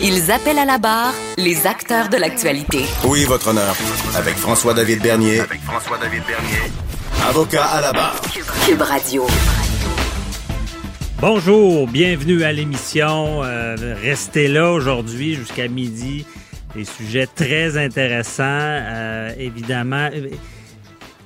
Ils 0.00 0.30
appellent 0.30 0.58
à 0.60 0.64
la 0.64 0.78
barre 0.78 1.12
les 1.36 1.66
acteurs 1.66 2.08
de 2.08 2.16
l'actualité. 2.16 2.84
Oui, 3.04 3.24
votre 3.24 3.48
honneur? 3.48 3.74
Avec 4.16 4.36
François-David 4.36 5.02
Bernier. 5.02 5.40
Avec 5.40 5.60
François-David 5.62 6.22
Bernier. 6.24 6.72
Avocat 7.28 7.64
à 7.64 7.80
la 7.80 7.92
barre. 7.92 8.20
Cube 8.64 8.80
Radio. 8.80 9.26
Bonjour, 11.20 11.88
bienvenue 11.88 12.44
à 12.44 12.52
l'émission. 12.52 13.42
Euh, 13.42 13.96
restez 14.00 14.46
là 14.46 14.70
aujourd'hui 14.70 15.34
jusqu'à 15.34 15.66
midi. 15.66 16.24
Des 16.76 16.84
sujets 16.84 17.26
très 17.26 17.76
intéressants, 17.76 18.44
euh, 18.44 19.32
évidemment. 19.36 20.10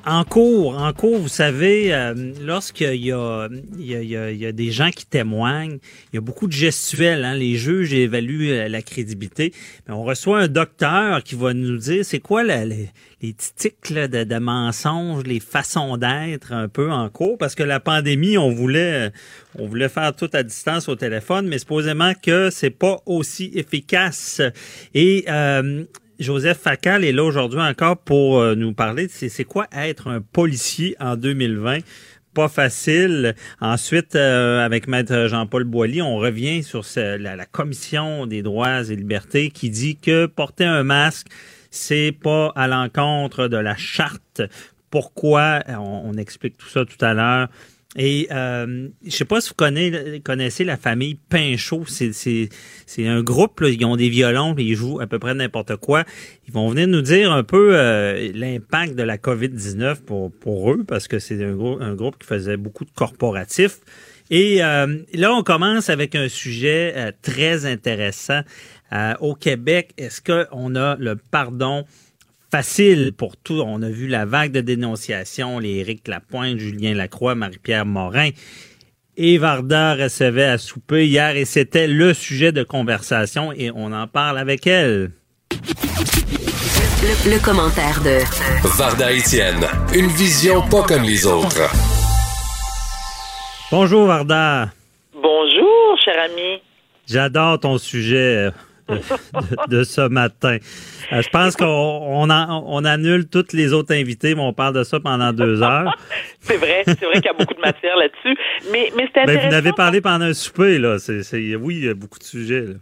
En 0.05 0.25
cours, 0.25 0.77
en 0.77 0.93
cours, 0.93 1.19
vous 1.19 1.29
savez, 1.29 1.95
euh, 1.95 2.33
lorsqu'il 2.41 2.95
y 2.95 3.13
y, 3.13 3.95
y, 3.95 4.37
y 4.37 4.47
a 4.47 4.53
des 4.53 4.71
gens 4.73 4.91
qui 4.91 5.07
témoignent, 5.07 5.79
il 6.13 6.17
y 6.17 6.19
a 6.19 6.21
beaucoup 6.21 6.49
de 6.49 6.53
gestuels. 6.53 7.25
Hein, 7.25 7.35
les 7.35 7.55
juges 7.55 7.95
évaluent 7.95 8.51
euh, 8.51 8.69
la 8.69 8.83
crédibilité. 8.83 9.53
Mais 9.87 9.95
on 9.95 10.03
reçoit 10.03 10.41
un 10.41 10.49
docteur 10.49 11.23
qui 11.23 11.37
va 11.37 11.55
nous 11.55 11.77
dire 11.77 12.05
c'est 12.05 12.19
quoi 12.19 12.43
la, 12.43 12.65
les, 12.65 12.89
les 13.23 13.35
de 13.35 14.39
mensonges, 14.39 15.23
les 15.25 15.39
façons 15.39 15.97
d'être 15.97 16.53
un 16.53 16.67
peu 16.67 16.91
en 16.91 17.09
cours, 17.09 17.39
parce 17.39 17.55
que 17.55 17.63
la 17.63 17.79
pandémie, 17.79 18.37
on 18.37 18.51
voulait, 18.51 19.13
on 19.57 19.69
voulait 19.69 19.89
faire 19.89 20.17
tout 20.17 20.31
à 20.33 20.43
distance 20.43 20.89
au 20.89 20.97
téléphone, 20.97 21.47
mais 21.47 21.59
supposément 21.59 22.13
que 22.21 22.51
c'est 22.51 22.71
pas 22.71 23.01
aussi 23.07 23.53
efficace. 23.55 24.43
Et 24.95 25.25
euh, 25.29 25.85
Joseph 26.19 26.59
Facal 26.59 27.05
est 27.05 27.13
là 27.13 27.25
aujourd'hui 27.25 27.61
encore 27.61 27.97
pour 27.97 28.39
euh, 28.39 28.55
nous 28.55 28.73
parler 28.73 29.07
de 29.07 29.13
c'est 29.13 29.45
quoi 29.45 29.67
être 29.73 30.09
un 30.09 30.21
policier 30.21 30.97
en 31.01 31.17
2020 31.17 31.79
pas 32.35 32.49
facile. 32.49 33.35
Ensuite, 33.61 34.17
euh, 34.17 34.65
avec 34.65 34.89
Maître 34.89 35.27
Jean-Paul 35.29 35.65
Boilly, 35.65 36.01
on 36.01 36.17
revient 36.17 36.63
sur 36.63 36.83
la, 36.97 37.45
Commission 37.45 38.27
des 38.27 38.43
droits 38.43 38.89
et 38.91 38.97
libertés 38.97 39.51
qui 39.51 39.69
dit 39.69 39.97
que 39.97 40.25
porter 40.25 40.65
un 40.65 40.83
masque, 40.83 41.27
c'est 41.71 42.13
pas 42.13 42.51
à 42.57 42.69
l'encontre 42.69 43.49
de 43.49 43.59
la 43.59 43.77
charte. 43.77 44.41
Pourquoi? 44.91 45.61
On 45.69 46.15
explique 46.15 46.57
tout 46.57 46.69
ça 46.69 46.85
tout 46.85 47.03
à 47.05 47.15
l'heure. 47.15 47.49
Et 47.97 48.29
euh, 48.31 48.89
je 49.05 49.11
sais 49.11 49.27
pas 49.27 49.41
si 49.41 49.51
vous 49.51 50.21
connaissez, 50.25 50.65
la 50.65 50.77
famille 50.77 51.15
Pinchot. 51.15 51.85
C'est 51.87 52.49
un 53.07 53.23
groupe, 53.23 53.61
là, 53.61 53.69
ils 53.69 53.85
ont 53.85 53.97
des 53.97 54.09
violons, 54.09 54.55
ils 54.57 54.75
jouent 54.75 55.01
à 55.01 55.07
peu 55.07 55.19
près 55.19 55.35
n'importe 55.35 55.77
quoi. 55.77 56.05
Ils 56.47 56.53
vont 56.53 56.69
venir 56.69 56.89
nous 56.89 57.03
dire 57.03 57.33
un 57.33 57.43
peu 57.43 57.73
euh, 57.75 58.31
l'impact 58.35 58.95
de 58.95 59.03
la 59.03 59.19
COVID-19 59.19 60.03
pour, 60.03 60.33
pour 60.33 60.73
eux, 60.73 60.85
parce 60.87 61.07
que 61.07 61.19
c'est 61.19 61.45
un, 61.45 61.59
un 61.81 61.95
groupe 61.95 62.19
qui 62.19 62.27
faisait 62.27 62.57
beaucoup 62.57 62.85
de 62.85 62.93
corporatifs. 62.95 63.81
Et 64.31 64.65
euh, 64.65 64.99
là, 65.13 65.35
on 65.35 65.43
commence 65.43 65.91
avec 65.91 66.15
un 66.15 66.27
sujet 66.27 66.95
euh, 66.97 67.13
très 67.21 67.67
intéressant. 67.67 68.41
Euh, 68.93 69.15
au 69.21 69.35
Québec, 69.35 69.93
est-ce 69.99 70.23
qu'on 70.23 70.75
a 70.75 70.97
le 70.97 71.17
pardon 71.17 71.85
facile 72.53 73.13
pour 73.17 73.39
tout. 73.39 73.63
On 73.65 73.81
a 73.81 73.89
vu 73.89 74.09
la 74.09 74.27
vague 74.27 74.53
de 74.53 74.61
dénonciations, 74.61 75.59
les 75.59 75.77
Éric 75.77 76.07
Lapointe, 76.07 76.59
Julien 76.59 76.93
Lacroix, 76.93 77.35
Marie-Pierre 77.35 77.87
Morin. 77.87 78.29
Et 79.17 79.39
Varda 79.39 79.95
recevait 79.95 80.45
à 80.45 80.59
souper 80.59 81.07
hier 81.07 81.35
et 81.35 81.47
c'était 81.47 81.87
le 81.87 82.13
sujet 82.13 82.53
de 82.53 82.63
conversation 82.63 83.53
et 83.53 83.71
on 83.75 83.93
en 83.93 84.07
parle 84.07 84.37
avec 84.39 84.67
elle. 84.67 85.13
Le, 87.03 87.31
le 87.31 87.43
commentaire 87.43 88.01
de 88.03 88.19
Varda 88.77 89.11
Étienne, 89.13 89.65
une 89.95 90.09
vision 90.09 90.61
pas 90.69 90.83
comme 90.83 91.05
les 91.05 91.27
autres. 91.27 91.71
Bonjour 93.71 94.07
Varda. 94.07 94.71
Bonjour, 95.15 95.99
cher 96.05 96.17
ami. 96.23 96.61
J'adore 97.09 97.61
ton 97.61 97.79
sujet 97.79 98.51
de, 99.69 99.85
ce 99.85 100.09
matin. 100.09 100.59
Euh, 101.13 101.23
je 101.23 101.29
pense 101.31 101.57
qu'on 101.57 101.67
on, 101.67 102.29
on, 102.31 102.85
annule 102.85 103.29
toutes 103.29 103.53
les 103.53 103.73
autres 103.73 103.95
invités, 103.95 104.35
mais 104.35 104.43
on 104.43 104.53
parle 104.53 104.75
de 104.75 104.85
ça 104.85 105.01
pendant 105.01 105.33
deux 105.33 105.63
heures. 105.63 105.97
c'est 106.41 106.57
vrai, 106.57 106.83
c'est 106.87 107.05
vrai 107.05 107.15
qu'il 107.15 107.27
y 107.27 107.29
a 107.29 107.33
beaucoup 107.33 107.55
de 107.55 107.61
matière 107.61 107.97
là-dessus. 107.97 108.37
Mais, 108.73 108.93
mais 108.97 109.09
c'est 109.13 109.23
intéressant. 109.23 109.43
Ben, 109.43 109.49
vous 109.51 109.55
avez 109.55 109.73
parlé 109.73 110.01
pendant 110.01 110.25
un 110.25 110.35
souper, 110.35 110.79
là. 110.79 110.99
C'est, 110.99 111.57
oui, 111.57 111.77
il 111.77 111.85
y 111.85 111.89
a 111.89 111.95
beaucoup 111.95 112.19
de 112.19 112.25
sujets. 112.25 112.63
Là. 112.63 112.75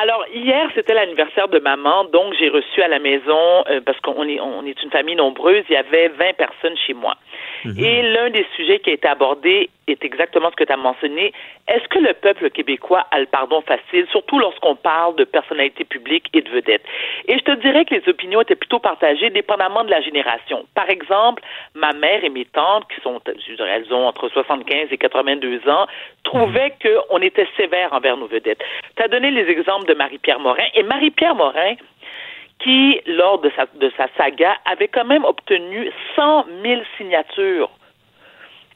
Alors 0.00 0.24
hier 0.32 0.70
c'était 0.76 0.94
l'anniversaire 0.94 1.48
de 1.48 1.58
maman, 1.58 2.04
donc 2.04 2.32
j'ai 2.38 2.48
reçu 2.48 2.80
à 2.82 2.86
la 2.86 3.00
maison 3.00 3.64
euh, 3.68 3.80
parce 3.84 3.98
qu'on 3.98 4.28
est 4.28 4.38
on 4.38 4.64
est 4.64 4.80
une 4.80 4.90
famille 4.92 5.16
nombreuse, 5.16 5.64
il 5.68 5.72
y 5.72 5.76
avait 5.76 6.06
20 6.06 6.36
personnes 6.36 6.76
chez 6.86 6.94
moi. 6.94 7.16
Mm-hmm. 7.64 7.84
Et 7.84 8.02
l'un 8.02 8.30
des 8.30 8.46
sujets 8.54 8.78
qui 8.78 8.90
a 8.90 8.92
été 8.92 9.08
abordé 9.08 9.70
est 9.88 10.04
exactement 10.04 10.50
ce 10.50 10.56
que 10.56 10.64
tu 10.64 10.72
as 10.72 10.76
mentionné. 10.76 11.32
Est-ce 11.66 11.88
que 11.88 11.98
le 11.98 12.14
peuple 12.14 12.50
québécois 12.50 13.06
a 13.10 13.18
le 13.18 13.26
pardon 13.26 13.60
facile, 13.62 14.06
surtout 14.10 14.38
lorsqu'on 14.38 14.76
parle 14.76 15.16
de 15.16 15.24
personnalités 15.24 15.84
publiques 15.84 16.28
et 16.34 16.42
de 16.42 16.50
vedettes? 16.50 16.84
Et 17.26 17.38
je 17.38 17.42
te 17.42 17.52
dirais 17.52 17.84
que 17.84 17.94
les 17.94 18.08
opinions 18.08 18.40
étaient 18.40 18.54
plutôt 18.54 18.78
partagées 18.78 19.30
dépendamment 19.30 19.84
de 19.84 19.90
la 19.90 20.00
génération. 20.00 20.66
Par 20.74 20.88
exemple, 20.90 21.42
ma 21.74 21.92
mère 21.92 22.22
et 22.22 22.28
mes 22.28 22.44
tantes, 22.44 22.84
qui 22.94 23.00
sont, 23.00 23.20
je 23.26 23.54
dirais, 23.54 23.82
elles 23.82 23.92
ont 23.92 24.06
entre 24.06 24.28
75 24.28 24.88
et 24.90 24.98
82 24.98 25.68
ans, 25.68 25.86
trouvaient 26.22 26.74
mm-hmm. 26.82 27.08
qu'on 27.08 27.18
était 27.18 27.48
sévère 27.56 27.92
envers 27.92 28.16
nos 28.16 28.26
vedettes. 28.26 28.62
Tu 28.96 29.02
as 29.02 29.08
donné 29.08 29.30
les 29.30 29.50
exemples 29.50 29.86
de 29.88 29.94
Marie-Pierre 29.94 30.40
Morin. 30.40 30.64
Et 30.74 30.82
Marie-Pierre 30.82 31.34
Morin, 31.34 31.74
qui, 32.60 33.00
lors 33.06 33.40
de 33.40 33.50
sa, 33.56 33.66
de 33.74 33.90
sa 33.96 34.06
saga, 34.16 34.56
avait 34.64 34.88
quand 34.88 35.04
même 35.04 35.24
obtenu 35.24 35.90
100 36.16 36.46
000 36.62 36.82
signatures 36.96 37.70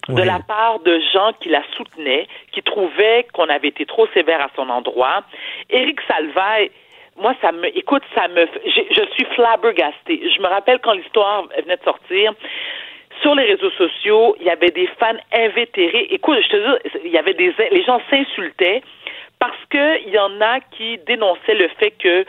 de 0.08 0.14
oui. 0.14 0.26
la 0.26 0.40
part 0.40 0.80
de 0.80 1.00
gens 1.12 1.32
qui 1.40 1.48
la 1.48 1.62
soutenaient, 1.76 2.26
qui 2.50 2.62
trouvaient 2.62 3.26
qu'on 3.32 3.48
avait 3.48 3.68
été 3.68 3.86
trop 3.86 4.06
sévère 4.08 4.40
à 4.40 4.48
son 4.56 4.68
endroit. 4.68 5.22
Éric 5.70 6.00
Salvaille, 6.08 6.70
moi, 7.16 7.34
ça 7.40 7.52
me, 7.52 7.66
écoute, 7.76 8.02
ça 8.14 8.26
me, 8.28 8.46
je 8.64 9.04
suis 9.12 9.24
flabbergastée. 9.34 10.28
Je 10.34 10.40
me 10.40 10.48
rappelle 10.48 10.80
quand 10.80 10.94
l'histoire 10.94 11.44
venait 11.62 11.76
de 11.76 11.84
sortir, 11.84 12.32
sur 13.20 13.34
les 13.34 13.44
réseaux 13.44 13.70
sociaux, 13.70 14.34
il 14.40 14.46
y 14.46 14.50
avait 14.50 14.70
des 14.70 14.88
fans 14.98 15.18
invétérés. 15.32 16.08
Écoute, 16.10 16.38
je 16.42 16.48
te 16.48 16.56
dis, 16.56 17.00
il 17.04 17.12
y 17.12 17.18
avait 17.18 17.34
des, 17.34 17.54
les 17.70 17.84
gens 17.84 18.00
s'insultaient 18.10 18.82
parce 19.42 19.64
que 19.70 20.06
il 20.06 20.12
y 20.12 20.18
en 20.20 20.40
a 20.40 20.60
qui 20.60 20.98
dénonçaient 20.98 21.56
le 21.56 21.66
fait 21.80 21.90
que 21.90 22.24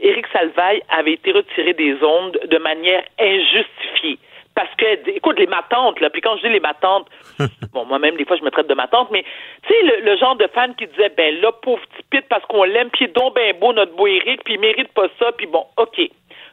Éric 0.00 0.26
Salvaille 0.30 0.82
avait 0.90 1.14
été 1.14 1.32
retiré 1.32 1.72
des 1.72 1.96
ondes 2.04 2.38
de 2.44 2.58
manière 2.58 3.02
injustifiée. 3.18 4.18
Parce 4.54 4.68
que, 4.76 5.08
écoute, 5.16 5.38
les 5.38 5.46
matantes, 5.46 5.98
là, 6.00 6.10
puis 6.10 6.20
quand 6.20 6.36
je 6.36 6.42
dis 6.42 6.52
les 6.52 6.60
matantes, 6.60 7.06
bon, 7.72 7.86
moi-même, 7.86 8.16
des 8.16 8.26
fois, 8.26 8.36
je 8.36 8.44
me 8.44 8.50
traite 8.50 8.66
de 8.66 8.74
matante, 8.74 9.08
mais, 9.10 9.24
tu 9.62 9.68
sais, 9.72 9.82
le, 9.82 10.10
le, 10.10 10.16
genre 10.18 10.36
de 10.36 10.46
fan 10.48 10.74
qui 10.74 10.86
disait, 10.88 11.10
ben 11.16 11.40
là, 11.40 11.52
pauvre 11.52 11.80
petit 11.86 12.02
pit, 12.10 12.24
parce 12.28 12.44
qu'on 12.44 12.64
l'aime, 12.64 12.90
puis 12.90 13.08
donc 13.08 13.34
ben 13.34 13.56
beau, 13.58 13.72
notre 13.72 13.96
beau 13.96 14.06
Éric, 14.06 14.44
puis 14.44 14.54
il 14.54 14.60
mérite 14.60 14.92
pas 14.92 15.06
ça, 15.18 15.32
puis 15.32 15.46
bon, 15.46 15.64
OK. 15.78 15.98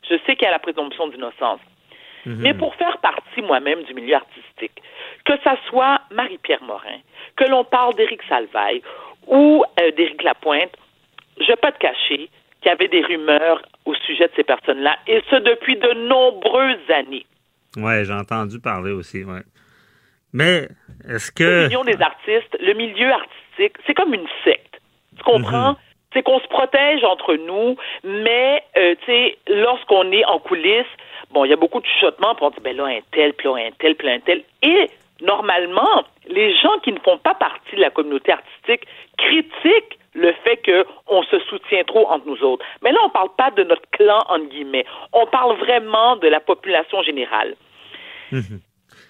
Je 0.10 0.16
sais 0.26 0.36
qu'il 0.38 0.44
y 0.44 0.48
a 0.48 0.52
la 0.52 0.60
présomption 0.60 1.08
d'innocence. 1.08 1.60
Mm 2.26 2.32
-hmm. 2.32 2.42
Mais 2.44 2.54
pour 2.54 2.74
faire 2.76 2.98
partie, 3.00 3.42
moi-même, 3.42 3.84
du 3.84 3.94
milieu 3.94 4.16
artistique, 4.16 4.78
que 5.26 5.34
ça 5.44 5.58
soit 5.68 6.00
Marie-Pierre 6.12 6.64
Morin, 6.64 7.00
que 7.36 7.46
l'on 7.52 7.66
parle 7.66 7.94
d'Éric 7.96 8.22
Salvaille 8.30 8.82
ou 9.28 9.64
euh, 9.80 9.92
d'Éric 9.92 10.24
Lapointe, 10.24 10.72
je 11.40 11.48
vais 11.48 11.56
pas 11.56 11.72
te 11.72 11.80
cacher 11.80 12.30
qu'il 12.62 12.68
y 12.68 12.70
avait 12.70 12.88
des 12.88 13.02
rumeurs 13.02 13.62
au 13.86 13.94
sujet 13.94 14.28
de 14.28 14.34
ces 14.36 14.44
personnes-là, 14.44 14.98
et 15.08 15.22
ce 15.30 15.36
depuis 15.36 15.78
de 15.78 15.92
nombreuses 16.08 16.90
années. 16.90 17.26
Oui, 17.78 18.06
j'ai 18.06 18.14
entendu 18.14 18.60
parler 18.60 18.92
aussi, 18.92 19.24
ouais. 19.24 19.42
Mais 20.34 20.68
est-ce 21.10 21.32
que. 21.32 21.66
L'union 21.66 21.84
des 21.84 22.02
artistes, 22.02 22.58
le 22.60 22.74
milieu 22.74 23.12
artistique, 23.12 23.78
c'est 23.86 23.94
comme 23.94 24.14
une 24.14 24.28
secte. 24.44 24.82
Tu 25.18 25.24
comprends? 25.24 25.72
Mm 25.72 25.76
-hmm. 25.76 26.14
C'est 26.14 26.24
qu'on 26.24 26.40
se 26.40 26.48
protège 26.48 27.04
entre 27.04 27.36
nous, 27.36 27.76
mais, 28.04 28.64
euh, 28.78 28.96
tu 29.02 29.06
sais, 29.06 29.38
lorsqu'on 29.48 30.10
est 30.14 30.26
en 30.26 30.40
coulisses, 30.40 30.96
bon, 31.32 31.44
il 31.46 31.50
y 31.50 31.54
a 31.54 31.58
beaucoup 31.58 31.82
de 31.82 31.86
chuchotements, 31.86 32.36
puis 32.36 32.46
on 32.46 32.52
dit, 32.52 32.64
ben 32.64 32.76
là, 32.78 32.86
un 32.86 33.02
tel, 33.12 33.34
puis 33.34 33.50
là, 33.50 33.56
un 33.68 33.72
tel, 33.80 33.96
puis 33.96 34.08
là, 34.08 34.14
un 34.14 34.20
tel. 34.20 34.44
Et 34.62 34.90
normalement, 35.22 36.04
les 36.28 36.56
gens 36.56 36.78
qui 36.84 36.92
ne 36.92 37.00
font 37.00 37.18
pas 37.18 37.36
partie 37.36 37.76
de 37.76 37.82
la 37.82 37.90
communauté 37.90 38.32
artistique 38.32 38.88
critiquent 39.18 40.00
le 40.14 40.34
fait 40.44 40.62
qu'on 40.66 41.24
se 41.24 41.40
soutient 41.40 41.84
trop 41.84 42.08
entre 42.08 42.26
nous 42.26 42.42
autres. 42.44 42.66
Mais 42.82 42.92
là, 42.92 43.00
on 43.04 43.08
ne 43.08 43.12
parle 43.12 43.36
pas 43.38 43.52
de 43.52 43.64
notre 43.64 43.90
clan, 43.92 44.24
entre 44.30 44.46
guillemets. 44.50 44.86
On 45.12 45.26
parle 45.28 45.58
vraiment 45.58 46.16
de 46.16 46.28
la 46.28 46.40
population 46.40 47.04
générale. 47.04 47.56
Mhm. 48.32 48.62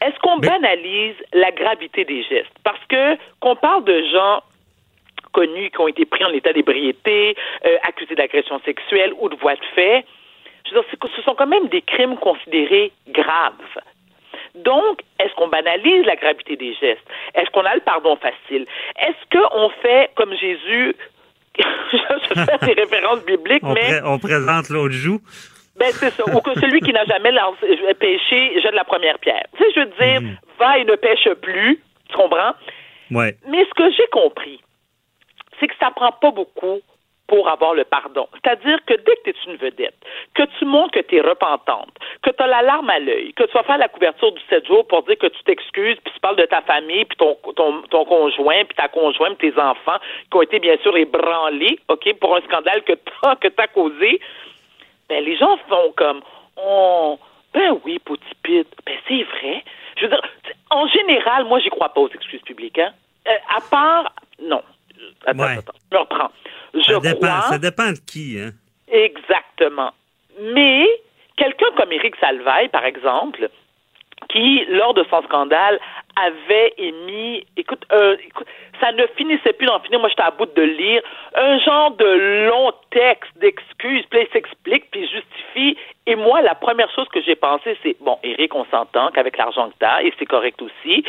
Est-ce 0.02 0.20
qu'on 0.20 0.38
Mais- 0.38 0.48
banalise 0.50 1.16
la 1.34 1.52
gravité 1.52 2.06
des 2.06 2.24
gestes? 2.24 2.52
Parce 2.64 2.84
que 2.90 3.18
qu'on 3.40 3.56
parle 3.56 3.84
de 3.86 4.04
gens 4.12 4.42
connus 5.32 5.70
qui 5.70 5.80
ont 5.80 5.88
été 5.88 6.06
pris 6.06 6.24
en 6.24 6.30
état 6.30 6.54
d'ébriété, 6.54 7.36
euh, 7.66 7.78
accusés 7.84 8.16
d'agression 8.16 8.60
sexuelle 8.66 9.14
ou 9.20 9.30
de 9.30 9.36
voies 9.36 9.56
de 9.56 9.66
fait, 9.76 10.06
je 10.66 10.72
veux 10.74 10.80
dire, 10.80 10.90
c'est 10.90 11.00
que 11.00 11.08
ce 11.16 11.22
sont 11.22 11.36
quand 11.36 11.48
même 11.48 11.68
des 11.68 11.82
crimes 11.82 12.18
considérés 12.18 12.92
graves. 13.10 13.54
Donc, 14.58 15.02
est-ce 15.20 15.34
qu'on 15.36 15.48
banalise 15.48 16.06
la 16.06 16.16
gravité 16.16 16.56
des 16.56 16.74
gestes? 16.76 17.06
Est-ce 17.34 17.50
qu'on 17.52 17.66
a 17.66 17.74
le 17.76 17.82
pardon 17.82 18.16
facile? 18.16 18.66
Est-ce 19.00 19.38
qu'on 19.40 19.70
fait 19.82 20.12
comme 20.16 20.34
Jésus, 20.36 20.96
je 21.58 22.44
fais 22.44 22.66
des 22.66 22.82
références 22.82 23.24
bibliques, 23.26 23.64
On, 23.64 23.74
mais 23.74 23.82
pré- 23.82 24.02
on 24.04 24.20
présente 24.20 24.70
l'autre 24.70 24.94
joue. 24.94 25.20
ben, 25.78 25.88
c'est 25.92 26.10
ça. 26.12 26.24
Ou 26.34 26.40
que 26.42 26.54
celui 26.60 26.80
qui 26.82 26.92
n'a 26.94 27.06
jamais 27.06 27.32
lancé- 27.32 27.94
péché 27.96 28.60
jette 28.62 28.74
la 28.74 28.84
première 28.84 29.20
pierre. 29.20 29.46
Tu 29.58 29.64
sais, 29.64 29.70
je 29.76 29.80
veux 29.82 29.86
dire, 30.00 30.22
va 30.60 30.80
et 30.80 30.86
ne 30.86 30.96
pêche 30.96 31.28
plus. 31.42 31.82
Tu 32.10 32.16
comprends? 32.16 32.54
Ouais. 33.12 33.36
Mais 33.48 33.64
ce 33.66 33.74
que 33.74 33.92
j'ai 33.92 34.08
compris, 34.12 34.60
c'est 35.60 35.68
que 35.68 35.76
ça 35.80 35.92
prend 35.96 36.12
pas 36.12 36.32
beaucoup 36.32 36.80
pour 37.28 37.50
avoir 37.50 37.74
le 37.74 37.84
pardon. 37.84 38.28
C'est-à-dire 38.34 38.78
que 38.86 38.94
dès 38.94 39.16
que 39.16 39.22
tu 39.24 39.30
es 39.32 39.52
une 39.52 39.58
vedette, 39.58 39.96
que 40.36 40.44
tu 40.60 40.66
montres 40.66 40.92
que 40.92 41.00
tu 41.00 41.16
es 41.18 41.22
repentante, 41.22 41.90
que 42.22 42.30
tu 42.30 42.44
as 42.44 42.48
la 42.48 42.62
larme 42.62 42.90
à 42.90 43.00
l'œil, 43.00 43.34
que 43.34 43.44
tu 43.44 43.52
vas 43.54 43.64
faire 43.64 43.78
la 43.80 43.88
couverture 43.88 44.32
du 44.32 44.42
7 44.50 44.68
jours 44.68 44.86
pour 44.88 45.04
dire 45.04 45.18
que 45.18 45.28
tu 45.28 45.44
t'excuses, 45.44 45.98
puis 46.04 46.14
tu 46.14 46.20
parles 46.20 46.36
de 46.36 46.46
ta 46.46 46.62
famille, 46.62 47.06
puis 47.06 47.18
ton, 47.18 47.36
ton, 47.56 47.82
ton 47.84 48.06
conjoint, 48.06 48.64
puis 48.66 48.76
ta 48.76 48.88
conjointe, 48.88 49.38
puis 49.38 49.52
tes 49.52 49.60
enfants, 49.60 49.98
qui 50.30 50.38
ont 50.38 50.42
été 50.44 50.60
bien 50.60 50.78
sûr 50.84 50.96
ébranlés, 50.98 51.80
OK, 51.88 52.14
pour 52.20 52.36
un 52.36 52.42
scandale 52.42 52.84
que 52.84 52.94
tu 52.94 53.12
as, 53.24 53.36
que 53.38 53.48
as 53.58 53.68
causé, 53.68 54.20
ben 55.10 55.24
les 55.24 55.36
gens 55.38 55.58
font 55.70 55.94
comme 55.96 56.22
oh 56.58 57.18
ben 57.54 57.80
oui, 57.86 58.00
petit 58.00 58.36
pit, 58.44 58.68
ben 58.86 58.96
c'est 59.08 59.24
vrai. 59.24 59.64
Je 59.98 60.04
veux 60.04 60.10
dire, 60.10 60.22
en 60.70 60.88
général, 60.88 61.46
moi 61.46 61.60
j'y 61.60 61.70
crois 61.70 61.90
pas 61.90 62.02
aux 62.02 62.10
excuses 62.10 62.42
publiques, 62.42 62.78
hein. 62.80 62.92
Euh, 63.28 63.32
à 63.58 63.62
part 63.62 64.12
non. 64.40 64.62
Attends, 65.26 65.40
Ouais. 65.44 65.58
attends, 65.58 65.74
je 65.92 65.96
me 65.96 66.02
reprends. 66.02 66.30
Je 66.76 66.94
Ça 66.94 67.00
dépend, 67.00 67.28
crois 67.28 67.42
ça 67.50 67.58
dépend 67.58 67.92
de 67.92 68.00
qui, 68.06 68.40
hein. 68.40 68.52
exactement. 68.92 69.92
Mais 70.42 70.86
quelqu'un 71.38 71.68
comme 71.78 71.92
Éric 71.92 72.16
Salvaille, 72.18 72.70
par 72.70 72.86
exemple, 72.86 73.50
qui, 74.30 74.66
lors 74.70 74.94
de 74.94 75.06
son 75.10 75.22
scandale, 75.24 75.80
avait 76.16 76.74
émis, 76.78 77.46
écoute, 77.58 77.86
euh, 77.92 78.16
écoute, 78.26 78.48
ça 78.80 78.92
ne 78.92 79.06
finissait 79.18 79.54
plus 79.54 79.68
d'en 79.68 79.80
finir, 79.80 80.00
moi 80.00 80.10
j'étais 80.10 80.24
à 80.24 80.32
bout 80.32 80.46
de 80.46 80.62
lire, 80.62 81.02
un 81.36 81.60
genre 81.60 81.92
de 81.92 82.48
long 82.50 82.72
texte 82.92 83.32
d'excuses, 83.38 84.06
puis 84.10 84.22
il 84.22 84.28
s'explique, 84.32 84.90
puis 84.92 85.02
il 85.02 85.10
justifie, 85.10 85.78
et 86.08 86.16
moi, 86.16 86.42
la 86.42 86.56
première 86.56 86.90
chose 86.92 87.08
que 87.10 87.22
j'ai 87.22 87.36
pensé, 87.36 87.78
c'est, 87.84 87.96
bon, 88.00 88.18
Éric, 88.24 88.54
on 88.56 88.66
s'entend 88.66 89.10
qu'avec 89.12 89.38
l'argent 89.38 89.70
que 89.70 89.76
t'as, 89.80 90.04
et 90.04 90.14
c'est 90.20 90.26
correct 90.26 90.62
aussi, 90.62 91.04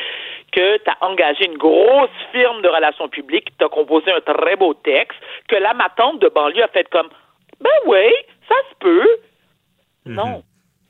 que 0.53 0.79
t'as 0.79 0.97
engagé 1.00 1.47
une 1.47 1.58
grosse 1.58 2.11
firme 2.32 2.62
de 2.62 2.69
relations 2.69 3.08
publiques, 3.08 3.49
t'as 3.58 3.69
composé 3.69 4.11
un 4.11 4.20
très 4.20 4.56
beau 4.56 4.75
texte, 4.75 5.19
que 5.49 5.56
là, 5.56 5.75
ma 5.75 5.88
tante 5.91 6.20
de 6.20 6.29
banlieue 6.29 6.64
a 6.64 6.69
fait 6.69 6.88
comme, 6.88 7.08
ben 7.61 7.70
oui, 7.87 8.11
ça 8.49 8.55
se 8.70 8.75
peut. 8.81 9.08
Non. 10.06 10.43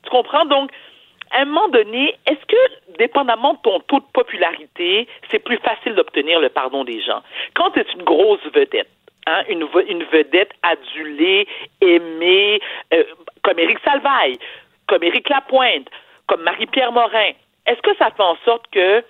Tu 0.03 0.09
comprends? 0.09 0.45
Donc, 0.45 0.71
à 1.31 1.41
un 1.41 1.45
moment 1.45 1.67
donné, 1.69 2.15
est-ce 2.25 2.45
que, 2.45 2.97
dépendamment 2.97 3.53
de 3.53 3.59
ton 3.59 3.79
taux 3.81 3.99
de 3.99 4.11
popularité, 4.13 5.07
c'est 5.29 5.39
plus 5.39 5.57
facile 5.57 5.95
d'obtenir 5.95 6.39
le 6.39 6.49
pardon 6.49 6.83
des 6.83 7.01
gens? 7.01 7.21
Quand 7.53 7.71
tu 7.71 7.79
es 7.79 7.85
une 7.93 8.03
grosse 8.03 8.43
vedette, 8.53 8.89
hein, 9.25 9.43
une, 9.49 9.67
une 9.87 10.03
vedette 10.05 10.51
adulée, 10.63 11.47
aimée, 11.81 12.59
euh, 12.93 13.03
comme 13.43 13.59
Éric 13.59 13.79
Salvaille, 13.83 14.37
comme 14.87 15.03
Éric 15.03 15.29
Lapointe, 15.29 15.87
comme 16.27 16.41
Marie-Pierre 16.43 16.91
Morin, 16.91 17.31
est-ce 17.65 17.81
que 17.81 17.95
ça 17.97 18.11
fait 18.11 18.23
en 18.23 18.37
sorte 18.45 18.65
que 18.71 19.03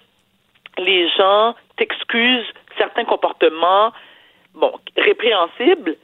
les 0.78 1.10
gens 1.10 1.56
t'excusent 1.78 2.52
certains 2.78 3.06
comportements, 3.06 3.92
bon, 4.54 4.74
répréhensibles? 4.96 5.96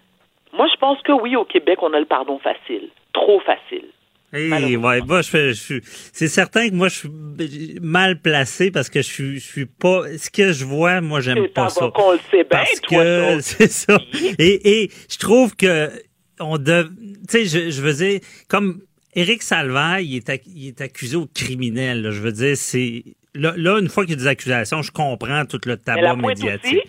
Moi, 0.53 0.67
je 0.71 0.77
pense 0.77 1.01
que 1.01 1.11
oui, 1.11 1.35
au 1.35 1.45
Québec, 1.45 1.79
on 1.81 1.93
a 1.93 1.99
le 1.99 2.05
pardon 2.05 2.37
facile. 2.39 2.89
Trop 3.13 3.39
facile. 3.39 3.87
Hey, 4.33 4.75
ouais, 4.77 5.01
moi, 5.01 5.21
je 5.21 5.29
fais, 5.29 5.49
je 5.49 5.61
suis, 5.61 5.81
c'est 6.11 6.27
certain 6.27 6.67
que 6.69 6.73
moi, 6.73 6.89
je 6.89 6.95
suis 6.95 7.79
mal 7.81 8.19
placé 8.19 8.71
parce 8.71 8.89
que 8.89 9.01
je 9.01 9.07
suis, 9.07 9.39
je 9.39 9.45
suis 9.45 9.65
pas, 9.67 10.03
ce 10.17 10.29
que 10.31 10.51
je 10.51 10.65
vois, 10.65 11.01
moi, 11.01 11.21
j'aime 11.21 11.47
pas 11.49 11.69
ça. 11.69 11.91
qu'on 11.93 12.13
le 12.13 12.17
sait 12.31 12.37
bien, 12.37 12.45
Parce 12.49 12.79
toi, 12.81 13.03
que, 13.03 13.37
c'est 13.41 13.71
ça. 13.71 13.99
Et, 14.39 14.83
et 14.83 14.91
je 15.09 15.17
trouve 15.17 15.55
que, 15.55 15.91
on 16.39 16.57
dev, 16.57 16.87
tu 17.29 17.45
sais, 17.45 17.45
je, 17.45 17.69
je 17.69 17.81
veux 17.81 17.93
dire, 17.93 18.21
comme 18.47 18.81
Éric 19.13 19.43
Salvaille, 19.43 20.07
il 20.07 20.15
est, 20.17 20.29
ac- 20.29 20.41
il 20.47 20.67
est 20.69 20.81
accusé 20.81 21.15
au 21.15 21.27
criminel, 21.27 22.01
là. 22.01 22.09
je 22.09 22.19
veux 22.19 22.31
dire, 22.31 22.57
c'est, 22.57 23.03
là, 23.35 23.53
là, 23.55 23.77
une 23.79 23.87
fois 23.89 24.03
qu'il 24.03 24.13
y 24.15 24.17
a 24.17 24.21
des 24.23 24.27
accusations, 24.27 24.81
je 24.81 24.91
comprends 24.91 25.45
tout 25.45 25.61
le 25.65 25.77
tabac 25.77 26.01
la 26.01 26.15
pointe 26.15 26.39
médiatique. 26.39 26.65
aussi. 26.73 26.81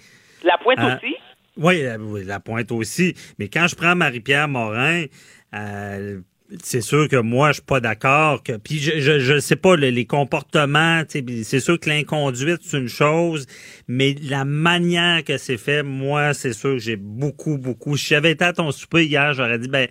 La 0.45 0.57
pointe 0.57 0.79
Hein? 0.79 0.99
aussi? 1.03 1.15
Oui, 1.59 1.83
la, 1.83 1.99
oui, 1.99 2.25
la 2.25 2.41
pointe 2.41 2.73
aussi. 2.73 3.15
Mais 3.39 3.49
quand 3.49 3.67
je 3.69 3.77
prends 3.77 3.95
Marie-Pierre 3.95 4.49
Morin, 4.49 5.05
euh, 5.55 6.21
c'est 6.63 6.81
sûr 6.81 7.09
que 7.09 7.17
moi, 7.17 7.49
je 7.49 7.55
suis 7.55 7.63
pas 7.63 7.81
d'accord. 7.81 8.43
Que, 8.43 8.53
puis 8.57 8.79
je, 8.79 9.01
je, 9.01 9.19
je 9.19 9.39
sais 9.41 9.57
pas, 9.57 9.77
le- 9.77 9.91
les 9.91 10.05
comportements, 10.07 11.03
c'est 11.09 11.61
sûr 11.61 11.79
que 11.81 11.89
l'inconduite, 11.89 12.61
c'est 12.63 12.79
une 12.79 12.89
chose, 12.89 13.47
mais 13.89 14.15
la 14.23 14.45
manière 14.45 15.25
que 15.25 15.39
c'est 15.39 15.57
fait, 15.57 15.83
moi, 15.83 16.35
c'est 16.35 16.53
sûr 16.53 16.73
que 16.73 16.79
j'ai 16.79 16.97
beaucoup, 16.97 17.59
beaucoup. 17.59 17.97
Si 17.97 18.09
j'avais 18.09 18.33
été 18.33 18.45
à 18.45 18.53
ton 18.53 18.71
souper 18.73 19.07
hier, 19.07 19.33
j'aurais 19.35 19.59
dit, 19.59 19.69
ben, 19.69 19.89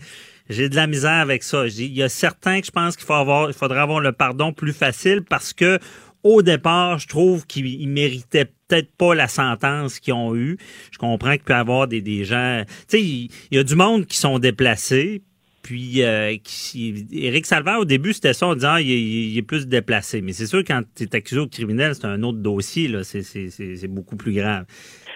j'ai 0.49 0.69
de 0.69 0.75
la 0.75 0.87
misère 0.87 1.11
avec 1.11 1.43
ça. 1.43 1.65
Il 1.67 1.93
y 1.93 2.03
a 2.03 2.09
certains 2.09 2.59
que 2.59 2.67
je 2.67 2.71
pense 2.71 2.95
qu'il 2.95 3.05
faut 3.05 3.13
avoir, 3.13 3.49
il 3.49 3.53
faudrait 3.53 3.79
avoir 3.79 3.99
le 3.99 4.11
pardon 4.11 4.53
plus 4.53 4.73
facile 4.73 5.21
parce 5.27 5.53
que 5.53 5.79
au 6.23 6.41
départ, 6.41 6.99
je 6.99 7.07
trouve 7.07 7.45
qu'ils 7.45 7.67
ils 7.67 7.87
méritaient 7.87 8.45
peut-être 8.67 8.95
pas 8.95 9.13
la 9.13 9.27
sentence 9.27 9.99
qu'ils 9.99 10.13
ont 10.13 10.35
eue. 10.35 10.57
Je 10.91 10.97
comprends 10.97 11.31
qu'il 11.31 11.41
peut 11.43 11.53
y 11.53 11.55
avoir 11.55 11.87
des, 11.87 12.01
des 12.01 12.23
gens... 12.23 12.63
Tu 12.87 12.97
sais, 12.97 13.01
il 13.01 13.29
y 13.51 13.57
a 13.57 13.63
du 13.63 13.75
monde 13.75 14.05
qui 14.05 14.17
sont 14.17 14.39
déplacés, 14.39 15.21
puis 15.63 16.03
euh, 16.03 16.35
qui, 16.43 17.05
Éric 17.13 17.45
Salvaire, 17.45 17.79
au 17.79 17.85
début, 17.85 18.11
c'était 18.13 18.33
ça, 18.33 18.45
en 18.47 18.53
disant 18.55 18.75
il, 18.77 18.91
est- 18.91 18.99
il 19.31 19.37
est 19.37 19.41
plus 19.47 19.65
déplacé. 19.67 20.21
Mais 20.21 20.33
c'est 20.33 20.45
sûr, 20.45 20.59
quand 20.67 20.81
tu 20.95 21.03
es 21.05 21.15
accusé 21.15 21.39
au 21.39 21.47
criminel, 21.47 21.95
c'est 21.95 22.05
un 22.05 22.21
autre 22.23 22.39
dossier, 22.39 22.89
là. 22.89 23.03
C'est, 23.03 23.21
c'est, 23.23 23.49
c'est, 23.49 23.75
c'est 23.77 23.87
beaucoup 23.87 24.17
plus 24.17 24.33
grave. 24.33 24.65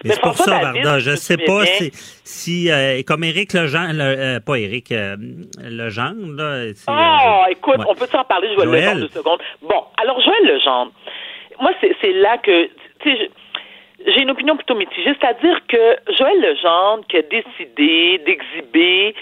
Mais, 0.04 0.10
Mais 0.10 0.14
c'est 0.14 0.20
pour 0.22 0.36
ça, 0.36 0.58
Varda, 0.60 0.98
je 1.00 1.16
sais 1.16 1.36
pas 1.36 1.66
si, 1.66 1.90
si 2.24 2.70
euh, 2.70 3.02
comme 3.04 3.24
Éric 3.24 3.52
Legendre, 3.52 3.94
le, 3.94 4.00
euh, 4.04 4.40
pas 4.40 4.56
Éric, 4.56 4.90
euh, 4.92 5.16
Legendre, 5.60 6.32
là. 6.34 6.72
c'est, 6.74 6.84
Oh, 6.88 7.42
écoute, 7.50 7.78
ouais. 7.78 7.84
on 7.88 7.94
peut 7.94 8.06
s'en 8.10 8.24
parler, 8.24 8.48
Joël 8.54 8.68
Joël. 8.68 8.80
Legendre, 8.84 9.00
deux 9.00 9.08
secondes. 9.18 9.40
Bon, 9.62 9.82
alors 10.00 10.20
Joël 10.22 10.54
Legendre, 10.54 10.92
moi, 11.60 11.72
c'est 11.80 11.94
c'est 12.00 12.12
là 12.12 12.38
que, 12.38 12.66
tu 13.00 13.10
sais, 13.10 13.16
je- 13.16 14.12
j'ai 14.12 14.22
une 14.22 14.30
opinion 14.30 14.54
plutôt 14.56 14.76
mitigée, 14.76 15.12
c'est-à-dire 15.20 15.58
que 15.68 15.96
Joël 16.16 16.40
Legendre, 16.40 17.04
qui 17.08 17.16
a 17.16 17.22
décidé 17.22 18.20
d'exhiber 18.24 19.14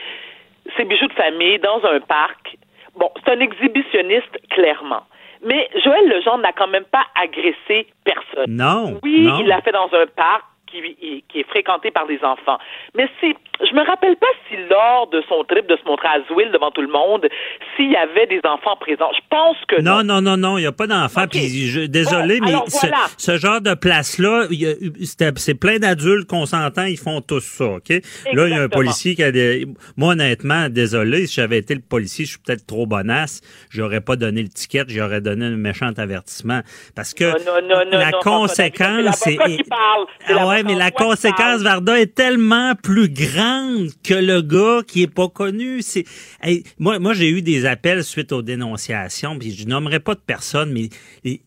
ses 0.77 0.85
bijoux 0.85 1.07
de 1.07 1.13
famille 1.13 1.59
dans 1.59 1.85
un 1.85 2.01
parc, 2.01 2.57
bon, 2.97 3.11
c'est 3.25 3.33
un 3.33 3.41
exhibitionniste, 3.41 4.39
clairement. 4.51 5.03
Mais 5.45 5.69
Joël 5.85 6.09
Legendre 6.09 6.43
n'a 6.43 6.53
quand 6.53 6.69
même 6.69 6.85
pas 6.85 7.07
agressé 7.15 7.87
personne. 8.05 8.49
Non. 8.49 8.99
Oui, 9.03 9.23
non. 9.23 9.39
il 9.41 9.47
l'a 9.47 9.61
fait 9.61 9.73
dans 9.73 9.91
un 9.93 10.07
parc 10.07 10.45
qui, 10.67 11.25
qui 11.29 11.41
est 11.41 11.49
fréquenté 11.49 11.91
par 11.91 12.07
des 12.07 12.19
enfants. 12.23 12.59
Mais 12.95 13.09
si, 13.21 13.35
je 13.61 13.75
me 13.75 13.85
rappelle 13.87 14.17
pas 14.17 14.27
si 14.49 14.57
lors 14.69 15.09
de 15.09 15.23
son 15.29 15.45
trip 15.45 15.67
de 15.67 15.77
se 15.77 15.85
montrer 15.87 16.09
à 16.09 16.19
Zouil 16.29 16.51
devant 16.53 16.71
tout 16.71 16.83
le 16.83 16.89
monde, 16.89 17.27
s'il 17.77 17.91
y 17.91 17.97
avait 17.97 18.27
des 18.27 18.41
enfants 18.45 18.77
présents. 18.77 19.11
Je 19.15 19.21
pense 19.31 19.57
que 19.69 19.81
non. 19.81 19.97
Non, 19.97 20.05
non, 20.05 20.21
non, 20.23 20.37
non, 20.37 20.59
il 20.59 20.63
n'y 20.63 20.67
a 20.67 20.73
pas 20.73 20.87
d'enfants. 20.87 21.25
Ok. 21.25 21.31
Puis 21.31 21.69
je- 21.69 21.81
désolé, 21.87 22.41
Bon, 22.41 22.47
mais 22.47 22.91
ce, 23.17 23.37
genre 23.39 23.61
de 23.61 23.75
place-là, 23.75 24.47
c'est 25.37 25.55
plein 25.55 25.79
d'adultes 25.79 26.29
consentants, 26.29 26.85
ils 26.85 26.99
font 26.99 27.21
tous 27.21 27.41
ça, 27.41 27.65
OK? 27.65 27.89
Là, 28.33 28.49
il 28.49 28.55
y 28.55 28.59
a 28.59 28.63
un 28.63 28.69
policier 28.69 29.15
qui 29.15 29.23
a 29.23 29.33
des... 29.33 29.67
Moi, 29.97 30.13
honnêtement, 30.13 30.69
désolé, 30.69 31.27
si 31.27 31.35
j'avais 31.37 31.59
été 31.59 31.75
le 31.75 31.81
policier, 31.81 32.25
je 32.25 32.31
suis 32.31 32.39
peut-être 32.39 32.67
trop 32.67 32.87
bonasse, 32.87 33.41
j'aurais 33.71 34.01
pas 34.01 34.17
donné 34.17 34.43
le 34.43 34.49
ticket, 34.49 34.85
j'aurais 34.89 35.21
donné 35.21 35.47
un 35.47 35.57
méchant 35.57 35.91
avertissement. 35.97 36.61
Parce 36.95 37.15
que 37.15 37.25
Non, 37.25 37.85
non, 37.91 37.99
la 37.99 38.13
conséquence... 38.13 39.17
c'est 39.17 39.39
ouais, 40.57 40.63
mais 40.65 40.75
la 40.79 40.91
conséquence. 40.91 41.63
Varda, 41.63 42.01
est 42.01 42.15
tellement 42.15 42.75
plus 42.75 43.09
grande 43.09 43.89
que 44.03 44.15
le 44.15 44.43
gars 44.43 44.83
qui 44.87 45.03
est 45.03 45.13
pas 45.13 45.29
connu. 45.29 45.83
C'est, 45.83 46.05
Hey, 46.43 46.63
moi, 46.79 46.99
moi, 46.99 47.15
j'ai 47.15 47.29
eu 47.31 47.43
des 47.43 47.65
appels 47.67 48.05
suite 48.05 48.33
aux 48.33 48.43
dénonciations, 48.43 49.39
puis 49.39 49.53
je 49.53 49.67
nommerai 49.67 50.01
pas 50.01 50.15
de 50.15 50.21
personne, 50.27 50.73
mais 50.73 50.89
les- 51.25 51.41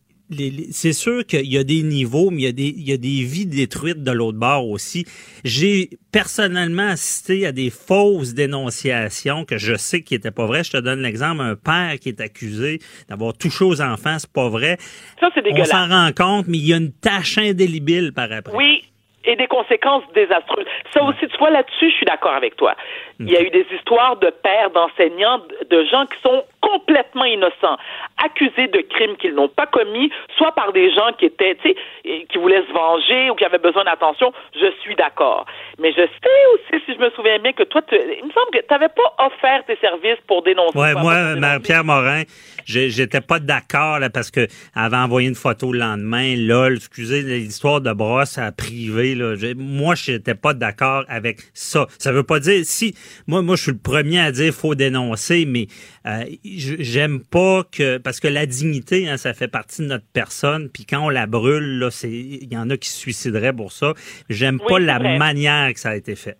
c'est 0.71 0.93
sûr 0.93 1.25
qu'il 1.25 1.47
y 1.51 1.57
a 1.57 1.63
des 1.63 1.81
niveaux, 1.81 2.29
mais 2.29 2.41
il 2.41 2.43
y 2.43 2.47
a 2.47 2.51
des, 2.51 2.67
il 2.77 2.87
y 2.87 2.91
a 2.91 2.97
des 2.97 3.23
vies 3.23 3.47
détruites 3.47 4.03
de 4.03 4.11
l'autre 4.11 4.37
bord 4.37 4.69
aussi. 4.69 5.05
J'ai 5.43 5.89
personnellement 6.11 6.87
assisté 6.89 7.47
à 7.47 7.51
des 7.51 7.71
fausses 7.71 8.35
dénonciations 8.35 9.43
que 9.45 9.57
je 9.57 9.75
sais 9.75 10.01
qui 10.01 10.13
n'étaient 10.13 10.29
pas 10.29 10.45
vraies. 10.45 10.63
Je 10.63 10.71
te 10.71 10.77
donne 10.77 11.01
l'exemple, 11.01 11.41
un 11.41 11.55
père 11.55 11.95
qui 11.99 12.09
est 12.09 12.21
accusé 12.21 12.79
d'avoir 13.09 13.33
touché 13.33 13.65
aux 13.65 13.81
enfants, 13.81 14.17
c'est 14.19 14.29
pas 14.31 14.49
vrai. 14.49 14.77
Ça, 15.19 15.29
c'est 15.33 15.43
dégueulasse. 15.43 15.69
On 15.69 15.71
s'en 15.71 15.87
rend 15.87 16.11
compte, 16.15 16.47
mais 16.47 16.59
il 16.59 16.65
y 16.67 16.73
a 16.73 16.77
une 16.77 16.91
tâche 16.91 17.39
indélébile 17.39 18.11
par 18.13 18.31
après. 18.31 18.55
Oui, 18.55 18.83
et 19.25 19.35
des 19.35 19.47
conséquences 19.47 20.03
désastreuses. 20.13 20.65
Ça 20.93 21.03
aussi, 21.03 21.27
tu 21.27 21.37
vois, 21.37 21.49
là-dessus, 21.49 21.89
je 21.89 21.95
suis 21.95 22.05
d'accord 22.05 22.33
avec 22.33 22.55
toi. 22.55 22.75
Il 23.19 23.29
y 23.29 23.35
a 23.35 23.41
eu 23.41 23.49
des 23.49 23.65
histoires 23.75 24.15
de 24.17 24.29
pères, 24.29 24.69
d'enseignants, 24.71 25.41
de 25.69 25.85
gens 25.85 26.05
qui 26.05 26.17
sont 26.21 26.43
complètement 26.61 27.25
innocents, 27.25 27.77
accusés 28.23 28.67
de 28.67 28.79
crimes 28.81 29.17
qu'ils 29.17 29.35
n'ont 29.35 29.49
pas 29.49 29.65
commis, 29.65 30.09
soit 30.37 30.53
par 30.53 30.71
des 30.71 30.91
gens 30.93 31.11
qui 31.17 31.25
étaient, 31.25 31.55
tu 31.55 31.69
sais, 31.69 32.25
qui 32.29 32.37
voulaient 32.37 32.63
se 32.65 32.71
venger 32.71 33.29
ou 33.29 33.35
qui 33.35 33.43
avaient 33.43 33.57
besoin 33.57 33.83
d'attention. 33.83 34.31
Je 34.55 34.71
suis 34.81 34.95
d'accord. 34.95 35.45
Mais 35.79 35.91
je 35.91 36.01
sais 36.01 36.45
aussi, 36.53 36.83
si 36.85 36.93
je 36.93 36.99
me 36.99 37.09
souviens 37.11 37.39
bien, 37.39 37.51
que 37.51 37.63
toi, 37.63 37.81
il 37.91 38.25
me 38.25 38.31
semble 38.31 38.51
que 38.53 38.59
tu 38.59 38.71
n'avais 38.71 38.89
pas 38.89 39.25
offert 39.25 39.65
tes 39.65 39.75
services 39.77 40.19
pour 40.27 40.41
dénoncer. 40.43 40.77
Ouais, 40.77 40.93
moi, 40.93 41.59
Pierre 41.61 41.83
Morin, 41.83 42.23
j'étais 42.69 43.21
pas 43.21 43.39
d'accord 43.39 43.99
là 43.99 44.09
parce 44.09 44.31
que 44.31 44.47
avait 44.75 44.97
envoyé 44.97 45.27
une 45.27 45.35
photo 45.35 45.73
le 45.73 45.79
lendemain. 45.79 46.35
Lol, 46.37 46.75
excusez 46.75 47.21
l'histoire 47.23 47.81
de 47.81 47.91
brosse 47.91 48.37
à 48.37 48.51
privé. 48.51 49.15
Là, 49.15 49.35
moi, 49.57 49.95
j'étais 49.95 50.35
pas 50.35 50.53
d'accord 50.53 51.03
avec 51.07 51.39
ça. 51.53 51.87
Ça 51.97 52.11
veut 52.11 52.23
pas 52.23 52.39
dire 52.39 52.61
si 52.63 52.95
moi, 53.27 53.41
moi, 53.41 53.55
je 53.55 53.63
suis 53.63 53.71
le 53.71 53.79
premier 53.79 54.19
à 54.19 54.31
dire 54.31 54.53
faut 54.53 54.75
dénoncer, 54.75 55.45
mais 55.47 55.67
euh, 56.05 56.23
j'aime 56.43 57.21
pas 57.21 57.63
que 57.71 57.97
parce 57.97 58.19
que 58.19 58.27
la 58.27 58.45
dignité, 58.45 59.09
hein, 59.09 59.17
ça 59.17 59.33
fait 59.33 59.47
partie 59.47 59.81
de 59.81 59.87
notre 59.87 60.07
personne. 60.13 60.69
Puis 60.69 60.85
quand 60.85 60.99
on 61.05 61.09
la 61.09 61.27
brûle, 61.27 61.79
là, 61.79 61.91
c'est 61.91 62.09
il 62.09 62.51
y 62.51 62.57
en 62.57 62.69
a 62.69 62.77
qui 62.77 62.89
se 62.89 62.99
suicideraient 62.99 63.53
pour 63.53 63.71
ça. 63.71 63.93
J'aime 64.29 64.59
pas 64.59 64.79
la 64.79 64.99
manière 64.99 65.73
que 65.73 65.79
ça 65.79 65.89
a 65.89 65.95
été 65.95 66.15
fait. 66.15 66.37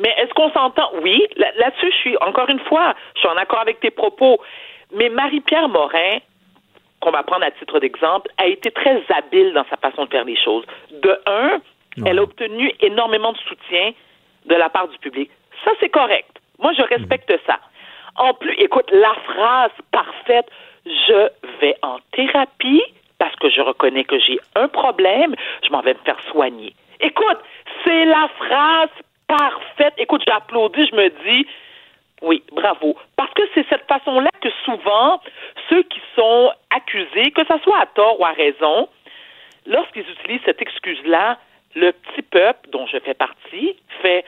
Mais 0.00 0.10
est-ce 0.18 0.32
qu'on 0.34 0.50
s'entend? 0.50 0.90
Oui, 1.02 1.26
là-dessus, 1.36 1.90
je 1.90 1.96
suis, 1.96 2.16
encore 2.20 2.48
une 2.48 2.60
fois, 2.60 2.94
je 3.14 3.20
suis 3.20 3.28
en 3.28 3.36
accord 3.36 3.60
avec 3.60 3.80
tes 3.80 3.90
propos. 3.90 4.40
Mais 4.92 5.08
Marie-Pierre 5.08 5.68
Morin, 5.68 6.18
qu'on 7.00 7.10
va 7.10 7.22
prendre 7.22 7.44
à 7.44 7.50
titre 7.50 7.78
d'exemple, 7.80 8.30
a 8.38 8.46
été 8.46 8.70
très 8.70 9.02
habile 9.10 9.52
dans 9.52 9.64
sa 9.70 9.76
façon 9.76 10.04
de 10.04 10.10
faire 10.10 10.24
les 10.24 10.36
choses. 10.36 10.64
De 10.90 11.18
un, 11.26 11.60
elle 12.06 12.18
a 12.18 12.22
obtenu 12.22 12.72
énormément 12.80 13.32
de 13.32 13.38
soutien 13.38 13.92
de 14.46 14.54
la 14.54 14.68
part 14.68 14.88
du 14.88 14.98
public. 14.98 15.30
Ça, 15.64 15.72
c'est 15.80 15.88
correct. 15.88 16.30
Moi, 16.58 16.72
je 16.72 16.82
respecte 16.82 17.32
ça. 17.46 17.58
En 18.16 18.34
plus, 18.34 18.54
écoute, 18.54 18.90
la 18.92 19.14
phrase 19.26 19.70
parfaite, 19.92 20.48
je 20.84 21.28
vais 21.60 21.76
en 21.82 21.98
thérapie 22.12 22.82
parce 23.18 23.34
que 23.36 23.50
je 23.50 23.60
reconnais 23.60 24.04
que 24.04 24.18
j'ai 24.18 24.38
un 24.54 24.68
problème, 24.68 25.34
je 25.64 25.70
m'en 25.70 25.80
vais 25.82 25.94
me 25.94 25.98
faire 26.04 26.20
soigner. 26.30 26.74
Écoute, 27.00 27.38
c'est 27.84 28.04
la 28.04 28.28
phrase 28.38 28.90
parfaite. 29.26 29.94
Écoute, 29.98 30.22
j'applaudis, 30.26 30.86
je 30.86 30.96
me 30.96 31.08
dis, 31.24 31.46
oui, 32.22 32.42
bravo. 32.52 32.96
Parce 33.16 33.32
que 33.34 33.42
c'est 33.54 33.66
cette 33.68 33.86
façon-là 33.86 34.30
que 34.40 34.48
souvent, 34.64 35.20
ceux 35.68 35.82
qui 35.84 36.00
sont 36.16 36.50
accusés, 36.70 37.30
que 37.30 37.42
ce 37.46 37.58
soit 37.62 37.78
à 37.78 37.86
tort 37.86 38.20
ou 38.20 38.24
à 38.24 38.32
raison, 38.32 38.88
lorsqu'ils 39.66 40.08
utilisent 40.10 40.40
cette 40.44 40.60
excuse-là, 40.60 41.38
le 41.74 41.92
petit 41.92 42.22
peuple 42.22 42.70
dont 42.70 42.86
je 42.86 42.98
fais 42.98 43.14
partie 43.14 43.76
fait 44.02 44.24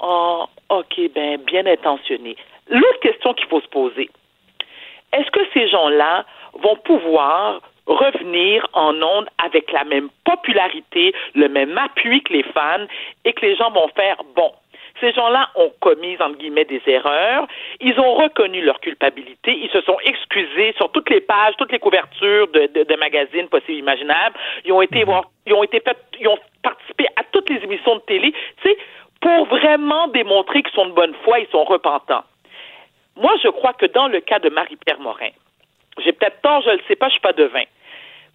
Oh, 0.00 0.46
OK, 0.70 1.00
ben, 1.14 1.38
bien 1.42 1.66
intentionné. 1.66 2.36
L'autre 2.68 3.00
question 3.00 3.34
qu'il 3.34 3.46
faut 3.48 3.60
se 3.60 3.68
poser, 3.68 4.10
est-ce 5.12 5.30
que 5.30 5.40
ces 5.52 5.68
gens-là 5.68 6.24
vont 6.54 6.76
pouvoir 6.76 7.60
revenir 7.86 8.66
en 8.72 9.00
ondes 9.02 9.28
avec 9.44 9.70
la 9.70 9.84
même 9.84 10.08
popularité, 10.24 11.14
le 11.34 11.48
même 11.48 11.76
appui 11.76 12.22
que 12.22 12.32
les 12.32 12.42
fans 12.42 12.86
et 13.24 13.32
que 13.32 13.44
les 13.44 13.56
gens 13.56 13.70
vont 13.70 13.88
faire 13.88 14.16
bon. 14.34 14.52
Ces 15.00 15.12
gens-là 15.12 15.50
ont 15.56 15.72
commis, 15.80 16.16
entre 16.20 16.38
guillemets, 16.38 16.64
des 16.64 16.80
erreurs. 16.86 17.46
Ils 17.80 17.98
ont 17.98 18.14
reconnu 18.14 18.62
leur 18.62 18.78
culpabilité. 18.80 19.52
Ils 19.52 19.70
se 19.70 19.80
sont 19.80 19.96
excusés 20.04 20.72
sur 20.76 20.90
toutes 20.92 21.10
les 21.10 21.20
pages, 21.20 21.54
toutes 21.58 21.72
les 21.72 21.80
couvertures 21.80 22.48
de, 22.48 22.84
de, 22.84 22.96
magazines 22.96 23.48
possibles 23.48 23.78
imaginables. 23.78 24.36
Ils 24.64 24.72
ont 24.72 24.82
été, 24.82 25.04
mhm. 25.04 25.20
ils 25.46 25.52
ont 25.52 25.64
été 25.64 25.82
ils 26.20 26.28
ont 26.28 26.38
participé 26.62 27.06
à 27.16 27.24
toutes 27.32 27.50
les 27.50 27.62
émissions 27.64 27.96
de 27.96 28.00
télé. 28.02 28.32
Tu 28.62 28.68
sais, 28.68 28.78
pour 29.20 29.46
vraiment 29.46 30.08
démontrer 30.08 30.62
qu'ils 30.62 30.74
sont 30.74 30.86
de 30.86 30.92
bonne 30.92 31.14
foi, 31.24 31.40
ils 31.40 31.48
sont 31.48 31.64
repentants. 31.64 32.24
Moi, 33.16 33.32
je 33.42 33.48
crois 33.48 33.72
que 33.72 33.86
dans 33.86 34.08
le 34.08 34.20
cas 34.20 34.38
de 34.38 34.48
Marie-Pierre 34.48 35.00
Morin, 35.00 35.30
j'ai 35.98 36.12
peut-être 36.12 36.40
tort, 36.42 36.62
je 36.62 36.70
ne 36.70 36.76
le 36.76 36.82
sais 36.88 36.96
pas, 36.96 37.06
je 37.06 37.10
ne 37.10 37.14
suis 37.14 37.20
pas 37.20 37.32
devin. 37.32 37.64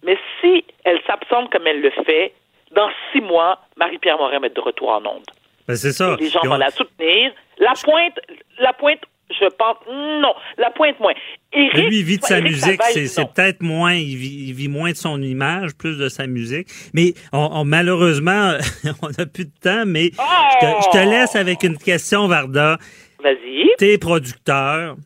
Mais 0.02 0.18
si 0.40 0.64
elle 0.84 1.00
s'absente 1.06 1.50
comme 1.50 1.66
elle 1.66 1.80
le 1.80 1.90
fait, 1.90 2.32
dans 2.72 2.90
six 3.12 3.20
mois, 3.20 3.58
Marie-Pierre 3.76 4.18
Morin 4.18 4.38
va 4.38 4.46
être 4.46 4.56
de 4.56 4.60
retour 4.60 4.90
en 4.90 5.04
onde. 5.04 5.26
Ben 5.66 5.76
c'est 5.76 5.92
ça. 5.92 6.16
les 6.18 6.28
gens 6.28 6.40
vont 6.44 6.56
la 6.56 6.70
soutenir. 6.70 7.32
La 7.58 7.72
pointe, 7.84 8.18
la 8.58 8.72
pointe, 8.72 9.00
je 9.30 9.46
pense, 9.56 9.76
non. 9.88 10.32
La 10.58 10.70
pointe, 10.70 10.98
moins. 11.00 11.12
Lui, 11.52 11.98
il 11.98 12.04
vit 12.04 12.18
de 12.18 12.24
sa 12.24 12.40
musique. 12.40 12.80
C'est 12.82 13.32
peut-être 13.32 13.62
moins, 13.62 13.94
il 13.94 14.16
vit, 14.16 14.68
moins 14.68 14.90
de 14.90 14.96
son 14.96 15.20
image, 15.22 15.74
plus 15.76 15.98
de 15.98 16.08
sa 16.08 16.26
musique. 16.26 16.68
Mais 16.94 17.14
on, 17.32 17.64
malheureusement, 17.64 18.54
on 19.02 19.08
n'a 19.16 19.26
plus 19.26 19.44
de 19.44 19.52
temps, 19.60 19.84
mais 19.86 20.10
je, 20.12 20.90
te, 20.90 20.98
oh! 20.98 21.10
laisse 21.10 21.36
avec 21.36 21.62
une 21.62 21.78
question, 21.78 22.26
Varda. 22.26 22.78
Vas-y. 23.22 23.68
T'es 23.78 23.98
producteur. 23.98 24.96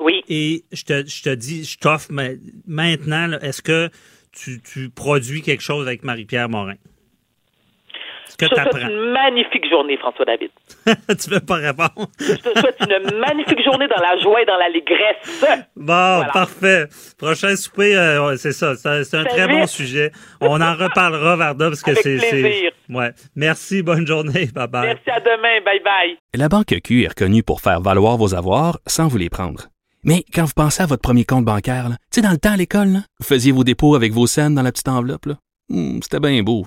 Oui. 0.00 0.22
Et 0.28 0.64
je 0.72 0.82
te, 0.82 1.06
je 1.06 1.22
te 1.22 1.34
dis, 1.34 1.64
je 1.64 1.78
t'offre 1.78 2.08
maintenant, 2.66 3.38
est-ce 3.40 3.62
que 3.62 3.90
tu, 4.32 4.60
tu 4.60 4.90
produis 4.90 5.42
quelque 5.42 5.62
chose 5.62 5.86
avec 5.86 6.04
Marie-Pierre 6.04 6.48
Morin? 6.48 6.74
Je 8.40 8.46
te 8.46 8.54
souhaite 8.54 8.82
une 8.82 9.12
magnifique 9.12 9.68
journée, 9.68 9.96
François 9.96 10.24
David. 10.24 10.50
tu 10.86 11.30
veux 11.30 11.40
pas 11.40 11.56
répondre? 11.56 12.08
je 12.18 12.34
te 12.34 12.58
souhaite 12.58 12.76
une 12.80 13.18
magnifique 13.18 13.62
journée 13.64 13.86
dans 13.88 14.00
la 14.00 14.18
joie 14.18 14.42
et 14.42 14.46
dans 14.46 14.56
l'allégresse. 14.56 15.44
Bon, 15.76 16.24
parfait. 16.32 16.86
Prochain 17.18 17.54
souper, 17.56 17.96
euh, 17.96 18.36
c'est 18.36 18.52
ça. 18.52 18.74
C'est 18.76 19.16
un 19.16 19.24
très 19.24 19.48
bon 19.48 19.66
sujet. 19.66 20.10
On 20.40 20.60
en 20.60 20.74
reparlera, 20.74 21.36
Varda, 21.36 21.68
parce 21.68 21.82
que 21.82 21.94
c'est. 21.94 22.72
Ouais. 22.88 23.12
Merci, 23.36 23.82
bonne 23.82 24.06
journée. 24.06 24.48
Bye 24.54 24.68
bye. 24.68 24.86
Merci, 24.86 25.10
à 25.10 25.20
demain. 25.20 25.60
Bye 25.64 25.80
bye. 25.84 26.16
La 26.34 26.48
Banque 26.48 26.74
Q 26.82 27.04
est 27.04 27.08
reconnue 27.08 27.42
pour 27.42 27.60
faire 27.60 27.80
valoir 27.80 28.16
vos 28.16 28.34
avoirs 28.34 28.78
sans 28.86 29.08
vous 29.08 29.18
les 29.18 29.30
prendre. 29.30 29.68
Mais 30.02 30.22
quand 30.34 30.44
vous 30.44 30.52
pensez 30.54 30.82
à 30.82 30.86
votre 30.86 31.00
premier 31.00 31.24
compte 31.24 31.46
bancaire, 31.46 31.88
tu 31.88 31.96
sais, 32.16 32.20
dans 32.20 32.30
le 32.30 32.36
temps 32.36 32.52
à 32.52 32.56
l'école, 32.56 33.00
vous 33.18 33.26
faisiez 33.26 33.52
vos 33.52 33.64
dépôts 33.64 33.94
avec 33.94 34.12
vos 34.12 34.26
scènes 34.26 34.54
dans 34.54 34.62
la 34.62 34.70
petite 34.70 34.88
enveloppe. 34.88 35.28
Hmm, 35.70 36.00
c'était 36.02 36.20
bien 36.20 36.42
beau. 36.42 36.66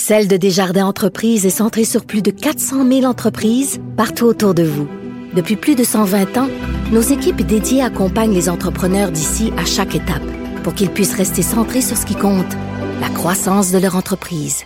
Celle 0.00 0.28
de 0.28 0.36
Desjardins 0.36 0.86
Entreprises 0.86 1.44
est 1.44 1.50
centrée 1.50 1.82
sur 1.82 2.04
plus 2.04 2.22
de 2.22 2.30
400 2.30 2.88
000 2.88 3.02
entreprises 3.02 3.80
partout 3.96 4.26
autour 4.26 4.54
de 4.54 4.62
vous. 4.62 4.88
Depuis 5.34 5.56
plus 5.56 5.74
de 5.74 5.82
120 5.82 6.38
ans, 6.38 6.48
nos 6.92 7.00
équipes 7.00 7.42
dédiées 7.42 7.82
accompagnent 7.82 8.32
les 8.32 8.48
entrepreneurs 8.48 9.10
d'ici 9.10 9.52
à 9.58 9.64
chaque 9.64 9.96
étape 9.96 10.22
pour 10.62 10.74
qu'ils 10.74 10.90
puissent 10.90 11.16
rester 11.16 11.42
centrés 11.42 11.82
sur 11.82 11.96
ce 11.96 12.06
qui 12.06 12.14
compte, 12.14 12.46
la 13.00 13.08
croissance 13.08 13.72
de 13.72 13.78
leur 13.78 13.96
entreprise. 13.96 14.62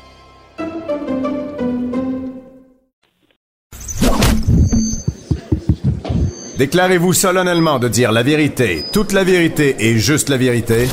Déclarez-vous 6.58 7.14
solennellement 7.14 7.78
de 7.78 7.88
dire 7.88 8.12
la 8.12 8.22
vérité, 8.22 8.84
toute 8.92 9.12
la 9.12 9.24
vérité 9.24 9.76
et 9.78 9.98
juste 9.98 10.28
la 10.28 10.36
vérité. 10.36 10.88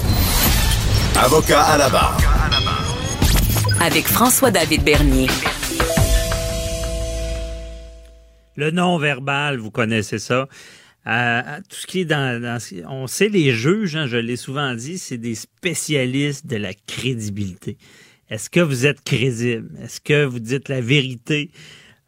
Avocat 1.17 1.61
à 1.61 1.77
la 1.77 1.89
barre 1.89 2.38
avec 3.81 4.05
François-David 4.05 4.83
Bernier. 4.83 5.27
Le 8.55 8.71
non-verbal, 8.71 9.57
vous 9.57 9.71
connaissez 9.71 10.19
ça. 10.19 10.47
Euh, 11.07 11.41
tout 11.69 11.77
ce 11.77 11.87
qui 11.87 12.01
est 12.01 12.05
dans, 12.05 12.59
on 12.89 13.07
sait 13.07 13.29
les 13.29 13.51
juges, 13.53 13.95
hein, 13.95 14.05
je 14.05 14.17
l'ai 14.17 14.35
souvent 14.35 14.73
dit, 14.75 14.97
c'est 14.97 15.17
des 15.17 15.35
spécialistes 15.35 16.45
de 16.45 16.57
la 16.57 16.73
crédibilité. 16.73 17.77
Est-ce 18.29 18.49
que 18.49 18.59
vous 18.59 18.85
êtes 18.85 19.01
crédible? 19.03 19.69
Est-ce 19.81 20.01
que 20.01 20.25
vous 20.25 20.39
dites 20.39 20.67
la 20.67 20.81
vérité? 20.81 21.49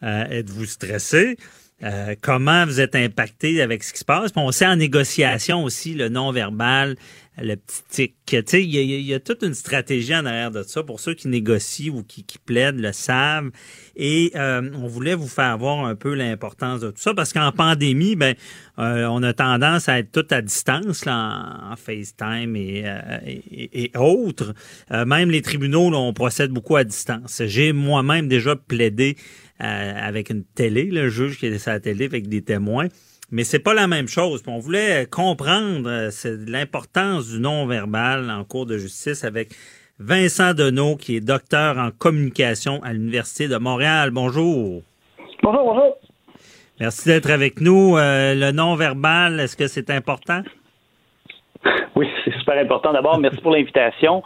Euh, 0.03 0.25
Êtes-vous 0.25 0.65
stressé? 0.65 1.37
Euh, 1.83 2.15
comment 2.21 2.65
vous 2.65 2.79
êtes 2.79 2.95
impacté 2.95 3.61
avec 3.61 3.83
ce 3.83 3.93
qui 3.93 3.99
se 3.99 4.05
passe? 4.05 4.31
On 4.35 4.51
sait 4.51 4.67
en 4.67 4.75
négociation 4.75 5.63
aussi 5.63 5.93
le 5.95 6.09
non-verbal, 6.09 6.95
le 7.38 7.55
petit 7.55 7.83
tic. 7.89 8.15
Tu 8.25 8.43
sais, 8.45 8.63
il 8.63 8.69
y, 8.69 9.13
a 9.13 9.19
toute 9.19 9.43
une 9.43 9.53
stratégie 9.53 10.15
en 10.15 10.25
arrière 10.25 10.51
de 10.51 10.63
ça 10.63 10.83
pour 10.83 11.00
ceux 11.00 11.13
qui 11.13 11.27
négocient 11.27 11.93
ou 11.93 12.03
qui, 12.03 12.23
qui 12.23 12.38
plaident 12.38 12.79
le 12.79 12.91
savent. 12.91 13.51
Et 13.95 14.31
euh, 14.35 14.69
on 14.75 14.88
voulait 14.88 15.15
vous 15.15 15.27
faire 15.27 15.57
voir 15.57 15.85
un 15.85 15.95
peu 15.95 16.13
l'importance 16.13 16.81
de 16.81 16.91
tout 16.91 17.00
ça 17.01 17.13
parce 17.13 17.33
qu'en 17.33 17.51
pandémie, 17.51 18.15
ben, 18.15 18.35
euh, 18.79 19.05
on 19.05 19.23
a 19.23 19.33
tendance 19.33 19.89
à 19.89 20.00
être 20.00 20.11
tout 20.11 20.27
à 20.29 20.41
distance 20.41 21.05
là, 21.05 21.71
en, 21.71 21.75
FaceTime 21.75 22.55
et, 22.55 22.85
et, 23.25 23.91
autres. 23.97 24.53
même 24.89 25.29
les 25.29 25.41
tribunaux, 25.41 25.93
on 25.93 26.13
procède 26.13 26.51
beaucoup 26.51 26.75
à 26.75 26.83
distance. 26.83 27.41
J'ai 27.45 27.73
moi-même 27.73 28.27
déjà 28.27 28.55
plaidé 28.55 29.17
avec 29.59 30.29
une 30.31 30.43
télé, 30.43 30.85
le 30.85 31.09
juge 31.09 31.38
qui 31.38 31.45
était 31.47 31.59
sur 31.59 31.71
la 31.71 31.79
télé 31.79 32.05
avec 32.05 32.27
des 32.27 32.41
témoins. 32.41 32.88
Mais 33.31 33.45
c'est 33.45 33.63
pas 33.63 33.73
la 33.73 33.88
même 33.88 34.09
chose. 34.09 34.43
on 34.45 34.59
voulait 34.59 35.05
comprendre 35.09 35.88
euh, 35.88 36.09
l'importance 36.47 37.29
du 37.29 37.39
non-verbal 37.39 38.29
en 38.29 38.43
cours 38.43 38.65
de 38.65 38.77
justice 38.77 39.23
avec 39.23 39.53
Vincent 40.00 40.53
Deneau, 40.53 40.97
qui 40.97 41.15
est 41.15 41.21
docteur 41.21 41.77
en 41.77 41.91
communication 41.91 42.81
à 42.83 42.91
l'Université 42.91 43.47
de 43.47 43.55
Montréal. 43.55 44.11
Bonjour. 44.11 44.81
Bonjour, 45.41 45.63
bonjour. 45.63 45.95
Merci 46.81 47.07
d'être 47.07 47.29
avec 47.29 47.61
nous. 47.61 47.95
Euh, 47.97 48.33
le 48.35 48.51
non-verbal, 48.51 49.39
est-ce 49.39 49.55
que 49.55 49.67
c'est 49.67 49.89
important? 49.89 50.41
Oui, 51.95 52.09
c'est 52.25 52.33
super 52.38 52.57
important. 52.57 52.91
D'abord, 52.91 53.17
merci 53.17 53.39
pour 53.39 53.51
l'invitation. 53.51 54.23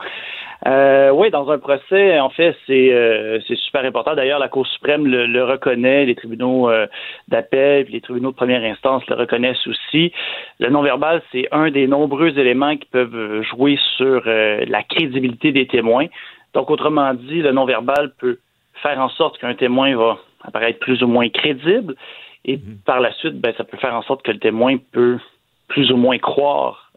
Euh, 0.67 1.11
oui, 1.11 1.29
dans 1.29 1.51
un 1.51 1.59
procès, 1.59 2.19
en 2.19 2.29
fait, 2.29 2.55
c'est 2.65 2.91
euh, 2.91 3.39
super 3.41 3.85
important. 3.85 4.15
D'ailleurs, 4.15 4.39
la 4.39 4.47
Cour 4.47 4.65
suprême 4.65 5.05
le, 5.05 5.43
reconnaît, 5.43 6.05
les 6.05 6.15
tribunaux 6.15 6.69
euh, 6.69 6.87
d'appel, 7.27 7.85
les 7.89 8.01
tribunaux 8.01 8.31
de 8.31 8.35
première 8.35 8.63
instance 8.63 9.05
le 9.07 9.15
reconnaissent 9.15 9.67
aussi. 9.67 10.11
Le 10.59 10.69
non-verbal, 10.69 11.21
c'est 11.31 11.47
un 11.51 11.69
des 11.69 11.87
nombreux 11.87 12.39
éléments 12.39 12.75
qui 12.77 12.87
peuvent 12.87 13.43
jouer 13.43 13.77
sur 13.97 14.23
euh, 14.25 14.65
la 14.67 14.81
crédibilité 14.81 15.51
des 15.51 15.67
témoins. 15.67 16.07
Donc, 16.55 16.71
autrement 16.71 17.13
dit, 17.13 17.43
le 17.43 17.51
non-verbal 17.51 18.13
peut 18.17 18.39
faire 18.81 18.99
en 18.99 19.09
sorte 19.09 19.37
qu'un 19.37 19.53
témoin 19.53 19.95
va 19.95 20.17
apparaître 20.43 20.79
plus 20.79 21.03
ou 21.03 21.07
moins 21.07 21.29
crédible, 21.29 21.95
et 22.43 22.57
mhm. 22.57 22.77
par 22.85 23.01
la 23.01 23.11
suite, 23.13 23.39
ben, 23.39 23.53
ça 23.55 23.63
peut 23.65 23.77
faire 23.77 23.93
en 23.93 24.01
sorte 24.01 24.23
que 24.23 24.31
le 24.31 24.39
témoin 24.39 24.77
peut 24.91 25.19
plus 25.67 25.91
ou 25.91 25.97
moins 25.97 26.17
croire 26.17 26.91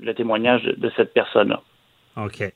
le 0.00 0.14
témoignage 0.14 0.64
de 0.64 0.90
cette 0.96 1.14
personne-là. 1.14 1.60
OK. 2.16 2.52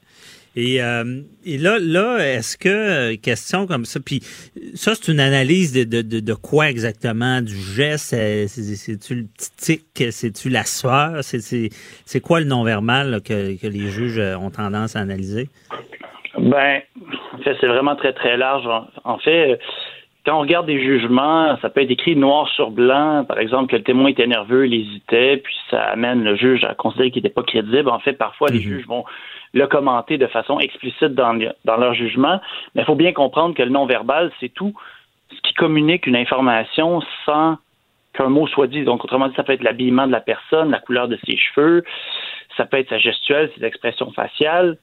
Et, 0.56 0.82
euh, 0.82 1.20
et 1.44 1.58
là, 1.58 1.78
là 1.78 2.18
est-ce 2.18 2.56
que, 2.56 2.68
euh, 2.68 3.16
question 3.22 3.66
comme 3.66 3.84
ça, 3.84 4.00
puis 4.00 4.20
ça, 4.74 4.94
c'est 4.94 5.12
une 5.12 5.20
analyse 5.20 5.74
de, 5.74 6.00
de, 6.00 6.20
de, 6.20 6.34
quoi 6.34 6.70
exactement? 6.70 7.42
Du 7.42 7.54
geste? 7.54 8.16
C'est-tu 8.48 9.14
le 9.14 9.24
petit 9.24 9.50
tic? 9.56 10.12
C'est-tu 10.12 10.48
la 10.48 10.64
sueur? 10.64 11.18
C'est 11.22 12.20
quoi 12.20 12.40
le 12.40 12.46
non-verbal 12.46 13.20
que, 13.22 13.60
que 13.60 13.66
les 13.66 13.88
juges 13.88 14.18
euh, 14.18 14.36
ont 14.36 14.50
tendance 14.50 14.96
à 14.96 15.00
analyser? 15.00 15.48
Ben, 16.38 16.80
c'est 17.44 17.66
vraiment 17.66 17.96
très, 17.96 18.14
très 18.14 18.38
large. 18.38 18.66
En 19.04 19.18
fait, 19.18 19.58
quand 20.26 20.38
on 20.38 20.40
regarde 20.40 20.66
des 20.66 20.82
jugements, 20.82 21.56
ça 21.62 21.70
peut 21.70 21.82
être 21.82 21.90
écrit 21.90 22.16
noir 22.16 22.48
sur 22.48 22.72
blanc, 22.72 23.24
par 23.24 23.38
exemple 23.38 23.70
que 23.70 23.76
le 23.76 23.84
témoin 23.84 24.08
était 24.08 24.26
nerveux, 24.26 24.66
il 24.66 24.74
hésitait, 24.74 25.36
puis 25.36 25.54
ça 25.70 25.80
amène 25.84 26.24
le 26.24 26.34
juge 26.34 26.64
à 26.64 26.74
considérer 26.74 27.12
qu'il 27.12 27.22
n'était 27.22 27.32
pas 27.32 27.44
crédible. 27.44 27.88
En 27.88 28.00
fait, 28.00 28.14
parfois, 28.14 28.48
les 28.48 28.58
mhm. 28.58 28.64
juges 28.64 28.86
vont 28.88 29.04
le 29.54 29.66
commenter 29.68 30.18
de 30.18 30.26
façon 30.26 30.58
explicite 30.58 31.14
dans, 31.14 31.38
dans 31.64 31.76
leur 31.76 31.94
jugement, 31.94 32.40
mais 32.74 32.82
il 32.82 32.84
faut 32.84 32.96
bien 32.96 33.12
comprendre 33.12 33.54
que 33.54 33.62
le 33.62 33.70
non-verbal, 33.70 34.32
c'est 34.40 34.48
tout 34.48 34.74
ce 35.30 35.40
qui 35.42 35.54
communique 35.54 36.08
une 36.08 36.16
information 36.16 37.02
sans 37.24 37.58
qu'un 38.12 38.28
mot 38.28 38.48
soit 38.48 38.66
dit. 38.66 38.82
Donc, 38.82 39.04
autrement 39.04 39.28
dit, 39.28 39.34
ça 39.36 39.44
peut 39.44 39.52
être 39.52 39.62
l'habillement 39.62 40.08
de 40.08 40.12
la 40.12 40.20
personne, 40.20 40.72
la 40.72 40.80
couleur 40.80 41.06
de 41.06 41.18
ses 41.24 41.36
cheveux, 41.36 41.84
ça 42.56 42.66
peut 42.66 42.78
être 42.78 42.88
sa 42.88 42.98
gestuelle, 42.98 43.52
ses 43.56 43.64
expressions 43.64 44.10
faciales. 44.10 44.76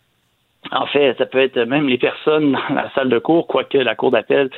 En 0.71 0.85
fait, 0.85 1.17
ça 1.17 1.25
peut 1.25 1.39
être 1.39 1.59
même 1.59 1.89
les 1.89 1.97
personnes 1.97 2.53
dans 2.69 2.75
la 2.75 2.89
salle 2.91 3.09
de 3.09 3.19
cours, 3.19 3.45
quoique 3.47 3.77
la 3.77 3.95
cour 3.95 4.11
d'appel 4.11 4.49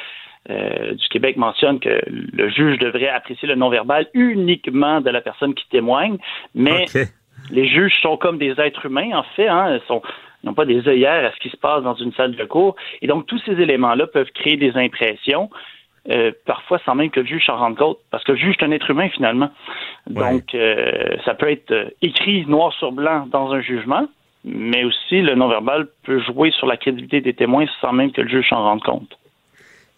euh, 0.50 0.94
du 0.94 1.08
Québec 1.10 1.38
mentionne 1.38 1.80
que 1.80 2.02
le 2.08 2.50
juge 2.50 2.78
devrait 2.80 3.10
apprécier 3.10 3.48
le 3.48 3.56
non-verbal 3.56 4.08
uniquement 4.14 5.02
de 5.02 5.10
la 5.10 5.22
personne 5.22 5.54
qui 5.54 5.68
témoigne, 5.70 6.18
mais 6.54 6.86
les 7.52 7.68
juges 7.68 8.00
sont 8.02 8.18
comme 8.18 8.38
des 8.38 8.60
êtres 8.60 8.86
humains, 8.86 9.12
en 9.14 9.24
fait, 9.36 9.48
hein, 9.48 9.76
ils 9.76 9.88
sont 9.88 10.02
n'ont 10.46 10.54
pas 10.54 10.66
des 10.66 10.88
œillères 10.88 11.26
à 11.26 11.32
ce 11.32 11.40
qui 11.40 11.50
se 11.50 11.58
passe 11.58 11.84
dans 11.84 11.96
une 11.96 12.14
salle 12.14 12.36
de 12.36 12.46
cours. 12.46 12.76
Et 13.02 13.08
donc, 13.08 13.26
tous 13.26 13.40
ces 13.46 13.54
éléments-là 13.54 14.08
peuvent 14.08 14.32
créer 14.34 14.58
des 14.58 14.78
impressions, 14.78 15.50
euh, 16.10 16.32
parfois 16.46 16.80
sans 16.86 16.96
même 16.96 17.10
que 17.10 17.20
le 17.20 17.26
juge 17.26 17.46
s'en 17.46 17.58
rende 17.58 17.78
compte, 17.78 17.98
parce 18.12 18.24
que 18.24 18.34
le 18.34 18.38
juge 18.38 18.56
est 18.60 18.64
un 18.64 18.72
être 18.72 18.90
humain, 18.90 19.10
finalement. 19.10 19.50
Donc, 20.08 20.54
euh, 20.54 21.18
ça 21.26 21.34
peut 21.34 21.50
être 21.50 21.94
écrit 22.02 22.46
noir 22.46 22.72
sur 22.74 22.92
blanc 22.92 23.26
dans 23.32 23.52
un 23.52 23.62
jugement, 23.62 24.08
mais 24.44 24.84
aussi 24.84 25.22
le 25.22 25.34
non-verbal 25.34 25.88
peut 26.04 26.20
jouer 26.20 26.52
sur 26.52 26.68
la 26.68 26.78
crédibilité 26.78 27.22
des 27.22 27.34
témoins 27.34 27.66
sans 27.82 27.92
même 27.92 28.12
que 28.12 28.22
le 28.22 28.30
juge 28.30 28.48
s'en 28.50 28.64
rende 28.64 28.84
compte. 28.84 29.18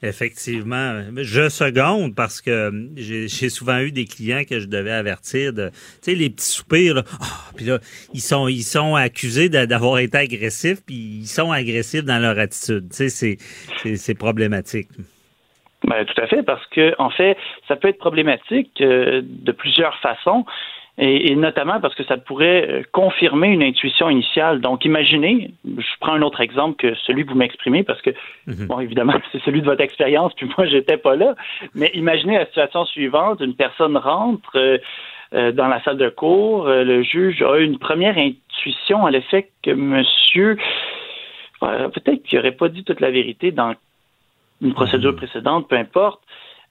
Effectivement. 0.04 1.02
Je 1.16 1.50
seconde 1.50 2.14
parce 2.14 2.40
que 2.40 2.72
j'ai 2.96 3.50
souvent 3.50 3.80
eu 3.80 3.92
des 3.92 4.06
clients 4.06 4.44
que 4.48 4.60
je 4.60 4.68
devais 4.68 4.92
avertir 4.92 5.54
de, 5.54 5.70
tu 5.70 5.76
sais, 6.02 6.14
les 6.14 6.30
petits 6.30 6.46
soupirs, 6.46 6.94
là. 6.94 7.04
Ah, 7.20 7.52
puis 7.56 7.66
là, 7.66 7.80
ils 8.14 8.22
sont, 8.22 8.48
ils 8.48 8.62
sont 8.62 8.94
accusés 8.94 9.50
d'avoir 9.50 9.98
été 9.98 10.18
agressifs, 10.20 10.86
puis 10.86 10.96
ils 10.96 11.26
sont 11.26 11.52
agressifs 11.52 12.06
dans 12.06 12.20
leur 12.20 12.38
attitude. 12.38 12.90
Tu 12.96 13.10
sais, 13.10 13.38
c'est 13.96 14.18
problématique. 14.18 14.90
Ben, 15.84 16.06
tout 16.06 16.22
à 16.22 16.28
fait, 16.28 16.44
parce 16.44 16.66
que, 16.68 16.94
en 17.00 17.10
fait, 17.10 17.38
ça 17.68 17.76
peut 17.76 17.88
être 17.88 18.00
problématique 18.00 18.72
euh, 18.82 19.22
de 19.24 19.52
plusieurs 19.52 19.98
façons 20.00 20.46
et, 21.00 21.36
notamment 21.36 21.80
parce 21.80 21.94
que 21.94 22.04
ça 22.06 22.18
pourrait 22.18 22.68
euh, 22.68 22.84
confirmer 22.92 23.50
une 23.50 23.62
intuition 23.62 24.10
initiale. 24.10 24.62
Donc, 24.62 24.84
imaginez, 24.84 25.52
je 25.64 25.88
prends 26.00 26.14
un 26.14 26.24
autre 26.24 26.42
exemple 26.42 26.76
que 26.78 26.96
celui 27.06 27.24
que 27.24 27.30
vous 27.30 27.38
m'exprimez, 27.38 27.84
parce 27.84 28.02
que, 28.02 28.10
mhm. 28.48 28.66
bon, 28.68 28.80
évidemment, 28.80 29.14
c'est 29.32 29.42
celui 29.44 29.62
de 29.62 29.66
votre 29.68 29.82
expérience, 29.82 30.34
puis 30.34 30.50
moi, 30.58 30.66
j'étais 30.66 30.98
pas 30.98 31.16
là, 31.16 31.36
mais 31.76 31.92
imaginez 31.94 32.38
la 32.38 32.48
situation 32.48 32.86
suivante, 32.86 33.42
une 33.42 33.54
personne 33.54 33.96
rentre 33.96 34.50
euh, 34.56 34.80
euh, 35.34 35.52
dans 35.52 35.68
la 35.68 35.84
salle 35.84 35.98
de 35.98 36.10
cours, 36.10 36.68
le 36.68 37.04
juge 37.04 37.44
a 37.44 37.58
une 37.58 37.78
première 37.78 38.18
intuition 38.18 39.06
à 39.06 39.12
l'effet 39.12 39.50
que 39.62 39.72
monsieur, 39.72 40.58
peut-être 41.60 42.24
qu'il 42.24 42.40
n'aurait 42.40 42.54
pas 42.54 42.70
dit 42.70 42.86
toute 42.86 43.02
la 43.02 43.12
vérité 43.12 43.52
dans 43.52 43.76
une 44.62 44.74
procédure 44.74 45.12
mhm. 45.12 45.18
précédente, 45.18 45.68
peu 45.68 45.76
importe, 45.76 46.22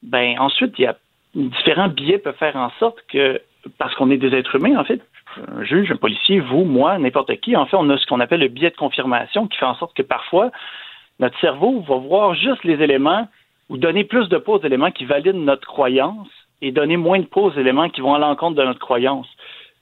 ben 0.02 0.36
ensuite, 0.38 0.72
il 0.78 0.82
y 0.82 0.86
a 0.86 0.96
différents 1.34 1.88
biais 1.88 2.18
peuvent 2.18 2.36
faire 2.36 2.56
en 2.56 2.70
sorte 2.78 2.98
que 3.08 3.40
parce 3.78 3.94
qu'on 3.94 4.10
est 4.10 4.16
des 4.16 4.34
êtres 4.34 4.56
humains, 4.56 4.78
en 4.78 4.84
fait, 4.84 5.00
un 5.36 5.64
juge, 5.64 5.90
un 5.90 5.96
policier, 5.96 6.40
vous, 6.40 6.64
moi, 6.64 6.98
n'importe 6.98 7.34
qui, 7.40 7.56
en 7.56 7.66
fait, 7.66 7.76
on 7.76 7.88
a 7.90 7.98
ce 7.98 8.06
qu'on 8.06 8.20
appelle 8.20 8.40
le 8.40 8.48
biais 8.48 8.70
de 8.70 8.76
confirmation 8.76 9.46
qui 9.46 9.58
fait 9.58 9.66
en 9.66 9.74
sorte 9.74 9.96
que 9.96 10.02
parfois, 10.02 10.50
notre 11.18 11.38
cerveau 11.40 11.80
va 11.80 11.96
voir 11.96 12.34
juste 12.34 12.64
les 12.64 12.82
éléments 12.82 13.28
ou 13.68 13.76
donner 13.76 14.04
plus 14.04 14.28
de 14.28 14.38
poids 14.38 14.56
aux 14.56 14.62
éléments 14.62 14.90
qui 14.90 15.04
valident 15.04 15.44
notre 15.44 15.66
croyance 15.66 16.28
et 16.62 16.72
donner 16.72 16.96
moins 16.96 17.18
de 17.18 17.26
poids 17.26 17.44
aux 17.44 17.52
éléments 17.52 17.88
qui 17.88 18.00
vont 18.00 18.14
à 18.14 18.18
l'encontre 18.18 18.56
de 18.56 18.62
notre 18.62 18.78
croyance. 18.78 19.26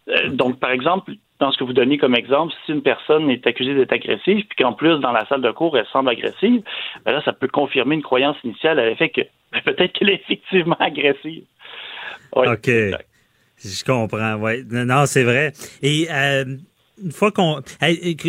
Euh, 0.08 0.28
donc, 0.28 0.58
par 0.58 0.70
exemple, 0.70 1.12
dans 1.40 1.50
ce 1.50 1.58
que 1.58 1.64
vous 1.64 1.72
donnez 1.72 1.98
comme 1.98 2.14
exemple, 2.14 2.54
si 2.64 2.72
une 2.72 2.82
personne 2.82 3.30
est 3.30 3.46
accusée 3.46 3.74
d'être 3.74 3.92
agressive, 3.92 4.44
puis 4.46 4.56
qu'en 4.58 4.72
plus, 4.72 4.98
dans 4.98 5.12
la 5.12 5.26
salle 5.26 5.42
de 5.42 5.50
cours, 5.50 5.76
elle 5.76 5.86
semble 5.86 6.10
agressive, 6.10 6.62
ben 7.04 7.12
là, 7.12 7.22
ça 7.24 7.32
peut 7.32 7.48
confirmer 7.48 7.94
une 7.96 8.02
croyance 8.02 8.36
initiale 8.44 8.78
à 8.78 8.86
l'effet 8.86 9.08
que 9.08 9.22
ben, 9.52 9.60
peut-être 9.64 9.92
qu'elle 9.92 10.10
est 10.10 10.14
effectivement 10.14 10.76
agressive. 10.78 11.44
OK. 12.32 12.70
Je 13.64 13.84
comprends, 13.84 14.34
oui. 14.36 14.64
Non, 14.70 15.06
c'est 15.06 15.24
vrai. 15.24 15.52
Et 15.82 16.08
euh, 16.10 16.44
une 17.02 17.12
fois 17.12 17.32
qu'on... 17.32 17.62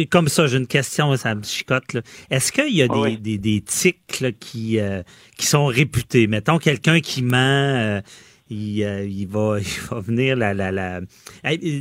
Comme 0.10 0.28
ça, 0.28 0.48
j'ai 0.48 0.58
une 0.58 0.68
question, 0.68 1.16
ça 1.18 1.36
me 1.36 1.44
chicote. 1.44 1.98
Est-ce 2.30 2.52
qu'il 2.52 2.76
y 2.76 2.82
a 2.82 2.88
ah 2.90 3.10
des, 3.10 3.18
des, 3.18 3.38
des, 3.38 3.62
tics 3.62 4.38
qui, 4.40 4.80
euh, 4.80 5.04
qui 5.38 5.46
sont 5.46 5.66
réputés? 5.66 6.28
Mettons, 6.28 6.58
quelqu'un 6.58 7.00
qui 7.00 7.22
ment... 7.22 7.36
Euh, 7.38 8.02
il, 8.50 8.80
il, 8.80 9.26
va, 9.28 9.58
il 9.60 9.82
va 9.90 10.00
venir 10.00 10.36
la... 10.36 10.54
la, 10.54 10.72
la... 10.72 11.02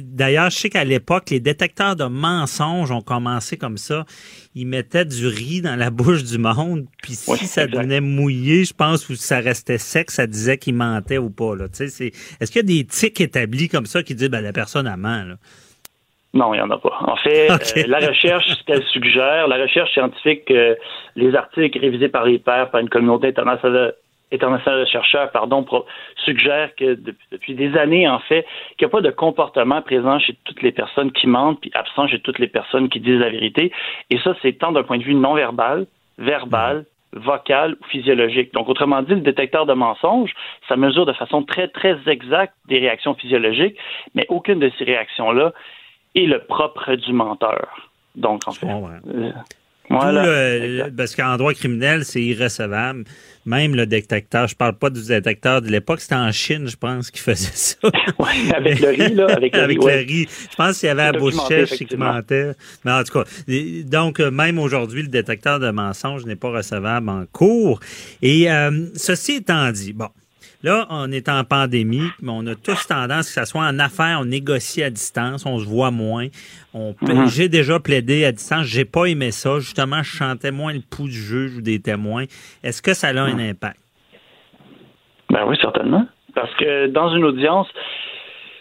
D'ailleurs, 0.02 0.50
je 0.50 0.56
sais 0.56 0.70
qu'à 0.70 0.84
l'époque, 0.84 1.30
les 1.30 1.40
détecteurs 1.40 1.96
de 1.96 2.04
mensonges 2.04 2.90
ont 2.90 3.02
commencé 3.02 3.56
comme 3.56 3.76
ça 3.76 4.04
il 4.54 4.66
mettait 4.66 5.04
du 5.04 5.26
riz 5.26 5.62
dans 5.62 5.76
la 5.76 5.90
bouche 5.90 6.24
du 6.24 6.38
monde, 6.38 6.86
puis 7.02 7.12
si 7.12 7.46
ça 7.46 7.66
devenait 7.66 8.00
mouillé, 8.00 8.64
je 8.64 8.74
pense, 8.74 9.08
ou 9.08 9.14
si 9.14 9.22
ça 9.22 9.40
restait 9.40 9.78
sec, 9.78 10.10
ça 10.10 10.26
disait 10.26 10.58
qu'il 10.58 10.74
mentait 10.74 11.18
ou 11.18 11.30
pas. 11.30 11.56
Là. 11.56 11.64
Est-ce 11.64 12.50
qu'il 12.50 12.56
y 12.56 12.58
a 12.58 12.62
des 12.62 12.86
tics 12.86 13.20
établis 13.20 13.68
comme 13.68 13.86
ça 13.86 14.02
qui 14.02 14.14
disent 14.14 14.30
ben, 14.30 14.40
la 14.40 14.52
personne 14.52 14.86
a 14.86 14.96
ment? 14.96 15.24
Là? 15.24 15.34
Non, 16.32 16.52
il 16.52 16.56
n'y 16.56 16.62
en 16.62 16.70
a 16.70 16.78
pas. 16.78 16.96
En 17.00 17.16
fait, 17.16 17.48
euh, 17.76 17.84
la 17.86 17.98
recherche, 17.98 18.44
ce 18.46 18.64
qu'elle 18.64 18.82
suggère, 18.84 19.46
la 19.46 19.56
recherche 19.56 19.92
scientifique, 19.92 20.50
euh, 20.50 20.74
les 21.14 21.34
articles 21.34 21.78
révisés 21.78 22.08
par 22.08 22.24
les 22.24 22.38
pairs, 22.38 22.70
par 22.70 22.80
une 22.80 22.88
communauté 22.88 23.28
internationale 23.28 23.94
international 24.34 24.80
de 24.80 24.86
chercheurs, 24.86 25.30
pardon, 25.30 25.64
suggère 26.24 26.74
que 26.74 26.98
depuis, 27.30 27.54
des 27.54 27.76
années, 27.76 28.08
en 28.08 28.18
fait, 28.18 28.44
qu'il 28.76 28.86
n'y 28.86 28.90
a 28.90 28.90
pas 28.90 29.00
de 29.00 29.10
comportement 29.10 29.82
présent 29.82 30.18
chez 30.18 30.36
toutes 30.44 30.62
les 30.62 30.72
personnes 30.72 31.12
qui 31.12 31.26
mentent, 31.26 31.60
puis 31.60 31.70
absent 31.74 32.08
chez 32.08 32.20
toutes 32.20 32.38
les 32.38 32.48
personnes 32.48 32.88
qui 32.88 33.00
disent 33.00 33.20
la 33.20 33.30
vérité. 33.30 33.72
Et 34.10 34.18
ça, 34.18 34.34
c'est 34.42 34.58
tant 34.58 34.72
d'un 34.72 34.82
point 34.82 34.98
de 34.98 35.04
vue 35.04 35.14
non 35.14 35.34
verbal, 35.34 35.86
verbal, 36.18 36.84
vocale 37.12 37.76
ou 37.80 37.84
physiologique. 37.86 38.52
Donc, 38.52 38.68
autrement 38.68 39.02
dit, 39.02 39.14
le 39.14 39.20
détecteur 39.20 39.66
de 39.66 39.72
mensonges, 39.72 40.32
ça 40.68 40.76
mesure 40.76 41.06
de 41.06 41.12
façon 41.12 41.42
très, 41.42 41.68
très 41.68 41.96
exacte 42.06 42.54
des 42.68 42.78
réactions 42.78 43.14
physiologiques, 43.14 43.76
mais 44.14 44.26
aucune 44.28 44.58
de 44.58 44.70
ces 44.78 44.84
réactions-là 44.84 45.52
est 46.14 46.26
le 46.26 46.40
propre 46.40 46.94
du 46.94 47.12
menteur. 47.12 47.90
Donc, 48.14 48.46
en 48.46 48.52
fait, 48.52 48.66
euh, 48.66 49.30
voilà. 49.94 50.90
parce 50.96 51.14
qu'en 51.14 51.36
droit 51.36 51.54
criminel, 51.54 52.04
c'est 52.04 52.22
irrecevable. 52.22 53.04
Même 53.46 53.74
le 53.74 53.84
détecteur, 53.84 54.48
je 54.48 54.56
parle 54.56 54.78
pas 54.78 54.88
du 54.88 55.06
détecteur 55.06 55.60
de 55.60 55.68
l'époque, 55.68 56.00
c'était 56.00 56.14
en 56.14 56.32
Chine, 56.32 56.66
je 56.66 56.76
pense, 56.76 57.10
qui 57.10 57.20
faisait 57.20 57.50
ça. 57.52 57.76
oui, 58.18 58.50
avec 58.54 58.80
le 58.80 58.88
riz, 58.88 59.14
là. 59.14 59.26
Avec 59.26 59.54
le, 59.54 59.64
riz, 60.06 60.26
Je 60.50 60.56
pense 60.56 60.80
qu'il 60.80 60.86
y 60.86 60.90
avait 60.90 61.02
à 61.02 61.12
Boucher 61.12 61.66
qui 61.66 61.96
mentait. 61.96 62.52
Mais 62.84 62.92
en 62.92 63.04
tout 63.04 63.12
cas, 63.12 63.24
donc, 63.84 64.20
même 64.20 64.58
aujourd'hui, 64.58 65.02
le 65.02 65.08
détecteur 65.08 65.60
de 65.60 65.70
mensonges 65.70 66.24
n'est 66.24 66.36
pas 66.36 66.50
recevable 66.50 67.10
en 67.10 67.26
cours. 67.30 67.80
Et 68.22 68.50
euh, 68.50 68.86
ceci 68.94 69.32
étant 69.32 69.70
dit, 69.72 69.92
bon, 69.92 70.08
Là, 70.64 70.86
on 70.88 71.12
est 71.12 71.28
en 71.28 71.44
pandémie, 71.44 72.08
mais 72.22 72.32
on 72.32 72.46
a 72.46 72.54
tous 72.54 72.86
tendance, 72.86 73.26
que 73.28 73.38
ce 73.38 73.44
soit 73.44 73.64
en 73.66 73.78
affaires, 73.78 74.16
on 74.22 74.24
négocie 74.24 74.82
à 74.82 74.88
distance, 74.88 75.44
on 75.44 75.58
se 75.58 75.68
voit 75.68 75.90
moins. 75.90 76.28
On, 76.72 76.94
mhm. 77.02 77.26
J'ai 77.26 77.50
déjà 77.50 77.78
plaidé 77.78 78.24
à 78.24 78.32
distance, 78.32 78.64
j'ai 78.64 78.86
pas 78.86 79.04
aimé 79.04 79.30
ça. 79.30 79.58
Justement, 79.58 80.02
je 80.02 80.16
chantais 80.16 80.52
moins 80.52 80.72
le 80.72 80.80
pouls 80.80 81.04
du 81.04 81.12
juge 81.12 81.58
ou 81.58 81.60
des 81.60 81.82
témoins. 81.82 82.24
Est-ce 82.62 82.80
que 82.80 82.94
ça 82.94 83.08
a 83.08 83.10
un 83.10 83.34
mhm. 83.34 83.50
impact? 83.50 83.76
Ben 85.28 85.44
oui, 85.46 85.58
certainement. 85.60 86.06
Parce 86.34 86.54
que 86.54 86.86
dans 86.86 87.14
une 87.14 87.24
audience, 87.24 87.68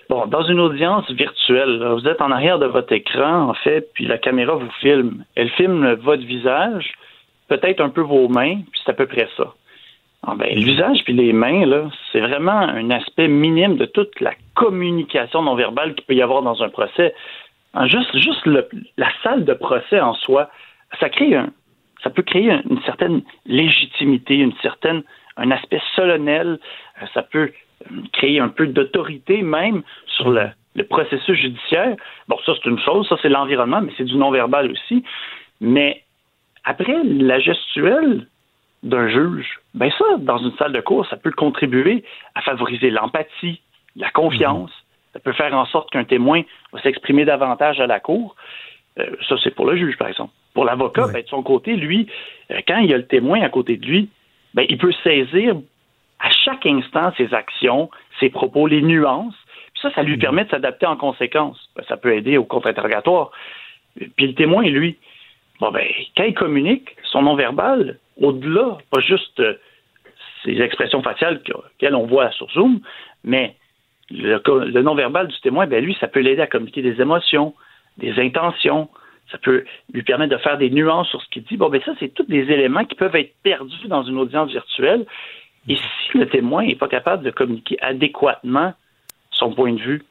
Bon, 0.09 0.25
dans 0.27 0.43
une 0.43 0.59
audience 0.59 1.09
virtuelle, 1.09 1.81
vous 1.93 2.05
êtes 2.05 2.21
en 2.21 2.29
arrière 2.29 2.59
de 2.59 2.65
votre 2.65 2.91
écran, 2.91 3.49
en 3.49 3.53
fait, 3.53 3.89
puis 3.93 4.05
la 4.05 4.17
caméra 4.17 4.55
vous 4.55 4.69
filme. 4.81 5.23
Elle 5.35 5.49
filme 5.51 5.93
votre 5.93 6.23
visage, 6.23 6.91
peut-être 7.47 7.79
un 7.79 7.89
peu 7.89 8.01
vos 8.01 8.27
mains, 8.27 8.55
puis 8.55 8.81
c'est 8.83 8.91
à 8.91 8.93
peu 8.93 9.05
près 9.05 9.29
ça. 9.37 9.53
Ah 10.25 10.35
ben, 10.35 10.57
l'usage 10.57 11.03
puis 11.03 11.13
les 11.13 11.33
mains, 11.33 11.65
là, 11.65 11.89
c'est 12.11 12.21
vraiment 12.21 12.51
un 12.51 12.89
aspect 12.91 13.27
minime 13.27 13.75
de 13.75 13.85
toute 13.85 14.19
la 14.21 14.33
communication 14.55 15.41
non 15.41 15.55
verbale 15.55 15.95
qu'il 15.95 16.05
peut 16.05 16.15
y 16.15 16.21
avoir 16.21 16.41
dans 16.41 16.63
un 16.63 16.69
procès. 16.69 17.13
Hein, 17.73 17.87
juste, 17.87 18.15
juste 18.17 18.45
la 18.97 19.09
salle 19.23 19.43
de 19.43 19.53
procès 19.53 19.99
en 19.99 20.13
soi, 20.13 20.49
ça 20.99 21.09
crée 21.09 21.35
un, 21.35 21.49
ça 22.03 22.09
peut 22.09 22.21
créer 22.21 22.51
une 22.69 22.81
certaine 22.85 23.21
légitimité, 23.45 24.35
une 24.35 24.53
certaine, 24.61 25.03
un 25.37 25.51
aspect 25.51 25.81
solennel. 25.95 26.59
Euh, 27.01 27.05
ça 27.13 27.23
peut 27.23 27.51
euh, 27.91 27.95
créer 28.13 28.39
un 28.39 28.49
peu 28.49 28.67
d'autorité 28.67 29.41
même 29.41 29.83
sur 30.07 30.29
le, 30.29 30.49
le 30.75 30.83
processus 30.85 31.37
judiciaire. 31.37 31.95
Bon, 32.27 32.37
ça 32.45 32.53
c'est 32.55 32.69
une 32.69 32.79
chose, 32.79 33.07
ça 33.09 33.17
c'est 33.21 33.29
l'environnement, 33.29 33.81
mais 33.81 33.91
c'est 33.97 34.05
du 34.05 34.15
non-verbal 34.15 34.71
aussi. 34.71 35.03
Mais 35.61 36.03
après, 36.65 36.95
la 37.03 37.39
gestuelle, 37.39 38.27
d'un 38.83 39.07
juge, 39.07 39.59
ben 39.73 39.89
ça, 39.97 40.05
dans 40.19 40.37
une 40.37 40.55
salle 40.57 40.73
de 40.73 40.81
cours, 40.81 41.07
ça 41.07 41.17
peut 41.17 41.31
contribuer 41.31 42.03
à 42.35 42.41
favoriser 42.41 42.89
l'empathie, 42.89 43.61
la 43.95 44.09
confiance. 44.09 44.69
Mhm. 44.69 45.13
Ça 45.13 45.19
peut 45.19 45.33
faire 45.33 45.53
en 45.53 45.65
sorte 45.65 45.89
qu'un 45.91 46.03
témoin 46.03 46.41
va 46.73 46.81
s'exprimer 46.81 47.23
davantage 47.23 47.79
à 47.79 47.87
la 47.87 47.99
cour. 47.99 48.35
Euh, 48.99 49.05
ça, 49.27 49.35
c'est 49.43 49.55
pour 49.55 49.65
le 49.65 49.77
juge, 49.77 49.97
par 49.97 50.09
exemple. 50.09 50.33
Pour 50.53 50.65
l'avocat, 50.65 51.07
ben, 51.11 51.21
de 51.21 51.27
son 51.27 51.43
côté, 51.43 51.75
lui, 51.75 52.07
euh, 52.51 52.59
quand 52.67 52.77
il 52.77 52.89
y 52.89 52.93
a 52.93 52.97
le 52.97 53.07
témoin 53.07 53.41
à 53.41 53.49
côté 53.49 53.77
de 53.77 53.85
lui, 53.85 54.09
ben, 54.53 54.65
il 54.69 54.77
peut 54.77 54.93
saisir 55.03 55.55
à 56.19 56.29
chaque 56.29 56.65
instant 56.65 57.11
ses 57.17 57.33
actions, 57.33 57.89
ses 58.19 58.29
propos, 58.29 58.67
les 58.67 58.81
nuances. 58.81 59.35
Puis 59.73 59.81
ça, 59.81 59.91
ça 59.93 60.03
lui 60.03 60.15
mhm. 60.15 60.21
permet 60.21 60.45
de 60.45 60.49
s'adapter 60.49 60.85
en 60.87 60.97
conséquence. 60.97 61.69
Ben, 61.75 61.83
ça 61.87 61.95
peut 61.95 62.15
aider 62.15 62.37
au 62.37 62.43
contre-interrogatoire. 62.43 63.31
Puis 63.95 64.27
le 64.27 64.33
témoin, 64.33 64.63
lui, 64.63 64.97
bon, 65.59 65.71
ben, 65.71 65.87
quand 66.17 66.23
il 66.23 66.33
communique, 66.33 66.95
son 67.03 67.21
non-verbal, 67.21 67.99
au-delà, 68.21 68.77
pas 68.91 69.01
juste 69.01 69.39
euh, 69.39 69.55
ces 70.43 70.61
expressions 70.61 71.01
faciales 71.01 71.41
qu'elles 71.77 71.95
on 71.95 72.05
voit 72.05 72.31
sur 72.31 72.49
Zoom, 72.51 72.81
mais 73.23 73.55
le, 74.09 74.81
non-verbal 74.81 75.27
du 75.27 75.39
témoin, 75.41 75.67
ben 75.67 75.83
lui, 75.83 75.95
ça 75.99 76.07
peut 76.07 76.19
l'aider 76.19 76.41
à 76.41 76.47
communiquer 76.47 76.81
des 76.81 77.01
émotions, 77.01 77.53
des 77.97 78.19
intentions. 78.19 78.89
Ça 79.31 79.37
peut 79.37 79.63
lui 79.93 80.03
permettre 80.03 80.35
de 80.35 80.41
faire 80.41 80.57
des 80.57 80.69
nuances 80.69 81.07
sur 81.07 81.21
ce 81.21 81.29
qu'il 81.29 81.43
dit. 81.43 81.57
Bon, 81.57 81.69
ben 81.69 81.81
ça, 81.85 81.93
c'est 81.99 82.13
tous 82.13 82.25
des 82.25 82.51
éléments 82.51 82.85
qui 82.85 82.95
peuvent 82.95 83.15
être 83.15 83.33
perdus 83.41 83.87
dans 83.87 84.03
une 84.03 84.17
audience 84.17 84.51
virtuelle. 84.51 85.05
Et 85.67 85.75
si 85.75 86.17
le 86.17 86.27
témoin 86.27 86.65
n'est 86.65 86.75
pas 86.75 86.89
capable 86.89 87.23
de 87.23 87.31
communiquer 87.31 87.77
adéquatement 87.81 88.73
son 89.31 89.53
point 89.53 89.73
de 89.73 89.79
vue, 89.79 90.03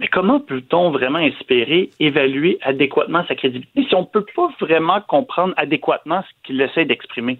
mais 0.00 0.08
comment 0.08 0.40
peut-on 0.40 0.90
vraiment 0.90 1.18
espérer 1.18 1.90
évaluer 1.98 2.58
adéquatement 2.62 3.24
sa 3.26 3.34
crédibilité 3.34 3.84
si 3.88 3.94
on 3.94 4.02
ne 4.02 4.06
peut 4.06 4.26
pas 4.34 4.48
vraiment 4.60 5.00
comprendre 5.00 5.54
adéquatement 5.56 6.22
ce 6.22 6.46
qu'il 6.46 6.60
essaie 6.60 6.84
d'exprimer? 6.84 7.38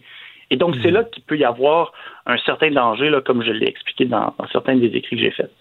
Et 0.51 0.57
donc, 0.57 0.75
c'est 0.83 0.91
hmm. 0.91 0.95
là 0.95 1.05
qu'il 1.05 1.23
peut 1.25 1.37
y 1.37 1.45
avoir 1.45 1.93
un 2.27 2.39
certain 2.39 2.71
danger, 2.71 3.11
là, 3.11 3.21
comme 3.21 3.45
je 3.45 3.51
l'ai 3.51 3.69
expliqué 3.69 4.07
dans, 4.07 4.35
certains 4.51 4.77
des 4.77 4.89
écrits 4.89 5.17
que 5.17 5.23
j'ai 5.23 5.31
faits. 5.31 5.53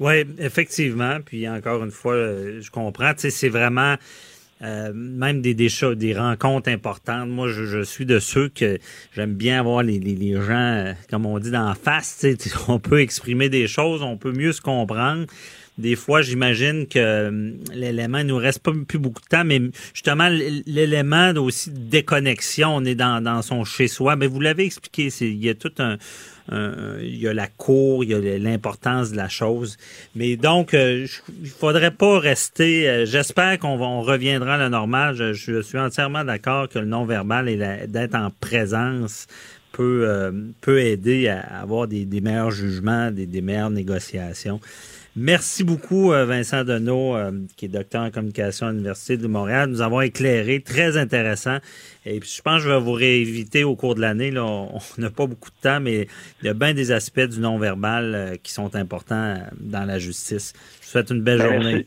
Oui, 0.00 0.24
effectivement. 0.38 1.18
Puis 1.24 1.48
encore 1.48 1.84
une 1.84 1.90
fois, 1.90 2.14
euh, 2.14 2.60
je 2.60 2.70
comprends. 2.70 3.12
Tu 3.12 3.20
sais, 3.20 3.30
c'est 3.30 3.48
vraiment 3.48 3.94
euh, 4.62 4.92
même 4.94 5.40
des, 5.40 5.54
des, 5.54 5.68
des 5.96 6.14
rencontres 6.14 6.68
importantes. 6.70 7.28
Moi, 7.28 7.48
je, 7.48 7.82
suis 7.82 8.04
de 8.04 8.18
ceux 8.18 8.48
que 8.48 8.78
j'aime 9.14 9.34
bien 9.34 9.60
avoir 9.60 9.82
les, 9.82 9.98
les, 9.98 10.34
gens, 10.34 10.52
euh, 10.52 10.92
comme 11.08 11.24
on 11.24 11.38
dit, 11.38 11.50
d'en 11.50 11.74
face. 11.74 12.18
Tu 12.20 12.34
sais, 12.36 12.50
on 12.68 12.78
peut 12.78 13.00
exprimer 13.00 13.48
des 13.48 13.68
choses, 13.68 14.02
on 14.02 14.16
peut 14.16 14.32
mieux 14.32 14.52
se 14.52 14.60
comprendre 14.60 15.26
des 15.80 15.96
fois, 15.96 16.22
j'imagine 16.22 16.86
que 16.86 16.98
euh, 16.98 17.52
l'élément, 17.74 18.18
il 18.18 18.26
nous 18.26 18.36
reste 18.36 18.60
pas 18.60 18.72
plus 18.86 18.98
beaucoup 18.98 19.22
de 19.22 19.26
temps, 19.26 19.44
mais 19.44 19.60
justement, 19.94 20.28
l'élément 20.66 21.32
aussi 21.36 21.70
de 21.70 21.78
déconnexion, 21.78 22.76
on 22.76 22.84
est 22.84 22.94
dans, 22.94 23.42
son 23.42 23.64
chez-soi. 23.64 24.16
Mais 24.16 24.26
vous 24.26 24.40
l'avez 24.40 24.64
expliqué, 24.64 25.08
il 25.20 25.44
y 25.44 25.48
a 25.48 25.54
tout 25.54 25.72
un, 25.78 25.96
il 27.00 27.16
y 27.16 27.28
a 27.28 27.34
la 27.34 27.46
cour, 27.46 28.04
il 28.04 28.10
y 28.10 28.14
a 28.14 28.38
l'importance 28.38 29.10
de 29.10 29.16
la 29.16 29.28
chose. 29.28 29.76
Mais 30.14 30.36
donc, 30.36 30.74
euh, 30.74 31.06
il 31.42 31.48
faudrait 31.48 31.90
pas 31.90 32.18
rester. 32.18 32.88
Euh, 32.88 33.06
j'espère 33.06 33.58
qu'on 33.58 34.02
reviendra 34.02 34.54
à 34.54 34.58
la 34.58 34.68
normale. 34.68 35.14
Je, 35.14 35.62
suis 35.62 35.78
entièrement 35.78 36.24
d'accord 36.24 36.68
que 36.68 36.78
le 36.78 36.86
non-verbal 36.86 37.48
et 37.48 37.86
d'être 37.86 38.14
en 38.14 38.30
présence 38.40 39.26
peut, 39.72 40.32
peut 40.60 40.80
aider 40.80 41.28
à 41.28 41.60
avoir 41.60 41.86
des, 41.86 42.06
meilleurs 42.20 42.50
jugements, 42.50 43.10
des 43.10 43.40
meilleures 43.40 43.70
négociations. 43.70 44.60
Merci 45.16 45.64
beaucoup, 45.64 46.12
euh, 46.12 46.24
Vincent 46.24 46.62
Deneau, 46.62 47.16
euh, 47.16 47.32
qui 47.56 47.64
est 47.64 47.68
docteur 47.68 48.02
en 48.02 48.10
communication 48.10 48.68
à 48.68 48.70
l'Université 48.70 49.16
de 49.16 49.26
Montréal. 49.26 49.68
Nous 49.68 49.80
avons 49.80 50.00
éclairé, 50.00 50.60
très 50.60 50.96
intéressant. 50.96 51.58
Et 52.06 52.20
puis, 52.20 52.30
je 52.36 52.42
pense 52.42 52.58
que 52.58 52.68
je 52.68 52.68
vais 52.68 52.78
vous 52.78 52.92
réinviter 52.92 53.64
au 53.64 53.74
cours 53.74 53.96
de 53.96 54.00
l'année. 54.00 54.30
Là, 54.30 54.44
on 54.44 54.80
n'a 54.98 55.10
pas 55.10 55.26
beaucoup 55.26 55.50
de 55.50 55.60
temps, 55.60 55.80
mais 55.80 56.06
il 56.42 56.46
y 56.46 56.48
a 56.48 56.54
bien 56.54 56.74
des 56.74 56.92
aspects 56.92 57.20
du 57.20 57.40
non-verbal 57.40 58.14
euh, 58.14 58.36
qui 58.40 58.52
sont 58.52 58.76
importants 58.76 59.38
dans 59.58 59.84
la 59.84 59.98
justice. 59.98 60.52
Je 60.80 60.86
vous 60.86 60.90
souhaite 60.92 61.10
une 61.10 61.22
belle 61.22 61.38
ben, 61.38 61.54
journée. 61.54 61.86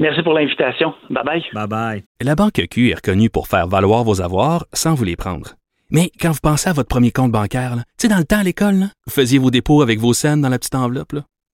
Merci. 0.00 0.22
pour 0.22 0.32
l'invitation. 0.32 0.94
Bye 1.10 1.24
bye. 1.24 1.42
Bye 1.52 1.68
bye. 1.68 2.02
La 2.20 2.34
Banque 2.34 2.60
Q 2.70 2.90
est 2.90 2.94
reconnue 2.94 3.30
pour 3.30 3.46
faire 3.46 3.68
valoir 3.68 4.02
vos 4.02 4.20
avoirs 4.20 4.66
sans 4.72 4.94
vous 4.94 5.04
les 5.04 5.16
prendre. 5.16 5.54
Mais 5.90 6.10
quand 6.20 6.32
vous 6.32 6.40
pensez 6.42 6.68
à 6.68 6.72
votre 6.72 6.88
premier 6.88 7.12
compte 7.12 7.32
bancaire, 7.32 7.76
tu 7.76 7.82
sais, 8.02 8.08
dans 8.08 8.18
le 8.18 8.24
temps 8.24 8.40
à 8.40 8.42
l'école, 8.42 8.88
vous 9.06 9.12
faisiez 9.12 9.38
vos 9.38 9.50
dépôts 9.50 9.80
avec 9.80 9.98
vos 9.98 10.12
scènes 10.12 10.42
dans 10.42 10.48
la 10.48 10.58
petite 10.58 10.74
enveloppe. 10.74 11.12
Là. 11.12 11.22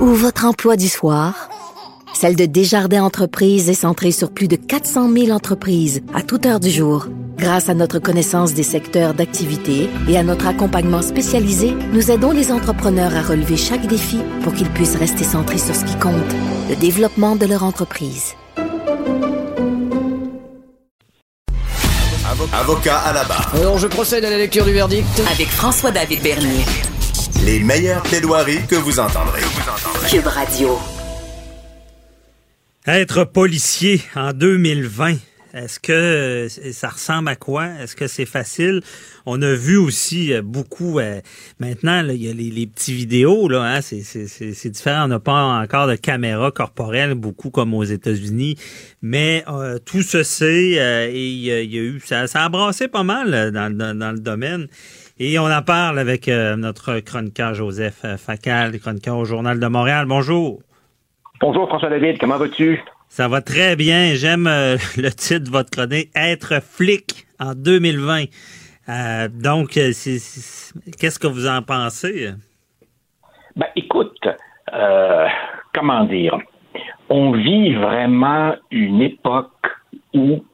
ou 0.00 0.06
votre 0.06 0.44
emploi 0.44 0.76
du 0.76 0.88
soir, 0.88 1.48
celle 2.14 2.36
de 2.36 2.46
Desjardins 2.46 3.02
Entreprises 3.02 3.68
est 3.68 3.74
centrée 3.74 4.12
sur 4.12 4.30
plus 4.30 4.48
de 4.48 4.56
400 4.56 5.10
000 5.12 5.30
entreprises 5.30 6.02
à 6.14 6.22
toute 6.22 6.46
heure 6.46 6.60
du 6.60 6.70
jour. 6.70 7.06
Grâce 7.36 7.68
à 7.68 7.74
notre 7.74 7.98
connaissance 7.98 8.54
des 8.54 8.62
secteurs 8.62 9.14
d'activité 9.14 9.88
et 10.08 10.18
à 10.18 10.22
notre 10.22 10.46
accompagnement 10.46 11.02
spécialisé, 11.02 11.74
nous 11.92 12.10
aidons 12.10 12.32
les 12.32 12.50
entrepreneurs 12.50 13.14
à 13.14 13.22
relever 13.22 13.56
chaque 13.56 13.86
défi 13.86 14.18
pour 14.42 14.52
qu'ils 14.54 14.70
puissent 14.70 14.96
rester 14.96 15.24
centrés 15.24 15.58
sur 15.58 15.74
ce 15.74 15.84
qui 15.84 15.96
compte, 15.98 16.14
le 16.68 16.76
développement 16.76 17.36
de 17.36 17.46
leur 17.46 17.62
entreprise. 17.62 18.34
Avocat 22.52 22.98
à 22.98 23.12
la 23.12 23.24
barre. 23.24 23.52
Alors 23.54 23.78
je 23.78 23.86
procède 23.86 24.24
à 24.24 24.30
la 24.30 24.38
lecture 24.38 24.64
du 24.64 24.72
verdict. 24.72 25.06
Avec 25.32 25.48
François-David 25.48 26.22
Bernier. 26.22 26.64
Les 27.44 27.60
meilleures 27.60 28.02
plaidoiries 28.02 28.66
que 28.66 28.76
vous 28.76 28.98
entendrez. 28.98 29.42
Cube 30.10 30.26
Radio. 30.26 30.78
Être 32.86 33.24
policier 33.24 34.00
en 34.14 34.32
2020, 34.32 35.16
Est-ce 35.54 35.80
que 35.80 36.48
ça 36.72 36.88
ressemble 36.88 37.28
à 37.28 37.36
quoi? 37.36 37.66
Est-ce 37.80 37.96
que 37.96 38.06
c'est 38.06 38.26
facile? 38.26 38.82
On 39.26 39.40
a 39.42 39.54
vu 39.54 39.76
aussi 39.76 40.32
beaucoup, 40.42 41.00
maintenant, 41.58 42.06
il 42.08 42.22
y 42.22 42.30
a 42.30 42.32
les, 42.32 42.66
petits 42.66 42.92
vidéos, 42.92 43.48
là, 43.48 43.62
hein, 43.62 43.80
c'est 43.80 44.70
différent. 44.70 45.04
On 45.04 45.08
n'a 45.08 45.20
pas 45.20 45.42
encore 45.42 45.86
de 45.86 45.96
caméra 45.96 46.50
corporelle, 46.50 47.14
beaucoup 47.14 47.50
comme 47.50 47.74
aux 47.74 47.84
États-Unis, 47.84 48.56
mais 49.02 49.44
tout 49.84 50.02
se 50.02 50.22
sait 50.22 51.10
et 51.12 51.26
il 51.26 51.40
y, 51.44 51.50
a 51.50 51.62
eu, 51.62 52.00
ça, 52.04 52.26
ça 52.26 52.44
a 52.44 52.48
brassé 52.48 52.88
pas 52.88 53.02
mal 53.04 53.50
dans, 53.52 53.74
dans 53.76 54.12
le 54.12 54.20
domaine. 54.20 54.68
Et 55.20 55.36
on 55.40 55.46
en 55.46 55.62
parle 55.62 55.98
avec 55.98 56.28
euh, 56.28 56.54
notre 56.54 57.00
chroniqueur 57.00 57.52
Joseph 57.52 58.04
euh, 58.04 58.16
Facal, 58.16 58.78
chroniqueur 58.78 59.16
au 59.16 59.24
Journal 59.24 59.58
de 59.58 59.66
Montréal. 59.66 60.06
Bonjour. 60.06 60.60
Bonjour 61.40 61.66
François 61.66 61.90
David, 61.90 62.18
comment 62.18 62.36
vas-tu? 62.36 62.80
Ça 63.08 63.26
va 63.26 63.40
très 63.40 63.74
bien. 63.74 64.14
J'aime 64.14 64.46
euh, 64.46 64.76
le 64.96 65.10
titre 65.10 65.46
de 65.46 65.50
votre 65.50 65.70
chronique, 65.70 66.10
Être 66.14 66.62
flic 66.62 67.26
en 67.40 67.54
2020. 67.54 68.26
donc, 69.42 69.70
qu'est-ce 69.70 71.18
que 71.18 71.26
vous 71.26 71.48
en 71.48 71.62
pensez? 71.62 72.30
Ben, 73.56 73.66
écoute, 73.74 74.20
comment 75.74 76.04
dire, 76.04 76.38
on 77.08 77.32
vit 77.32 77.74
vraiment 77.74 78.54
une 78.70 79.02
époque 79.02 79.66
où 80.14 80.44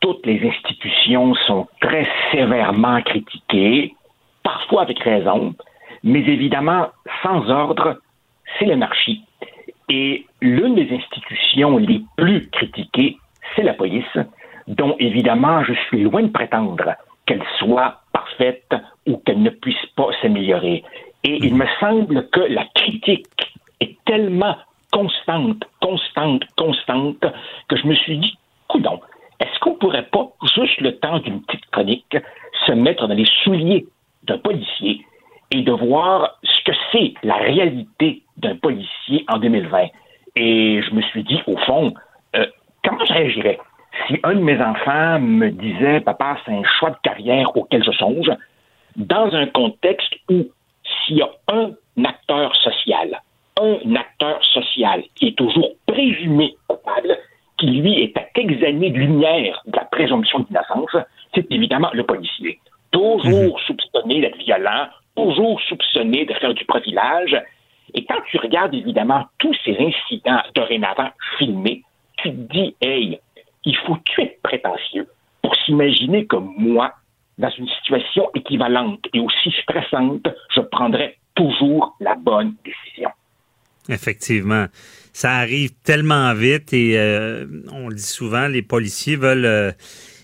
toutes 0.00 0.24
les 0.26 0.46
institutions 0.48 1.34
sont 1.46 1.66
très 1.80 2.06
sévèrement 2.32 3.00
critiquées, 3.02 3.94
parfois 4.42 4.82
avec 4.82 4.98
raison, 5.00 5.54
mais 6.02 6.20
évidemment, 6.20 6.88
sans 7.22 7.48
ordre, 7.50 7.98
c'est 8.58 8.66
l'anarchie. 8.66 9.22
Et 9.88 10.26
l'une 10.40 10.74
des 10.74 10.88
institutions 10.94 11.76
les 11.76 12.02
plus 12.16 12.48
critiquées, 12.50 13.18
c'est 13.54 13.62
la 13.62 13.74
police, 13.74 14.18
dont 14.66 14.96
évidemment 14.98 15.64
je 15.64 15.74
suis 15.88 16.02
loin 16.02 16.22
de 16.22 16.28
prétendre 16.28 16.94
qu'elle 17.26 17.44
soit 17.58 18.00
parfaite 18.12 18.74
ou 19.06 19.18
qu'elle 19.18 19.42
ne 19.42 19.50
puisse 19.50 19.86
pas 19.96 20.08
s'améliorer. 20.22 20.84
Et 21.24 21.36
il 21.44 21.54
me 21.54 21.66
semble 21.78 22.28
que 22.30 22.40
la 22.40 22.64
critique 22.74 23.26
est 23.80 23.96
tellement 24.04 24.56
constante, 24.92 25.64
constante, 25.80 26.44
constante, 26.56 27.24
que 27.68 27.76
je 27.76 27.86
me 27.86 27.94
suis 27.94 28.18
dit, 28.18 28.38
coudon, 28.68 29.00
est-ce 29.40 29.58
qu'on 29.60 29.74
pourrait 29.74 30.06
pas, 30.12 30.28
juste 30.54 30.80
le 30.80 30.96
temps 30.98 31.18
d'une 31.18 31.42
petite 31.42 31.66
chronique, 31.70 32.16
se 32.66 32.72
mettre 32.72 33.06
dans 33.06 33.14
les 33.14 33.28
souliers 33.42 33.86
d'un 34.24 34.38
policier 34.38 35.04
et 35.50 35.62
de 35.62 35.72
voir 35.72 36.38
ce 36.42 36.64
que 36.64 36.76
c'est 36.92 37.14
la 37.22 37.36
réalité 37.36 38.22
d'un 38.36 38.56
policier 38.56 39.24
en 39.28 39.38
2020? 39.38 39.86
Et 40.36 40.82
je 40.82 40.94
me 40.94 41.02
suis 41.02 41.24
dit, 41.24 41.40
au 41.46 41.56
fond, 41.58 41.92
euh, 42.36 42.46
comment 42.84 43.04
je 43.04 43.12
réagirais 43.12 43.58
si 44.06 44.18
un 44.22 44.34
de 44.34 44.40
mes 44.40 44.60
enfants 44.60 45.18
me 45.20 45.50
disait, 45.50 46.00
papa, 46.00 46.38
c'est 46.44 46.52
un 46.52 46.62
choix 46.78 46.90
de 46.90 46.96
carrière 47.02 47.54
auquel 47.56 47.82
je 47.84 47.90
songe, 47.92 48.30
dans 48.96 49.34
un 49.34 49.46
contexte 49.46 50.14
où 50.30 50.46
s'il 50.84 51.18
y 51.18 51.22
a 51.22 51.30
un 51.48 51.72
acteur 52.04 52.54
social, 52.56 53.20
un 53.60 53.96
acteur 53.96 54.44
social 54.44 55.02
qui 55.14 55.28
est 55.28 55.36
toujours 55.36 55.70
présumé 55.86 56.56
coupable, 56.66 57.16
qui, 57.60 57.66
lui, 57.66 58.02
est 58.02 58.16
à 58.16 58.22
quelques 58.34 58.62
années 58.64 58.90
de 58.90 58.98
lumière 58.98 59.62
de 59.66 59.76
la 59.76 59.84
présomption 59.84 60.40
d'innocence, 60.40 60.96
c'est 61.34 61.46
évidemment 61.52 61.90
le 61.92 62.04
policier. 62.04 62.58
Toujours 62.90 63.58
mhm. 63.58 63.66
soupçonné 63.66 64.20
d'être 64.22 64.38
violent, 64.38 64.88
toujours 65.14 65.60
soupçonné 65.60 66.24
de 66.24 66.32
faire 66.34 66.54
du 66.54 66.64
profilage. 66.64 67.36
Et 67.94 68.04
quand 68.04 68.20
tu 68.30 68.38
regardes 68.38 68.74
évidemment 68.74 69.26
tous 69.38 69.54
ces 69.64 69.76
incidents 69.78 70.40
dorénavant 70.54 71.10
filmés, 71.38 71.82
tu 72.16 72.30
te 72.30 72.52
dis, 72.52 72.74
hey, 72.80 73.20
il 73.64 73.76
faut 73.76 73.98
tuer 74.06 74.24
être 74.24 74.42
prétentieux 74.42 75.06
pour 75.42 75.54
s'imaginer 75.56 76.26
que 76.26 76.36
moi, 76.36 76.94
dans 77.38 77.50
une 77.50 77.68
situation 77.68 78.30
équivalente 78.34 79.04
et 79.12 79.20
aussi 79.20 79.54
stressante, 79.62 80.28
je 80.54 80.60
prendrais 80.60 81.16
toujours 81.34 81.94
la 82.00 82.14
bonne 82.14 82.54
décision. 82.64 83.10
Effectivement. 83.88 84.66
Ça 85.12 85.32
arrive 85.32 85.70
tellement 85.82 86.32
vite 86.34 86.72
et 86.72 86.98
euh, 86.98 87.46
on 87.72 87.88
le 87.88 87.94
dit 87.94 88.02
souvent, 88.02 88.48
les 88.48 88.62
policiers 88.62 89.16
veulent 89.16 89.44
euh, 89.44 89.72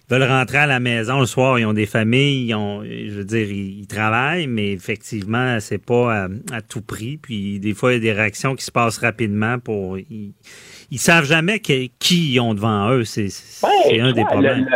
veulent 0.08 0.22
rentrer 0.22 0.58
à 0.58 0.66
la 0.66 0.80
maison 0.80 1.20
le 1.20 1.26
soir, 1.26 1.58
ils 1.58 1.66
ont 1.66 1.72
des 1.72 1.86
familles, 1.86 2.46
ils 2.48 2.54
ont, 2.54 2.84
je 2.84 3.12
veux 3.12 3.24
dire, 3.24 3.50
ils, 3.50 3.86
travaillent, 3.86 4.46
mais 4.46 4.70
effectivement, 4.72 5.58
c'est 5.60 5.84
pas 5.84 6.28
à, 6.52 6.62
tout 6.62 6.80
prix. 6.80 7.16
Puis 7.16 7.58
des 7.58 7.74
fois, 7.74 7.92
il 7.92 7.94
y 7.94 7.96
a 7.96 8.00
des 8.00 8.12
réactions 8.12 8.54
qui 8.54 8.64
se 8.64 8.70
passent 8.70 8.98
rapidement 8.98 9.58
pour. 9.58 9.98
Ils, 9.98 10.32
ils 10.90 10.98
savent 10.98 11.24
jamais 11.24 11.58
qui 11.58 11.90
ils 12.08 12.40
ont 12.40 12.54
devant 12.54 12.90
eux. 12.90 13.04
C'est 13.04 13.30
un 14.00 14.12
des 14.12 14.24
problèmes. 14.24 14.68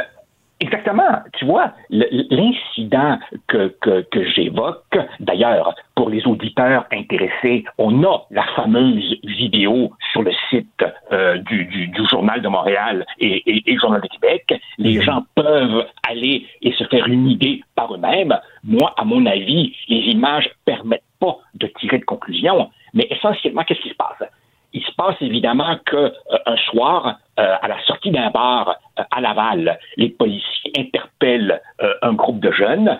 Exactement. 0.62 1.22
Tu 1.38 1.46
vois, 1.46 1.72
l'incident 1.88 3.18
que, 3.48 3.74
que, 3.80 4.02
que 4.10 4.24
j'évoque, 4.30 4.98
d'ailleurs, 5.18 5.74
pour 5.94 6.10
les 6.10 6.26
auditeurs 6.26 6.84
intéressés, 6.92 7.64
on 7.78 8.04
a 8.04 8.26
la 8.30 8.44
fameuse 8.54 9.16
vidéo 9.24 9.92
sur 10.12 10.22
le 10.22 10.32
site 10.50 10.84
euh, 11.12 11.38
du, 11.38 11.64
du, 11.64 11.88
du, 11.88 12.02
Journal 12.10 12.42
de 12.42 12.48
Montréal 12.48 13.06
et, 13.18 13.42
et, 13.50 13.72
et, 13.72 13.78
Journal 13.78 14.02
de 14.02 14.08
Québec. 14.08 14.60
Les 14.76 14.98
mhm. 14.98 15.02
gens 15.02 15.24
peuvent 15.34 15.86
aller 16.06 16.46
et 16.60 16.72
se 16.72 16.84
faire 16.84 17.06
une 17.06 17.26
idée 17.26 17.62
par 17.74 17.94
eux-mêmes. 17.94 18.38
Moi, 18.62 18.92
à 18.98 19.04
mon 19.04 19.24
avis, 19.24 19.74
les 19.88 20.12
images 20.12 20.50
permettent 20.66 21.02
pas 21.20 21.38
de 21.54 21.68
tirer 21.78 21.98
de 21.98 22.04
conclusion. 22.04 22.70
Mais 22.92 23.06
essentiellement, 23.10 23.62
qu'est-ce 23.64 23.80
qui 23.80 23.90
se 23.90 23.94
passe? 23.94 24.28
Il 24.72 24.82
se 24.82 24.92
passe 24.92 25.16
évidemment 25.20 25.76
que 25.84 25.96
euh, 25.96 26.12
un 26.46 26.56
soir, 26.56 27.18
euh, 27.38 27.54
à 27.60 27.68
la 27.68 27.82
sortie 27.84 28.10
d'un 28.10 28.30
bar 28.30 28.76
euh, 28.98 29.02
à 29.10 29.20
Laval, 29.20 29.78
les 29.96 30.10
policiers 30.10 30.72
interpellent 30.76 31.60
un 32.02 32.12
groupe 32.12 32.40
de 32.40 32.52
jeunes 32.52 32.98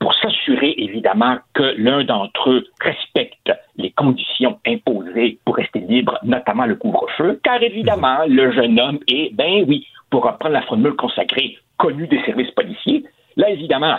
pour 0.00 0.14
s'assurer 0.14 0.74
évidemment 0.76 1.38
que 1.54 1.74
l'un 1.76 2.04
d'entre 2.04 2.50
eux 2.50 2.66
respecte 2.80 3.52
les 3.76 3.90
conditions 3.90 4.58
imposées 4.66 5.38
pour 5.44 5.56
rester 5.56 5.80
libre, 5.80 6.18
notamment 6.22 6.66
le 6.66 6.74
couvre-feu, 6.74 7.40
car 7.44 7.62
évidemment, 7.62 8.18
le 8.26 8.50
jeune 8.52 8.80
homme 8.80 8.98
est, 9.08 9.34
ben 9.34 9.64
oui, 9.68 9.86
pour 10.10 10.24
reprendre 10.24 10.54
la 10.54 10.62
formule 10.62 10.94
consacrée, 10.94 11.58
connu 11.76 12.06
des 12.08 12.20
services 12.24 12.50
policiers. 12.52 13.04
Là, 13.36 13.50
évidemment, 13.50 13.98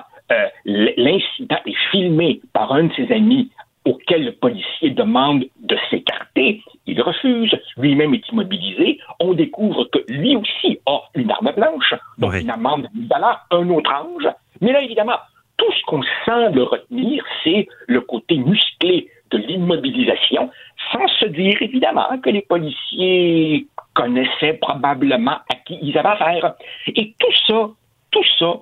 l'incident 0.65 1.59
est 1.65 1.77
filmé 1.91 2.41
par 2.53 2.73
un 2.73 2.85
de 2.85 2.93
ses 2.93 3.11
amis 3.13 3.49
auquel 3.85 4.25
le 4.25 4.31
policier 4.33 4.91
demande 4.91 5.45
de 5.61 5.77
s'écarter. 5.89 6.61
Il 6.85 7.01
refuse, 7.01 7.55
lui-même 7.77 8.13
est 8.13 8.27
immobilisé. 8.29 8.99
On 9.19 9.33
découvre 9.33 9.85
que 9.85 9.99
lui 10.09 10.35
aussi 10.35 10.79
a 10.85 11.01
une 11.15 11.31
arme 11.31 11.51
blanche, 11.55 11.93
donc 12.17 12.33
une 12.33 12.49
amende 12.49 12.87
de 12.93 13.55
un 13.55 13.69
autre 13.69 13.91
ange. 13.91 14.27
Mais 14.61 14.71
là, 14.71 14.81
évidemment, 14.81 15.17
tout 15.57 15.71
ce 15.73 15.83
qu'on 15.85 16.01
semble 16.25 16.61
retenir, 16.61 17.23
c'est 17.43 17.67
le 17.87 18.01
côté 18.01 18.37
musclé 18.37 19.09
de 19.31 19.37
l'immobilisation, 19.37 20.49
sans 20.91 21.07
se 21.19 21.25
dire 21.25 21.61
évidemment 21.61 22.17
que 22.23 22.29
les 22.29 22.41
policiers 22.41 23.67
connaissaient 23.93 24.53
probablement 24.53 25.37
à 25.51 25.55
qui 25.65 25.77
ils 25.81 25.97
avaient 25.97 26.09
affaire. 26.09 26.55
Et 26.87 27.13
tout 27.19 27.33
ça, 27.47 27.69
tout 28.11 28.23
ça 28.39 28.53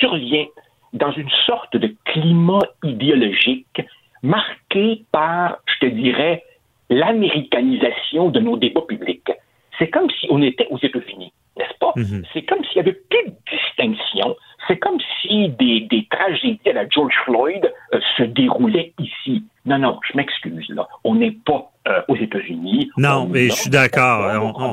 survient 0.00 0.46
dans 0.92 1.10
une 1.12 1.30
sorte 1.46 1.76
de 1.76 1.94
climat 2.04 2.60
idéologique 2.84 3.82
marqué 4.24 5.04
par, 5.12 5.58
je 5.66 5.86
te 5.86 5.92
dirais, 5.92 6.42
l'américanisation 6.90 8.30
de 8.30 8.40
nos 8.40 8.56
débats 8.56 8.86
publics. 8.88 9.30
C'est 9.78 9.90
comme 9.90 10.08
si 10.18 10.26
on 10.30 10.42
était 10.42 10.66
aux 10.70 10.78
États-Unis, 10.78 11.32
n'est-ce 11.58 11.78
pas? 11.78 11.92
Mhm. 11.96 12.24
C'est 12.32 12.42
comme 12.42 12.64
s'il 12.64 12.76
y 12.76 12.80
avait 12.80 12.98
plus 13.10 13.26
de 13.26 13.34
distinction. 13.50 14.36
C'est 14.66 14.78
comme 14.78 14.98
si 15.20 15.50
des, 15.50 15.80
des 15.82 16.06
tragédies 16.10 16.70
à 16.70 16.72
la 16.72 16.88
George 16.88 17.14
Floyd 17.24 17.70
euh, 17.92 18.00
se 18.16 18.22
déroulaient 18.22 18.94
ici. 18.98 19.44
Non, 19.66 19.78
non, 19.78 20.00
je 20.10 20.16
m'excuse, 20.16 20.68
là. 20.70 20.88
On 21.04 21.16
n'est 21.16 21.36
pas 21.44 21.70
euh, 21.88 22.00
aux 22.08 22.16
États-Unis. 22.16 22.90
Non, 22.96 23.26
mais 23.26 23.48
je 23.48 23.52
suis 23.52 23.70
d'accord. 23.70 24.54
On, 24.56 24.72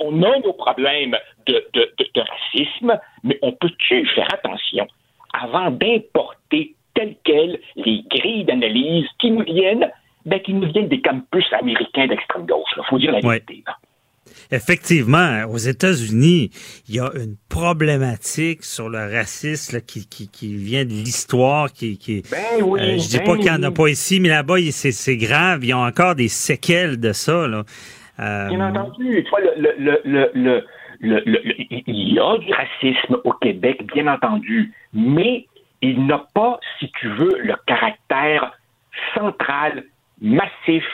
on, 0.00 0.22
a 0.22 0.38
nos 0.40 0.52
problèmes 0.52 1.16
de, 1.46 1.64
de, 1.74 1.94
de 2.14 2.20
racisme, 2.20 2.98
mais 3.22 3.38
on 3.42 3.52
peut-tu 3.52 4.04
faire 4.08 4.28
attention? 4.32 4.88
Avant 5.32 5.70
d'importer 5.70 6.75
telles 6.96 7.16
quelles 7.22 7.60
les 7.76 8.04
grilles 8.10 8.44
d'analyse 8.44 9.06
qui 9.20 9.30
nous 9.30 9.44
viennent, 9.44 9.88
ben, 10.24 10.40
qui 10.40 10.52
nous 10.52 10.68
viennent 10.72 10.88
des 10.88 11.00
campus 11.00 11.44
américains 11.52 12.08
d'extrême 12.08 12.46
gauche. 12.46 12.68
Il 12.76 12.82
faut 12.88 12.98
dire 12.98 13.12
la 13.12 13.20
vérité. 13.20 13.62
Effectivement, 14.50 15.44
aux 15.48 15.56
États-Unis, 15.56 16.50
il 16.88 16.96
y 16.96 17.00
a 17.00 17.10
une 17.14 17.36
problématique 17.48 18.64
sur 18.64 18.88
le 18.88 18.98
racisme 18.98 19.80
qui, 19.80 20.06
qui, 20.06 20.56
vient 20.56 20.84
de 20.84 20.90
l'histoire. 20.90 21.72
Qui, 21.72 21.98
qui, 21.98 22.22
ben 22.30 22.62
oui, 22.62 22.80
euh, 22.80 22.98
je 22.98 23.08
dis 23.08 23.18
ben 23.18 23.24
pas 23.24 23.36
qu'il 23.36 23.44
n'y 23.44 23.50
en 23.50 23.62
a 23.62 23.70
pas 23.70 23.88
ici, 23.88 24.20
mais 24.20 24.28
là-bas, 24.28 24.56
c'est 24.70 25.16
grave. 25.16 25.60
Il 25.62 25.68
y 25.68 25.72
a 25.72 25.78
encore 25.78 26.14
des 26.14 26.28
séquelles 26.28 26.98
de 27.00 27.12
ça. 27.12 27.46
Là. 27.46 27.64
Euh... 28.20 28.48
Bien 28.48 28.68
entendu. 28.68 29.24
Tu 29.24 29.30
vois, 29.30 29.40
le, 29.40 29.74
le, 29.78 30.30
le, 30.34 30.64
il 31.00 32.14
y 32.14 32.18
a 32.18 32.38
du 32.38 32.52
racisme 32.52 33.18
au 33.24 33.32
Québec, 33.32 33.84
bien 33.94 34.06
entendu, 34.06 34.72
mais 34.92 35.46
il 35.82 36.06
n'a 36.06 36.24
pas, 36.34 36.58
si 36.78 36.90
tu 36.92 37.08
veux, 37.08 37.38
le 37.38 37.54
caractère 37.66 38.52
central, 39.14 39.84
massif, 40.20 40.84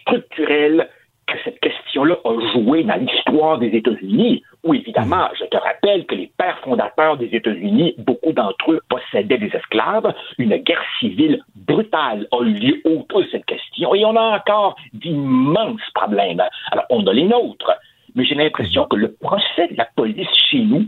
structurel 0.00 0.88
que 1.26 1.34
cette 1.44 1.60
question-là 1.60 2.16
a 2.24 2.52
joué 2.52 2.84
dans 2.84 2.96
l'histoire 2.96 3.58
des 3.58 3.68
États-Unis, 3.68 4.42
où 4.64 4.74
évidemment, 4.74 5.28
je 5.38 5.44
te 5.46 5.56
rappelle 5.56 6.04
que 6.06 6.14
les 6.14 6.30
pères 6.36 6.58
fondateurs 6.60 7.16
des 7.16 7.34
États-Unis, 7.34 7.94
beaucoup 7.98 8.32
d'entre 8.32 8.72
eux 8.72 8.80
possédaient 8.88 9.38
des 9.38 9.54
esclaves, 9.54 10.12
une 10.38 10.56
guerre 10.56 10.84
civile 10.98 11.42
brutale 11.54 12.26
a 12.32 12.42
eu 12.42 12.52
lieu 12.52 12.80
autour 12.84 13.22
de 13.22 13.28
cette 13.30 13.46
question, 13.46 13.94
et 13.94 14.04
on 14.04 14.16
a 14.16 14.36
encore 14.36 14.76
d'immenses 14.92 15.90
problèmes. 15.94 16.42
Alors, 16.70 16.84
on 16.90 17.06
a 17.06 17.12
les 17.12 17.24
nôtres, 17.24 17.72
mais 18.14 18.24
j'ai 18.24 18.34
l'impression 18.34 18.86
que 18.86 18.96
le 18.96 19.12
procès 19.12 19.68
de 19.68 19.76
la 19.76 19.86
police 19.96 20.28
chez 20.50 20.60
nous 20.60 20.86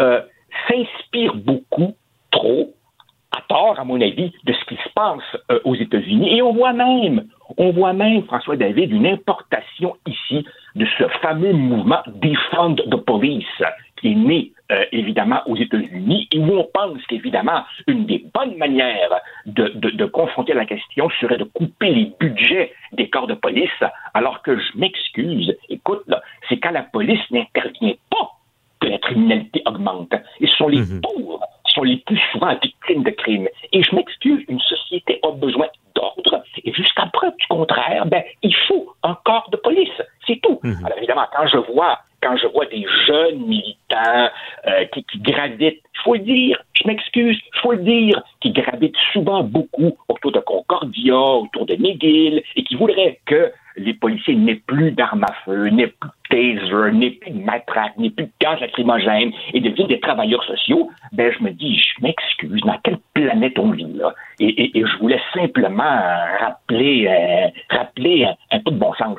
euh, 0.00 0.22
s'inspire 0.68 1.34
beaucoup, 1.34 1.94
trop, 2.34 2.74
à 3.36 3.40
tort, 3.48 3.78
à 3.78 3.84
mon 3.84 4.00
avis, 4.00 4.32
de 4.44 4.52
ce 4.52 4.64
qui 4.66 4.76
se 4.76 4.88
passe 4.94 5.22
euh, 5.50 5.58
aux 5.64 5.74
États-Unis. 5.74 6.36
Et 6.36 6.42
on 6.42 6.52
voit 6.52 6.72
même, 6.72 7.26
on 7.56 7.70
voit 7.70 7.92
même, 7.92 8.24
François 8.24 8.56
David, 8.56 8.92
une 8.92 9.06
importation 9.06 9.96
ici 10.06 10.44
de 10.74 10.86
ce 10.98 11.08
fameux 11.22 11.52
mouvement 11.52 12.02
Defund 12.06 12.76
the 12.90 12.96
Police, 12.96 13.62
qui 13.96 14.12
est 14.12 14.14
né 14.14 14.52
euh, 14.72 14.84
évidemment 14.92 15.40
aux 15.46 15.56
États-Unis, 15.56 16.28
et 16.32 16.38
où 16.38 16.52
on 16.52 16.68
pense 16.72 17.04
qu'évidemment, 17.08 17.64
une 17.86 18.06
des 18.06 18.24
bonnes 18.32 18.56
manières 18.56 19.20
de, 19.46 19.68
de, 19.74 19.90
de, 19.90 20.04
confronter 20.06 20.54
la 20.54 20.64
question 20.64 21.10
serait 21.20 21.38
de 21.38 21.44
couper 21.44 21.90
les 21.90 22.12
budgets 22.18 22.72
des 22.92 23.08
corps 23.08 23.26
de 23.26 23.34
police, 23.34 23.82
alors 24.14 24.42
que 24.42 24.56
je 24.58 24.78
m'excuse, 24.78 25.56
écoute, 25.68 26.04
c'est 26.48 26.58
quand 26.58 26.70
la 26.70 26.82
police 26.82 27.30
n'intervient 27.30 27.94
pas 28.10 28.30
que 28.80 28.88
la 28.88 28.98
criminalité 28.98 29.62
augmente. 29.66 30.14
Et 30.40 30.46
ce 30.46 30.56
sont 30.56 30.68
les 30.68 30.80
mhm. 30.80 31.00
pauvres 31.00 31.40
sont 31.74 31.82
les 31.82 31.96
plus 31.98 32.20
souvent 32.32 32.54
victimes 32.62 33.02
de 33.02 33.10
crimes. 33.10 33.48
Et 33.72 33.82
je 33.82 33.94
m'excuse, 33.94 34.44
une 34.48 34.60
société 34.60 35.18
a 35.22 35.30
besoin 35.32 35.66
d'ordre, 35.94 36.42
et 36.64 36.72
jusqu'à 36.72 37.06
preuve 37.12 37.36
du 37.38 37.46
contraire, 37.46 38.06
ben, 38.06 38.22
il 38.42 38.54
faut 38.68 38.94
un 39.02 39.16
corps 39.24 39.48
de 39.50 39.56
police. 39.56 40.02
C'est 40.26 40.40
tout. 40.42 40.60
Mhm. 40.62 40.84
Alors 40.84 40.98
évidemment, 40.98 41.26
quand 41.34 41.46
je 41.46 41.58
vois 41.58 41.98
quand 42.22 42.36
je 42.38 42.46
vois 42.46 42.64
des 42.66 42.86
jeunes 43.06 43.40
militants 43.46 44.30
euh, 44.66 44.84
qui, 44.92 45.04
qui, 45.04 45.18
gravitent, 45.18 45.82
il 45.82 46.00
faut 46.02 46.14
le 46.14 46.20
dire, 46.20 46.58
je 46.72 46.86
m'excuse, 46.88 47.38
il 47.54 47.60
faut 47.60 47.72
le 47.72 47.82
dire, 47.82 48.22
qui 48.40 48.50
gravitent 48.50 48.96
souvent 49.12 49.42
beaucoup 49.42 49.92
autour 50.08 50.32
de 50.32 50.40
Concordia, 50.40 51.14
autour 51.14 51.66
de 51.66 51.74
McGill, 51.76 52.42
et 52.56 52.64
qui 52.64 52.76
voudraient 52.76 53.20
que 53.26 53.52
les 53.76 53.92
policiers 53.94 54.36
n'aient 54.36 54.62
plus 54.66 54.92
d'armes 54.92 55.24
à 55.24 55.32
feu, 55.44 55.68
n'aient 55.68 55.88
plus 55.88 56.10
de 56.30 56.60
taser, 56.60 56.92
n'aient 56.92 57.10
plus 57.10 57.32
de 57.32 57.44
matraque, 57.44 57.96
n'aient 57.98 58.10
plus 58.10 58.26
de 58.26 58.30
gaz 58.40 58.60
lacrymogène 58.60 59.32
et 59.52 59.60
deviennent 59.60 59.88
des 59.88 60.00
travailleurs 60.00 60.44
sociaux, 60.44 60.90
ben 61.12 61.32
je 61.36 61.42
me 61.42 61.50
dis, 61.50 61.76
je 61.76 62.02
m'excuse, 62.02 62.60
dans 62.62 62.78
quelle 62.84 62.98
planète 63.14 63.58
on 63.58 63.70
vit 63.70 63.92
là? 63.92 64.14
Et, 64.40 64.70
je 64.74 64.98
voulais 64.98 65.20
simplement 65.34 66.00
rappeler, 66.40 67.06
euh, 67.08 67.76
rappeler 67.76 68.26
un, 68.50 68.58
peu 68.60 68.70
de 68.70 68.78
bon 68.78 68.94
sens. 68.94 69.18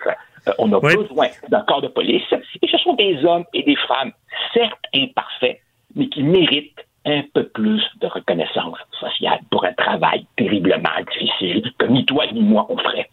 On 0.58 0.72
a 0.74 0.80
besoin 0.80 1.28
d'un 1.50 1.62
corps 1.62 1.82
de 1.82 1.88
police, 1.88 2.24
et 2.32 2.68
ce 2.68 2.78
sont 2.78 2.94
des 2.94 3.24
hommes 3.26 3.46
et 3.54 3.64
des 3.64 3.78
femmes, 3.88 4.12
certes 4.54 4.86
imparfaits, 4.94 5.60
mais 5.96 6.08
qui 6.10 6.24
méritent 6.24 6.86
un 7.06 7.24
peu 7.34 7.48
plus 7.48 7.82
de 8.02 8.08
reconnaissance 8.08 8.78
sociale 9.00 9.40
pour 9.52 9.64
un 9.66 9.74
travail 9.74 10.26
terriblement 10.38 10.90
difficile 11.12 11.72
que 11.78 11.86
ni 11.86 12.06
toi 12.06 12.26
ni 12.34 12.42
moi 12.42 12.66
on 12.70 12.78
ferait. 12.78 13.10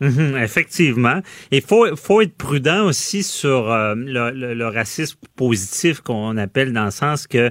Mhm, 0.00 0.36
effectivement. 0.36 1.20
Il 1.52 1.62
faut, 1.62 1.94
faut 1.96 2.20
être 2.22 2.36
prudent 2.36 2.86
aussi 2.86 3.22
sur 3.22 3.70
euh, 3.70 3.94
le, 3.96 4.64
racisme 4.66 5.18
positif 5.36 6.00
qu'on 6.00 6.36
appelle 6.36 6.72
dans 6.72 6.86
le 6.86 6.90
sens 6.90 7.28
que 7.28 7.50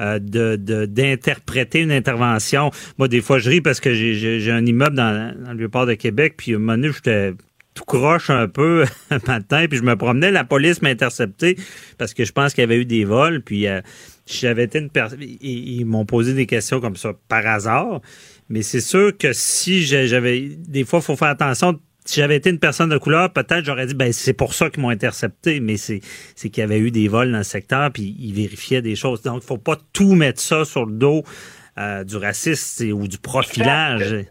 euh, 0.00 0.20
de 0.20 0.54
d'interpréter 0.86 1.80
une 1.80 1.90
intervention. 1.90 2.70
Moi, 2.98 3.08
des 3.08 3.20
fois, 3.20 3.38
je 3.38 3.50
ris 3.50 3.60
parce 3.60 3.80
que 3.80 3.94
j'ai 3.94 4.52
un 4.52 4.64
immeuble 4.64 4.94
dans, 4.94 5.34
dans 5.44 5.50
le 5.50 5.58
vieux 5.58 5.68
port 5.68 5.86
de 5.86 5.94
Québec, 5.94 6.34
puis 6.36 6.54
un 6.54 6.58
moment 6.58 6.74
donné, 6.74 6.92
j'étais 6.92 7.32
croche 7.82 8.30
un 8.30 8.48
peu 8.48 8.84
un 9.10 9.18
matin, 9.26 9.66
puis 9.68 9.78
je 9.78 9.82
me 9.82 9.96
promenais, 9.96 10.30
la 10.30 10.44
police 10.44 10.82
m'a 10.82 10.88
intercepté 10.90 11.56
parce 11.98 12.14
que 12.14 12.24
je 12.24 12.32
pense 12.32 12.54
qu'il 12.54 12.62
y 12.62 12.64
avait 12.64 12.78
eu 12.78 12.84
des 12.84 13.04
vols, 13.04 13.42
puis 13.42 13.66
euh, 13.66 13.80
j'avais 14.26 14.64
été 14.64 14.78
une 14.78 14.90
personne, 14.90 15.20
ils, 15.22 15.84
m'ont 15.84 16.04
posé 16.04 16.34
des 16.34 16.46
questions 16.46 16.80
comme 16.80 16.96
ça 16.96 17.12
par 17.28 17.46
hasard, 17.46 18.00
mais 18.48 18.62
c'est 18.62 18.80
sûr 18.80 19.16
que 19.16 19.32
si 19.32 19.82
j'avais, 19.82 20.48
des 20.56 20.84
fois, 20.84 21.00
il 21.00 21.04
faut 21.04 21.16
faire 21.16 21.28
attention, 21.28 21.78
si 22.08 22.20
j'avais 22.20 22.36
été 22.36 22.48
une 22.48 22.58
personne 22.58 22.88
de 22.88 22.96
couleur, 22.96 23.30
peut-être 23.34 23.66
j'aurais 23.66 23.86
dit 23.86 23.94
ben 23.94 24.14
c'est 24.14 24.32
pour 24.32 24.54
ça 24.54 24.70
qu'ils 24.70 24.80
m'ont 24.80 24.88
intercepté, 24.88 25.60
mais 25.60 25.76
c'est 25.76 26.00
c'est 26.34 26.48
qu'il 26.48 26.62
y 26.62 26.64
avait 26.64 26.78
eu 26.78 26.90
des 26.90 27.06
vols 27.06 27.30
dans 27.30 27.38
le 27.38 27.44
secteur 27.44 27.92
puis 27.92 28.16
ils 28.18 28.32
vérifiaient 28.32 28.80
des 28.80 28.96
choses. 28.96 29.20
Donc 29.20 29.42
faut 29.42 29.58
pas 29.58 29.76
tout 29.92 30.14
mettre 30.14 30.40
ça 30.40 30.64
sur 30.64 30.86
le 30.86 30.92
dos 30.92 31.22
euh, 31.76 32.04
du 32.04 32.16
racisme 32.16 32.92
ou 32.92 33.06
du 33.06 33.18
profilage. 33.18 34.24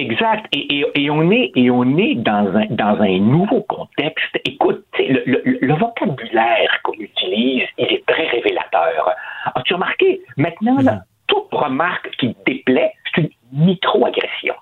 Exact. 0.00 0.46
Et, 0.52 0.84
et, 0.94 1.10
on 1.10 1.30
est, 1.30 1.52
et 1.54 1.70
on 1.70 1.98
est 1.98 2.14
dans, 2.14 2.56
un, 2.56 2.66
dans 2.70 3.00
un 3.02 3.18
nouveau 3.18 3.60
contexte. 3.62 4.38
Écoute, 4.46 4.82
le, 4.98 5.42
le, 5.44 5.74
vocabulaire 5.74 6.80
qu'on 6.82 6.94
utilise, 6.94 7.64
il 7.76 7.86
est 7.86 8.06
très 8.06 8.26
révélateur. 8.28 9.14
As-tu 9.54 9.74
remarqué? 9.74 10.22
Maintenant, 10.38 10.78
mm-hmm. 10.78 11.02
toute 11.26 11.52
remarque 11.52 12.10
qui 12.18 12.34
déplaît, 12.46 12.94
c'est 13.14 13.22
une 13.22 13.30
microagression. 13.52 14.54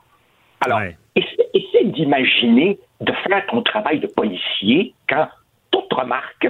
Alors, 0.64 0.80
essaie, 1.14 1.84
d'imaginer 1.84 2.78
de 3.00 3.12
faire 3.12 3.46
ton 3.46 3.62
travail 3.62 4.00
de 4.00 4.08
policier 4.08 4.92
quand 5.08 5.28
toute 5.70 5.92
remarque 5.92 6.48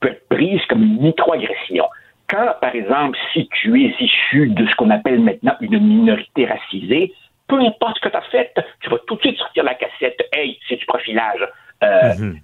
peut 0.00 0.08
être 0.08 0.28
prise 0.30 0.64
comme 0.70 0.82
une 0.82 1.02
microagression. 1.02 1.84
Quand, 2.26 2.54
par 2.60 2.74
exemple, 2.74 3.18
si 3.34 3.48
tu 3.48 3.84
es 3.84 3.94
issu 4.00 4.48
de 4.48 4.66
ce 4.66 4.74
qu'on 4.76 4.88
appelle 4.88 5.20
maintenant 5.20 5.56
une 5.60 5.78
minorité 5.78 6.46
racisée, 6.46 7.12
peu 7.50 7.60
importe 7.60 7.96
ce 7.96 8.02
que 8.02 8.08
tu 8.08 8.16
as 8.16 8.30
fait, 8.30 8.54
tu 8.80 8.88
vas 8.88 8.98
tout 9.06 9.16
de 9.16 9.20
suite 9.20 9.38
sortir 9.38 9.64
la 9.64 9.74
cassette. 9.74 10.20
Hey, 10.32 10.58
c'est 10.68 10.76
du 10.76 10.86
profilage. 10.86 11.46
Euh, 11.82 12.12
mhm. 12.18 12.38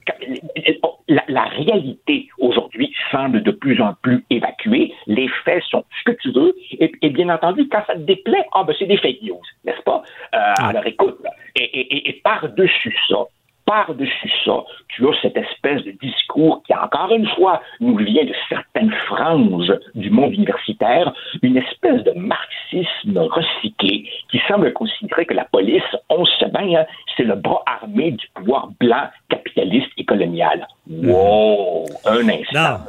la, 1.28 1.44
réalité 1.44 2.28
aujourd'hui 2.38 2.94
semble 3.10 3.42
de 3.42 3.50
plus 3.50 3.80
en 3.82 3.94
plus 4.00 4.24
évacuée. 4.30 4.94
Les 5.06 5.28
faits 5.44 5.62
sont 5.64 5.84
ce 5.98 6.10
que 6.10 6.16
tu 6.22 6.32
veux. 6.32 6.54
Et, 6.80 7.10
bien 7.10 7.28
entendu, 7.28 7.68
quand 7.68 7.82
ça 7.86 7.94
te 7.94 8.00
déplaît, 8.00 8.46
ah 8.54 8.64
ben 8.64 8.74
c'est 8.78 8.86
des 8.86 8.96
fake 8.96 9.22
news, 9.22 9.42
n'est-ce 9.64 9.82
pas? 9.82 10.02
Euh, 10.34 10.38
ah. 10.58 10.68
Alors 10.68 10.86
écoute, 10.86 11.18
et, 11.54 12.08
et 12.08 12.12
par-dessus 12.24 12.96
ça, 13.08 13.26
par-dessus 13.66 14.30
ça, 14.44 14.64
tu 14.88 15.06
as 15.06 15.12
cette 15.20 15.36
espèce 15.36 15.82
de 15.84 15.90
discours 15.90 16.62
qui, 16.64 16.72
encore 16.72 17.12
une 17.12 17.28
fois, 17.30 17.60
nous 17.80 17.96
vient 17.96 18.24
de 18.24 18.32
certaines 18.48 18.92
franges 19.06 19.72
du 19.94 20.08
monde 20.08 20.32
universitaire, 20.32 21.12
une 21.42 21.56
espèce 21.56 22.02
de 22.04 22.12
marxisme 22.12 23.18
recyclé 23.18 24.08
qui 24.30 24.40
semble 24.48 24.72
considérer 24.72 25.26
que 25.26 25.34
la 25.34 25.44
police, 25.44 25.82
on 26.08 26.24
sait 26.24 26.48
bien, 26.48 26.80
hein, 26.80 26.86
c'est 27.16 27.24
le 27.24 27.34
bras 27.34 27.62
armé 27.66 28.12
du 28.12 28.26
pouvoir 28.34 28.70
blanc, 28.80 29.08
capitaliste 29.28 29.90
et 29.98 30.04
colonial. 30.04 30.66
Wow! 30.88 31.86
Un 32.06 32.28
instant, 32.28 32.52
là. 32.52 32.80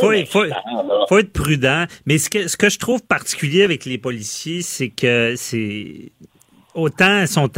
Faut, 0.00 0.12
faut, 0.26 0.44
faut, 1.10 1.18
être 1.18 1.32
prudent. 1.34 1.84
Mais 2.06 2.16
ce 2.16 2.30
que, 2.30 2.48
ce 2.48 2.56
que 2.56 2.70
je 2.70 2.78
trouve 2.78 3.06
particulier 3.06 3.64
avec 3.64 3.84
les 3.84 3.98
policiers, 3.98 4.62
c'est 4.62 4.88
que 4.88 5.34
c'est 5.36 6.10
autant 6.74 7.26
sont, 7.26 7.50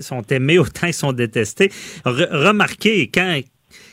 sont 0.00 0.22
aimés, 0.30 0.58
autant 0.58 0.86
ils 0.86 0.94
sont 0.94 1.12
détestés. 1.12 1.70
remarquez, 2.04 3.10
quand, 3.12 3.40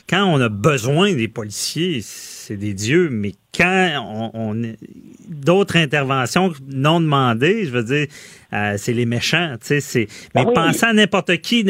quand 0.08 0.24
on 0.24 0.40
a 0.40 0.48
besoin 0.48 1.14
des 1.14 1.28
policiers, 1.28 2.00
c'est 2.02 2.56
des 2.56 2.74
dieux, 2.74 3.08
mais 3.10 3.32
quand 3.56 4.30
on, 4.34 4.54
d'autres 5.28 5.76
interventions 5.76 6.52
non 6.68 7.00
demandées, 7.00 7.64
je 7.64 7.70
veux 7.70 7.82
dire, 7.82 8.06
euh, 8.52 8.74
c'est 8.76 8.92
les 8.92 9.06
méchants, 9.06 9.56
tu 9.60 9.80
sais, 9.80 10.06
mais 10.34 10.44
ben 10.44 10.52
pensez 10.54 10.86
à 10.86 10.92
n'importe 10.92 11.38
qui, 11.38 11.64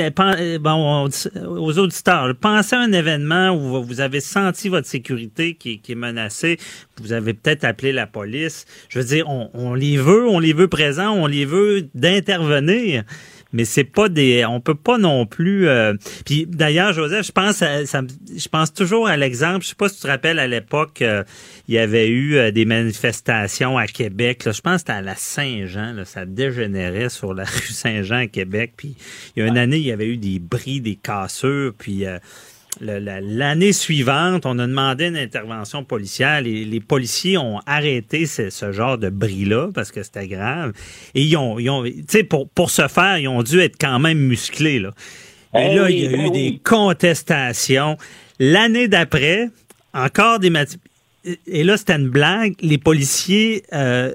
bon, 0.61 1.09
aux 1.47 1.79
auditeurs, 1.79 2.35
pensez 2.39 2.77
à 2.77 2.81
un 2.81 2.93
événement 2.93 3.51
où 3.51 3.83
vous 3.83 4.01
avez 4.01 4.21
senti 4.21 4.69
votre 4.69 4.87
sécurité 4.87 5.55
qui, 5.55 5.81
qui 5.81 5.93
est 5.93 5.97
menacée, 5.97 6.59
vous 7.01 7.13
avez 7.13 7.33
peut-être 7.33 7.65
appelé 7.65 7.93
la 7.93 8.07
police. 8.07 8.67
Je 8.91 8.99
veux 8.99 9.05
dire, 9.07 9.29
on, 9.29 9.49
on 9.55 9.73
les 9.73 9.97
veut, 9.97 10.29
on 10.29 10.39
les 10.39 10.53
veut 10.53 10.69
présents, 10.69 11.13
on 11.13 11.27
les 11.27 11.47
veut 11.47 11.89
d'intervenir 11.95 13.05
mais 13.53 13.65
c'est 13.65 13.85
pas 13.85 14.09
des 14.09 14.45
on 14.45 14.61
peut 14.61 14.75
pas 14.75 14.99
non 14.99 15.27
plus 15.27 15.69
euh, 15.69 15.95
puis 16.25 16.47
d'ailleurs 16.47 16.93
Joseph 16.93 17.27
je 17.27 17.33
pense 17.33 17.61
je 17.61 18.49
pense 18.49 18.73
toujours 18.73 19.09
à 19.09 19.17
l'exemple 19.17 19.63
je 19.63 19.69
sais 19.71 19.75
pas 19.75 19.89
si 19.89 19.97
tu 19.97 20.03
te 20.03 20.07
rappelles 20.07 20.39
à 20.39 20.47
l'époque 20.47 21.03
euh, 21.03 21.25
il 21.69 21.75
y 21.75 21.79
avait 21.79 22.09
eu 22.09 22.37
euh, 22.37 22.51
des 22.51 22.65
manifestations 22.65 23.79
à 23.79 23.87
Québec 23.87 24.43
je 24.45 24.61
pense 24.61 24.75
que 24.75 24.79
c'était 24.79 24.93
à 24.93 25.03
la 25.03 25.17
Saint-Jean 25.17 25.95
ça 26.05 26.27
dégénérait 26.27 27.09
sur 27.09 27.35
la 27.35 27.45
rue 27.45 27.73
Saint-Jean 27.73 28.17
à 28.17 28.27
Québec 28.27 28.73
puis 28.77 28.97
il 29.37 29.43
y 29.43 29.43
a 29.43 29.49
une 29.49 29.59
année 29.59 29.79
il 29.79 29.87
y 29.87 29.93
avait 29.93 30.09
eu 30.09 30.17
des 30.17 30.39
bris 30.39 30.81
des 30.81 30.97
cassures 30.97 31.73
puis 31.77 32.05
L'année 32.81 33.73
suivante, 33.73 34.45
on 34.45 34.59
a 34.59 34.67
demandé 34.67 35.07
une 35.07 35.17
intervention 35.17 35.83
policière. 35.85 36.43
Les, 36.43 36.65
les 36.65 36.81
policiers 36.81 37.39
ont 37.39 37.61
arrêté 37.67 38.27
ce, 38.27 38.51
ce 38.51 38.73
genre 38.73 38.99
de 38.99 39.09
bris-là 39.09 39.71
parce 39.75 39.91
que 39.91 40.03
c'était 40.03 40.29
grave. 40.29 40.73
Et 41.15 41.23
ils 41.23 41.37
ont, 41.37 41.59
ils 41.59 41.71
ont 41.71 41.85
pour, 42.29 42.49
pour 42.51 42.71
ce 42.71 42.87
faire, 42.89 43.19
ils 43.19 43.29
ont 43.29 43.43
dû 43.43 43.61
être 43.61 43.77
quand 43.81 43.99
même 43.99 44.19
musclés. 44.19 44.79
Là. 44.79 44.91
Et 45.55 45.69
eh 45.71 45.75
là, 45.75 45.91
il 45.91 45.99
y 45.99 46.07
a 46.07 46.11
eu 46.11 46.27
eh 46.27 46.31
des 46.31 46.61
contestations. 46.63 47.97
L'année 48.39 48.89
d'après, 48.89 49.49
encore 49.95 50.39
des 50.39 50.53
Et 51.47 51.65
là, 51.65 51.77
c'était 51.77 51.97
une 51.97 52.11
blague. 52.11 52.55
Les 52.61 52.79
policiers 52.79 53.63
euh, 53.73 54.13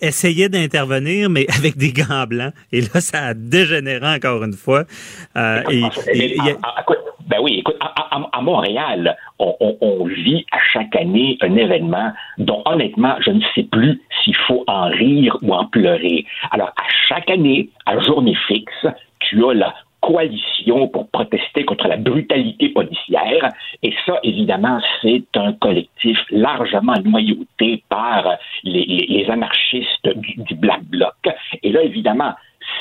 essayait 0.00 0.48
d'intervenir, 0.48 1.30
mais 1.30 1.46
avec 1.58 1.76
des 1.76 1.92
gants 1.92 2.26
blancs. 2.26 2.52
Et 2.72 2.80
là, 2.80 3.00
ça 3.00 3.26
a 3.26 3.34
dégénéré 3.34 4.06
encore 4.06 4.42
une 4.44 4.54
fois. 4.54 4.84
Euh, 5.36 5.62
ben 7.30 7.36
oui, 7.42 7.58
écoute, 7.60 7.76
à, 7.80 8.40
Montréal, 8.40 9.16
on, 9.38 10.04
vit 10.06 10.44
à 10.50 10.58
chaque 10.72 10.96
année 10.96 11.38
un 11.42 11.54
événement 11.54 12.12
dont 12.38 12.62
honnêtement, 12.64 13.14
je 13.24 13.30
ne 13.30 13.40
sais 13.54 13.62
plus 13.70 14.00
s'il 14.22 14.34
faut 14.48 14.64
en 14.66 14.88
rire 14.88 15.36
ou 15.42 15.54
en 15.54 15.66
pleurer. 15.66 16.24
Alors, 16.50 16.68
à 16.68 16.88
chaque 17.08 17.30
année, 17.30 17.70
à 17.86 18.00
journée 18.00 18.36
fixe, 18.48 18.86
tu 19.20 19.44
as 19.44 19.54
la 19.54 19.74
coalition 20.00 20.88
pour 20.88 21.08
protester 21.10 21.64
contre 21.64 21.88
la 21.88 21.96
brutalité 21.96 22.70
policière. 22.70 23.48
Et 23.82 23.92
ça, 24.06 24.18
évidemment, 24.22 24.80
c'est 25.02 25.24
un 25.36 25.52
collectif 25.54 26.18
largement 26.30 26.94
noyauté 27.04 27.82
par 27.88 28.36
les, 28.64 29.26
anarchistes 29.28 30.08
du, 30.16 30.54
Black 30.54 30.82
Bloc. 30.84 31.14
Et 31.62 31.72
là, 31.72 31.82
évidemment, 31.82 32.32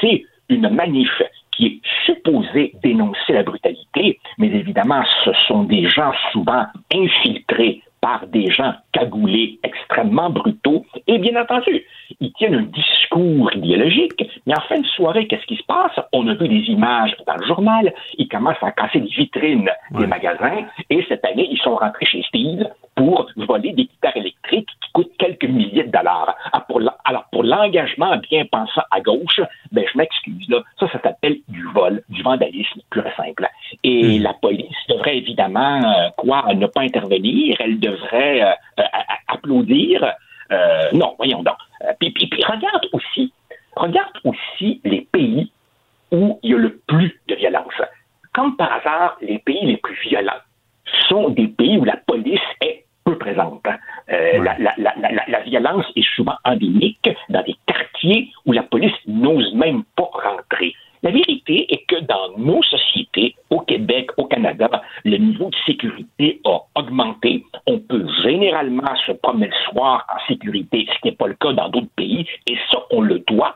c'est 0.02 0.24
une 0.50 0.70
manif 0.70 1.22
qui 1.52 1.66
est 1.66 1.80
supposée 2.06 2.74
dénoncer 2.82 3.34
la 3.34 3.44
brutalité, 3.44 4.20
mais 4.38 4.48
évidemment, 4.48 5.04
ce 5.26 5.32
sont 5.48 5.64
des 5.64 5.88
gens 5.90 6.14
souvent 6.32 6.66
infiltrés 6.94 7.82
par 8.02 8.28
des 8.28 8.50
gens 8.52 8.74
cagoulés 8.92 9.60
extrêmement 9.64 10.30
brutaux. 10.30 10.86
Et 11.08 11.18
bien 11.18 11.42
entendu, 11.42 11.84
ils 12.20 12.34
tiennent 12.34 12.56
un 12.56 12.64
discours 12.64 13.54
idéologique, 13.54 14.24
mais 14.46 14.54
en 14.58 14.62
fin 14.62 14.80
de 14.80 14.86
soirée, 14.86 15.28
qu'est-ce 15.28 15.46
qui 15.46 15.58
se 15.58 15.64
passe? 15.64 16.00
On 16.14 16.28
a 16.28 16.34
vu 16.34 16.48
des 16.48 16.72
images 16.72 17.16
dans 17.26 17.36
le 17.36 17.46
journal, 17.46 17.94
ils 18.18 18.28
commencent 18.28 18.62
à 18.62 18.72
casser 18.72 19.00
les 19.00 19.08
vitrines 19.08 19.70
des 19.92 20.08
magasins, 20.08 20.66
et 20.90 21.06
cette 21.08 21.26
année, 21.26 21.48
ils 21.52 21.60
sont 21.60 21.76
rentrés 21.76 22.06
chez 22.06 22.22
Steve 22.24 22.68
pour 23.00 23.28
voler 23.38 23.72
des 23.72 23.86
guitares 23.86 24.18
électriques 24.18 24.68
qui 24.84 24.92
coûtent 24.92 25.18
quelques 25.18 25.46
milliers 25.46 25.86
de 25.86 25.92
dollars. 25.92 26.36
Alors, 27.06 27.24
pour 27.32 27.44
l'engagement 27.44 28.18
bien 28.30 28.44
pensant 28.52 28.82
à 28.92 29.00
gauche, 29.00 29.40
ben, 29.72 29.86
je 29.90 29.98
m'excuse, 29.98 30.50
là, 30.50 30.62
ça, 30.78 30.92
ça 30.92 31.00
s'appelle 31.02 31.38
du 31.48 31.66
vol, 31.74 32.04
du 32.10 32.22
vandalisme 32.22 32.82
pur 32.92 33.08
et 33.08 33.16
simple. 33.16 33.48
Et 33.86 34.20
hmm. 34.20 34.24
la 34.24 34.34
police 34.34 34.76
devrait 34.90 35.18
évidemment, 35.18 35.82
euh, 35.82 36.10
quoi, 36.18 36.44
ne 36.54 36.68
pas 36.68 36.82
intervenir, 36.82 37.56
elle 37.62 37.80
devrait 37.80 38.42
euh, 38.42 38.52
euh, 38.80 38.84
applaudir. 39.30 40.06
non, 40.92 41.16
voyons 41.16 41.42
donc. 41.42 41.56
Puis, 42.02 42.12
puis, 42.12 42.28
puis, 42.28 42.44
regarde 42.44 42.86
aussi, 42.92 43.32
regarde 43.78 44.18
aussi 44.26 44.82
les 44.84 45.08
pays 45.10 45.50
où 46.12 46.38
il 46.44 46.52
y 46.52 46.54
a 46.54 46.58
le 46.58 46.82
plus 46.86 47.18
de 47.30 47.36
violence. 47.36 47.82
Comme 48.34 48.58
par 48.58 48.74
hasard, 48.74 49.16
les 49.22 49.40
pays 49.40 49.66
les 49.66 49.78
plus 49.78 49.98
violents 50.10 50.44
sont 51.08 51.30
des 51.30 51.48
pays 51.48 51.78
où 51.78 51.86
la 51.86 51.98
police 51.98 52.42
est 52.62 52.84
présente. 53.20 53.62
Hein. 53.66 53.78
la, 54.08 54.56
la, 54.58 54.74
la, 54.78 55.26
la, 55.28 55.40
violence 55.42 55.86
est 55.96 56.08
souvent 56.16 56.36
endémique 56.44 57.10
dans 57.30 57.44
des 57.44 57.56
quartiers 57.66 58.32
où 58.46 58.52
la 58.52 58.64
police 58.64 58.94
n'ose 59.08 59.54
même 59.54 59.84
pas 59.96 60.10
rentrer. 60.14 60.74
La 61.02 61.12
vérité 61.12 61.66
est 61.74 61.86
que 61.88 62.02
dans 62.02 62.38
nos 62.38 62.62
sociétés, 62.64 63.36
au 63.50 63.62
Québec, 63.62 64.10
au 64.18 64.26
Canada, 64.26 64.70
le 65.06 65.18
niveau 65.18 65.50
de 65.50 65.56
sécurité 65.66 66.42
a 66.46 66.60
augmenté. 66.76 67.46
On 67.68 67.80
peut 67.80 68.06
généralement 68.24 68.94
se 69.06 69.14
promener 69.14 69.48
le 69.48 69.72
soir 69.72 70.06
en 70.14 70.28
sécurité, 70.28 70.88
ce 70.94 71.00
qui 71.00 71.08
n'est 71.08 71.16
pas 71.16 71.28
le 71.28 71.36
cas 71.36 71.54
dans 71.54 71.70
d'autres 71.70 71.94
pays, 71.96 72.26
et 72.48 72.58
ça, 72.70 72.80
on 72.92 73.02
le 73.02 73.20
doit 73.20 73.56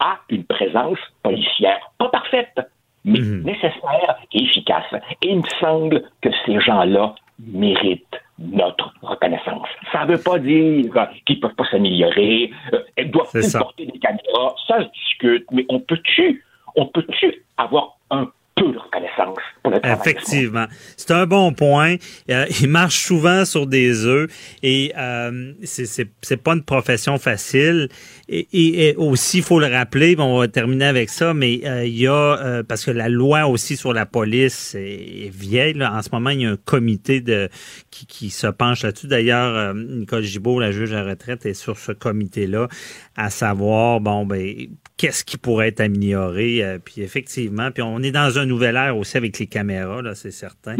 à 0.00 0.18
une 0.30 0.44
présence 0.44 0.98
policière. 1.22 1.78
Pas 1.98 2.08
parfaite, 2.08 2.58
mais 3.04 3.20
mhm. 3.20 3.42
nécessaire 3.42 4.18
et 4.32 4.44
efficace. 4.44 4.86
Et 5.22 5.28
il 5.28 5.38
me 5.38 5.48
semble 5.60 6.04
que 6.22 6.30
ces 6.46 6.58
gens-là 6.60 7.14
méritent 7.38 8.20
notre 8.38 8.94
reconnaissance. 9.02 9.68
Ça 9.92 10.04
ne 10.04 10.12
veut 10.12 10.22
pas 10.22 10.38
dire 10.38 10.92
qu'ils 11.26 11.36
ne 11.36 11.40
peuvent 11.40 11.54
pas 11.54 11.68
s'améliorer, 11.70 12.50
euh, 12.72 12.82
elles 12.96 13.10
doivent 13.10 13.32
porter 13.52 13.86
des 13.86 13.98
caméras, 13.98 14.54
ça 14.66 14.84
se 14.84 14.88
discute, 14.92 15.46
mais 15.50 15.66
on 15.68 15.80
peut-tu 15.80 16.44
on 16.76 16.86
peut-tu 16.86 17.44
avoir 17.56 17.98
un 18.10 18.30
peu 18.58 18.72
de 18.72 18.78
reconnaissance 18.78 19.38
pour 19.62 19.72
le 19.72 19.80
travail. 19.80 19.98
Effectivement. 20.00 20.66
C'est 20.96 21.10
un 21.12 21.26
bon 21.26 21.52
point. 21.52 21.96
Euh, 22.30 22.46
il 22.60 22.68
marche 22.68 22.98
souvent 22.98 23.44
sur 23.44 23.66
des 23.66 24.06
œufs 24.06 24.30
et 24.62 24.92
euh, 24.96 25.52
c'est 25.62 26.42
pas 26.42 26.52
une 26.52 26.64
profession 26.64 27.18
facile. 27.18 27.88
Et, 28.30 28.94
aussi, 28.98 29.38
il 29.38 29.42
faut 29.42 29.58
le 29.58 29.68
rappeler, 29.68 30.14
on 30.18 30.38
va 30.38 30.48
terminer 30.48 30.84
avec 30.84 31.08
ça, 31.08 31.32
mais 31.32 31.62
euh, 31.64 31.86
il 31.86 31.98
y 31.98 32.06
a, 32.06 32.12
euh, 32.12 32.62
parce 32.62 32.84
que 32.84 32.90
la 32.90 33.08
loi 33.08 33.46
aussi 33.46 33.74
sur 33.76 33.94
la 33.94 34.04
police 34.04 34.74
est, 34.74 35.30
vieille. 35.32 35.72
Là. 35.72 35.94
En 35.94 36.02
ce 36.02 36.10
moment, 36.12 36.30
il 36.30 36.42
y 36.42 36.46
a 36.46 36.50
un 36.50 36.56
comité 36.56 37.22
de 37.22 37.48
qui, 37.90 38.06
qui 38.06 38.30
se 38.30 38.46
penche 38.46 38.82
là-dessus. 38.82 39.06
D'ailleurs, 39.06 39.74
Nicole 39.74 40.22
Gibault, 40.22 40.60
la 40.60 40.72
juge 40.72 40.92
à 40.92 41.04
retraite, 41.04 41.46
est 41.46 41.54
sur 41.54 41.78
ce 41.78 41.92
comité-là, 41.92 42.68
à 43.16 43.30
savoir, 43.30 44.00
bon, 44.00 44.26
ben, 44.26 44.68
qu'est-ce 44.98 45.24
qui 45.24 45.38
pourrait 45.38 45.68
être 45.68 45.80
amélioré. 45.80 46.78
puis 46.84 47.00
effectivement, 47.00 47.70
puis 47.70 47.82
on 47.82 48.02
est 48.02 48.10
dans 48.10 48.38
un 48.38 48.44
nouvel 48.44 48.76
ère 48.76 48.96
aussi 48.96 49.16
avec 49.16 49.38
les 49.38 49.46
caméras, 49.46 50.02
là, 50.02 50.14
c'est 50.14 50.30
certain. 50.30 50.76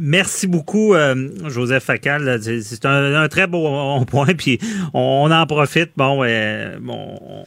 Merci 0.00 0.46
beaucoup, 0.48 0.94
euh, 0.94 1.28
Joseph 1.48 1.84
Facal. 1.84 2.40
C'est 2.42 2.84
un, 2.84 3.28
très 3.28 3.46
beau 3.46 4.04
point, 4.06 4.34
puis 4.34 4.58
on, 4.92 5.30
en 5.30 5.46
profite. 5.46 5.90
Bon, 5.96 6.24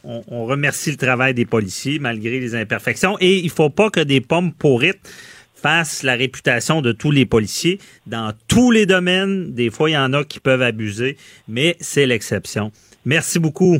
on, 0.04 0.45
remercie 0.45 0.91
le 0.91 0.97
travail 0.97 1.34
des 1.34 1.45
policiers 1.45 1.99
malgré 1.99 2.39
les 2.39 2.56
imperfections. 2.56 3.18
Et 3.20 3.39
il 3.39 3.49
faut 3.49 3.70
pas 3.70 3.89
que 3.89 3.99
des 3.99 4.22
pommes 4.22 4.54
pourrites 4.54 5.10
fassent 5.56 6.04
la 6.04 6.16
réputation 6.16 6.82
de 6.82 6.91
tous 6.91 7.12
les 7.12 7.26
policiers 7.26 7.80
dans 8.08 8.34
tous 8.47 8.72
les 8.72 8.86
domaines. 8.86 9.54
Des 9.54 9.70
fois, 9.70 9.89
il 9.89 9.93
y 9.93 9.97
en 9.97 10.14
a 10.14 10.24
qui 10.24 10.39
peuvent 10.39 10.64
abuser, 10.64 11.18
mais 11.47 11.76
c'est 11.80 12.06
l'exception. 12.06 12.72
Merci 13.06 13.39
beaucoup. 13.39 13.80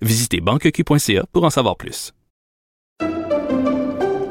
Visitez 0.00 0.40
banqueq.ca 0.40 1.24
pour 1.32 1.44
en 1.44 1.50
savoir 1.50 1.76
plus. 1.76 2.12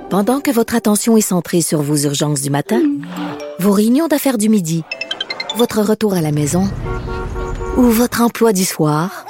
Pendant 0.10 0.40
que 0.40 0.52
votre 0.52 0.76
attention 0.76 1.18
est 1.18 1.22
centrée 1.22 1.62
sur 1.62 1.82
vos 1.82 1.98
urgences 1.98 2.42
du 2.42 2.50
matin, 2.50 2.82
vos 3.60 3.74
réunions 3.74 4.08
d'affaires 4.08 4.38
du 4.38 4.48
midi, 4.48 4.84
votre 5.58 5.82
retour 5.82 6.14
à 6.14 6.22
la 6.22 6.32
maison 6.32 6.70
ou 7.76 7.84
votre 7.84 8.22
emploi 8.22 8.54
du 8.54 8.64
soir, 8.64 9.26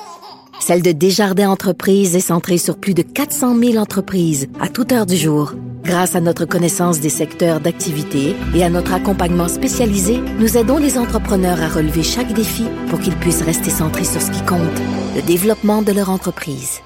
celle 0.60 0.84
de 0.84 0.92
Desjardins 0.92 1.50
Entreprises 1.50 2.16
est 2.16 2.20
centrée 2.20 2.60
sur 2.60 2.78
plus 2.78 2.94
de 2.94 3.02
400 3.02 3.58
000 3.58 3.78
entreprises 3.78 4.48
à 4.60 4.70
toute 4.70 4.92
heure 4.92 5.08
du 5.08 5.16
jour. 5.16 5.56
Grâce 5.84 6.16
à 6.16 6.22
notre 6.22 6.46
connaissance 6.46 7.00
des 7.00 7.10
secteurs 7.10 7.62
d'activité 7.62 8.36
et 8.54 8.64
à 8.64 8.70
notre 8.70 8.94
accompagnement 8.94 9.48
spécialisé, 9.48 10.20
nous 10.38 10.56
aidons 10.58 10.78
les 10.78 11.00
entrepreneurs 11.00 11.62
à 11.62 11.70
relever 11.70 12.04
chaque 12.04 12.34
défi 12.34 12.66
pour 12.90 13.00
qu'ils 13.00 13.16
puissent 13.16 13.44
rester 13.44 13.70
centrés 13.70 14.04
sur 14.04 14.22
ce 14.22 14.32
qui 14.32 14.44
compte, 14.46 14.80
le 15.16 15.22
développement 15.22 15.82
de 15.82 15.92
leur 15.92 16.10
entreprise. 16.10 16.82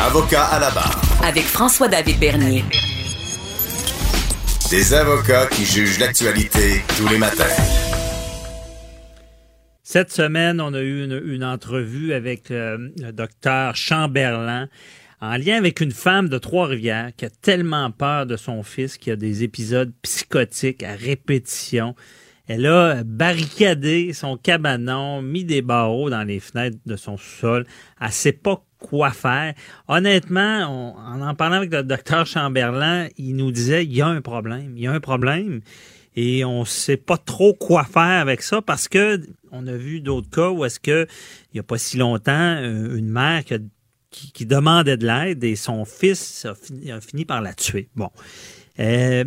Avocat 0.00 0.44
à 0.44 0.60
la 0.60 0.70
barre. 0.70 1.00
Avec 1.24 1.44
François-David 1.44 2.20
Bernier. 2.20 2.64
Des 4.70 4.94
avocats 4.94 5.46
qui 5.46 5.64
jugent 5.64 5.98
l'actualité 5.98 6.82
tous 6.96 7.08
les 7.08 7.18
matins. 7.18 7.44
Cette 9.82 10.12
semaine, 10.12 10.60
on 10.60 10.74
a 10.74 10.80
eu 10.80 11.04
une, 11.04 11.44
entrevue 11.44 12.12
avec 12.12 12.50
euh, 12.50 12.90
le 12.98 13.10
docteur 13.10 13.74
Chamberlain 13.74 14.68
en 15.20 15.36
lien 15.36 15.56
avec 15.56 15.80
une 15.80 15.90
femme 15.90 16.28
de 16.28 16.38
Trois-Rivières 16.38 17.10
qui 17.16 17.24
a 17.24 17.30
tellement 17.30 17.90
peur 17.90 18.26
de 18.26 18.36
son 18.36 18.62
fils 18.62 18.98
qui 18.98 19.10
a 19.10 19.16
des 19.16 19.42
épisodes 19.42 19.92
psychotiques 20.02 20.82
à 20.82 20.94
répétition. 20.94 21.94
Elle 22.46 22.66
a 22.66 23.02
barricadé 23.04 24.12
son 24.14 24.36
cabanon, 24.36 25.20
mis 25.20 25.44
des 25.44 25.60
barreaux 25.60 26.08
dans 26.08 26.22
les 26.22 26.40
fenêtres 26.40 26.78
de 26.86 26.96
son 26.96 27.16
sol. 27.16 27.66
Elle 28.00 28.12
sait 28.12 28.32
pas 28.32 28.64
quoi 28.78 29.10
faire. 29.10 29.54
Honnêtement, 29.88 30.94
en 30.96 31.20
en 31.20 31.34
parlant 31.34 31.56
avec 31.56 31.72
le 31.72 31.82
docteur 31.82 32.24
Chamberlain, 32.26 33.08
il 33.18 33.36
nous 33.36 33.52
disait, 33.52 33.84
il 33.84 33.94
y 33.94 34.00
a 34.00 34.06
un 34.06 34.22
problème, 34.22 34.72
il 34.76 34.84
y 34.84 34.86
a 34.86 34.92
un 34.92 35.00
problème. 35.00 35.60
Et 36.16 36.44
on 36.44 36.64
sait 36.64 36.96
pas 36.96 37.18
trop 37.18 37.54
quoi 37.54 37.84
faire 37.84 38.02
avec 38.02 38.42
ça 38.42 38.62
parce 38.62 38.88
que 38.88 39.20
on 39.52 39.66
a 39.66 39.76
vu 39.76 40.00
d'autres 40.00 40.30
cas 40.30 40.50
où 40.50 40.64
est-ce 40.64 40.80
que 40.80 41.06
il 41.52 41.56
n'y 41.56 41.60
a 41.60 41.62
pas 41.62 41.78
si 41.78 41.96
longtemps, 41.96 42.56
euh, 42.56 42.96
une 42.96 43.08
mère 43.08 43.44
qui, 43.44 43.54
demandait 44.46 44.96
de 44.96 45.06
l'aide 45.06 45.44
et 45.44 45.56
son 45.56 45.84
fils 45.84 46.46
a 46.46 47.00
fini, 47.00 47.24
par 47.24 47.42
la 47.42 47.54
tuer. 47.54 47.88
Bon. 47.94 48.10
Euh, 48.78 49.24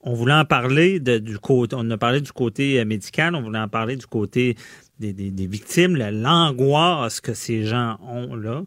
on 0.00 0.14
voulait 0.14 0.34
en 0.34 0.44
parler 0.44 1.00
du 1.00 1.38
côté, 1.38 1.76
on 1.78 1.90
a 1.90 1.98
parlé 1.98 2.20
du 2.20 2.32
côté 2.32 2.84
médical, 2.84 3.34
on 3.34 3.42
voulait 3.42 3.58
en 3.58 3.68
parler 3.68 3.96
du 3.96 4.06
côté 4.06 4.56
des, 4.98 5.46
victimes, 5.46 5.96
l'angoisse 5.96 7.20
que 7.20 7.34
ces 7.34 7.64
gens 7.64 7.98
ont 8.02 8.34
là. 8.34 8.62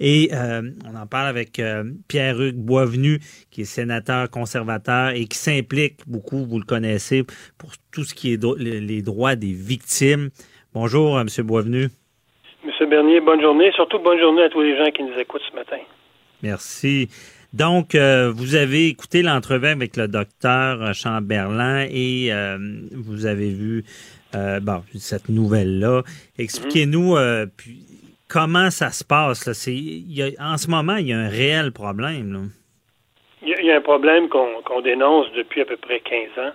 Et 0.00 0.30
euh, 0.32 0.70
on 0.84 0.96
en 0.96 1.06
parle 1.06 1.28
avec 1.28 1.58
euh, 1.58 1.84
Pierre-Hugues 2.08 2.56
Boisvenu, 2.56 3.20
qui 3.50 3.62
est 3.62 3.64
sénateur 3.64 4.28
conservateur 4.28 5.10
et 5.10 5.26
qui 5.26 5.38
s'implique 5.38 6.00
beaucoup, 6.06 6.44
vous 6.44 6.58
le 6.58 6.64
connaissez, 6.64 7.24
pour 7.58 7.72
tout 7.90 8.04
ce 8.04 8.14
qui 8.14 8.32
est 8.32 8.44
les 8.58 9.02
droits 9.02 9.36
des 9.36 9.52
victimes. 9.52 10.30
Bonjour, 10.72 11.18
M. 11.20 11.28
Boisvenu. 11.44 11.88
M. 12.64 12.88
Bernier, 12.88 13.20
bonne 13.20 13.40
journée. 13.40 13.70
Surtout 13.72 13.98
bonne 13.98 14.18
journée 14.18 14.42
à 14.42 14.48
tous 14.48 14.62
les 14.62 14.76
gens 14.76 14.90
qui 14.90 15.02
nous 15.02 15.18
écoutent 15.18 15.42
ce 15.50 15.56
matin. 15.56 15.78
Merci. 16.42 17.08
Donc, 17.52 17.94
euh, 17.94 18.32
vous 18.34 18.56
avez 18.56 18.88
écouté 18.88 19.22
l'entrevue 19.22 19.68
avec 19.68 19.96
le 19.96 20.08
docteur 20.08 20.92
Chamberlain 20.94 21.86
et 21.88 22.30
vous 22.92 23.26
avez 23.26 23.50
vu 23.50 23.84
bon, 24.32 24.82
cette 24.96 25.28
nouvelle-là. 25.28 26.02
Expliquez-nous, 26.36 27.16
puis 27.56 27.84
comment 28.28 28.70
ça 28.70 28.90
se 28.90 29.04
passe? 29.04 29.46
Là? 29.46 29.52
Il 29.66 30.34
en 30.40 30.56
ce 30.56 30.68
moment, 30.68 30.96
il 30.96 31.08
y 31.08 31.12
a 31.12 31.18
un 31.18 31.28
réel 31.28 31.72
problème. 31.72 32.50
Il, 33.42 33.64
y 33.64 33.70
a, 33.70 33.76
un 33.76 33.80
problème 33.80 34.28
qu'on 34.28 34.80
dénonce 34.80 35.30
depuis 35.32 35.60
à 35.60 35.64
peu 35.64 35.76
près 35.76 36.00
15 36.00 36.44
ans. 36.44 36.52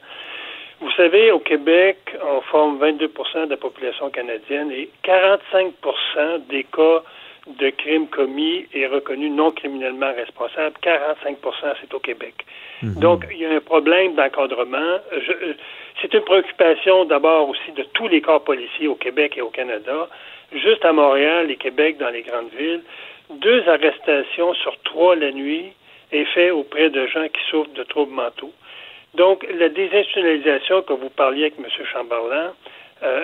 Vous 0.81 0.91
savez, 0.91 1.31
au 1.31 1.39
Québec, 1.39 1.97
on 2.23 2.41
forme 2.41 2.79
22% 2.79 3.45
de 3.45 3.49
la 3.49 3.57
population 3.57 4.09
canadienne 4.09 4.71
et 4.71 4.89
45% 5.03 6.47
des 6.49 6.63
cas 6.63 7.03
de 7.47 7.69
crimes 7.71 8.07
commis 8.07 8.65
et 8.73 8.87
reconnus 8.87 9.31
non 9.31 9.51
criminellement 9.51 10.13
responsables. 10.13 10.75
45% 10.83 11.35
c'est 11.81 11.93
au 11.93 11.99
Québec. 11.99 12.35
Mhm. 12.81 12.93
Donc, 12.95 13.25
il 13.31 13.39
y 13.39 13.45
a 13.45 13.51
un 13.51 13.59
problème 13.59 14.15
d'encadrement. 14.15 14.99
C'est 16.01 16.13
une 16.13 16.21
préoccupation 16.21 17.05
d'abord 17.05 17.49
aussi 17.49 17.71
de 17.75 17.83
tous 17.93 18.07
les 18.07 18.21
corps 18.21 18.43
policiers 18.43 18.87
au 18.87 18.95
Québec 18.95 19.33
et 19.35 19.41
au 19.41 19.49
Canada 19.49 20.07
juste 20.51 20.83
à 20.85 20.93
Montréal 20.93 21.51
et 21.51 21.57
Québec, 21.57 21.97
dans 21.97 22.09
les 22.09 22.23
grandes 22.23 22.51
villes, 22.57 22.81
deux 23.29 23.67
arrestations 23.67 24.53
sur 24.55 24.77
trois 24.83 25.15
la 25.15 25.31
nuit 25.31 25.73
est 26.11 26.25
fait 26.25 26.49
auprès 26.51 26.89
de 26.89 27.05
gens 27.07 27.27
qui 27.27 27.41
souffrent 27.49 27.73
de 27.73 27.83
troubles 27.83 28.13
mentaux. 28.13 28.53
Donc, 29.15 29.45
la 29.57 29.69
désinstitutionnalisation 29.69 30.83
que 30.83 30.93
vous 30.93 31.09
parliez 31.09 31.45
avec 31.45 31.55
M. 31.57 31.65
Chamberlain 31.91 32.53
euh, 33.03 33.23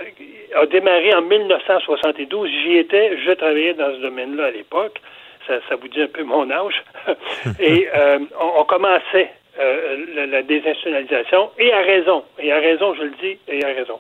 a 0.56 0.66
démarré 0.66 1.14
en 1.14 1.22
1972. 1.22 2.50
J'y 2.50 2.78
étais, 2.78 3.18
je 3.18 3.32
travaillais 3.32 3.74
dans 3.74 3.94
ce 3.94 4.02
domaine-là 4.02 4.46
à 4.46 4.52
l'époque. 4.52 5.00
Ça, 5.48 5.60
ça, 5.70 5.76
vous 5.76 5.88
dit 5.88 6.02
un 6.02 6.08
peu 6.08 6.24
mon 6.24 6.50
âge. 6.50 6.84
et 7.60 7.88
euh, 7.96 8.20
on, 8.58 8.64
commençait 8.64 9.30
euh, 9.60 10.06
la, 10.16 10.26
la, 10.26 10.42
désinstitutionnalisation, 10.42 11.52
et 11.60 11.72
à 11.72 11.82
raison. 11.82 12.24
Et 12.40 12.52
à 12.52 12.60
raison, 12.60 12.96
je 12.96 13.04
le 13.04 13.14
dis, 13.22 13.38
et 13.48 13.64
à 13.64 13.68
raison. 13.68 14.00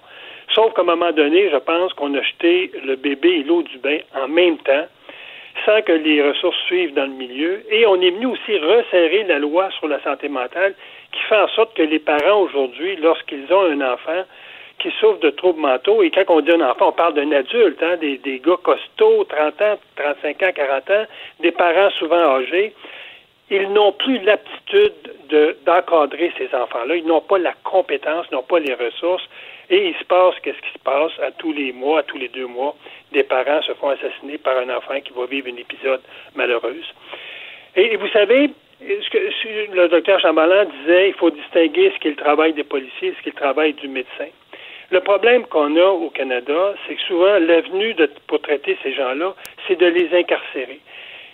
Sauf 0.54 0.74
qu'à 0.74 0.82
un 0.82 0.86
moment 0.86 1.12
donné, 1.12 1.50
je 1.52 1.58
pense 1.58 1.94
qu'on 1.94 2.14
a 2.16 2.22
jeté 2.22 2.72
le 2.84 2.96
bébé 2.96 3.30
et 3.30 3.44
l'eau 3.44 3.62
du 3.62 3.78
bain 3.78 3.98
en 4.16 4.28
même 4.28 4.58
temps, 4.60 4.86
sans 5.66 5.82
que 5.82 5.92
les 5.92 6.22
ressources 6.22 6.58
suivent 6.66 6.94
dans 6.94 7.06
le 7.06 7.14
milieu. 7.14 7.62
Et 7.70 7.86
on 7.86 8.00
est 8.02 8.12
venu 8.12 8.28
aussi 8.28 8.58
resserrer 8.58 9.24
la 9.24 9.40
loi 9.40 9.70
sur 9.72 9.88
la 9.88 10.02
santé 10.02 10.30
mentale, 10.30 10.74
qui 11.16 11.22
fait 11.24 11.38
en 11.38 11.48
sorte 11.50 11.74
que 11.76 11.82
les 11.82 12.00
parents 12.00 12.42
aujourd'hui, 12.42 12.98
lorsqu'ils 12.98 13.52
ont 13.52 13.66
un 13.66 13.94
enfant 13.94 14.24
qui 14.80 14.92
souffre 15.00 15.20
de 15.20 15.30
troubles 15.30 15.62
mentaux, 15.62 16.04
et 16.04 16.12
quand 16.12 16.26
on 16.28 16.42
dit 16.42 16.52
un 16.52 16.70
enfant, 16.70 16.90
on 16.90 16.92
parle 16.92 17.14
d'un 17.14 17.32
adulte, 17.32 17.82
hein, 17.82 17.96
des, 17.98 18.42
gars 18.46 18.58
costauds, 18.62 19.24
30 19.24 19.62
ans, 19.62 19.80
35 19.96 20.44
ans, 20.44 20.52
40 20.54 20.90
ans, 20.92 21.06
des 21.40 21.52
parents 21.52 21.90
souvent 21.92 22.36
âgés, 22.36 22.74
ils 23.50 23.70
n'ont 23.70 23.94
plus 23.94 24.20
l'aptitude 24.20 24.94
d'encadrer 25.66 26.34
ces 26.38 26.54
enfants-là. 26.54 26.96
Ils 26.96 27.06
n'ont 27.06 27.22
pas 27.22 27.38
la 27.38 27.54
compétence, 27.64 28.30
n'ont 28.32 28.44
pas 28.44 28.60
les 28.60 28.74
ressources. 28.74 29.24
Et 29.70 29.90
il 29.90 29.96
se 29.96 30.04
passe, 30.04 30.34
qu'est-ce 30.42 30.58
qui 30.58 30.74
se 30.74 30.84
passe? 30.84 31.12
À 31.22 31.32
tous 31.32 31.54
les 31.54 31.72
mois, 31.72 32.00
à 32.00 32.04
tous 32.04 32.18
les 32.18 32.28
deux 32.28 32.48
mois, 32.48 32.76
des 33.12 33.24
parents 33.24 33.62
se 33.62 33.74
font 33.76 33.90
assassiner 33.90 34.40
par 34.40 34.58
un 34.58 34.76
enfant 34.76 35.00
qui 35.00 35.14
va 35.14 35.26
vivre 35.28 35.48
un 35.48 35.58
épisode 35.58 36.02
malheureuse. 36.36 36.92
Et, 37.76 37.96
vous 37.98 38.08
savez, 38.10 38.50
ce 38.82 39.10
que 39.10 39.76
le 39.76 39.88
docteur 39.88 40.20
Chamberlain 40.20 40.66
disait, 40.66 41.10
il 41.10 41.14
faut 41.16 41.32
distinguer 41.32 41.92
ce 41.94 42.00
qui 42.00 42.08
est 42.10 42.12
le 42.12 42.18
travail 42.18 42.54
des 42.54 42.64
policiers 42.64 43.10
et 43.10 43.14
ce 43.18 43.22
qui 43.22 43.30
est 43.30 43.36
le 43.36 43.40
travail 43.40 43.74
du 43.74 43.88
médecin. 43.88 44.28
Le 44.92 45.00
problème 45.00 45.46
qu'on 45.46 45.76
a 45.78 45.86
au 45.86 46.10
Canada, 46.10 46.76
c'est 46.86 46.96
que 46.96 47.02
souvent, 47.02 47.40
l'avenue 47.40 47.96
pour 48.28 48.42
traiter 48.42 48.78
ces 48.84 48.94
gens-là, 48.94 49.34
c'est 49.68 49.80
de 49.80 49.88
les 49.88 50.16
incarcérer. 50.16 50.80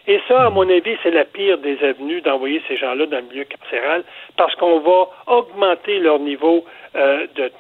Et 0.08 0.20
ça, 0.28 0.48
à 0.48 0.50
mon 0.50 0.68
avis, 0.68 0.98
c'est 1.04 1.12
la 1.12 1.26
pire 1.26 1.58
des 1.60 1.78
avenues 1.84 2.22
d'envoyer 2.22 2.62
ces 2.68 2.78
gens-là 2.78 3.06
dans 3.06 3.18
le 3.18 3.24
milieu 3.24 3.44
carcéral 3.44 4.04
parce 4.36 4.56
qu'on 4.56 4.80
va 4.80 5.10
augmenter 5.28 6.00
leur 6.00 6.20
niveau 6.20 6.66
euh, 6.96 7.28
de, 7.36 7.52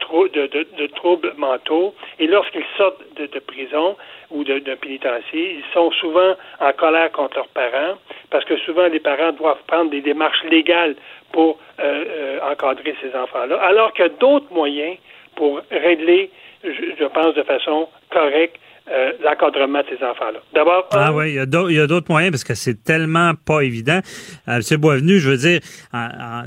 de, 0.77 0.87
troubles 0.87 1.33
mentaux. 1.37 1.93
Et 2.19 2.27
lorsqu'ils 2.27 2.65
sortent 2.77 3.01
de, 3.15 3.39
prison 3.39 3.95
ou 4.31 4.43
d'un 4.43 4.75
pénitencier, 4.75 5.57
ils 5.59 5.73
sont 5.73 5.91
souvent 5.91 6.35
en 6.59 6.73
colère 6.73 7.11
contre 7.11 7.37
leurs 7.37 7.47
parents 7.49 7.95
parce 8.29 8.45
que 8.45 8.57
souvent 8.57 8.87
les 8.87 8.99
parents 8.99 9.31
doivent 9.33 9.61
prendre 9.67 9.91
des 9.91 10.01
démarches 10.01 10.43
légales 10.43 10.95
pour 11.31 11.59
euh, 11.79 12.05
euh, 12.07 12.51
encadrer 12.51 12.95
ces 13.01 13.15
enfants-là, 13.15 13.57
alors 13.61 13.93
qu'il 13.93 14.03
y 14.03 14.07
a 14.07 14.09
d'autres 14.09 14.51
moyens 14.51 14.97
pour 15.35 15.61
régler, 15.71 16.29
je 16.63 17.05
pense, 17.05 17.33
de 17.35 17.43
façon 17.43 17.87
correcte 18.09 18.57
euh, 18.91 19.13
l'encadrement 19.23 19.79
de 19.79 19.85
ces 19.89 20.03
enfants-là. 20.03 20.39
D'abord. 20.53 20.87
Ah 20.91 21.13
oui, 21.13 21.31
il 21.31 21.75
y 21.75 21.79
a 21.79 21.87
d'autres 21.87 22.09
moyens 22.09 22.31
parce 22.31 22.43
que 22.43 22.53
c'est 22.55 22.83
tellement 22.83 23.33
pas 23.45 23.61
évident. 23.61 23.99
Euh, 24.47 24.59
M. 24.71 24.77
Boisvenu, 24.77 25.19
je 25.19 25.29
veux 25.29 25.37
dire, 25.37 25.59
en, 25.93 26.07
en 26.07 26.43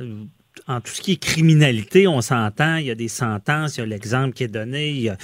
tout 0.66 0.92
ce 0.92 1.00
qui 1.00 1.12
est 1.12 1.16
criminalité, 1.16 2.08
on 2.08 2.20
s'entend, 2.20 2.76
il 2.76 2.86
y 2.86 2.90
a 2.90 2.94
des 2.94 3.08
sentences, 3.08 3.76
il 3.76 3.80
y 3.80 3.82
a 3.82 3.86
l'exemple 3.86 4.32
qui 4.32 4.44
est 4.44 4.48
donné, 4.48 4.90
il 4.90 5.00
y 5.02 5.08
a, 5.10 5.16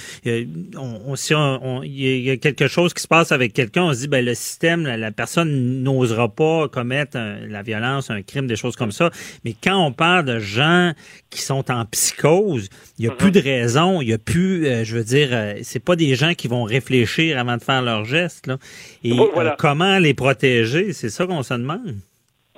on, 0.77 1.15
si 1.15 1.33
on, 1.33 1.81
il 1.83 2.21
y 2.21 2.29
a 2.29 2.37
quelque 2.37 2.67
chose 2.67 2.93
qui 2.93 3.01
se 3.01 3.07
passe 3.07 3.31
avec 3.31 3.53
quelqu'un, 3.53 3.85
on 3.85 3.93
se 3.93 4.01
dit, 4.01 4.07
ben 4.07 4.23
le 4.23 4.35
système, 4.35 4.83
la, 4.83 5.11
personne 5.11 5.81
n'osera 5.81 6.29
pas 6.29 6.67
commettre 6.67 7.17
la 7.17 7.63
violence, 7.63 8.09
un 8.11 8.21
crime, 8.21 8.47
des 8.47 8.55
choses 8.55 8.75
comme 8.75 8.91
ça. 8.91 9.09
Mais 9.43 9.55
quand 9.61 9.77
on 9.77 9.91
parle 9.91 10.25
de 10.25 10.39
gens 10.39 10.93
qui 11.29 11.41
sont 11.41 11.71
en 11.71 11.85
psychose, 11.85 12.69
il 12.99 13.05
y 13.05 13.07
a 13.07 13.11
plus 13.11 13.31
de 13.31 13.39
raison, 13.39 14.01
il 14.01 14.09
y 14.09 14.13
a 14.13 14.17
plus, 14.17 14.67
euh, 14.67 14.83
je 14.83 14.97
veux 14.97 15.03
dire, 15.03 15.29
euh, 15.31 15.55
c'est 15.63 15.83
pas 15.83 15.95
des 15.95 16.15
gens 16.15 16.33
qui 16.33 16.47
vont 16.47 16.63
réfléchir 16.63 17.39
avant 17.39 17.57
de 17.57 17.63
faire 17.63 17.81
leurs 17.81 18.05
gestes. 18.05 18.47
Là. 18.47 18.57
Et 19.03 19.17
euh, 19.19 19.49
comment 19.57 19.97
les 19.97 20.13
protéger, 20.13 20.93
c'est 20.93 21.09
ça 21.09 21.25
qu'on 21.25 21.43
se 21.43 21.53
demande. 21.53 21.95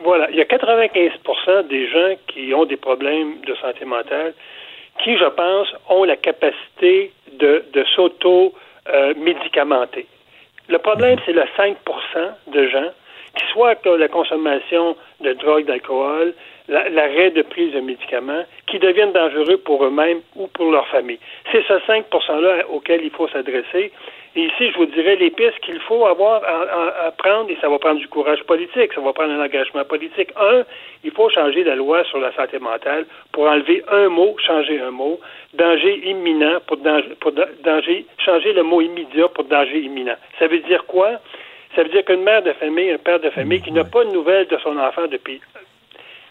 Voilà, 0.03 0.29
il 0.31 0.35
y 0.35 0.41
a 0.41 0.45
95% 0.45 1.67
des 1.67 1.87
gens 1.87 2.15
qui 2.27 2.53
ont 2.53 2.65
des 2.65 2.75
problèmes 2.75 3.39
de 3.47 3.55
santé 3.55 3.85
mentale 3.85 4.33
qui, 5.01 5.17
je 5.17 5.25
pense, 5.25 5.73
ont 5.89 6.03
la 6.03 6.17
capacité 6.17 7.13
de, 7.31 7.63
de 7.71 7.85
s'auto-médicamenter. 7.95 10.05
Le 10.67 10.77
problème, 10.77 11.17
c'est 11.25 11.31
le 11.31 11.45
5% 11.57 11.75
de 12.47 12.67
gens 12.67 12.91
qui, 13.35 13.45
soit 13.53 13.75
que 13.75 13.87
la 13.89 14.09
consommation 14.09 14.95
de 15.21 15.33
drogue, 15.33 15.65
d'alcool, 15.65 16.35
l'arrêt 16.67 17.31
de 17.31 17.41
prise 17.41 17.73
de 17.73 17.79
médicaments, 17.79 18.43
qui 18.67 18.77
deviennent 18.79 19.13
dangereux 19.13 19.57
pour 19.57 19.83
eux-mêmes 19.85 20.21
ou 20.35 20.47
pour 20.47 20.71
leur 20.71 20.85
famille. 20.87 21.19
C'est 21.51 21.65
ce 21.67 21.79
5 21.87 22.05
%-là 22.11 22.69
auquel 22.69 23.03
il 23.03 23.11
faut 23.11 23.27
s'adresser. 23.29 23.91
Et 24.35 24.45
ici, 24.45 24.71
je 24.71 24.77
vous 24.77 24.87
dirais 24.87 25.15
les 25.15 25.29
pistes 25.29 25.59
qu'il 25.59 25.79
faut 25.81 26.07
avoir 26.07 26.41
à, 26.43 27.11
prendre, 27.11 27.51
et 27.51 27.57
ça 27.61 27.69
va 27.69 27.77
prendre 27.77 27.99
du 27.99 28.07
courage 28.07 28.43
politique, 28.45 28.91
ça 28.93 29.01
va 29.01 29.13
prendre 29.13 29.31
un 29.31 29.43
engagement 29.43 29.85
politique. 29.85 30.29
Un, 30.35 30.63
il 31.03 31.11
faut 31.11 31.29
changer 31.29 31.63
la 31.63 31.75
loi 31.75 32.03
sur 32.05 32.17
la 32.17 32.33
santé 32.33 32.57
mentale 32.57 33.05
pour 33.31 33.45
enlever 33.45 33.83
un 33.91 34.09
mot, 34.09 34.35
changer 34.39 34.79
un 34.79 34.89
mot, 34.89 35.19
danger 35.53 36.09
imminent 36.09 36.59
pour 36.65 36.77
danger, 36.77 37.09
pour 37.19 37.31
danger 37.31 38.07
changer 38.17 38.53
le 38.53 38.63
mot 38.63 38.81
immédiat 38.81 39.27
pour 39.29 39.43
danger 39.43 39.79
imminent. 39.79 40.15
Ça 40.39 40.47
veut 40.47 40.59
dire 40.59 40.83
quoi? 40.85 41.11
Ça 41.75 41.83
veut 41.83 41.89
dire 41.89 42.03
qu'une 42.03 42.23
mère 42.23 42.41
de 42.41 42.53
famille, 42.53 42.89
un 42.89 42.97
père 42.97 43.19
de 43.19 43.29
famille 43.29 43.61
qui 43.61 43.71
n'a 43.71 43.83
pas 43.83 44.03
de 44.03 44.11
nouvelles 44.11 44.47
de 44.47 44.57
son 44.57 44.77
enfant 44.77 45.07
depuis 45.07 45.41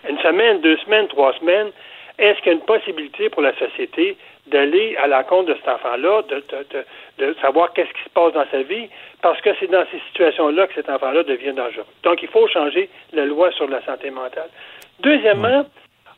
une 0.08 0.18
semaine, 0.18 0.60
deux 0.60 0.76
semaines, 0.78 1.06
trois 1.06 1.32
semaines, 1.34 1.70
est-ce 2.18 2.38
qu'il 2.38 2.48
y 2.48 2.50
a 2.50 2.52
une 2.54 2.64
possibilité 2.64 3.30
pour 3.30 3.42
la 3.42 3.54
société 3.56 4.16
d'aller 4.46 4.96
à 4.96 5.06
la 5.06 5.22
compte 5.22 5.46
de 5.46 5.54
cet 5.54 5.68
enfant-là, 5.68 6.22
de, 6.22 6.42
de, 6.50 7.26
de, 7.26 7.34
savoir 7.40 7.72
qu'est-ce 7.72 7.92
qui 7.92 8.04
se 8.04 8.10
passe 8.10 8.32
dans 8.32 8.46
sa 8.50 8.62
vie, 8.62 8.88
parce 9.20 9.40
que 9.40 9.50
c'est 9.60 9.70
dans 9.70 9.84
ces 9.92 10.00
situations-là 10.08 10.66
que 10.66 10.74
cet 10.74 10.88
enfant-là 10.88 11.22
devient 11.22 11.52
dangereux. 11.52 11.86
Donc, 12.02 12.22
il 12.22 12.28
faut 12.28 12.48
changer 12.48 12.88
la 13.12 13.24
loi 13.24 13.52
sur 13.52 13.68
la 13.68 13.82
santé 13.84 14.10
mentale. 14.10 14.48
Deuxièmement, 15.00 15.64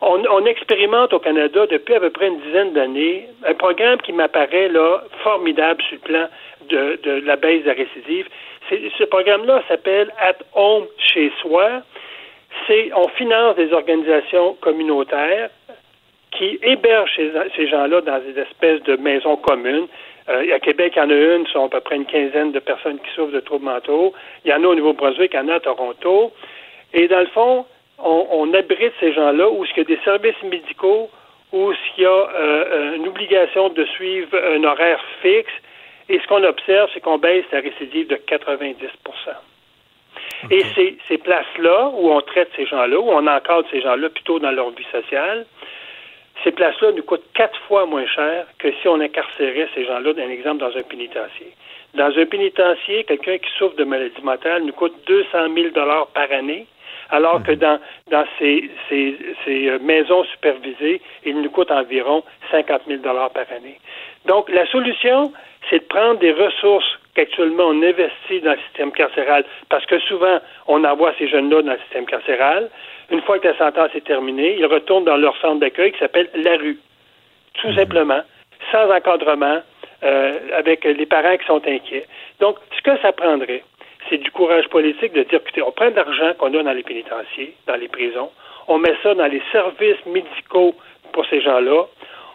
on, 0.00 0.22
on, 0.30 0.44
expérimente 0.46 1.12
au 1.12 1.18
Canada 1.18 1.66
depuis 1.66 1.94
à 1.94 2.00
peu 2.00 2.10
près 2.10 2.28
une 2.28 2.40
dizaine 2.40 2.72
d'années 2.72 3.28
un 3.46 3.54
programme 3.54 4.00
qui 4.00 4.12
m'apparaît 4.12 4.68
là 4.68 5.02
formidable 5.22 5.82
sur 5.82 5.96
le 5.96 6.00
plan 6.00 6.28
de, 6.68 6.98
de 7.02 7.26
la 7.26 7.36
baisse 7.36 7.62
de 7.62 7.68
la 7.68 7.74
récidive. 7.74 8.28
Ce 8.70 9.04
programme-là 9.04 9.62
s'appelle 9.68 10.10
At 10.18 10.36
Home 10.54 10.86
chez 10.98 11.30
soi. 11.40 11.82
C'est 12.66 12.90
on 12.94 13.08
finance 13.08 13.56
des 13.56 13.72
organisations 13.72 14.54
communautaires 14.60 15.50
qui 16.34 16.58
hébergent 16.62 17.18
ces, 17.56 17.68
gens-là 17.68 18.00
dans 18.00 18.18
des 18.18 18.40
espèces 18.40 18.82
de 18.82 18.96
maisons 18.96 19.36
communes. 19.36 19.86
Euh, 20.28 20.54
à 20.54 20.58
Québec, 20.58 20.94
il 20.96 20.98
y 20.98 21.02
en 21.02 21.10
a 21.10 21.14
une, 21.14 21.46
sont 21.48 21.66
à 21.66 21.68
peu 21.68 21.80
près 21.80 21.96
une 21.96 22.06
quinzaine 22.06 22.52
de 22.52 22.58
personnes 22.58 22.98
qui 22.98 23.10
souffrent 23.14 23.32
de 23.32 23.40
troubles 23.40 23.66
mentaux. 23.66 24.12
Il 24.44 24.50
y 24.50 24.54
en 24.54 24.62
a 24.64 24.66
au 24.66 24.74
Nouveau-Brunswick, 24.74 25.32
il 25.34 25.36
y 25.36 25.40
en 25.40 25.48
a 25.48 25.54
à 25.54 25.60
Toronto. 25.60 26.32
Et 26.92 27.08
dans 27.08 27.20
le 27.20 27.26
fond, 27.26 27.66
on, 27.98 28.52
abrite 28.54 28.92
ces 29.00 29.12
gens-là 29.12 29.48
où 29.48 29.64
il 29.64 29.76
y 29.76 29.80
a 29.80 29.84
des 29.84 29.98
services 30.04 30.42
médicaux 30.42 31.10
ou 31.52 31.72
s'il 31.72 32.04
y 32.04 32.06
a 32.06 32.10
euh, 32.10 32.96
une 32.96 33.08
obligation 33.08 33.68
de 33.68 33.84
suivre 33.84 34.36
un 34.36 34.64
horaire 34.64 35.00
fixe. 35.22 35.52
Et 36.08 36.18
ce 36.18 36.26
qu'on 36.26 36.42
observe, 36.42 36.90
c'est 36.92 37.00
qu'on 37.00 37.18
baisse 37.18 37.44
la 37.52 37.60
récidive 37.60 38.08
de 38.08 38.16
90% 38.16 38.76
Et 40.50 40.62
ces, 40.74 40.98
ces 41.08 41.18
places-là, 41.18 41.90
où 41.94 42.10
on 42.10 42.20
traite 42.20 42.50
ces 42.56 42.66
gens-là, 42.66 42.98
où 42.98 43.10
on 43.10 43.26
encadre 43.26 43.66
ces 43.70 43.80
gens-là 43.80 44.10
plutôt 44.10 44.38
dans 44.38 44.50
leur 44.50 44.70
vie 44.70 44.86
sociale, 44.92 45.46
ces 46.44 46.52
places-là 46.52 46.92
nous 46.92 47.02
coûtent 47.02 47.26
quatre 47.34 47.58
fois 47.62 47.86
moins 47.86 48.06
cher 48.06 48.46
que 48.58 48.70
si 48.80 48.86
on 48.86 49.00
incarcérait 49.00 49.68
ces 49.74 49.84
gens-là, 49.86 50.12
un 50.16 50.30
exemple, 50.30 50.58
dans 50.58 50.76
un 50.76 50.82
pénitencier. 50.82 51.52
Dans 51.94 52.12
un 52.16 52.26
pénitencier, 52.26 53.04
quelqu'un 53.04 53.38
qui 53.38 53.50
souffre 53.58 53.76
de 53.76 53.84
maladie 53.84 54.22
mentale 54.22 54.62
nous 54.62 54.72
coûte 54.72 54.94
200 55.06 55.28
000 55.54 55.68
par 56.12 56.30
année, 56.30 56.66
alors 57.10 57.42
que 57.42 57.52
dans, 57.52 57.78
dans 58.10 58.24
ces, 58.38 58.70
ces, 58.88 59.16
euh, 59.48 59.78
maisons 59.80 60.24
supervisées, 60.24 61.00
il 61.24 61.40
nous 61.40 61.50
coûte 61.50 61.70
environ 61.70 62.22
50 62.50 62.82
000 62.88 63.00
par 63.02 63.46
année. 63.56 63.78
Donc, 64.26 64.48
la 64.50 64.66
solution, 64.66 65.32
c'est 65.70 65.80
de 65.80 65.84
prendre 65.84 66.18
des 66.18 66.32
ressources 66.32 66.98
qu'actuellement 67.14 67.66
on 67.68 67.82
investit 67.82 68.40
dans 68.42 68.52
le 68.52 68.58
système 68.66 68.92
carcéral, 68.92 69.44
parce 69.68 69.86
que 69.86 69.98
souvent, 70.00 70.40
on 70.66 70.82
envoie 70.84 71.12
ces 71.18 71.28
jeunes-là 71.28 71.62
dans 71.62 71.72
le 71.72 71.78
système 71.78 72.06
carcéral. 72.06 72.70
Une 73.10 73.20
fois 73.22 73.38
que 73.38 73.48
la 73.48 73.56
sentence 73.56 73.90
est 73.94 74.04
terminée, 74.04 74.56
ils 74.58 74.66
retournent 74.66 75.04
dans 75.04 75.16
leur 75.16 75.36
centre 75.38 75.60
d'accueil 75.60 75.92
qui 75.92 75.98
s'appelle 75.98 76.28
la 76.34 76.56
rue. 76.56 76.78
Tout 77.54 77.72
simplement, 77.74 78.22
sans 78.72 78.90
encadrement, 78.90 79.60
euh, 80.02 80.32
avec 80.52 80.84
les 80.84 81.06
parents 81.06 81.36
qui 81.36 81.46
sont 81.46 81.62
inquiets. 81.66 82.06
Donc, 82.40 82.56
ce 82.76 82.82
que 82.82 82.98
ça 83.00 83.12
prendrait, 83.12 83.62
c'est 84.08 84.18
du 84.18 84.30
courage 84.30 84.68
politique 84.68 85.12
de 85.12 85.22
dire, 85.22 85.40
écoutez, 85.40 85.62
on 85.62 85.72
prend 85.72 85.90
de 85.90 85.96
l'argent 85.96 86.32
qu'on 86.38 86.52
a 86.52 86.62
dans 86.62 86.72
les 86.72 86.82
pénitenciers, 86.82 87.54
dans 87.66 87.76
les 87.76 87.88
prisons, 87.88 88.30
on 88.68 88.78
met 88.78 88.94
ça 89.02 89.14
dans 89.14 89.26
les 89.26 89.42
services 89.50 90.04
médicaux 90.06 90.74
pour 91.12 91.24
ces 91.26 91.40
gens-là, 91.40 91.84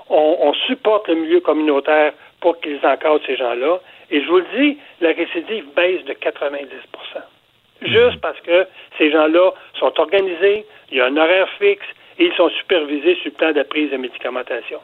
on, 0.10 0.38
on 0.42 0.54
supporte 0.54 1.08
le 1.10 1.16
milieu 1.16 1.42
communautaire 1.42 2.14
pour 2.40 2.60
qu'ils 2.60 2.80
encadrent 2.84 3.22
ces 3.26 3.36
gens-là, 3.36 3.80
et 4.10 4.22
je 4.22 4.28
vous 4.28 4.38
le 4.38 4.46
dis, 4.58 4.78
la 5.02 5.10
récidive 5.10 5.66
baisse 5.76 6.04
de 6.06 6.14
90 6.14 6.66
Juste 7.82 8.20
parce 8.22 8.40
que 8.42 8.68
ces 8.98 9.12
gens-là 9.12 9.52
sont 9.80 9.94
organisés, 9.98 10.66
il 10.92 10.98
y 10.98 11.02
a 11.02 11.06
un 11.06 11.18
horaire 11.18 11.48
fixe 11.58 11.86
et 12.18 12.26
ils 12.26 12.34
sont 12.34 12.50
supervisés 12.50 13.16
sur 13.16 13.26
le 13.26 13.32
plan 13.32 13.52
de 13.52 13.58
la 13.58 13.64
prise 13.64 13.92
de 13.92 13.98
médicamentation. 13.98 14.80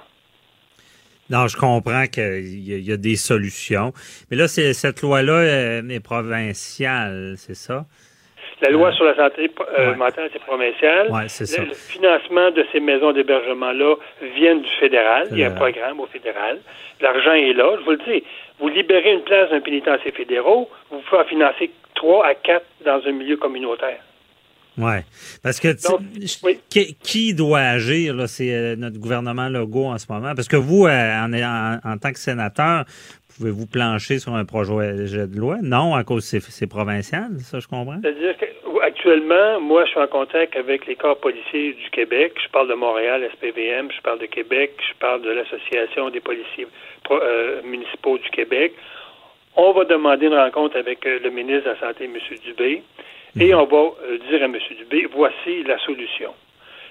Non, 1.30 1.48
je 1.48 1.58
comprends 1.58 2.06
qu'il 2.06 2.60
y, 2.60 2.92
a 2.92 2.98
des 2.98 3.16
solutions. 3.16 3.94
Mais 4.30 4.38
là, 4.38 4.48
cette 4.48 5.02
loi-là 5.02 5.34
euh, 5.34 5.90
est 5.90 6.00
provinciale, 6.00 7.34
c'est 7.38 7.56
ça? 7.56 7.86
La 8.66 8.72
loi 8.72 8.92
sur 8.94 9.06
la 9.06 9.16
santé 9.16 9.52
euh, 9.78 9.96
mentale, 9.96 10.30
c'est 10.34 10.42
provincial. 10.42 11.12
Ouais, 11.12 11.28
c'est 11.28 11.46
ça. 11.46 11.62
Le, 11.62 11.74
financement 11.74 12.52
de 12.52 12.66
ces 12.72 12.80
maisons 12.80 13.12
d'hébergement-là 13.12 13.96
vient 14.36 14.56
du 14.56 14.70
fédéral. 14.80 15.28
Il 15.32 15.38
y 15.38 15.44
a 15.44 15.48
un 15.48 15.52
programme 15.52 16.00
au 16.00 16.08
fédéral. 16.08 16.60
L'argent 17.00 17.34
est 17.34 17.54
là. 17.54 17.76
Je 17.80 17.84
vous 17.84 17.92
le 17.92 17.98
dis, 17.98 18.24
vous 18.60 18.70
libérez 18.70 19.14
une 19.14 19.24
place 19.24 19.50
d'un 19.52 19.62
pénitencier 19.62 20.12
fédéraux, 20.12 20.70
vous 20.90 21.00
pouvez 21.00 21.22
en 21.22 21.26
financer 21.26 21.72
trois 21.94 22.26
à 22.26 22.34
quatre 22.34 22.66
dans 22.84 23.02
un 23.06 23.12
milieu 23.12 23.38
communautaire. 23.38 24.00
Oui. 24.78 24.96
Parce 25.42 25.60
que 25.60 25.76
qui, 27.04 27.34
doit 27.34 27.60
agir, 27.60 28.14
là, 28.14 28.28
c'est 28.28 28.54
euh, 28.54 28.76
notre 28.76 28.98
gouvernement 28.98 29.48
Legault 29.48 29.86
en 29.86 29.98
ce 29.98 30.06
moment? 30.10 30.36
Parce 30.36 30.50
que 30.50 30.58
vous, 30.58 30.86
euh, 30.86 30.90
en, 30.90 31.32
en, 31.84 31.98
tant 31.98 32.12
que 32.12 32.20
sénateur, 32.20 32.84
pouvez-vous 33.38 33.68
plancher 33.68 34.20
sur 34.20 34.34
un 34.34 34.46
projet 34.46 35.28
de 35.28 35.38
loi? 35.40 35.58
Non, 35.62 35.96
à 35.96 36.04
cause 36.04 36.24
c'est, 36.24 36.42
c'est 36.42 36.68
provincial, 36.68 37.30
ça 37.40 37.60
je 37.60 37.68
comprends? 37.68 38.00
C'est-à-dire 38.02 38.36
qu'actuellement, 38.38 39.60
moi 39.60 39.86
je 39.86 39.92
suis 39.92 40.00
en 40.00 40.08
contact 40.08 40.56
avec 40.56 40.86
les 40.86 40.96
corps 40.96 41.20
policiers 41.20 41.74
du 41.74 41.90
Québec. 41.92 42.34
Je 42.44 42.50
parle 42.50 42.70
de 42.70 42.74
Montréal, 42.76 43.28
SPVM, 43.34 43.92
je 43.92 44.02
parle 44.02 44.20
de 44.20 44.26
Québec, 44.28 44.74
je 44.80 44.94
parle 45.00 45.22
de 45.22 45.30
l'Association 45.32 46.10
des 46.10 46.22
policiers 46.22 46.68
euh, 47.12 47.62
municipaux 47.64 48.18
du 48.18 48.30
Québec. 48.30 48.74
On 49.56 49.72
va 49.72 49.86
demander 49.86 50.28
une 50.28 50.36
rencontre 50.36 50.78
avec 50.78 51.06
le 51.06 51.30
ministre 51.30 51.66
de 51.66 51.70
la 51.70 51.80
Santé, 51.80 52.06
M. 52.06 52.18
Dubé. 52.44 52.84
Et 53.40 53.54
on 53.54 53.66
va 53.66 53.78
euh, 53.78 54.18
dire 54.30 54.42
à 54.42 54.46
M. 54.46 54.58
Dubé, 54.78 55.08
voici 55.14 55.64
la 55.64 55.78
solution. 55.80 56.34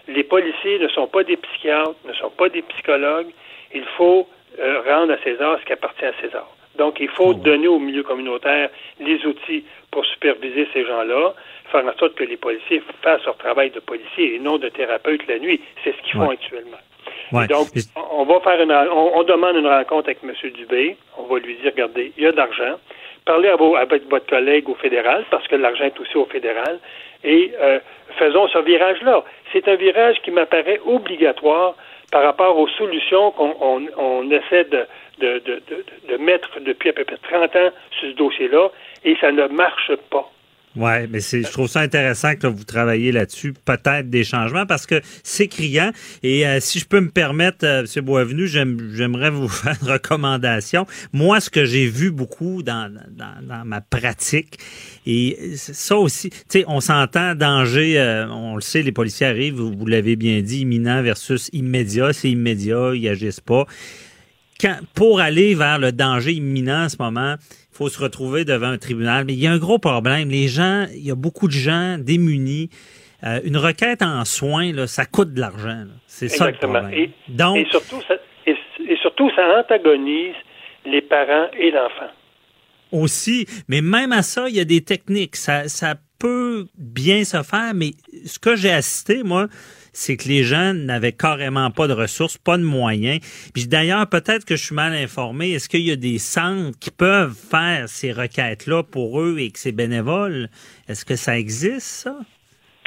Les 0.09 0.25
policiers 0.25 0.79
ne 0.79 0.89
sont 0.89 1.07
pas 1.07 1.25
des 1.25 1.37
psychiatres, 1.37 1.97
ne 2.07 2.13
sont 2.15 2.31
pas 2.31 2.51
des 2.51 2.63
psychologues. 2.63 3.31
Il 3.75 3.85
faut 3.97 4.29
euh, 4.59 4.81
rendre 4.87 5.13
à 5.13 5.19
César 5.19 5.59
ce 5.61 5.65
qui 5.65 5.73
appartient 5.73 6.05
à 6.05 6.13
César. 6.21 6.47
Donc, 6.77 6.99
il 6.99 7.09
faut 7.09 7.35
donner 7.35 7.69
au 7.69 7.79
milieu 7.79 8.03
communautaire 8.03 8.69
les 8.99 9.25
outils 9.27 9.65
pour 9.93 10.05
superviser 10.07 10.67
ces 10.73 10.85
gens-là, 10.85 11.35
faire 11.71 11.87
en 11.87 11.97
sorte 11.99 12.15
que 12.17 12.25
les 12.25 12.37
policiers 12.37 12.83
fassent 13.03 13.25
leur 13.25 13.37
travail 13.37 13.71
de 13.71 13.79
policier 13.79 14.35
et 14.35 14.39
non 14.41 14.59
de 14.59 14.69
thérapeute 14.69 15.27
la 15.29 15.39
nuit. 15.39 15.61
C'est 15.85 15.95
ce 15.97 16.03
qu'ils 16.03 16.15
font 16.15 16.31
actuellement. 16.31 16.79
Donc, 17.49 17.69
on 18.13 18.25
va 18.25 18.41
faire 18.41 18.61
une, 18.61 18.73
on, 18.73 19.23
demande 19.23 19.57
une 19.57 19.69
rencontre 19.69 20.09
avec 20.09 20.19
M. 20.25 20.51
Dubé. 20.51 20.97
On 21.17 21.25
va 21.25 21.39
lui 21.39 21.55
dire, 21.57 21.73
regardez, 21.73 22.13
il 22.17 22.25
y 22.25 22.27
a 22.27 22.33
de 22.33 22.37
l'argent 22.37 22.77
parlez 23.25 23.51
avec 23.79 24.09
votre 24.09 24.27
collègue 24.27 24.69
au 24.69 24.75
fédéral, 24.75 25.25
parce 25.31 25.47
que 25.49 25.57
l'argent 25.57 25.85
est 25.85 25.99
aussi 25.99 26.17
au 26.17 26.27
fédéral, 26.27 26.79
et 27.23 27.53
euh, 27.61 27.79
faisons 28.19 28.49
ce 28.49 28.59
virage-là. 28.59 29.25
C'est 29.53 29.67
un 29.69 29.77
virage 29.77 30.17
qui 30.23 30.31
m'apparaît 30.31 30.81
obligatoire 30.85 31.75
par 32.15 32.23
rapport 32.23 32.57
aux 32.57 32.69
solutions 32.69 33.33
qu'on 33.33 34.31
essaie 34.31 34.63
de, 34.67 34.87
de, 35.19 35.43
de, 35.45 35.85
de, 36.09 36.17
mettre 36.19 36.61
depuis 36.61 36.91
à 36.91 36.93
peu 36.93 37.05
près 37.05 37.17
30 37.17 37.57
ans 37.57 37.71
sur 37.91 38.09
ce 38.09 38.15
dossier-là, 38.15 38.69
et 39.05 39.17
ça 39.21 39.33
ne 39.33 39.49
marche 39.49 39.91
pas. 40.11 40.31
Oui, 40.77 41.07
mais 41.09 41.21
je 41.21 41.51
trouve 41.53 41.69
ça 41.69 41.81
intéressant 41.81 42.35
que 42.35 42.49
vous 42.49 42.65
travaillez 42.65 43.13
là-dessus, 43.13 43.55
peut-être 43.65 44.11
des 44.11 44.25
changements, 44.25 44.67
parce 44.67 44.87
que 44.87 45.01
c'est 45.23 45.47
criant. 45.47 45.93
Et 46.25 46.47
euh, 46.47 46.59
si 46.59 46.81
je 46.81 46.87
peux 46.87 46.99
me 46.99 47.11
permettre, 47.11 47.65
euh, 47.65 47.85
M. 47.97 48.05
Boisvenu, 48.05 48.49
j'aimerais 48.49 49.31
vous 49.31 49.49
faire 49.49 49.77
une 49.81 49.89
recommandation. 49.89 50.85
Moi, 51.13 51.41
ce 51.41 51.49
que 51.49 51.65
j'ai 51.65 51.87
vu 51.87 52.11
beaucoup 52.11 52.65
dans, 52.65 52.93
dans, 53.11 53.35
dans, 53.47 53.65
ma 53.65 53.81
pratique, 53.83 54.59
et 55.07 55.53
ça 55.57 55.97
aussi, 55.97 56.31
tu 56.31 56.39
sais, 56.49 56.65
on 56.67 56.81
s'entend 56.81 57.37
danger, 57.37 58.01
euh, 58.01 58.27
on 58.29 58.57
le 58.57 58.61
sait, 58.61 58.83
les 58.83 58.93
policiers 58.93 59.27
arrivent, 59.27 59.55
vous, 59.55 59.73
vous 59.73 59.87
l'avez 59.87 60.17
bien 60.17 60.43
dit, 60.43 60.63
imminent 60.63 61.03
versus 61.03 61.51
immédiat. 61.53 62.13
C'est 62.13 62.31
immédiat, 62.31 62.93
ils 62.95 63.09
agissent 63.09 63.41
pas. 63.41 63.65
Quand, 64.61 64.79
pour 64.95 65.21
aller 65.21 65.55
vers 65.55 65.79
le 65.79 65.93
danger 65.93 66.33
imminent 66.33 66.85
en 66.85 66.89
ce 66.89 66.97
moment, 66.99 67.37
faut 67.75 67.89
se 67.89 68.01
retrouver 68.01 68.45
devant 68.45 68.69
un 68.69 68.79
tribunal. 68.79 69.25
Mais 69.25 69.33
il 69.33 69.41
y 69.41 69.47
a 69.47 69.53
un 69.53 69.59
gros 69.59 69.79
problème. 69.79 70.31
Les 70.31 70.49
gens, 70.49 70.87
il 70.95 71.05
y 71.05 71.11
a 71.11 71.17
beaucoup 71.17 71.49
de 71.49 71.53
gens 71.53 71.99
démunis. 71.99 72.71
Euh, 73.25 73.41
une 73.45 73.57
requête 73.57 74.03
en 74.03 74.25
soins, 74.25 74.73
là, 74.73 74.87
ça 74.87 75.07
coûte 75.07 75.35
de 75.35 75.41
l'argent. 75.41 75.85
C'est 76.07 76.29
ça 76.29 76.47
le 76.47 76.53
problème. 76.57 76.91
Et, 76.93 77.11
Donc, 77.29 77.57
et 77.57 77.67
surtout, 77.71 78.01
ça, 78.07 78.15
et, 78.47 78.57
surtout, 79.03 79.31
ça 79.35 79.61
antagonise 79.61 80.35
les 80.85 81.03
parents 81.03 81.49
et 81.59 81.71
l'enfant. 81.71 82.13
Aussi, 82.93 83.47
mais 83.67 83.81
même 83.81 84.13
à 84.13 84.23
ça, 84.23 84.49
il 84.49 84.55
y 84.55 84.61
a 84.61 84.65
des 84.65 84.83
techniques. 84.83 85.37
Ça, 85.37 85.69
ça 85.69 85.95
peut 86.19 86.67
bien 86.79 87.25
se 87.25 87.43
faire, 87.43 87.73
mais 87.75 87.91
ce 88.25 88.39
que 88.39 88.55
j'ai 88.55 88.71
assisté, 88.71 89.23
moi, 89.25 89.49
c'est 89.95 90.17
que 90.17 90.29
les 90.29 90.43
gens 90.43 90.75
n'avaient 90.75 91.13
carrément 91.13 91.71
pas 91.71 91.87
de 91.87 91.95
ressources, 91.95 92.37
pas 92.37 92.59
de 92.59 92.63
moyens. 92.63 93.21
Puis 93.55 93.67
d'ailleurs, 93.67 94.07
peut-être 94.09 94.45
que 94.45 94.57
je 94.57 94.67
suis 94.67 94.75
mal 94.75 94.93
informé. 94.93 95.53
Est-ce 95.53 95.69
qu'il 95.69 95.87
y 95.87 95.93
a 95.93 95.97
des 95.97 96.19
centres 96.19 96.79
qui 96.79 96.91
peuvent 96.91 97.35
faire 97.35 97.89
ces 97.89 98.13
requêtes-là 98.13 98.83
pour 98.83 99.21
eux 99.21 99.37
et 99.39 99.51
que 99.51 99.59
c'est 99.59 99.73
bénévole? 99.73 100.49
Est-ce 100.89 101.05
que 101.05 101.17
ça 101.17 101.39
existe, 101.39 101.87
ça? 102.05 102.17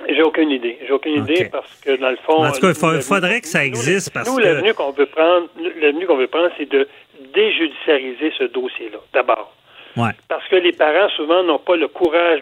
J'ai 0.08 0.22
aucune 0.22 0.52
idée. 0.52 0.78
J'ai 0.86 0.94
aucune 0.94 1.24
idée 1.24 1.46
parce 1.52 1.74
que 1.82 1.98
dans 1.98 2.12
le 2.12 2.18
fond. 2.18 2.46
En 2.46 2.52
tout 2.52 2.62
cas, 2.62 2.70
il 2.70 3.02
faudrait 3.02 3.42
que 3.42 3.48
ça 3.48 3.66
existe 3.66 4.12
parce 4.14 4.30
nous, 4.30 4.38
l'avenue 4.38 4.74
qu'on 4.74 4.92
veut 4.92 5.08
prendre, 5.08 5.48
l'avenue 5.82 6.06
qu'on 6.06 6.18
veut 6.18 6.28
prendre, 6.28 6.52
c'est 6.58 6.70
de 6.70 6.88
déjudiciariser 7.34 8.32
ce 8.38 8.44
dossier-là, 8.46 9.00
d'abord. 9.14 9.57
Ouais. 9.98 10.12
Parce 10.30 10.48
que 10.48 10.56
les 10.56 10.74
parents, 10.74 11.10
souvent, 11.10 11.44
n'ont 11.44 11.60
pas 11.60 11.76
le 11.76 11.88
courage 11.88 12.42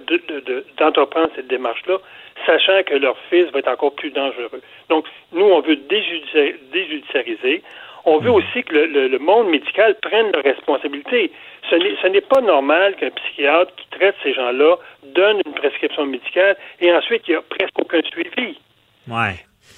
d'entreprendre 0.77 1.29
cette 1.35 1.47
démarche-là 1.47 1.97
sachant 2.45 2.83
que 2.85 2.95
leur 2.95 3.17
fils 3.29 3.45
va 3.51 3.59
être 3.59 3.69
encore 3.69 3.95
plus 3.95 4.11
dangereux. 4.11 4.61
Donc, 4.89 5.05
nous, 5.31 5.45
on 5.45 5.61
veut 5.61 5.77
déjudiciariser. 5.77 7.63
On 8.05 8.19
veut 8.19 8.29
hmm. 8.29 8.35
aussi 8.35 8.63
que 8.63 8.75
le, 8.75 9.17
monde 9.19 9.49
médical 9.49 9.95
prenne 10.01 10.31
leurs 10.31 10.43
responsabilités. 10.43 11.31
Ce 11.69 12.07
n'est 12.07 12.21
pas 12.21 12.41
normal 12.41 12.95
qu'un 12.97 13.09
psychiatre 13.09 13.73
qui 13.75 13.87
traite 13.97 14.15
ces 14.21 14.33
gens-là 14.33 14.75
donne 15.15 15.41
une 15.45 15.53
prescription 15.53 16.05
médicale 16.05 16.55
et 16.81 16.93
ensuite 16.93 17.23
il 17.27 17.31
n'y 17.31 17.37
a 17.37 17.41
presque 17.41 17.79
aucun 17.79 18.01
suivi. 18.03 18.59
Ouais. 19.07 19.35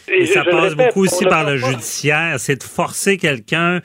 Et, 0.10 0.26
ça 0.26 0.44
passe 0.44 0.76
beaucoup 0.76 1.04
aussi 1.04 1.26
par 1.26 1.46
le 1.46 1.58
judiciaire. 1.58 2.40
C'est 2.40 2.58
de 2.58 2.64
forcer 2.64 3.18
quelqu'un 3.18 3.80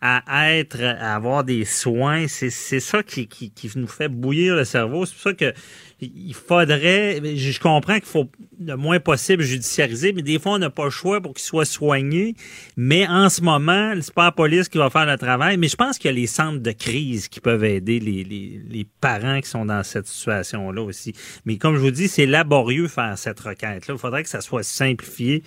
à 0.00 0.54
être, 0.54 0.82
à 0.82 1.14
avoir 1.14 1.44
des 1.44 1.64
soins. 1.64 2.26
C'est 2.28 2.50
ça 2.50 3.02
qui, 3.02 3.28
qui, 3.28 3.50
qui, 3.50 3.70
nous 3.76 3.86
fait 3.86 4.08
bouillir 4.08 4.56
le 4.56 4.64
cerveau. 4.64 5.04
C'est 5.04 5.14
pour 5.14 5.22
ça 5.22 5.34
que 5.34 5.52
il 6.00 6.32
faudrait, 6.32 7.20
je 7.36 7.60
comprends 7.60 7.96
qu'il 7.96 8.06
faut 8.06 8.30
le 8.58 8.74
moins 8.76 9.00
possible 9.00 9.42
judiciariser, 9.42 10.14
mais 10.14 10.22
des 10.22 10.38
fois, 10.38 10.52
on 10.52 10.58
n'a 10.58 10.70
pas 10.70 10.84
le 10.84 10.90
choix 10.90 11.20
pour 11.20 11.34
qu'il 11.34 11.42
soit 11.42 11.66
soigné. 11.66 12.34
Mais 12.76 13.06
en 13.06 13.28
ce 13.28 13.42
moment, 13.42 13.92
c'est 14.00 14.14
pas 14.14 14.24
la 14.24 14.32
police 14.32 14.70
qui 14.70 14.78
va 14.78 14.88
faire 14.88 15.04
le 15.04 15.18
travail, 15.18 15.58
mais 15.58 15.68
je 15.68 15.76
pense 15.76 15.98
qu'il 15.98 16.10
y 16.10 16.14
a 16.14 16.16
les 16.16 16.26
centres 16.26 16.60
de 16.60 16.72
crise 16.72 17.28
qui 17.28 17.40
peuvent 17.40 17.64
aider 17.64 18.00
les, 18.00 18.24
les, 18.24 18.62
les 18.66 18.86
parents 19.02 19.40
qui 19.40 19.50
sont 19.50 19.66
dans 19.66 19.82
cette 19.82 20.06
situation-là 20.06 20.82
aussi. 20.82 21.12
Mais 21.44 21.58
comme 21.58 21.76
je 21.76 21.80
vous 21.80 21.90
dis, 21.90 22.08
c'est 22.08 22.26
laborieux 22.26 22.88
faire 22.88 23.18
cette 23.18 23.40
requête-là. 23.40 23.94
Il 23.94 23.98
faudrait 23.98 24.22
que 24.22 24.30
ça 24.30 24.40
soit 24.40 24.62
simplifié. 24.62 25.42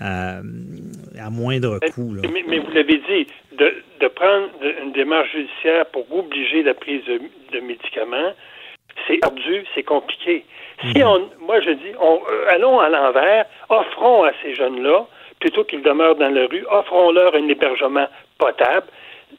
À 0.00 1.30
moindre 1.30 1.78
coût. 1.94 2.14
Mais, 2.22 2.58
vous 2.58 2.70
l'avez 2.72 2.98
dit, 2.98 3.26
de, 3.52 4.08
prendre 4.08 4.48
une 4.82 4.92
démarche 4.92 5.30
judiciaire 5.32 5.86
pour 5.86 6.04
obliger 6.12 6.62
la 6.62 6.74
prise 6.74 7.02
de, 7.04 7.60
médicaments, 7.60 8.32
c'est 9.06 9.18
ardu, 9.24 9.64
c'est 9.74 9.82
compliqué. 9.82 10.44
Si 10.92 10.98
mhm. 10.98 11.06
on, 11.06 11.30
moi 11.46 11.60
je 11.60 11.70
dis, 11.70 11.92
on, 12.00 12.20
allons 12.48 12.80
à 12.80 12.88
l'envers, 12.88 13.46
offrons 13.68 14.24
à 14.24 14.32
ces 14.42 14.54
jeunes-là, 14.54 15.06
plutôt 15.40 15.64
qu'ils 15.64 15.82
demeurent 15.82 16.16
dans 16.16 16.32
la 16.32 16.46
rue, 16.46 16.64
offrons-leur 16.70 17.34
un 17.34 17.48
hébergement 17.48 18.06
potable, 18.38 18.86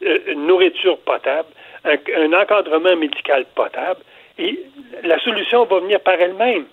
une 0.02 0.48
nourriture 0.48 0.98
potable, 1.00 1.50
un, 1.86 2.34
encadrement 2.34 2.96
médical 2.96 3.46
potable, 3.56 4.02
et 4.38 4.60
la 5.04 5.20
solution 5.20 5.66
va 5.66 5.80
venir 5.80 6.00
par 6.00 6.16
elle-même. 6.16 6.66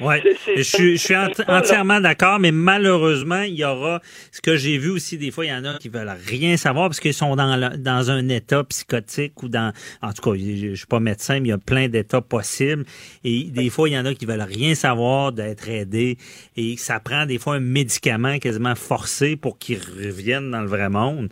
Oui, 0.00 0.16
je, 0.56 0.62
suis 0.62 1.16
entièrement 1.48 2.00
d'accord, 2.00 2.38
mais 2.38 2.52
malheureusement, 2.52 3.42
il 3.42 3.54
y 3.54 3.64
aura 3.64 4.00
ce 4.30 4.40
que 4.40 4.56
j'ai 4.56 4.78
vu 4.78 4.90
aussi 4.90 5.18
des 5.18 5.30
fois, 5.30 5.44
il 5.44 5.48
y 5.48 5.52
en 5.52 5.64
a 5.64 5.78
qui 5.78 5.88
veulent 5.88 6.14
rien 6.26 6.56
savoir 6.56 6.88
parce 6.88 7.00
qu'ils 7.00 7.14
sont 7.14 7.34
dans, 7.34 7.76
dans 7.76 8.10
un 8.10 8.28
état 8.28 8.62
psychotique 8.64 9.42
ou 9.42 9.48
dans, 9.48 9.72
en 10.02 10.12
tout 10.12 10.22
cas, 10.22 10.38
je, 10.38 10.70
je 10.70 10.74
suis 10.74 10.86
pas 10.86 11.00
médecin, 11.00 11.40
mais 11.40 11.48
il 11.48 11.50
y 11.50 11.52
a 11.52 11.58
plein 11.58 11.88
d'états 11.88 12.20
possibles. 12.20 12.84
Et 13.24 13.44
des 13.44 13.70
fois, 13.70 13.88
il 13.88 13.92
y 13.92 13.98
en 13.98 14.06
a 14.06 14.14
qui 14.14 14.26
veulent 14.26 14.40
rien 14.40 14.74
savoir 14.74 15.32
d'être 15.32 15.68
aidés. 15.68 16.16
Et 16.56 16.76
ça 16.76 17.00
prend 17.00 17.26
des 17.26 17.38
fois 17.38 17.56
un 17.56 17.60
médicament 17.60 18.38
quasiment 18.38 18.74
forcé 18.74 19.36
pour 19.36 19.58
qu'ils 19.58 19.80
reviennent 19.80 20.50
dans 20.50 20.60
le 20.60 20.68
vrai 20.68 20.88
monde. 20.88 21.28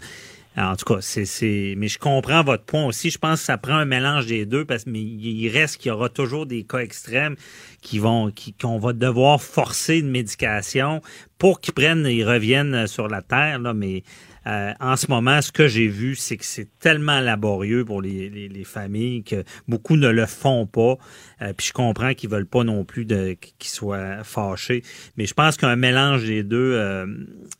En 0.56 0.74
tout 0.76 0.94
cas, 0.94 1.00
c'est, 1.00 1.74
mais 1.76 1.88
je 1.88 1.98
comprends 1.98 2.42
votre 2.42 2.64
point 2.64 2.86
aussi. 2.86 3.10
Je 3.10 3.18
pense 3.18 3.40
que 3.40 3.46
ça 3.46 3.58
prend 3.58 3.74
un 3.74 3.84
mélange 3.84 4.26
des 4.26 4.46
deux 4.46 4.64
parce 4.64 4.86
mais 4.86 5.00
il 5.00 5.48
reste 5.50 5.76
qu'il 5.76 5.90
y 5.90 5.92
aura 5.92 6.08
toujours 6.08 6.46
des 6.46 6.64
cas 6.64 6.78
extrêmes 6.78 7.36
qui 7.82 7.98
vont, 7.98 8.32
qu'on 8.60 8.78
va 8.78 8.92
devoir 8.92 9.42
forcer 9.42 9.98
une 9.98 10.10
médication 10.10 11.02
pour 11.38 11.60
qu'ils 11.60 11.74
prennent, 11.74 12.06
ils 12.06 12.24
reviennent 12.24 12.86
sur 12.86 13.08
la 13.08 13.20
terre. 13.20 13.58
Là, 13.58 13.74
mais 13.74 14.02
euh, 14.46 14.72
en 14.80 14.96
ce 14.96 15.08
moment, 15.10 15.42
ce 15.42 15.50
que 15.50 15.66
j'ai 15.66 15.88
vu, 15.88 16.14
c'est 16.14 16.36
que 16.36 16.44
c'est 16.44 16.68
tellement 16.78 17.20
laborieux 17.20 17.84
pour 17.84 18.00
les, 18.00 18.30
les, 18.30 18.64
familles 18.64 19.24
que 19.24 19.42
beaucoup 19.66 19.96
ne 19.96 20.08
le 20.08 20.26
font 20.26 20.66
pas. 20.66 20.96
Euh, 21.42 21.52
puis 21.52 21.66
je 21.66 21.72
comprends 21.72 22.14
qu'ils 22.14 22.30
veulent 22.30 22.46
pas 22.46 22.62
non 22.62 22.84
plus 22.84 23.04
de, 23.04 23.36
qu'ils 23.58 23.70
soient 23.70 24.22
fâchés. 24.22 24.82
Mais 25.16 25.26
je 25.26 25.34
pense 25.34 25.56
qu'un 25.56 25.76
mélange 25.76 26.24
des 26.24 26.44
deux, 26.44 26.74
euh, 26.74 27.06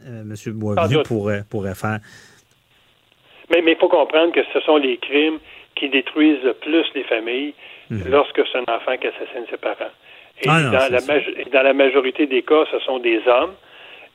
euh 0.07 0.23
M. 0.23 0.53
Boisvenu 0.53 1.03
pourrait, 1.03 1.45
pourrait 1.49 1.75
faire. 1.75 2.01
Mais 3.51 3.63
il 3.67 3.77
faut 3.77 3.89
comprendre 3.89 4.33
que 4.33 4.41
ce 4.53 4.61
sont 4.61 4.77
les 4.77 4.97
crimes 4.99 5.39
qui 5.75 5.89
détruisent 5.89 6.43
le 6.43 6.55
plus 6.55 6.87
les 6.95 7.05
familles 7.05 7.55
mhm. 7.91 8.11
lorsque 8.11 8.43
c'est 8.51 8.59
un 8.59 8.75
enfant 8.75 8.97
qui 8.97 9.07
assassine 9.07 9.47
ses 9.51 9.57
parents. 9.57 9.93
Et 10.43 10.49
ah 10.49 10.63
dans, 10.65 10.93
la 10.93 11.01
dans, 11.01 11.63
la 11.63 11.73
majorité 11.73 12.27
des 12.27 12.43
cas, 12.43 12.65
ce 12.71 12.79
sont 12.81 12.99
des 12.99 13.21
hommes. 13.27 13.55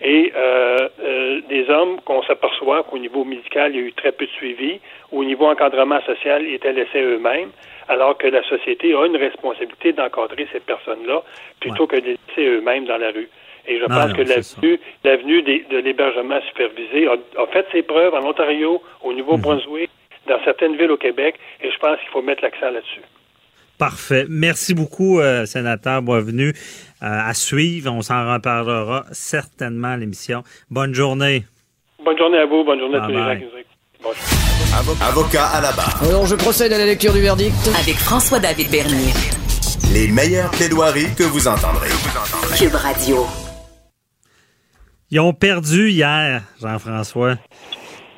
Et 0.04 0.34
euh, 0.36 0.90
euh, 1.04 1.42
des 1.48 1.70
hommes 1.70 2.02
qu'on 2.02 2.24
s'aperçoit 2.24 2.84
qu'au 2.84 2.98
niveau 2.98 3.24
médical, 3.24 3.72
il 3.74 3.82
y 3.82 3.84
a 3.84 3.88
eu 3.88 3.94
très 3.94 4.12
peu 4.12 4.26
de 4.26 4.32
suivi. 4.32 4.80
Au 5.12 5.24
niveau 5.24 5.46
encadrement 5.46 6.02
social, 6.02 6.44
ils 6.44 6.56
étaient 6.56 6.74
laissés 6.74 7.02
eux-mêmes, 7.02 7.52
alors 7.88 8.18
que 8.18 8.26
la 8.26 8.42
société 8.44 8.96
a 8.96 9.06
une 9.06 9.18
responsabilité 9.18 9.94
d'encadrer 9.94 10.48
ces 10.52 10.60
personnes-là 10.60 11.22
plutôt 11.60 11.86
que 11.86 11.98
de 11.98 12.02
les 12.02 12.18
laisser 12.28 12.50
eux-mêmes 12.50 12.86
dans 12.86 12.98
la 12.98 13.12
rue. 13.12 13.30
Et 13.68 13.80
je 13.80 13.86
pense 13.86 14.14
que 14.14 14.22
l'avenue, 14.22 14.80
l'avenue 15.03 15.41
de 15.43 15.78
l'hébergement 15.78 16.39
supervisé 16.47 17.07
a, 17.07 17.45
fait 17.47 17.66
ses 17.72 17.84
preuves 17.84 18.14
en 18.14 18.26
Ontario, 18.28 18.82
au 19.03 19.14
Nouveau-Brunswick, 19.14 19.89
mhm. 19.89 20.34
dans 20.34 20.43
certaines 20.43 20.76
villes 20.78 20.91
au 20.91 20.97
Québec, 20.97 21.36
et 21.62 21.72
je 21.72 21.78
pense 21.78 21.99
qu'il 21.99 22.09
faut 22.09 22.22
mettre 22.22 22.43
l'accent 22.43 22.72
là-dessus. 22.72 23.01
Parfait. 23.78 24.26
Merci 24.30 24.76
beaucoup, 24.76 25.20
euh, 25.20 25.45
sénateur 25.45 26.03
Boisvenu. 26.03 26.49
Euh, 26.49 26.53
à 27.01 27.34
suivre, 27.34 27.91
on 27.91 28.01
s'en 28.01 28.32
reparlera 28.32 29.05
certainement 29.12 29.89
à 29.89 29.97
l'émission. 29.97 30.43
Bonne 30.70 30.93
journée. 30.93 31.45
Bonne 32.05 32.18
journée 32.18 32.38
à 32.38 32.45
vous, 32.45 32.64
bonne 32.64 32.80
journée 32.80 32.97
à 32.97 33.01
tous 33.01 33.12
les 33.12 33.18
gens 33.18 33.36
qui 33.38 33.43
nous 33.43 33.62
Avocat 35.07 35.45
à 35.47 35.62
la 35.62 35.72
barre. 35.72 35.99
Alors, 36.03 36.26
je 36.26 36.36
procède 36.36 36.72
à 36.74 36.78
la 36.78 36.86
lecture 36.86 37.14
du 37.14 37.22
verdict. 37.22 37.53
Avec 37.80 37.95
François-David 37.95 38.70
Bernier. 38.70 39.14
Les 39.93 40.07
meilleures 40.07 40.51
plaidoiries 40.51 41.14
que 41.18 41.24
vous 41.24 41.47
entendrez. 41.47 41.89
Cube 42.57 42.76
Radio. 42.76 43.26
Ils 45.14 45.20
ont 45.20 45.34
perdu 45.34 45.89
hier, 45.89 46.41
Jean-François. 46.62 47.36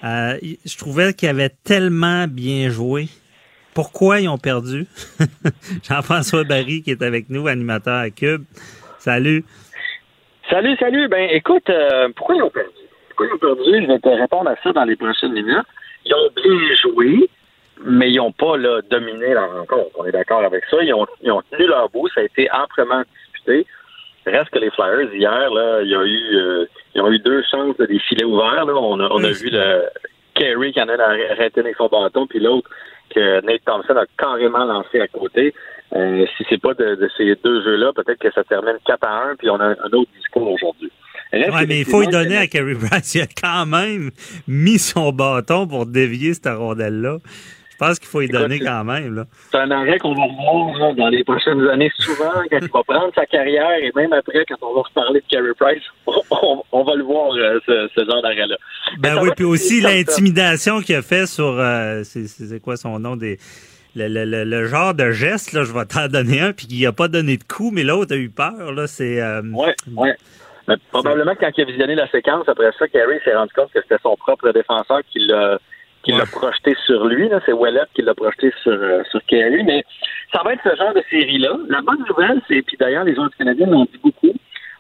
Euh, 0.04 0.38
je 0.64 0.78
trouvais 0.78 1.14
qu'ils 1.14 1.30
avaient 1.30 1.50
tellement 1.50 2.28
bien 2.28 2.70
joué. 2.70 3.08
Pourquoi 3.74 4.20
ils 4.20 4.30
ont 4.30 4.38
perdu? 4.38 4.86
Jean-François 5.84 6.44
Barry 6.44 6.84
qui 6.84 6.92
est 6.92 7.02
avec 7.02 7.32
nous, 7.32 7.48
animateur 7.48 7.98
à 7.98 8.12
Cube. 8.12 8.44
Salut. 9.00 9.44
Salut, 10.52 10.76
salut. 10.78 11.08
Ben 11.08 11.30
écoute, 11.32 11.68
euh, 11.72 12.10
pourquoi 12.16 12.36
ils 12.36 12.44
ont 12.44 12.52
perdu? 12.52 12.70
Pourquoi 13.10 13.26
ils 13.26 13.34
ont 13.34 13.40
perdu? 13.40 13.82
Je 13.82 13.88
vais 13.88 14.00
te 14.00 14.10
répondre 14.10 14.50
à 14.52 14.56
ça 14.62 14.72
dans 14.72 14.84
les 14.84 14.96
prochaines 14.96 15.34
minutes. 15.34 15.66
Ils 16.06 16.14
ont 16.14 16.30
bien 16.36 16.76
joué, 16.76 17.30
mais 17.84 18.12
ils 18.12 18.18
n'ont 18.18 18.34
pas 18.34 18.56
là, 18.56 18.82
dominé 18.92 19.34
la 19.34 19.48
rencontre. 19.48 19.90
On 19.96 20.06
est 20.06 20.12
d'accord 20.12 20.44
avec 20.44 20.64
ça. 20.70 20.78
Ils 20.84 20.94
ont, 20.94 21.08
ils 21.24 21.32
ont 21.32 21.42
tenu 21.50 21.66
leur 21.66 21.90
bout. 21.90 22.08
Ça 22.14 22.22
a 22.22 22.24
été 22.24 22.48
amplement 22.52 23.02
disputé. 23.34 23.66
Reste 24.26 24.50
que 24.52 24.60
les 24.60 24.72
Flyers, 24.72 25.14
hier, 25.14 25.50
là, 25.52 25.82
il 25.82 25.90
y 25.90 25.96
a 25.96 26.04
eu, 26.04 26.36
euh, 26.36 26.66
ils 26.96 27.02
ont 27.02 27.12
eu 27.12 27.20
deux 27.20 27.44
chances 27.50 27.76
des 27.78 28.00
filets 28.00 28.24
ouverts. 28.24 28.66
Là. 28.66 28.74
On 28.74 29.00
a, 29.00 29.10
on 29.12 29.24
a 29.24 29.32
vu 29.32 29.50
le 29.52 29.84
Kerry 30.34 30.72
qui 30.72 30.82
en 30.82 30.88
a 30.88 30.94
arrêté 30.94 31.60
avec 31.60 31.76
son 31.76 31.88
bâton, 31.88 32.26
puis 32.28 32.40
l'autre 32.40 32.70
que 33.14 33.46
Nate 33.46 33.64
Thompson 33.66 33.96
a 33.96 34.06
carrément 34.18 34.66
lancé 34.66 35.00
à 35.00 35.08
côté. 35.08 35.54
Euh, 35.96 36.26
si 36.38 36.46
c'est 36.50 36.62
pas 36.62 36.74
de, 36.74 36.98
ces 37.18 37.36
deux 37.44 37.64
jeux-là, 37.64 37.92
peut-être 37.94 38.20
que 38.20 38.32
ça 38.32 38.44
termine 38.44 38.78
4 38.86 39.06
à 39.06 39.24
1, 39.32 39.36
puis 39.36 39.50
on 39.50 39.60
a 39.60 39.66
un 39.66 39.92
autre 39.92 40.10
discours 40.18 40.52
aujourd'hui. 40.52 40.92
Oui, 41.34 41.66
mais 41.68 41.80
il 41.80 41.86
faut 41.86 42.02
lui 42.02 42.08
donner 42.08 42.38
à 42.38 42.48
Kerry 42.48 42.76
Price. 42.76 43.16
Il 43.16 43.22
a 43.22 43.26
quand 43.26 43.66
même 43.66 44.12
mis 44.48 44.78
son 44.78 45.12
bâton 45.12 45.68
pour 45.68 45.86
dévier 45.88 46.34
cette 46.34 46.48
rondelle-là. 46.48 47.18
Je 47.74 47.78
pense 47.78 47.98
qu'il 47.98 48.08
faut 48.08 48.22
y 48.22 48.28
donner 48.28 48.60
quand 48.60 48.84
même. 48.84 49.26
C'est 49.52 49.58
un 49.58 49.72
arrêt 49.72 49.98
qu'on 49.98 50.14
va 50.14 50.24
revoir 50.24 50.94
dans 50.94 51.08
les 51.08 51.24
prochaines 51.24 51.68
années 51.70 51.92
souvent, 51.98 52.32
quand 52.52 52.60
il 52.62 52.70
va 52.70 52.84
prendre 52.84 53.12
sa 53.16 53.26
carrière 53.26 53.78
et 53.82 53.92
même 53.96 54.14
après, 54.14 54.46
quand 54.48 54.58
on 54.62 54.76
va 54.76 54.82
reparler 54.82 55.22
de 55.22 55.26
Carey 55.28 55.54
Price, 55.60 55.82
on, 56.72 56.84
va 56.84 56.96
le 56.96 57.04
voir, 57.04 57.34
euh, 57.34 57.60
ce, 57.66 58.06
genre 58.06 58.22
d'arrêt-là. 58.22 58.58
Ben 59.00 59.18
oui, 59.22 59.30
puis 59.36 59.46
aussi 59.46 59.82
l'intimidation 59.82 60.82
qu'il 60.82 60.96
a 60.96 61.02
fait 61.02 61.26
sur, 61.26 61.58
euh, 61.58 62.04
c'est 62.04 62.62
quoi 62.62 62.78
son 62.78 63.00
nom, 63.00 63.16
des... 63.16 63.40
Le, 63.96 64.66
genre 64.66 64.94
de 64.94 65.12
geste, 65.12 65.54
là, 65.54 65.64
je 65.64 65.74
vais 65.74 65.86
t'en 65.86 66.08
donner 66.08 66.42
un, 66.42 66.54
puis 66.54 66.68
il 66.70 66.84
n'a 66.84 66.92
pas 66.92 67.08
donné 67.08 67.38
de 67.38 67.44
coup, 67.44 67.70
mais 67.72 67.84
l'autre 67.84 68.14
a 68.14 68.18
eu 68.18 68.30
peur. 68.30 68.72
Là, 68.72 68.88
c'est, 68.88 69.22
euh, 69.22 69.42
ouais, 69.52 69.76
ouais. 69.96 70.16
probablement 70.92 71.36
quand 71.40 71.52
il 71.56 71.62
a 71.62 71.66
visionné 71.66 71.96
la 71.96 72.08
séquence, 72.10 72.48
après 72.48 72.72
ça, 72.78 72.88
Carey 72.88 73.20
s'est 73.24 73.36
rendu 73.36 73.54
compte 73.54 73.72
que 73.72 73.80
c'était 73.82 74.02
son 74.02 74.16
propre 74.16 74.52
défenseur 74.52 75.02
qui 75.12 75.20
l'a 75.20 75.60
qui 76.04 76.12
l'a 76.12 76.26
projeté 76.26 76.76
sur 76.86 77.06
lui. 77.06 77.30
C'est 77.46 77.54
Wallet 77.54 77.82
qui 77.94 78.02
l'a 78.02 78.14
projeté 78.14 78.52
sur, 78.62 78.74
euh, 78.74 79.04
sur 79.10 79.24
Kerry. 79.26 79.64
Mais 79.64 79.84
ça 80.32 80.42
va 80.44 80.54
être 80.54 80.64
ce 80.64 80.76
genre 80.76 80.94
de 80.94 81.04
série-là. 81.10 81.58
La 81.70 81.82
bonne 81.82 82.04
nouvelle, 82.08 82.42
c'est, 82.48 82.62
puis 82.62 82.78
d'ailleurs, 82.78 83.06
les 83.06 83.18
autres 83.18 83.36
Canadiens 83.38 83.68
l'ont 83.68 83.86
dit 83.86 84.00
beaucoup, 84.04 84.34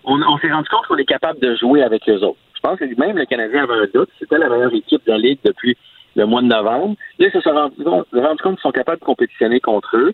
on, 0.06 0.38
s'est 0.38 0.52
rendu 0.52 0.68
compte 0.70 0.86
qu'on 0.88 0.98
est 0.98 1.06
capable 1.06 1.40
de 1.40 1.56
jouer 1.56 1.82
avec 1.82 2.08
eux 2.10 2.20
autres. 2.24 2.40
Je 2.56 2.60
pense 2.62 2.80
que 2.80 2.86
même 3.00 3.18
le 3.18 3.26
Canadien 3.26 3.64
avait 3.64 3.74
un 3.74 3.88
doute. 3.94 4.10
C'était 4.20 4.38
la 4.38 4.50
meilleure 4.50 4.74
équipe 4.74 5.06
de 5.06 5.12
la 5.12 5.18
Ligue 5.18 5.40
depuis 5.44 5.78
le 6.16 6.26
mois 6.26 6.42
de 6.42 6.48
novembre. 6.48 6.96
Là, 7.20 7.28
ils 7.28 7.32
se 7.32 7.42
sont 7.42 7.52
rendus 7.52 7.84
compte, 7.84 8.08
qu'ils 8.12 8.62
sont 8.62 8.72
capables 8.72 9.00
de 9.00 9.06
compétitionner 9.06 9.60
contre 9.60 9.96
eux. 9.98 10.14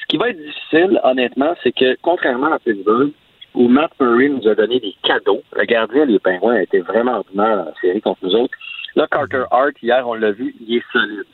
Ce 0.00 0.06
qui 0.06 0.16
va 0.16 0.30
être 0.30 0.38
difficile, 0.38 1.00
honnêtement, 1.02 1.54
c'est 1.62 1.72
que, 1.72 1.96
contrairement 2.00 2.52
à 2.52 2.58
Pittsburgh, 2.58 3.10
où 3.54 3.68
Matt 3.68 3.90
Murray 4.00 4.28
nous 4.28 4.46
a 4.48 4.54
donné 4.54 4.78
des 4.78 4.94
cadeaux, 5.02 5.42
le 5.56 5.64
gardien 5.64 6.06
des 6.06 6.18
Pingouins 6.18 6.54
a 6.54 6.62
été 6.62 6.80
vraiment 6.80 7.16
ordinaire 7.16 7.56
la 7.56 7.72
série 7.80 8.00
contre 8.00 8.20
nous 8.22 8.34
autres. 8.34 8.56
Là, 8.96 9.06
Carter 9.10 9.44
Hart, 9.50 9.74
hier, 9.82 10.06
on 10.06 10.14
l'a 10.14 10.32
vu, 10.32 10.54
il 10.60 10.76
est 10.76 10.84
solide. 10.92 11.24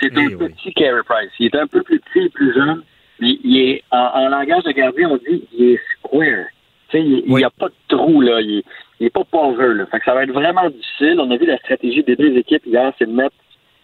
C'est 0.00 0.16
un 0.18 0.28
petit 0.30 0.72
Carey 0.74 1.02
Price. 1.04 1.30
Il 1.38 1.46
est 1.46 1.56
un 1.56 1.66
peu 1.66 1.82
plus 1.82 2.00
petit 2.00 2.26
et 2.26 2.28
plus 2.28 2.52
jeune, 2.54 2.82
mais 3.20 3.38
il 3.44 3.56
est, 3.56 3.84
en, 3.92 4.28
langage 4.28 4.64
de 4.64 4.72
gardien, 4.72 5.10
on 5.10 5.16
dit, 5.16 5.46
il 5.52 5.72
est 5.72 5.80
square. 5.98 6.46
Tu 6.88 6.98
sais, 6.98 7.04
il 7.04 7.32
n'y 7.32 7.44
a 7.44 7.50
pas 7.50 7.68
de 7.68 7.74
trou, 7.96 8.20
là. 8.20 8.40
Il 8.40 8.64
n'est 9.00 9.10
pas 9.10 9.24
pauvre, 9.24 9.62
là. 9.62 9.86
Fait 9.86 10.00
que 10.00 10.04
ça 10.04 10.14
va 10.14 10.24
être 10.24 10.32
vraiment 10.32 10.68
difficile. 10.68 11.20
On 11.20 11.30
a 11.30 11.36
vu 11.36 11.46
la 11.46 11.58
stratégie 11.58 12.02
des 12.02 12.16
deux 12.16 12.36
équipes 12.36 12.66
hier, 12.66 12.92
c'est 12.98 13.06
de 13.06 13.12
mettre 13.12 13.36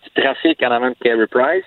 du 0.02 0.20
trafic 0.20 0.60
en 0.62 0.72
avant 0.72 0.90
de 0.90 0.96
Carey 1.00 1.26
Price 1.28 1.64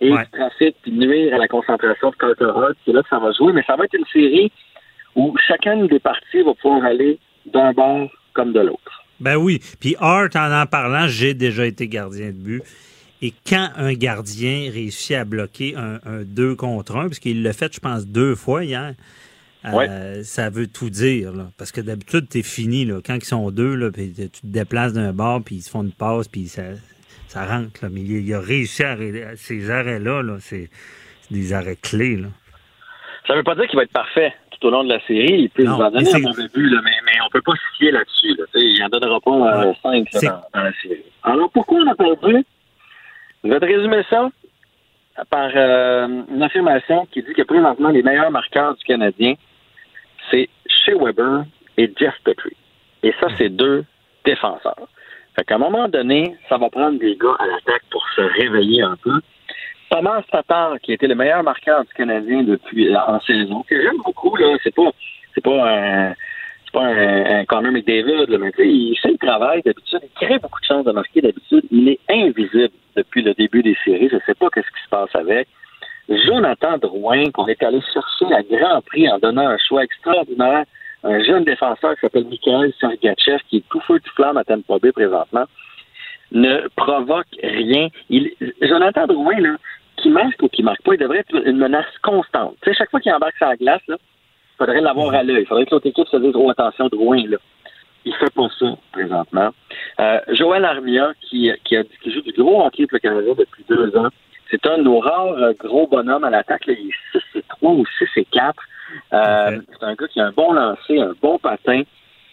et 0.00 0.10
du 0.10 0.30
trafic 0.32 0.76
puis 0.82 0.92
nuire 0.92 1.34
à 1.34 1.38
la 1.38 1.48
concentration 1.48 2.10
de 2.10 2.16
Carter 2.16 2.52
Hart. 2.54 2.76
C'est 2.84 2.92
là 2.92 3.02
que 3.02 3.08
ça 3.08 3.18
va 3.18 3.32
jouer. 3.32 3.52
Mais 3.54 3.62
ça 3.66 3.76
va 3.76 3.84
être 3.84 3.94
une 3.94 4.06
série 4.12 4.52
où 5.14 5.34
chacune 5.46 5.86
des 5.86 6.00
parties 6.00 6.42
va 6.42 6.52
pouvoir 6.54 6.84
aller 6.84 7.18
d'un 7.46 7.72
bord 7.72 8.08
comme 8.34 8.52
de 8.52 8.60
l'autre. 8.60 9.03
Ben 9.20 9.36
oui. 9.36 9.60
Puis 9.80 9.96
Hart, 9.98 10.36
en 10.36 10.52
en 10.52 10.66
parlant, 10.66 11.06
j'ai 11.08 11.34
déjà 11.34 11.66
été 11.66 11.88
gardien 11.88 12.28
de 12.28 12.32
but. 12.32 12.62
Et 13.22 13.32
quand 13.46 13.70
un 13.76 13.94
gardien 13.94 14.70
réussit 14.70 15.16
à 15.16 15.24
bloquer 15.24 15.76
un, 15.76 15.98
un 16.04 16.22
2 16.24 16.56
contre 16.56 16.96
1, 16.96 17.04
parce 17.04 17.18
qu'il 17.18 17.42
l'a 17.42 17.52
fait, 17.52 17.72
je 17.74 17.80
pense, 17.80 18.06
deux 18.06 18.34
fois 18.34 18.64
hier, 18.64 18.94
euh, 19.66 20.22
ça 20.22 20.50
veut 20.50 20.66
tout 20.66 20.90
dire. 20.90 21.32
Là. 21.32 21.46
Parce 21.56 21.72
que 21.72 21.80
d'habitude, 21.80 22.28
t'es 22.28 22.42
fini. 22.42 22.84
Là. 22.84 23.00
Quand 23.04 23.14
ils 23.14 23.24
sont 23.24 23.50
deux, 23.50 23.74
là, 23.74 23.90
tu 23.90 24.12
te 24.12 24.46
déplaces 24.46 24.92
d'un 24.92 25.12
bord, 25.12 25.42
puis 25.42 25.56
ils 25.56 25.62
se 25.62 25.70
font 25.70 25.82
une 25.82 25.92
passe, 25.92 26.28
puis 26.28 26.48
ça, 26.48 26.62
ça 27.28 27.46
rentre. 27.46 27.82
Là. 27.82 27.88
Mais 27.90 28.02
il, 28.02 28.34
a 28.34 28.40
réussi 28.40 28.84
à, 28.84 28.96
ces 29.36 29.70
arrêts-là. 29.70 30.22
-là, 30.22 30.38
c'est 30.40 30.68
des 31.30 31.52
arrêts 31.52 31.78
clés. 31.80 32.16
Là. 32.16 32.28
Ça 33.26 33.34
veut 33.34 33.42
pas 33.42 33.54
dire 33.54 33.66
qu'il 33.66 33.76
va 33.76 33.84
être 33.84 33.92
parfait 33.92 34.34
tout 34.64 34.68
au 34.68 34.70
long 34.70 34.84
de 34.84 34.88
la 34.88 35.00
série. 35.06 35.42
Il 35.42 35.50
peut 35.50 35.64
nous 35.64 35.72
en 35.72 35.90
donner 35.90 36.14
un 36.14 36.18
mauvais 36.20 36.48
but, 36.52 36.68
là, 36.70 36.80
mais, 36.82 36.90
mais 37.04 37.12
on 37.24 37.28
peut 37.30 37.42
pas 37.42 37.52
se 37.52 37.76
fier 37.76 37.92
là-dessus. 37.92 38.34
Là. 38.34 38.44
sont 39.22 39.46
euh, 39.46 39.72
cinq 39.82 40.12
là, 40.12 40.20
dans, 40.52 40.58
dans 40.58 40.64
la 40.64 40.72
série. 40.82 41.02
Alors, 41.22 41.50
pourquoi 41.50 41.78
on 41.80 41.90
a 41.90 41.94
perdu? 41.94 42.44
Je 43.44 43.48
vais 43.50 43.60
te 43.60 43.66
résumer 43.66 44.02
ça 44.08 44.30
par 45.30 45.50
euh, 45.54 46.22
une 46.30 46.42
affirmation 46.42 47.06
qui 47.12 47.22
dit 47.22 47.32
que 47.34 47.42
présentement, 47.42 47.90
les 47.90 48.02
meilleurs 48.02 48.30
marqueurs 48.30 48.74
du 48.74 48.84
Canadien, 48.84 49.34
c'est 50.30 50.48
Shea 50.66 50.96
Weber 50.98 51.44
et 51.76 51.92
Jeff 51.96 52.14
Petrie. 52.24 52.56
Et 53.02 53.12
ça, 53.20 53.28
c'est 53.36 53.50
deux 53.50 53.84
défenseurs. 54.24 54.88
Fait 55.36 55.44
qu'à 55.44 55.56
un 55.56 55.58
moment 55.58 55.88
donné, 55.88 56.36
ça 56.48 56.56
va 56.56 56.70
prendre 56.70 56.98
des 56.98 57.16
gars 57.16 57.36
à 57.38 57.46
l'attaque 57.46 57.82
pour 57.90 58.04
se 58.16 58.22
réveiller 58.22 58.82
un 58.82 58.96
peu. 58.96 59.20
Thomas 59.94 60.22
Tatar, 60.28 60.80
qui 60.80 60.92
était 60.92 61.06
le 61.06 61.14
meilleur 61.14 61.44
marqueur 61.44 61.84
du 61.84 61.94
Canadien 61.94 62.42
depuis 62.42 62.92
en 62.96 63.20
saison, 63.20 63.62
que 63.62 63.80
j'aime 63.80 63.98
beaucoup, 64.04 64.34
là, 64.34 64.56
c'est 64.64 64.74
pas 64.74 64.90
c'est 65.32 65.40
pas 65.40 65.70
un 65.70 66.14
c'est 66.64 66.72
pas 66.72 66.86
un, 66.86 67.40
un 67.40 67.44
Connor 67.44 67.70
McDavid, 67.70 68.26
là, 68.26 68.38
mais 68.38 68.50
il 68.58 68.98
fait 69.00 69.12
le 69.12 69.18
travail 69.18 69.62
d'habitude, 69.62 70.00
il 70.02 70.26
crée 70.26 70.40
beaucoup 70.40 70.58
de 70.58 70.66
chances 70.66 70.84
de 70.84 70.90
marquer 70.90 71.20
d'habitude, 71.20 71.62
il 71.70 71.90
est 71.90 72.00
invisible 72.10 72.70
depuis 72.96 73.22
le 73.22 73.34
début 73.34 73.62
des 73.62 73.76
séries, 73.84 74.08
je 74.10 74.16
sais 74.26 74.34
pas 74.34 74.48
qu'est-ce 74.52 74.66
qui 74.66 74.82
se 74.84 74.88
passe 74.88 75.14
avec. 75.14 75.46
Jonathan 76.08 76.76
Drouin, 76.78 77.30
qu'on 77.30 77.46
est 77.46 77.62
allé 77.62 77.80
chercher 77.92 78.34
à 78.34 78.42
grand 78.42 78.80
prix 78.84 79.08
en 79.08 79.20
donnant 79.20 79.46
un 79.46 79.58
choix 79.58 79.84
extraordinaire, 79.84 80.64
un 81.04 81.22
jeune 81.22 81.44
défenseur 81.44 81.94
qui 81.94 82.00
s'appelle 82.00 82.24
Mikhail 82.24 82.74
Sergachev, 82.80 83.38
qui 83.48 83.58
est 83.58 83.68
tout 83.70 83.80
feu 83.86 84.00
tout 84.00 84.14
flamme 84.16 84.38
à 84.38 84.44
Tampa 84.44 84.80
Bay 84.80 84.90
présentement, 84.90 85.44
ne 86.32 86.66
provoque 86.74 87.28
rien. 87.40 87.88
Jonathan 88.60 89.06
Drouin, 89.06 89.38
là, 89.38 89.56
qui 90.04 90.10
marque 90.10 90.42
ou 90.42 90.48
qui 90.48 90.62
marque 90.62 90.82
pas, 90.82 90.94
il 90.94 91.00
devrait 91.00 91.20
être 91.20 91.46
une 91.46 91.56
menace 91.56 91.86
constante. 92.02 92.56
Tu 92.62 92.70
sais, 92.70 92.76
chaque 92.76 92.90
fois 92.90 93.00
qu'il 93.00 93.12
embarque 93.12 93.36
sur 93.38 93.46
la 93.46 93.56
glace, 93.56 93.80
là, 93.88 93.96
il 93.98 94.56
faudrait 94.58 94.82
l'avoir 94.82 95.14
à 95.14 95.22
l'œil. 95.22 95.42
Il 95.42 95.46
faudrait 95.46 95.64
que 95.64 95.70
l'autre 95.70 95.86
équipe 95.86 96.06
se 96.08 96.16
dise, 96.18 96.32
oh, 96.34 96.50
attention, 96.50 96.88
Drouin, 96.88 97.26
là. 97.26 97.38
Il 98.04 98.14
fait 98.16 98.32
pas 98.34 98.48
ça 98.58 98.66
présentement. 98.92 99.50
Euh, 99.98 100.20
Joël 100.28 100.66
Armia, 100.66 101.12
qui, 101.22 101.50
qui, 101.64 101.76
a, 101.76 101.84
qui 101.84 102.12
joue 102.12 102.20
du 102.20 102.32
gros 102.32 102.62
hockey 102.62 102.86
pour 102.86 102.96
le 102.96 102.98
Canada 102.98 103.30
depuis 103.38 103.64
deux 103.66 103.96
ans, 103.96 104.10
c'est 104.50 104.66
un 104.66 104.76
de 104.76 104.82
nos 104.82 104.98
rares 104.98 105.38
euh, 105.38 105.52
gros 105.58 105.86
bonhommes 105.86 106.24
à 106.24 106.28
l'attaque. 106.28 106.64
Il 106.66 106.72
est 106.72 107.18
6 107.32 107.38
et 107.38 107.42
3 107.48 107.72
ou 107.72 107.84
6 107.98 108.04
et 108.16 108.26
4. 108.26 108.62
Euh, 109.14 109.58
C'est 109.72 109.86
un 109.86 109.94
gars 109.94 110.08
qui 110.08 110.20
a 110.20 110.26
un 110.26 110.32
bon 110.32 110.52
lancer, 110.52 111.00
un 111.00 111.14
bon 111.22 111.38
patin. 111.38 111.82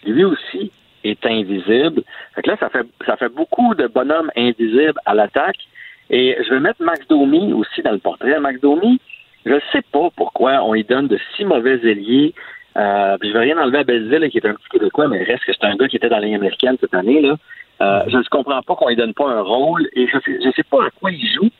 Lui 0.04 0.24
aussi 0.24 0.70
est 1.04 1.24
invisible. 1.24 2.02
Fait 2.34 2.42
que 2.42 2.50
là, 2.50 2.56
ça 2.60 2.68
fait, 2.68 2.86
ça 3.06 3.16
fait 3.16 3.30
beaucoup 3.30 3.74
de 3.74 3.86
bonhommes 3.86 4.30
invisibles 4.36 5.00
à 5.06 5.14
l'attaque. 5.14 5.56
Et 6.12 6.36
je 6.46 6.50
vais 6.50 6.60
mettre 6.60 6.82
Max 6.82 7.08
Domi 7.08 7.52
aussi 7.54 7.82
dans 7.82 7.92
le 7.92 7.98
portrait. 7.98 8.38
Max 8.38 8.60
Domi, 8.60 9.00
je 9.46 9.54
ne 9.54 9.60
sais 9.72 9.82
pas 9.90 10.10
pourquoi 10.14 10.62
on 10.62 10.74
lui 10.74 10.84
donne 10.84 11.08
de 11.08 11.18
si 11.34 11.44
mauvais 11.44 11.80
ailiers. 11.82 12.34
Euh, 12.76 13.16
puis 13.18 13.30
je 13.30 13.34
vais 13.34 13.40
rien 13.40 13.58
enlever 13.58 13.78
à 13.78 13.84
Belleville, 13.84 14.30
qui 14.30 14.38
est 14.38 14.46
un 14.46 14.54
petit 14.54 14.68
Québécois, 14.70 15.08
mais 15.08 15.22
reste 15.24 15.44
que 15.44 15.52
c'est 15.52 15.64
un 15.64 15.74
gars 15.74 15.88
qui 15.88 15.96
était 15.96 16.10
dans 16.10 16.18
la 16.18 16.26
Ligue 16.26 16.36
américaine 16.36 16.76
cette 16.80 16.94
année. 16.94 17.22
Là. 17.22 17.36
Euh, 17.80 18.04
je 18.08 18.18
ne 18.18 18.22
comprends 18.24 18.60
pas 18.62 18.74
qu'on 18.76 18.88
lui 18.88 18.96
donne 18.96 19.14
pas 19.14 19.26
un 19.26 19.40
rôle. 19.40 19.88
Et 19.94 20.06
je 20.06 20.18
sais, 20.18 20.38
je 20.44 20.50
sais 20.54 20.62
pas 20.64 20.84
à 20.84 20.90
quoi 20.90 21.10
il 21.10 21.26
joue, 21.26 21.50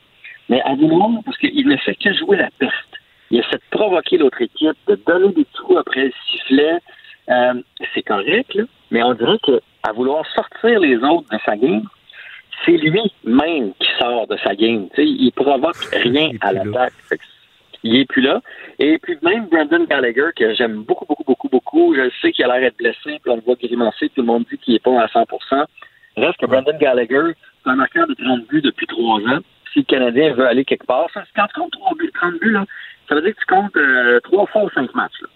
mais 0.50 0.60
à 0.62 0.74
vouloir, 0.74 1.08
parce 1.24 1.38
qu'il 1.38 1.66
ne 1.66 1.76
fait 1.78 1.94
que 1.94 2.12
jouer 2.12 2.36
la 2.36 2.50
perte. 2.58 2.74
Il 3.30 3.38
essaie 3.38 3.56
de 3.56 3.62
provoquer 3.70 4.18
l'autre 4.18 4.42
équipe, 4.42 4.76
de 4.86 5.00
donner 5.06 5.32
des 5.32 5.46
trous 5.54 5.78
après 5.78 6.04
le 6.04 6.12
sifflet. 6.30 6.78
Euh, 7.30 7.54
c'est 7.94 8.02
correct, 8.02 8.54
là, 8.54 8.64
mais 8.90 9.02
on 9.02 9.14
dirait 9.14 9.38
qu'à 9.38 9.92
vouloir 9.92 10.26
sortir 10.34 10.78
les 10.80 10.96
autres 10.96 11.28
de 11.32 11.38
sa 11.46 11.56
game, 11.56 11.84
c'est 12.64 12.76
lui-même 12.76 13.72
qui 13.78 13.88
sort 13.98 14.26
de 14.26 14.36
sa 14.38 14.54
game. 14.54 14.88
Tu 14.94 15.02
sais, 15.02 15.06
il 15.06 15.32
provoque 15.32 15.76
rien 15.92 16.30
à 16.40 16.52
l'attaque. 16.52 16.92
Il 17.84 17.96
est 17.96 18.04
plus 18.04 18.22
là. 18.22 18.40
Et 18.78 18.98
puis 18.98 19.18
même 19.22 19.46
Brandon 19.46 19.84
Gallagher, 19.84 20.30
que 20.36 20.54
j'aime 20.54 20.84
beaucoup, 20.84 21.04
beaucoup, 21.04 21.24
beaucoup, 21.24 21.48
beaucoup. 21.48 21.94
Je 21.94 22.10
sais 22.20 22.32
qu'il 22.32 22.44
a 22.44 22.48
l'air 22.48 22.60
d'être 22.60 22.76
blessé, 22.76 23.18
puis 23.20 23.28
on 23.28 23.36
le 23.36 23.42
voit 23.42 23.56
grimacer. 23.56 24.08
Tout 24.10 24.20
le 24.20 24.26
monde 24.26 24.44
dit 24.50 24.58
qu'il 24.58 24.74
n'est 24.74 24.80
pas 24.80 25.02
à 25.02 25.06
100% 25.06 25.66
Reste 26.16 26.38
que 26.38 26.46
Brandon 26.46 26.76
Gallagher, 26.78 27.32
c'est 27.62 27.70
un 27.70 27.76
marqueur 27.76 28.06
de 28.06 28.14
30 28.14 28.46
buts 28.46 28.60
depuis 28.60 28.86
trois 28.86 29.20
ans. 29.20 29.40
Si 29.72 29.80
le 29.80 29.84
Canadien 29.84 30.34
veut 30.34 30.46
aller 30.46 30.64
quelque 30.64 30.86
part, 30.86 31.08
ça, 31.14 31.24
quand 31.34 31.46
tu 31.46 31.60
comptes 31.60 31.72
3 31.72 31.96
buts, 31.96 32.12
30 32.14 32.38
buts, 32.40 32.52
là, 32.52 32.66
ça 33.08 33.14
veut 33.14 33.22
dire 33.22 33.34
que 33.34 33.40
tu 33.40 33.46
comptes 33.46 33.76
euh, 33.76 34.20
trois 34.20 34.46
fois 34.46 34.64
ou 34.64 34.70
cinq 34.70 34.94
matchs. 34.94 35.20
Là. 35.22 35.28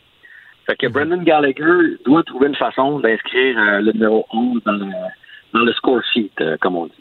Fait 0.66 0.76
que 0.76 0.86
Brandon 0.88 1.22
Gallagher 1.22 1.96
doit 2.04 2.22
trouver 2.24 2.48
une 2.48 2.56
façon 2.56 3.00
d'inscrire 3.00 3.58
euh, 3.58 3.80
le 3.80 3.92
numéro 3.92 4.26
11 4.32 4.62
dans 4.64 4.72
le, 4.72 4.86
dans 5.54 5.60
le 5.60 5.72
score 5.72 6.02
sheet, 6.12 6.32
euh, 6.40 6.56
comme 6.60 6.76
on 6.76 6.86
dit. 6.86 6.92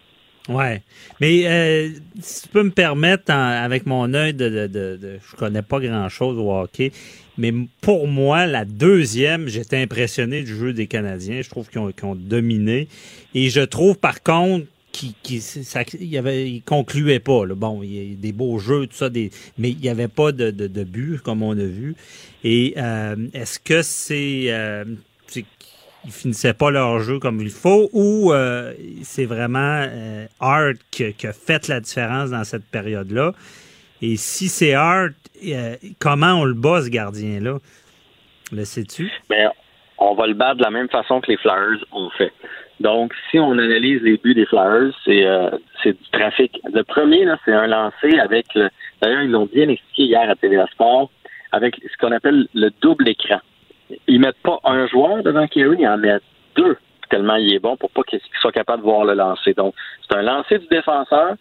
Ouais. 0.48 0.84
Mais 1.20 1.48
euh, 1.48 1.90
si 2.22 2.44
tu 2.44 2.48
peux 2.50 2.62
me 2.64 2.70
permettre, 2.72 3.32
avec 3.32 3.86
mon 3.88 4.14
œil 4.14 4.34
de, 4.34 4.48
de, 4.48 4.68
de, 4.68 4.96
de- 4.98 5.20
je 5.32 5.36
connais 5.36 5.64
pas 5.64 5.80
grand 5.80 6.08
chose 6.10 6.38
au 6.38 6.52
hockey, 6.54 6.92
mais 7.38 7.52
pour 7.82 8.08
moi, 8.08 8.46
la 8.46 8.64
deuxième, 8.64 9.48
j'étais 9.48 9.78
impressionné 9.78 10.44
du 10.44 10.56
jeu 10.56 10.72
des 10.72 10.88
Canadiens. 10.88 11.42
Je 11.42 11.50
trouve 11.50 11.68
qu'ils 11.70 11.80
ont, 11.80 11.92
qu'ils 11.92 12.06
ont 12.06 12.16
dominé. 12.16 12.88
Et 13.34 13.50
je 13.50 13.62
trouve 13.62 13.98
par 13.98 14.22
contre 14.24 14.68
qu'il 14.92 15.14
qu'il- 15.24 15.42
ça- 15.42 15.82
il 16.00 16.18
avait, 16.18 16.50
il 16.50 16.62
concluait 16.62 17.20
pas. 17.20 17.46
là. 17.46 17.56
Bon, 17.56 17.82
il 17.84 17.94
y 18.12 18.14
a 18.14 18.16
des 18.16 18.32
beaux 18.32 18.60
jeux, 18.60 18.86
tout 18.88 18.96
ça, 18.96 19.10
des, 19.10 19.32
mais 19.58 19.72
il 19.72 19.78
n'y 19.80 19.90
avait 19.90 20.08
pas 20.08 20.32
de, 20.32 20.52
but, 20.84 21.18
comme 21.22 21.42
on 21.44 21.52
a 21.52 21.66
vu. 21.66 21.96
Et 22.44 22.76
euh, 22.78 23.16
est-ce 23.34 23.60
que 23.60 23.82
c'est. 23.82 24.46
euh, 24.50 24.86
ils 26.06 26.12
finissaient 26.12 26.54
pas 26.54 26.72
leur 26.72 27.00
jeu 27.00 27.20
comme 27.20 27.40
il 27.42 27.50
faut 27.50 27.90
ou 27.94 28.32
euh, 28.32 28.74
c'est 29.04 29.26
vraiment 29.26 29.84
euh, 29.88 30.26
Hart 30.40 30.78
qui, 30.92 31.14
qui 31.14 31.28
a 31.28 31.34
fait 31.34 31.68
la 31.68 31.80
différence 31.80 32.32
dans 32.32 32.44
cette 32.44 32.66
période-là. 32.66 33.32
Et 34.02 34.18
si 34.18 34.48
c'est 34.48 34.74
Hart, 34.74 35.14
euh, 35.46 35.76
comment 36.00 36.34
on 36.34 36.44
le 36.46 36.54
bat, 36.54 36.82
ce 36.82 36.90
gardien-là? 36.90 37.58
Le 38.52 38.66
sais-tu? 38.66 39.12
Mais 39.30 39.48
on 39.98 40.14
va 40.14 40.28
le 40.28 40.34
battre 40.34 40.58
de 40.58 40.64
la 40.64 40.72
même 40.72 40.90
façon 40.90 41.22
que 41.22 41.32
les 41.32 41.38
Flyers 41.38 41.84
ont 41.92 42.10
fait. 42.18 42.32
Donc, 42.80 43.14
si 43.32 43.40
on 43.40 43.54
analyse 43.54 44.02
les 44.02 44.18
buts 44.18 44.34
des 44.34 44.46
Flyers, 44.46 44.94
c'est 45.06 45.26
euh, 45.26 45.50
c'est 45.82 45.94
du 45.94 46.10
trafic. 46.12 46.60
Le 46.74 46.84
premier, 46.84 47.26
c'est 47.46 47.54
un 47.54 47.68
lancé 47.68 48.20
avec 48.20 48.54
le. 48.54 48.70
D'ailleurs, 49.02 49.24
ils 49.24 49.32
l'ont 49.32 49.50
bien 49.52 49.70
expliqué 49.70 50.04
hier 50.04 50.30
à 50.30 50.36
TVA 50.36 50.68
Sport, 50.68 51.10
avec 51.52 51.76
ce 51.82 51.98
qu'on 51.98 52.12
appelle 52.12 52.48
le 52.54 52.70
double 52.82 53.08
écran. 53.08 53.40
Ils 54.08 54.20
mettent 54.20 54.42
pas 54.44 54.60
un 54.64 54.88
joueur 54.88 55.24
devant 55.24 55.48
Kerry, 55.48 55.78
ils 55.80 55.88
en 55.88 55.98
mettent 55.98 56.24
deux, 56.56 56.78
tellement 57.10 57.36
il 57.36 57.54
est 57.54 57.60
bon 57.60 57.78
pour 57.78 57.92
pas 57.92 58.04
qu'il 58.04 58.20
soit 58.42 58.52
capable 58.52 58.82
de 58.82 58.88
voir 58.88 59.06
le 59.06 59.14
lancer. 59.14 59.54
Donc, 59.54 59.74
c'est 60.02 60.18
un 60.18 60.22
lancer 60.22 60.60
du 60.60 60.68
défenseur. 60.68 61.36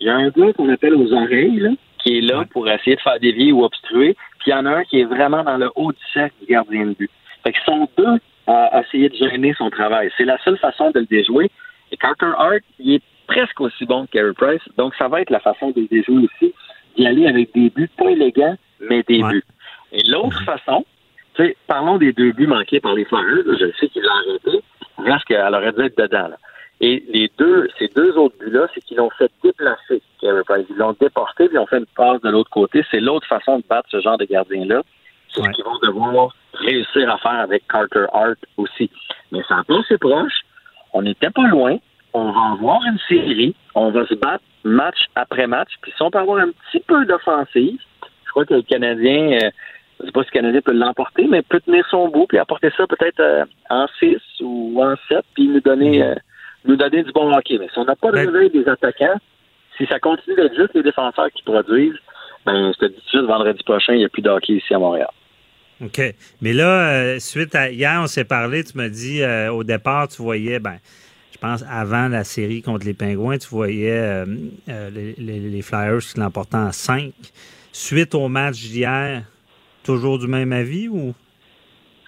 Il 0.00 0.06
y 0.06 0.10
a 0.10 0.14
un 0.14 0.28
gars 0.28 0.52
qu'on 0.52 0.68
appelle 0.68 0.94
aux 0.94 1.12
oreilles, 1.12 1.58
là, 1.58 1.70
qui 2.02 2.18
est 2.18 2.20
là 2.20 2.44
pour 2.50 2.68
essayer 2.68 2.96
de 2.96 3.00
faire 3.00 3.18
dévier 3.18 3.52
ou 3.52 3.64
obstruer. 3.64 4.14
Puis 4.38 4.50
il 4.50 4.50
y 4.50 4.54
en 4.54 4.66
a 4.66 4.70
un 4.70 4.84
qui 4.84 5.00
est 5.00 5.04
vraiment 5.04 5.42
dans 5.42 5.56
le 5.56 5.70
haut 5.74 5.92
du 5.92 6.04
cercle 6.12 6.34
du 6.40 6.46
gardien 6.46 6.86
de 6.86 6.94
but. 6.94 7.10
Fait 7.42 7.52
qu'ils 7.52 7.64
sont 7.64 7.88
deux 7.96 8.18
à 8.46 8.80
essayer 8.80 9.08
de 9.08 9.14
gêner 9.14 9.54
son 9.58 9.70
travail. 9.70 10.10
C'est 10.16 10.24
la 10.24 10.38
seule 10.38 10.58
façon 10.58 10.90
de 10.90 11.00
le 11.00 11.06
déjouer. 11.06 11.50
Et 11.90 11.96
Carter 11.96 12.32
Hart, 12.36 12.62
il 12.78 12.94
est 12.94 13.02
presque 13.26 13.60
aussi 13.60 13.84
bon 13.84 14.06
que 14.06 14.12
Carey 14.12 14.32
Price. 14.34 14.62
Donc, 14.76 14.94
ça 14.94 15.08
va 15.08 15.20
être 15.20 15.30
la 15.30 15.40
façon 15.40 15.70
de 15.70 15.80
le 15.80 15.86
déjouer 15.86 16.24
aussi, 16.24 16.54
d'y 16.96 17.06
aller 17.06 17.26
avec 17.26 17.52
des 17.54 17.70
buts 17.70 17.90
pas 17.96 18.10
élégants, 18.10 18.56
mais 18.80 19.02
des 19.02 19.22
buts. 19.22 19.44
Et 19.92 20.02
l'autre 20.08 20.42
façon, 20.44 20.84
sais, 21.42 21.56
parlons 21.66 21.98
des 21.98 22.12
deux 22.12 22.32
buts 22.32 22.46
manqués 22.46 22.80
par 22.80 22.94
les 22.94 23.04
Flyers. 23.04 23.44
Je 23.46 23.70
sais 23.78 23.88
qu'il 23.88 24.02
l'a 24.02 24.12
arrêté. 24.12 24.62
Reste 24.98 25.24
qu'elle 25.24 25.54
aurait 25.54 25.72
dû 25.72 25.82
être 25.82 25.98
dedans. 25.98 26.28
Là. 26.28 26.36
Et 26.80 27.02
les 27.08 27.30
deux, 27.38 27.68
ces 27.78 27.88
deux 27.88 28.16
autres 28.16 28.36
buts-là, 28.38 28.68
c'est 28.72 28.80
qu'ils 28.82 28.98
l'ont 28.98 29.10
fait 29.10 29.30
déplacer. 29.42 30.00
Ils 30.22 30.76
l'ont 30.76 30.96
déporté, 31.00 31.46
puis 31.46 31.56
ils 31.56 31.58
ont 31.58 31.66
fait 31.66 31.78
une 31.78 31.86
passe 31.86 32.20
de 32.20 32.30
l'autre 32.30 32.50
côté. 32.50 32.84
C'est 32.90 33.00
l'autre 33.00 33.26
façon 33.26 33.58
de 33.58 33.64
battre 33.68 33.88
ce 33.90 34.00
genre 34.00 34.18
de 34.18 34.24
gardien-là. 34.24 34.82
C'est 35.30 35.42
ce 35.42 35.50
qu'ils 35.50 35.64
vont 35.64 35.78
devoir 35.82 36.34
réussir 36.54 37.10
à 37.10 37.18
faire 37.18 37.40
avec 37.40 37.66
Carter 37.68 38.06
Hart 38.12 38.38
aussi. 38.56 38.90
Mais 39.32 39.42
ça 39.48 39.62
assez 39.68 39.98
proche. 39.98 40.40
On 40.92 41.02
n'était 41.02 41.30
pas 41.30 41.46
loin. 41.48 41.76
On 42.14 42.30
va 42.32 42.52
avoir 42.52 42.80
une 42.86 42.98
série. 43.08 43.54
On 43.74 43.90
va 43.90 44.06
se 44.06 44.14
battre 44.14 44.44
match 44.64 44.98
après 45.14 45.46
match. 45.46 45.70
Puis 45.82 45.92
si 45.96 46.02
on 46.02 46.10
peut 46.10 46.18
avoir 46.18 46.38
un 46.38 46.50
petit 46.50 46.82
peu 46.86 47.04
d'offensive, 47.04 47.78
je 48.24 48.30
crois 48.30 48.44
que 48.44 48.54
le 48.54 48.62
Canadien, 48.62 49.38
euh, 49.42 49.50
je 49.98 50.04
ne 50.04 50.06
sais 50.08 50.12
pas 50.12 50.22
si 50.22 50.28
le 50.32 50.40
Canadien 50.40 50.60
peut 50.60 50.72
l'emporter, 50.72 51.26
mais 51.28 51.42
peut 51.42 51.60
tenir 51.60 51.84
son 51.90 52.08
bout 52.08 52.26
puis 52.26 52.38
apporter 52.38 52.70
ça 52.76 52.86
peut-être 52.86 53.20
euh, 53.20 53.44
en 53.70 53.86
6 53.98 54.16
ou 54.40 54.80
en 54.82 54.94
7 55.08 55.18
puis 55.34 55.48
nous 55.48 55.60
donner, 55.60 56.02
euh, 56.02 56.14
nous 56.64 56.76
donner 56.76 57.02
du 57.02 57.12
bon 57.12 57.32
hockey. 57.34 57.58
Mais 57.58 57.68
si 57.72 57.78
on 57.78 57.84
n'a 57.84 57.96
pas 57.96 58.10
de 58.12 58.18
réveil 58.32 58.50
des 58.50 58.68
attaquants, 58.68 59.18
si 59.76 59.86
ça 59.86 59.98
continue 59.98 60.36
d'être 60.36 60.54
juste 60.54 60.74
les 60.74 60.82
défenseurs 60.82 61.28
qui 61.34 61.42
produisent, 61.42 61.98
ben, 62.46 62.72
je 62.74 62.78
te 62.78 62.86
dis 62.86 62.94
tout 62.94 63.00
de 63.04 63.08
suite, 63.08 63.22
vendredi 63.22 63.62
prochain, 63.64 63.92
il 63.94 63.98
n'y 63.98 64.04
a 64.04 64.08
plus 64.08 64.22
de 64.22 64.30
hockey 64.30 64.54
ici 64.54 64.72
à 64.74 64.78
Montréal. 64.78 65.08
OK. 65.84 66.00
Mais 66.40 66.52
là, 66.52 66.90
euh, 66.92 67.18
suite 67.20 67.54
à 67.54 67.70
hier, 67.70 68.00
on 68.02 68.06
s'est 68.08 68.24
parlé, 68.24 68.64
tu 68.64 68.76
m'as 68.76 68.88
dit 68.88 69.22
euh, 69.22 69.52
au 69.52 69.62
départ, 69.64 70.08
tu 70.08 70.22
voyais, 70.22 70.58
ben, 70.58 70.76
je 71.32 71.38
pense 71.38 71.64
avant 71.70 72.08
la 72.08 72.24
série 72.24 72.62
contre 72.62 72.84
les 72.86 72.94
Pingouins, 72.94 73.38
tu 73.38 73.48
voyais 73.48 73.90
euh, 73.92 74.24
euh, 74.68 74.90
les, 74.90 75.14
les- 75.18 75.38
les 75.50 75.62
Flyers 75.62 75.98
qui 76.00 76.18
l'emportaient 76.18 76.56
en 76.56 76.72
5. 76.72 77.12
Suite 77.70 78.14
au 78.16 78.26
match 78.28 78.56
d'hier, 78.56 79.22
toujours 79.84 80.18
du 80.18 80.26
même 80.26 80.52
avis 80.52 80.88
ou? 80.88 81.14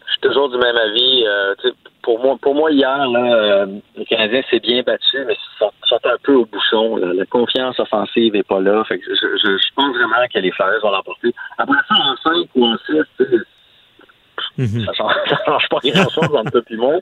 Je 0.06 0.12
suis 0.12 0.20
toujours 0.22 0.50
du 0.50 0.58
même 0.58 0.76
avis. 0.76 1.24
Euh, 1.26 1.54
pour 2.02 2.18
moi, 2.18 2.36
pour 2.40 2.54
moi 2.54 2.70
hier, 2.72 3.06
là, 3.08 3.34
euh, 3.34 3.66
le 3.96 4.04
Canadien 4.04 4.42
s'est 4.50 4.58
bien 4.60 4.82
battu, 4.82 5.18
mais 5.26 5.36
sont, 5.58 5.70
sont 5.84 6.00
un 6.04 6.16
peu 6.22 6.34
au 6.34 6.46
bouchon. 6.46 6.96
là. 6.96 7.12
La 7.14 7.26
confiance 7.26 7.78
offensive 7.78 8.32
n'est 8.32 8.42
pas 8.42 8.60
là. 8.60 8.82
Fait 8.84 8.98
que 8.98 9.04
je, 9.08 9.14
je, 9.14 9.56
je 9.56 9.74
pense 9.76 9.94
vraiment 9.96 10.26
que 10.32 10.38
les 10.40 10.50
Flyers 10.50 10.80
vont 10.82 10.90
l'emporter. 10.90 11.32
Après 11.58 11.78
ça, 11.88 11.94
en 11.94 12.16
5 12.16 12.48
ou 12.56 12.64
en 12.66 12.76
6, 12.78 12.84
tu 13.18 13.24
sais, 13.24 14.84
ça 14.86 14.92
change, 14.94 15.12
ça 15.28 15.38
change 15.46 15.68
pas 15.68 15.78
grand-chose 15.84 16.36
entre 16.36 16.50
toi 16.50 16.62
et 16.70 16.76
moi. 16.76 16.94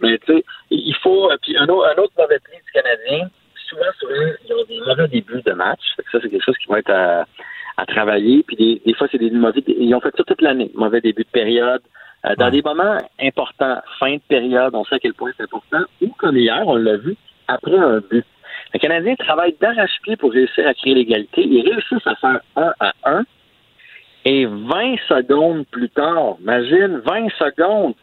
Mais 0.00 0.18
tu 0.18 0.32
sais, 0.34 0.44
il 0.70 0.94
faut. 1.02 1.30
euh, 1.30 1.36
Puis 1.42 1.56
un 1.58 1.64
autre, 1.68 1.88
un 1.94 2.02
autre 2.02 2.12
mauvais 2.16 2.38
pli 2.38 2.54
du 2.64 2.72
Canadien, 2.72 3.28
souvent, 3.68 3.82
souvent, 4.00 4.14
ils 4.48 4.54
ont 4.54 4.64
des 4.68 4.80
mauvais 4.80 5.08
débuts 5.08 5.42
de 5.44 5.52
match. 5.52 5.80
Fait 5.96 6.02
que 6.04 6.10
ça, 6.12 6.18
c'est 6.22 6.30
quelque 6.30 6.44
chose 6.44 6.56
qui 6.58 6.68
va 6.68 6.78
être 6.78 6.90
à, 6.90 7.24
à 7.76 7.86
travailler. 7.86 8.42
Puis 8.46 8.56
des, 8.56 8.82
des 8.84 8.94
fois, 8.94 9.08
c'est 9.10 9.18
des 9.18 9.30
mauvais. 9.30 9.62
Ils 9.66 9.94
ont 9.94 10.00
fait 10.00 10.14
ça 10.16 10.24
toute 10.24 10.42
l'année. 10.42 10.70
Mauvais 10.74 11.00
début 11.00 11.24
de 11.24 11.28
période. 11.28 11.82
Euh, 12.24 12.34
dans 12.36 12.50
des 12.50 12.62
moments 12.62 12.98
importants, 13.20 13.78
fin 13.98 14.14
de 14.14 14.20
période, 14.28 14.74
on 14.74 14.84
sait 14.84 14.96
à 14.96 14.98
quel 14.98 15.14
point 15.14 15.30
c'est 15.36 15.44
important. 15.44 15.84
Ou 16.00 16.08
comme 16.18 16.36
hier, 16.36 16.62
on 16.66 16.76
l'a 16.76 16.96
vu, 16.96 17.16
après 17.48 17.76
un 17.76 18.00
but. 18.00 18.24
Le 18.74 18.78
Canadien 18.78 19.14
travaille 19.16 19.54
d'arrache-pied 19.60 20.16
pour 20.16 20.32
réussir 20.32 20.66
à 20.66 20.74
créer 20.74 20.94
l'égalité. 20.94 21.42
Ils 21.42 21.68
réussissent 21.68 22.06
à 22.06 22.16
faire 22.16 22.40
1 22.56 22.72
à 22.80 22.92
1. 23.04 23.24
Et 24.24 24.44
20 24.44 24.96
secondes 25.08 25.64
plus 25.70 25.88
tard, 25.90 26.36
imagine, 26.40 27.00
20 27.06 27.28
secondes, 27.38 27.94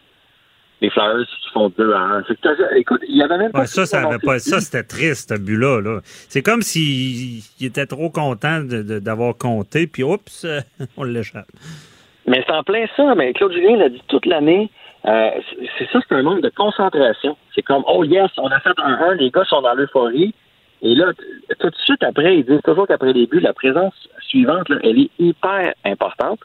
les 0.83 0.89
Flyers 0.91 1.25
qui 1.25 1.49
font 1.53 1.69
2 1.77 1.93
à 1.93 1.99
1. 1.99 2.23
Fait 2.23 2.35
que 2.35 2.41
t'as- 2.41 2.77
écoute, 2.77 3.01
il 3.07 3.17
y 3.17 3.23
avait 3.23 3.37
même 3.37 3.51
pas... 3.51 3.61
Ouais, 3.61 3.65
ça, 3.65 3.85
ça, 3.87 4.05
avait 4.07 4.19
pas, 4.19 4.37
ça 4.37 4.59
c'était 4.59 4.83
triste, 4.83 5.33
ce 5.33 5.39
but-là. 5.39 5.81
Là. 5.81 5.99
C'est 6.03 6.41
comme 6.43 6.61
s'il 6.61 7.41
il 7.59 7.65
était 7.65 7.85
trop 7.87 8.09
content 8.11 8.59
d'avoir 8.63 9.35
compté, 9.37 9.87
puis 9.87 10.03
oups, 10.03 10.45
on 10.97 11.03
l'échappe. 11.03 11.47
Mais 12.27 12.43
c'est 12.45 12.53
en 12.53 12.63
plein 12.63 12.85
ça. 12.95 13.15
Mais 13.15 13.33
Claude 13.33 13.53
Julien 13.53 13.77
l'a 13.77 13.89
dit 13.89 14.01
toute 14.07 14.25
l'année. 14.25 14.69
euh, 15.05 15.29
c'est- 15.77 15.91
ça, 15.91 15.99
c'est 16.07 16.15
un 16.15 16.21
manque 16.23 16.41
de 16.41 16.49
concentration. 16.49 17.35
C'est 17.55 17.61
comme, 17.63 17.83
oh 17.87 18.03
yes, 18.03 18.29
on 18.37 18.47
a 18.47 18.59
fait 18.59 18.77
un 18.77 18.93
1, 19.11 19.15
les 19.15 19.31
gars 19.31 19.43
sont 19.45 19.61
dans 19.61 19.73
l'euphorie. 19.73 20.33
Et 20.81 20.95
là, 20.95 21.11
tout 21.59 21.69
de 21.69 21.75
suite 21.85 22.03
après, 22.03 22.37
ils 22.39 22.45
disent 22.45 22.61
toujours 22.63 22.87
qu'après 22.87 23.13
les 23.13 23.25
buts, 23.25 23.39
la 23.39 23.53
présence 23.53 23.93
suivante, 24.27 24.67
là, 24.69 24.77
elle 24.83 24.99
est 24.99 25.09
hyper 25.17 25.73
importante. 25.85 26.39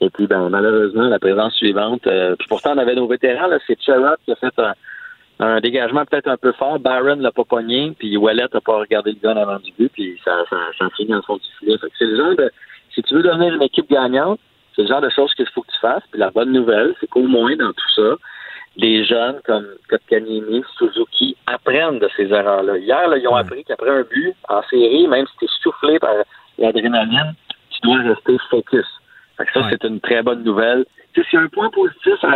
Et 0.00 0.10
puis, 0.10 0.26
ben, 0.26 0.48
malheureusement, 0.48 1.08
la 1.08 1.18
présence 1.18 1.54
suivante, 1.54 2.06
euh, 2.06 2.36
puis 2.36 2.46
pourtant, 2.48 2.72
on 2.74 2.78
avait 2.78 2.94
nos 2.94 3.08
vétérans, 3.08 3.48
là, 3.48 3.58
c'est 3.66 3.80
Sherrod 3.82 4.16
qui 4.24 4.32
a 4.32 4.36
fait 4.36 4.58
un, 4.58 4.74
un 5.40 5.60
dégagement 5.60 6.04
peut-être 6.04 6.28
un 6.28 6.36
peu 6.36 6.52
fort. 6.52 6.78
Barron 6.78 7.16
l'a 7.16 7.32
pas 7.32 7.44
pogné, 7.44 7.92
puis 7.98 8.16
Wallet 8.16 8.46
n'a 8.52 8.60
pas 8.60 8.78
regardé 8.78 9.16
le 9.20 9.28
en 9.28 9.36
avant 9.36 9.58
du 9.58 9.72
but, 9.78 9.90
puis 9.92 10.20
ça, 10.24 10.44
ça, 10.50 10.56
ça 10.78 10.86
a 10.86 10.90
fini 10.90 11.10
dans 11.10 11.16
le 11.16 11.22
fond 11.22 11.36
du 11.36 11.48
filet. 11.58 11.78
Fait 11.78 11.88
que 11.88 11.94
c'est 11.98 12.06
le 12.06 12.16
genre 12.16 12.36
de, 12.36 12.50
si 12.94 13.02
tu 13.02 13.14
veux 13.14 13.22
devenir 13.22 13.54
une 13.54 13.62
équipe 13.62 13.90
gagnante, 13.90 14.40
c'est 14.74 14.82
le 14.82 14.88
genre 14.88 15.00
de 15.00 15.10
choses 15.10 15.32
qu'il 15.34 15.46
faut 15.48 15.62
que 15.62 15.72
tu 15.72 15.78
fasses. 15.80 16.02
Puis 16.10 16.20
la 16.20 16.30
bonne 16.30 16.52
nouvelle, 16.52 16.94
c'est 17.00 17.08
qu'au 17.08 17.26
moins 17.26 17.56
dans 17.56 17.72
tout 17.72 17.90
ça, 17.96 18.16
les 18.76 19.04
jeunes 19.04 19.40
comme 19.44 19.66
Kotkaniemi, 19.88 20.62
Suzuki 20.76 21.36
apprennent 21.46 21.98
de 21.98 22.08
ces 22.16 22.32
erreurs-là. 22.32 22.78
Hier, 22.78 23.08
là, 23.08 23.18
ils 23.18 23.26
ont 23.26 23.34
appris 23.34 23.64
qu'après 23.64 23.90
un 23.90 24.02
but 24.02 24.34
en 24.48 24.62
série, 24.70 25.08
même 25.08 25.26
si 25.26 25.36
tu 25.38 25.44
es 25.46 25.48
soufflé 25.62 25.98
par 25.98 26.14
l'adrénaline, 26.58 27.34
tu 27.70 27.80
dois 27.82 27.98
rester 27.98 28.36
focus. 28.50 28.86
Fait 29.38 29.46
que 29.46 29.52
ça, 29.54 29.66
c'est 29.70 29.84
une 29.84 30.00
très 30.00 30.22
bonne 30.22 30.42
nouvelle. 30.44 30.84
Tu 31.14 31.22
sais, 31.22 31.28
s'il 31.30 31.38
y 31.38 31.42
a 31.42 31.44
un 31.44 31.48
point 31.48 31.70
positif 31.70 32.22
à, 32.22 32.28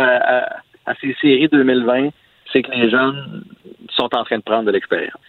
à- 0.45 0.55
à 0.87 0.95
ces 0.99 1.15
séries 1.21 1.47
2020, 1.49 2.09
c'est 2.51 2.63
que 2.63 2.71
les 2.71 2.89
jeunes 2.89 3.43
sont 3.91 4.09
en 4.15 4.23
train 4.23 4.37
de 4.37 4.43
prendre 4.43 4.65
de 4.65 4.71
l'expérience. 4.71 5.21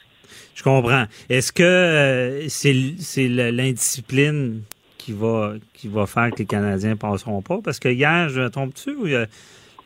Je 0.55 0.62
comprends. 0.62 1.05
Est-ce 1.29 1.53
que 1.53 1.62
euh, 1.62 2.49
c'est 2.49 3.29
l'indiscipline 3.29 4.62
qui 4.99 5.12
va, 5.12 5.55
qui 5.75 5.89
va 5.89 6.07
faire 6.07 6.31
que 6.31 6.39
les 6.39 6.47
Canadiens 6.47 6.97
passeront 6.97 7.43
pas? 7.43 7.59
Parce 7.62 7.79
que 7.79 7.89
hier, 7.89 8.29
je 8.31 8.49
ou, 8.93 9.07
euh, 9.07 9.27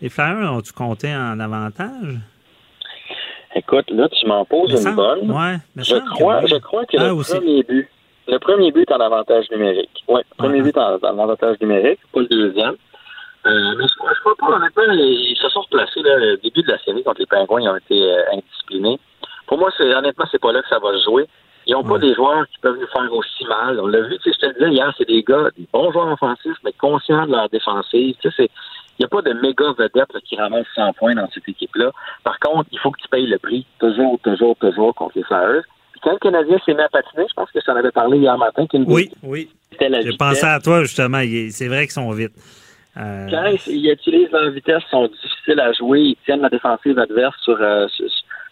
les 0.01 0.09
Flyers 0.09 0.53
ont-tu 0.53 0.73
compté 0.73 1.15
en 1.15 1.41
avantage? 1.41 2.19
Écoute, 3.57 3.91
là, 3.91 4.09
tu 4.09 4.27
m'en 4.27 4.45
poses 4.45 4.85
une 4.85 4.95
bonne. 4.95 5.31
ouais, 5.31 5.57
je 5.77 5.95
que 5.95 6.09
crois, 6.11 6.41
oui. 6.43 6.51
je 6.51 6.57
crois 6.57 6.85
que 6.87 6.97
Ah, 6.99 7.07
le 7.07 7.13
aussi. 7.13 7.33
premier 7.33 7.63
but, 7.63 7.89
le 8.29 8.39
premier 8.39 8.71
but 8.71 8.91
en 8.93 9.01
avantage 9.01 9.51
numérique. 9.51 10.05
Oui, 10.07 10.21
le 10.31 10.37
premier 10.37 10.63
but 10.63 10.77
en, 10.77 10.97
en 10.97 11.19
avantage 11.19 11.57
numérique, 11.61 12.01
pas 12.13 12.21
le 12.21 12.27
deuxième. 12.27 12.77
Euh, 13.47 13.75
mais 13.79 13.87
je 13.89 13.95
crois, 13.97 14.13
je 14.15 14.21
crois 14.21 14.35
pas, 14.39 14.57
honnêtement, 14.57 14.83
ils 14.93 15.37
se 15.37 15.49
sont 15.49 15.61
replacés, 15.61 16.03
là, 16.03 16.17
le 16.19 16.37
début 16.37 16.63
de 16.63 16.71
la 16.71 16.79
série 16.79 17.03
contre 17.03 17.21
les 17.21 17.27
Pingouins, 17.27 17.63
ils 17.63 17.69
ont 17.69 17.77
été 17.77 18.01
euh, 18.01 18.23
indisciplinés. 18.33 18.99
Pour 19.47 19.59
moi, 19.59 19.71
c'est, 19.77 19.95
honnêtement, 19.95 20.27
c'est 20.31 20.41
pas 20.41 20.53
là 20.53 20.61
que 20.61 20.69
ça 20.69 20.79
va 20.79 20.93
se 20.99 21.05
jouer. 21.05 21.27
Ils 21.67 21.73
n'ont 21.73 21.85
pas 21.85 21.99
des 21.99 22.15
joueurs 22.15 22.47
qui 22.49 22.59
peuvent 22.61 22.79
nous 22.79 22.87
faire 22.87 23.13
aussi 23.13 23.45
mal. 23.47 23.79
On 23.79 23.87
l'a 23.87 24.01
vu, 24.01 24.19
tu 24.19 24.31
sais, 24.31 24.37
je 24.37 24.41
te 24.41 24.47
le 24.47 24.55
disais 24.55 24.71
hier, 24.71 24.93
c'est 24.97 25.07
des 25.07 25.23
gars, 25.23 25.51
des 25.57 25.69
bons 25.71 25.93
joueurs 25.93 26.09
offensifs, 26.09 26.57
mais 26.65 26.73
conscients 26.73 27.27
de 27.27 27.33
leur 27.33 27.49
défensive. 27.51 28.17
Tu 28.21 28.31
sais, 28.31 28.49
il 28.99 29.03
n'y 29.03 29.05
a 29.05 29.09
pas 29.09 29.21
de 29.21 29.33
méga 29.35 29.73
vedette 29.73 30.13
là, 30.13 30.21
qui 30.25 30.37
ramasse 30.37 30.67
100 30.75 30.95
points 30.95 31.15
dans 31.15 31.29
cette 31.31 31.47
équipe-là. 31.47 31.93
Par 32.25 32.39
contre, 32.39 32.69
il 32.73 32.79
faut 32.79 32.91
que 32.91 33.01
tu 33.01 33.09
payes 33.09 33.27
le 33.27 33.39
prix, 33.39 33.67
toujours, 33.79 34.19
toujours, 34.23 34.57
toujours 34.57 34.95
contre 34.95 35.13
les 35.17 35.25
Flyers. 35.25 35.63
Quand 36.03 36.13
le 36.13 36.19
Canadien 36.19 36.59
s'est 36.65 36.75
mis 36.75 36.81
à 36.81 36.89
patiner, 36.89 37.27
je 37.29 37.35
pense 37.35 37.51
que 37.51 37.59
j'en 37.67 37.77
avais 37.77 37.91
parlé 37.91 38.19
hier 38.19 38.37
matin, 38.39 38.67
qu'une 38.67 38.85
Oui, 38.87 39.11
oui. 39.23 39.49
J'ai 39.81 40.17
pensé 40.19 40.45
à 40.47 40.61
toi, 40.61 40.83
justement. 40.83 41.23
C'est 41.51 41.69
vrai 41.69 41.83
qu'ils 41.83 41.93
sont 41.93 42.11
vite. 42.11 42.33
Euh, 42.97 43.29
Quand 43.31 43.45
ils, 43.67 43.77
ils 43.77 43.91
utilisent 43.93 44.31
leur 44.33 44.51
vitesse, 44.51 44.83
ils 44.87 44.91
sont 44.91 45.07
difficiles 45.07 45.61
à 45.61 45.73
jouer, 45.73 46.01
ils 46.01 46.17
tiennent 46.25 46.41
la 46.41 46.49
défensive 46.49 46.99
adverse 46.99 47.37
sur, 47.43 47.57
euh, 47.61 47.87
sur, 47.89 48.07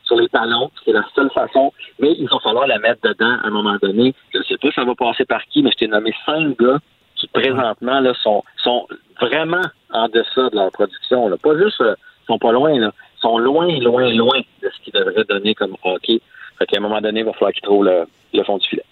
sur 0.05 0.17
les 0.17 0.29
talons, 0.29 0.71
c'est 0.85 0.93
la 0.93 1.05
seule 1.15 1.31
façon. 1.31 1.73
Mais 1.99 2.13
il 2.17 2.29
va 2.29 2.39
falloir 2.41 2.67
la 2.67 2.79
mettre 2.79 3.01
dedans 3.03 3.39
à 3.43 3.47
un 3.47 3.51
moment 3.51 3.77
donné. 3.83 4.15
Je 4.33 4.39
ne 4.39 4.45
sais 4.45 4.57
pas 4.61 4.71
ça 4.73 4.85
va 4.85 4.95
passer 4.95 5.25
par 5.25 5.43
qui, 5.47 5.63
mais 5.63 5.71
je 5.73 5.79
t'ai 5.79 5.89
nommé 5.89 6.13
cinq 6.25 6.57
gars 6.61 6.79
qui 7.17 7.27
présentement 7.29 8.01
là, 8.01 8.13
sont, 8.23 8.45
sont 8.59 8.87
vraiment 9.21 9.63
en 9.91 10.09
deçà 10.09 10.51
de 10.51 10.57
leur 10.57 10.71
production. 10.71 11.29
Là. 11.29 11.37
Pas 11.39 11.57
juste 11.59 11.81
euh, 11.81 11.95
sont 12.27 12.39
pas 12.39 12.53
loin, 12.53 12.79
là. 12.79 12.93
Ils 13.17 13.21
sont 13.21 13.39
loin, 13.39 13.67
loin, 13.81 14.13
loin 14.13 14.39
de 14.63 14.69
ce 14.69 14.85
qu'ils 14.85 14.93
devraient 14.93 15.25
donner 15.25 15.55
comme 15.55 15.75
hockey. 15.83 16.21
Fait 16.59 16.67
qu'à 16.67 16.79
un 16.79 16.81
moment 16.81 17.01
donné, 17.01 17.21
il 17.21 17.27
va 17.27 17.33
falloir 17.33 17.53
qu'ils 17.53 17.63
trouvent 17.63 17.85
le, 17.85 18.05
le 18.35 18.45
fond 18.45 18.59
du 18.59 18.67
filet. 18.69 18.85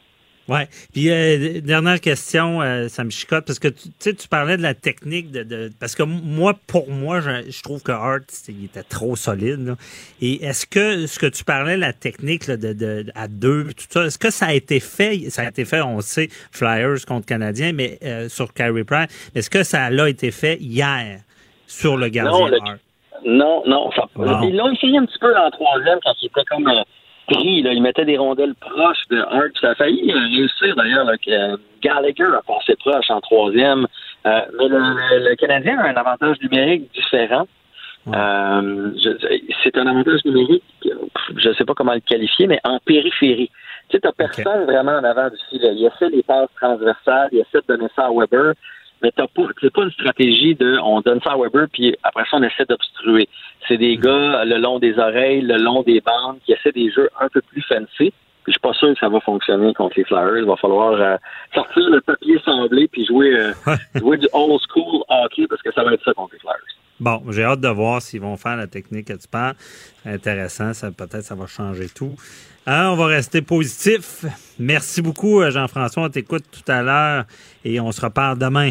Ouais. 0.47 0.69
Puis 0.93 1.11
euh, 1.11 1.63
dernière 1.63 1.99
question, 2.03 2.61
euh, 2.61 2.89
ça 2.89 3.03
me 3.03 3.09
chicote 3.09 3.47
parce 3.47 3.59
que 3.59 3.69
tu 3.69 3.85
tu 3.89 3.93
sais, 3.99 4.13
tu 4.15 4.29
parlais 4.29 4.59
de 4.59 4.63
la 4.63 4.75
technique 4.75 5.31
de, 5.31 5.43
de- 5.43 5.71
parce 5.81 5.95
que 5.95 6.03
moi, 6.03 6.53
pour 6.67 6.91
moi, 6.91 7.21
je, 7.21 7.51
je 7.51 7.63
trouve 7.63 7.83
que 7.83 7.93
Hart 7.93 8.25
il 8.49 8.67
était 8.67 8.83
trop 8.83 9.17
solide. 9.17 9.65
là. 9.67 9.77
Et 10.21 10.45
est-ce 10.45 10.67
que 10.67 11.07
ce 11.07 11.19
que 11.19 11.25
tu 11.29 11.45
parlais, 11.45 11.79
la 11.79 11.95
technique 11.95 12.47
là, 12.47 12.59
de, 12.59 12.75
de- 12.75 13.07
à 13.15 13.27
deux, 13.27 13.69
tout 13.73 13.87
ça, 13.89 14.05
est-ce 14.05 14.19
que 14.19 14.29
ça 14.31 14.49
a 14.49 14.53
été 14.53 14.81
fait? 14.81 15.31
Ça 15.31 15.43
a 15.43 15.49
été 15.49 15.65
fait, 15.65 15.81
on 15.81 16.03
sait, 16.03 16.29
Flyers 16.53 17.07
contre 17.09 17.25
Canadiens, 17.25 17.73
mais 17.73 17.99
euh, 18.05 18.29
sur 18.29 18.53
Carey 18.53 18.85
Price. 18.85 19.09
Est-ce 19.35 19.49
que 19.49 19.63
ça 19.63 19.85
a 19.85 20.09
été 20.11 20.31
fait 20.31 20.59
hier 20.61 21.21
sur 21.67 21.97
le 21.97 22.09
gardien 22.09 22.39
Non, 22.39 22.47
le- 22.49 22.59
Hart? 22.61 22.81
Non, 23.25 23.63
non. 23.67 23.91
ça- 23.93 24.11
Bon. 24.15 24.43
Ils 24.43 24.55
l'ont 24.55 24.71
essayé 24.71 24.99
un 24.99 25.07
petit 25.07 25.19
peu 25.19 25.35
en 25.35 25.51
troisième 25.51 26.01
quand 26.05 26.13
il 26.21 26.27
était 26.27 26.45
comme 26.51 26.69
Là. 27.31 27.73
Ils 27.73 27.83
mettaient 27.83 28.05
des 28.05 28.19
rondelles 28.19 28.55
proches 28.55 29.07
de 29.11 29.19
Hart. 29.21 29.51
Ça 29.61 29.71
a 29.71 29.75
failli 29.75 30.13
euh, 30.13 30.19
réussir 30.19 30.75
d'ailleurs. 30.77 31.05
là, 31.05 31.17
que, 31.19 31.31
euh, 31.31 31.57
Gallagher 31.83 32.25
a 32.25 32.43
passé 32.47 32.75
proche 32.77 33.11
en 33.11 33.21
troisième. 33.21 33.87
Euh, 34.27 34.41
mais 34.59 34.69
le, 34.69 34.79
le- 34.79 35.29
le 35.31 35.37
Canadien 35.37 35.79
a 35.79 35.89
un 35.89 35.95
avantage 35.97 36.37
numérique 36.41 36.91
différent. 36.95 37.47
Euh, 38.15 38.91
je- 39.03 39.39
c'est 39.63 39.77
un 39.79 39.87
avantage 39.87 40.25
numérique, 40.27 40.63
je 41.37 41.49
ne 41.49 41.55
sais 41.55 41.65
pas 41.65 41.73
comment 41.75 41.95
le 41.95 42.01
qualifier, 42.01 42.47
mais 42.47 42.61
en 42.65 42.79
périphérie. 42.85 43.51
Tu 43.89 43.97
sais, 43.97 44.01
t'as 44.01 44.13
personne 44.13 44.65
vraiment 44.65 44.93
en 44.99 45.05
avant 45.05 45.29
du 45.31 45.37
filet. 45.49 45.75
Il 45.75 45.87
essaie 45.87 46.11
les 46.11 46.23
passes 46.23 46.49
transversales, 46.61 47.29
il 47.33 47.39
essaie 47.39 47.61
de 47.67 47.75
donner 47.77 47.89
ça 47.97 48.07
à 48.07 48.11
Weber, 48.13 48.53
mais 49.05 49.13
t'as 49.15 49.27
pas, 49.27 49.43
c'est 49.61 49.73
pas 49.73 49.83
une 49.83 49.91
stratégie 49.91 50.55
de 50.55 50.79
on 50.83 51.03
donne 51.03 51.21
ça 51.23 51.33
à 51.33 51.37
Weber 51.37 51.67
puis 51.71 51.95
après 52.03 52.25
ça 52.31 52.39
on 52.39 52.43
essaie 52.43 52.65
d'obstruer. 52.67 53.29
C'est 53.69 53.77
des 53.77 53.99
gars 53.99 54.47
le 54.47 54.57
long 54.57 54.79
des 54.79 54.99
oreilles, 54.99 55.43
le 55.43 55.59
long 55.59 55.83
des 55.83 56.01
bandes 56.01 56.39
qui 56.47 56.53
essaient 56.53 56.73
des 56.73 56.91
jeux 56.91 57.11
un 57.21 57.29
peu 57.29 57.43
plus 57.43 57.63
fancy. 57.69 58.15
Puis 58.45 58.53
je 58.53 58.53
suis 58.53 58.61
pas 58.61 58.73
sûr 58.73 58.95
que 58.95 58.99
ça 58.99 59.11
va 59.11 59.21
fonctionner 59.21 59.75
contre 59.75 59.95
les 59.99 60.05
Flyers. 60.05 60.39
Il 60.39 60.47
va 60.47 60.57
falloir 60.57 60.93
euh, 60.95 61.17
sortir 61.55 61.91
le 61.91 62.01
papier 62.01 62.39
semblé 62.45 62.89
puis 62.89 63.05
jouer, 63.05 63.37
euh, 63.37 63.53
jouer 63.95 64.17
du 64.17 64.27
old 64.33 64.61
school 64.69 65.03
hockey 65.09 65.47
parce 65.49 65.61
que 65.61 65.73
ça 65.73 65.85
va 65.85 65.93
être 65.93 66.05
ça 66.05 66.15
contre 66.15 66.33
les 66.33 66.41
Flyers. 66.41 66.75
Bon, 67.01 67.23
j'ai 67.31 67.45
hâte 67.45 67.61
de 67.61 67.69
voir 67.69 68.01
s'ils 68.01 68.21
vont 68.21 68.39
faire 68.39 68.57
la 68.57 68.69
technique 68.69 69.09
que 69.09 69.15
tu 69.15 69.29
parles. 69.29 69.57
Intéressant, 70.07 70.73
ça 70.73 70.91
peut-être 70.91 71.25
ça 71.25 71.35
va 71.35 71.47
changer 71.47 71.89
tout. 71.95 72.15
Hein, 72.67 72.89
on 72.91 72.97
va 72.97 73.07
rester 73.07 73.43
positif. 73.43 74.25
Merci 74.59 75.03
beaucoup, 75.03 75.43
euh, 75.43 75.51
Jean-François. 75.51 76.05
On 76.05 76.09
t'écoute 76.09 76.45
tout 76.51 76.73
à 76.73 76.83
l'heure 76.83 77.25
et 77.65 77.79
on 77.81 77.93
se 77.93 78.01
reparle 78.01 78.39
demain. 78.39 78.71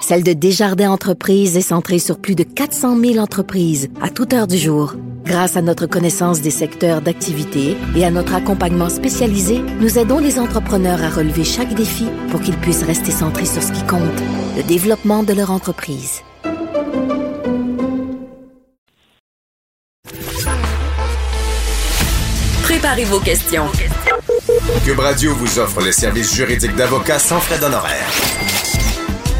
celle 0.00 0.22
de 0.22 0.32
Desjardins 0.32 0.90
Entreprises 0.90 1.56
est 1.56 1.60
centrée 1.60 1.98
sur 1.98 2.18
plus 2.18 2.34
de 2.34 2.42
400 2.42 2.98
000 2.98 3.18
entreprises 3.18 3.88
à 4.00 4.08
toute 4.08 4.32
heure 4.32 4.46
du 4.46 4.56
jour. 4.56 4.94
Grâce 5.24 5.56
à 5.56 5.62
notre 5.62 5.86
connaissance 5.86 6.40
des 6.40 6.50
secteurs 6.50 7.02
d'activité 7.02 7.76
et 7.94 8.04
à 8.04 8.10
notre 8.10 8.34
accompagnement 8.34 8.88
spécialisé, 8.88 9.60
nous 9.80 9.98
aidons 9.98 10.18
les 10.18 10.38
entrepreneurs 10.38 11.02
à 11.02 11.10
relever 11.10 11.44
chaque 11.44 11.74
défi 11.74 12.06
pour 12.30 12.40
qu'ils 12.40 12.56
puissent 12.56 12.82
rester 12.82 13.10
centrés 13.10 13.44
sur 13.44 13.62
ce 13.62 13.72
qui 13.72 13.84
compte, 13.86 14.00
le 14.56 14.62
développement 14.62 15.22
de 15.22 15.34
leur 15.34 15.50
entreprise. 15.50 16.22
Préparez 22.62 23.04
vos 23.04 23.20
questions. 23.20 23.66
Cube 24.84 24.98
Radio 24.98 25.34
vous 25.34 25.58
offre 25.58 25.82
les 25.82 25.92
services 25.92 26.34
juridiques 26.34 26.74
d'avocats 26.74 27.18
sans 27.18 27.38
frais 27.38 27.58
d'honoraires. 27.58 28.79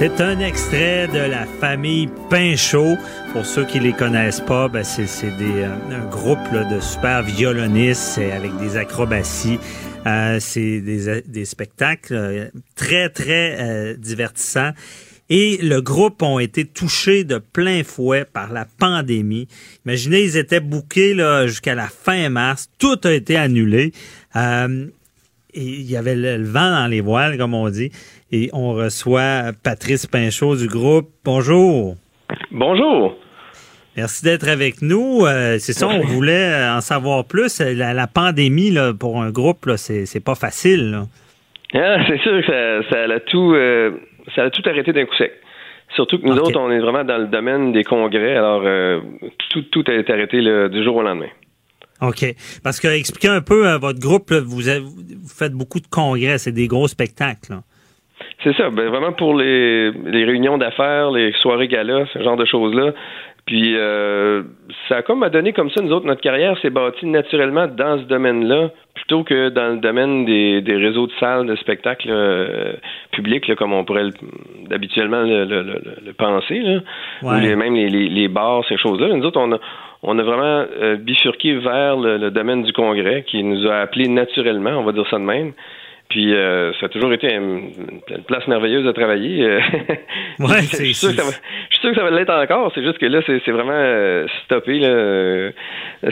C'est 0.00 0.22
un 0.22 0.38
extrait 0.38 1.08
de 1.08 1.18
la 1.18 1.44
famille 1.44 2.08
Pinchot. 2.30 2.96
Pour 3.34 3.44
ceux 3.44 3.66
qui 3.66 3.80
les 3.80 3.92
connaissent 3.92 4.40
pas, 4.40 4.66
ben 4.66 4.82
c'est, 4.82 5.04
des, 5.36 5.60
euh, 5.60 5.74
un 5.90 6.06
groupe 6.06 6.38
de 6.70 6.80
super 6.80 7.22
violonistes 7.22 8.16
euh, 8.16 8.34
avec 8.34 8.56
des 8.56 8.78
acrobaties. 8.78 9.58
Euh, 10.06 10.38
c'est 10.40 10.80
des, 10.80 11.20
des 11.20 11.44
spectacles 11.44 12.14
euh, 12.14 12.48
très, 12.76 13.10
très 13.10 13.58
euh, 13.60 13.94
divertissants. 13.94 14.70
Et 15.28 15.58
le 15.58 15.82
groupe 15.82 16.22
ont 16.22 16.38
été 16.38 16.64
touchés 16.64 17.24
de 17.24 17.36
plein 17.36 17.84
fouet 17.84 18.24
par 18.24 18.54
la 18.54 18.64
pandémie. 18.64 19.48
Imaginez, 19.84 20.22
ils 20.22 20.38
étaient 20.38 20.60
bouqués 20.60 21.14
jusqu'à 21.46 21.74
la 21.74 21.88
fin 21.88 22.30
mars. 22.30 22.70
Tout 22.78 22.98
a 23.04 23.12
été 23.12 23.36
annulé. 23.36 23.92
Euh, 24.34 24.86
et 25.54 25.62
il 25.62 25.90
y 25.90 25.96
avait 25.96 26.14
le, 26.16 26.36
le 26.38 26.44
vent 26.44 26.70
dans 26.70 26.86
les 26.88 27.00
voiles, 27.00 27.36
comme 27.38 27.54
on 27.54 27.68
dit. 27.68 27.90
Et 28.32 28.50
on 28.52 28.72
reçoit 28.72 29.52
Patrice 29.62 30.06
Pinchot 30.06 30.56
du 30.56 30.66
groupe. 30.68 31.08
Bonjour. 31.24 31.96
Bonjour. 32.50 33.16
Merci 33.96 34.24
d'être 34.24 34.48
avec 34.48 34.82
nous. 34.82 35.26
Euh, 35.26 35.56
c'est 35.58 35.72
ça, 35.72 35.88
on 35.88 36.00
voulait 36.00 36.54
en 36.70 36.80
savoir 36.80 37.24
plus. 37.24 37.60
La, 37.60 37.92
la 37.92 38.06
pandémie, 38.06 38.70
là, 38.70 38.92
pour 38.94 39.20
un 39.20 39.30
groupe, 39.30 39.66
là, 39.66 39.76
c'est, 39.76 40.06
c'est 40.06 40.24
pas 40.24 40.36
facile. 40.36 40.90
là. 40.92 41.02
Ah, 41.74 41.98
c'est 42.08 42.18
sûr 42.20 42.40
que 42.40 42.46
ça, 42.46 42.88
ça 42.90 43.12
a 43.12 43.20
tout, 43.20 43.52
euh, 43.54 43.90
ça 44.34 44.44
a 44.44 44.50
tout 44.50 44.62
arrêté 44.68 44.92
d'un 44.92 45.04
coup 45.06 45.14
sec. 45.16 45.32
Surtout 45.96 46.18
que 46.20 46.26
nous 46.26 46.36
autres, 46.36 46.58
on 46.58 46.70
est 46.70 46.78
vraiment 46.78 47.02
dans 47.02 47.18
le 47.18 47.26
domaine 47.26 47.72
des 47.72 47.82
congrès, 47.82 48.36
alors 48.36 48.62
euh, 48.64 49.00
tout, 49.50 49.62
tout 49.72 49.84
a 49.88 49.94
été 49.94 50.12
arrêté 50.12 50.40
là, 50.40 50.68
du 50.68 50.84
jour 50.84 50.94
au 50.96 51.02
lendemain. 51.02 51.26
OK. 52.02 52.24
Parce 52.64 52.80
que 52.80 52.88
expliquez 52.88 53.28
un 53.28 53.40
peu 53.42 53.68
euh, 53.68 53.78
votre 53.78 54.00
groupe, 54.00 54.30
là, 54.30 54.40
vous, 54.44 54.68
avez- 54.68 54.80
vous 54.80 55.28
faites 55.28 55.52
beaucoup 55.52 55.80
de 55.80 55.86
congrès, 55.86 56.38
c'est 56.38 56.52
des 56.52 56.66
gros 56.66 56.88
spectacles. 56.88 57.54
C'est 58.42 58.54
ça, 58.56 58.70
ben 58.70 58.88
vraiment 58.88 59.12
pour 59.12 59.34
les, 59.34 59.90
les 59.92 60.24
réunions 60.24 60.56
d'affaires, 60.56 61.10
les 61.10 61.32
soirées 61.42 61.68
galas, 61.68 62.06
ce 62.12 62.22
genre 62.22 62.36
de 62.36 62.44
choses-là. 62.46 62.92
Puis 63.50 63.74
euh, 63.76 64.44
ça 64.88 64.98
a 64.98 65.02
comme 65.02 65.24
à 65.24 65.28
donné 65.28 65.52
comme 65.52 65.70
ça, 65.70 65.82
nous 65.82 65.90
autres, 65.90 66.06
notre 66.06 66.20
carrière 66.20 66.56
s'est 66.60 66.70
bâtie 66.70 67.04
naturellement 67.06 67.66
dans 67.66 67.98
ce 67.98 68.04
domaine-là, 68.04 68.70
plutôt 68.94 69.24
que 69.24 69.48
dans 69.48 69.70
le 69.74 69.78
domaine 69.78 70.24
des, 70.24 70.60
des 70.60 70.76
réseaux 70.76 71.08
de 71.08 71.12
salles 71.18 71.46
de 71.46 71.56
spectacles 71.56 72.10
euh, 72.12 72.74
publics, 73.10 73.48
là, 73.48 73.56
comme 73.56 73.72
on 73.72 73.84
pourrait 73.84 74.04
le- 74.04 74.72
habituellement 74.72 75.22
le, 75.22 75.44
le- 75.46 75.62
le- 75.64 75.82
le 76.06 76.12
penser, 76.12 76.60
là. 76.60 76.78
Ouais. 77.24 77.38
ou 77.38 77.40
les, 77.40 77.56
même 77.56 77.74
les, 77.74 77.88
les, 77.88 78.08
les 78.08 78.28
bars, 78.28 78.64
ces 78.68 78.76
choses-là. 78.76 79.08
Nous 79.08 79.24
autres, 79.26 79.40
on 79.40 79.50
a, 79.50 79.58
on 80.04 80.16
a 80.20 80.22
vraiment 80.22 80.64
euh, 80.80 80.94
bifurqué 80.94 81.54
vers 81.54 81.96
le, 81.96 82.18
le 82.18 82.30
domaine 82.30 82.62
du 82.62 82.72
congrès, 82.72 83.24
qui 83.26 83.42
nous 83.42 83.66
a 83.66 83.78
appelés 83.80 84.06
naturellement, 84.06 84.78
on 84.78 84.84
va 84.84 84.92
dire 84.92 85.08
ça 85.10 85.18
de 85.18 85.24
même. 85.24 85.54
Puis 86.10 86.34
euh, 86.34 86.72
ça 86.80 86.86
a 86.86 86.88
toujours 86.88 87.12
été 87.12 87.32
une, 87.32 87.70
une 88.08 88.24
place 88.24 88.46
merveilleuse 88.48 88.86
à 88.86 88.92
travailler. 88.92 89.44
euh. 89.44 89.60
Ouais, 90.40 90.62
je, 90.70 90.76
suis 90.76 90.94
sûr 90.94 91.10
que 91.10 91.16
ça 91.16 91.22
va, 91.22 91.30
je 91.30 91.74
suis 91.76 91.80
sûr 91.80 91.90
que 91.90 91.96
ça 91.96 92.02
va 92.02 92.10
l'être 92.10 92.30
encore. 92.32 92.72
C'est 92.74 92.82
juste 92.82 92.98
que 92.98 93.06
là, 93.06 93.20
c'est 93.26 93.40
c'est 93.44 93.52
vraiment 93.52 93.70
euh, 93.72 94.26
stoppé, 94.44 94.80
là, 94.80 94.88
euh, 94.88 95.52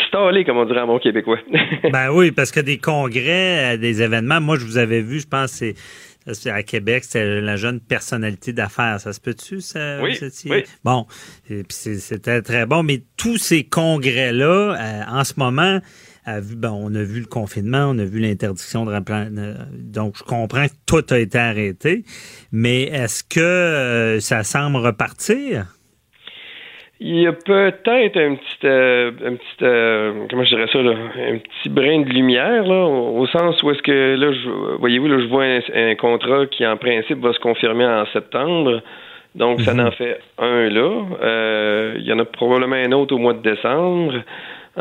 stallé, 0.07 0.45
comme 0.45 0.57
on 0.57 0.65
dirait 0.67 0.81
en 0.81 0.87
bon 0.87 0.99
québécois. 1.01 1.39
ben 1.93 2.11
oui, 2.13 2.31
parce 2.31 2.53
que 2.53 2.61
des 2.61 2.79
congrès, 2.79 3.77
des 3.77 4.01
événements, 4.03 4.41
moi, 4.41 4.57
je 4.57 4.65
vous 4.65 4.79
avais 4.79 5.01
vu, 5.01 5.19
je 5.21 5.27
pense, 5.27 5.63
c'est 6.33 6.51
à 6.51 6.63
Québec, 6.63 7.05
c'était 7.05 7.41
la 7.41 7.57
jeune 7.57 7.81
personnalité 7.81 8.53
d'affaires. 8.53 9.01
Ça 9.01 9.13
se 9.13 9.21
peut-tu, 9.21 9.61
ça? 9.61 9.99
Oui, 10.01 10.17
oui. 10.49 10.65
Bon, 10.85 11.07
et 11.51 11.65
puis 11.65 11.67
c'est- 11.71 11.99
c'était 11.99 12.43
très 12.43 12.67
bon, 12.67 12.83
mais 12.85 13.01
tous 13.17 13.39
ces 13.39 13.65
congrès-là, 13.65 14.77
euh, 14.79 15.03
en 15.11 15.25
ce 15.25 15.35
moment, 15.39 15.81
a 16.37 16.41
vu, 16.41 16.57
ben, 16.57 16.73
on 16.73 16.95
a 16.95 17.03
vu 17.03 17.21
le 17.21 17.27
confinement, 17.27 17.91
on 17.91 17.99
a 17.99 18.05
vu 18.05 18.21
l'interdiction 18.21 18.85
de 18.85 18.93
euh, 18.93 19.55
Donc, 19.73 20.17
je 20.17 20.23
comprends 20.23 20.67
que 20.67 20.73
tout 20.87 21.05
a 21.13 21.19
été 21.19 21.39
arrêté, 21.39 22.05
mais 22.53 22.83
est-ce 22.85 23.25
que 23.25 23.41
euh, 23.41 24.21
ça 24.21 24.43
semble 24.43 24.77
repartir? 24.77 25.67
Il 27.01 27.21
y 27.21 27.27
a 27.29 27.33
peut-être 27.33 28.17
un 28.17 28.35
petit, 28.35 28.67
euh, 28.67 29.13
un 29.25 29.35
petit 29.37 29.63
euh, 29.63 30.27
comment 30.29 30.43
je 30.43 30.57
dirais 30.57 30.69
ça, 30.73 30.83
là, 30.83 30.95
un 31.31 31.39
petit 31.39 31.69
brin 31.69 32.01
de 32.01 32.09
lumière, 32.09 32.65
là, 32.65 32.87
au, 32.87 33.21
au 33.21 33.27
sens 33.29 33.63
où 33.63 33.71
est-ce 33.71 33.83
que, 33.83 34.17
là, 34.17 34.77
voyez-vous, 34.81 35.07
là, 35.07 35.21
je 35.21 35.27
vois 35.27 35.45
un, 35.45 35.61
un 35.75 35.95
contrat 35.95 36.47
qui, 36.47 36.67
en 36.67 36.77
principe, 36.77 37.21
va 37.21 37.33
se 37.33 37.39
confirmer 37.39 37.87
en 37.87 38.05
septembre. 38.07 38.83
Donc, 39.35 39.61
ça 39.61 39.73
en 39.75 39.91
fait 39.93 40.19
un 40.39 40.69
là. 40.69 41.05
Euh, 41.23 41.95
il 41.99 42.05
y 42.05 42.13
en 42.13 42.19
a 42.19 42.25
probablement 42.25 42.75
un 42.77 42.91
autre 42.93 43.15
au 43.15 43.19
mois 43.19 43.35
de 43.35 43.43
décembre. 43.43 44.15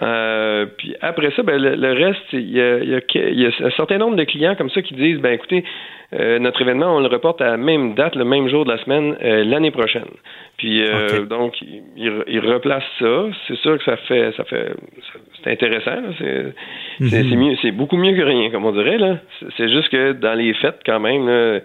Euh, 0.01 0.65
puis 0.77 0.95
après 1.01 1.31
ça, 1.31 1.43
ben, 1.43 1.61
le, 1.61 1.75
le 1.75 1.93
reste, 1.93 2.21
il 2.33 2.51
y, 2.51 2.61
a, 2.61 2.77
il, 2.79 2.89
y 2.89 2.95
a, 2.95 2.99
il 3.15 3.39
y 3.41 3.45
a 3.45 3.49
un 3.65 3.71
certain 3.71 3.97
nombre 3.97 4.15
de 4.15 4.23
clients 4.23 4.55
comme 4.55 4.69
ça 4.69 4.81
qui 4.81 4.93
disent, 4.93 5.19
ben 5.19 5.33
écoutez, 5.33 5.63
euh, 6.13 6.39
notre 6.39 6.61
événement, 6.61 6.95
on 6.95 6.99
le 7.01 7.07
reporte 7.07 7.41
à 7.41 7.47
la 7.51 7.57
même 7.57 7.95
date, 7.95 8.15
le 8.15 8.23
même 8.23 8.47
jour 8.47 8.63
de 8.63 8.71
la 8.71 8.77
semaine, 8.77 9.17
euh, 9.23 9.43
l'année 9.43 9.71
prochaine. 9.71 10.05
Puis 10.57 10.81
euh, 10.83 11.25
donc, 11.25 11.53
il, 11.61 12.11
il 12.27 12.39
replace 12.39 12.83
ça. 12.99 13.25
C'est 13.47 13.57
sûr 13.57 13.77
que 13.77 13.83
ça 13.83 13.97
fait, 13.97 14.31
ça 14.37 14.43
fait, 14.45 14.71
c'est 15.43 15.51
intéressant. 15.51 15.97
C'est, 16.17 16.53
Mhm. 16.99 17.09
c'est 17.09 17.23
mieux, 17.35 17.55
c'est 17.61 17.71
beaucoup 17.71 17.97
mieux 17.97 18.15
que 18.15 18.21
rien, 18.23 18.49
comme 18.49 18.65
on 18.65 18.71
dirait 18.71 18.97
là. 18.97 19.17
C'est, 19.39 19.45
c'est 19.57 19.69
juste 19.69 19.89
que 19.89 20.13
dans 20.13 20.33
les 20.33 20.53
fêtes, 20.55 20.79
quand 20.85 20.99
même, 20.99 21.27
là, 21.27 21.59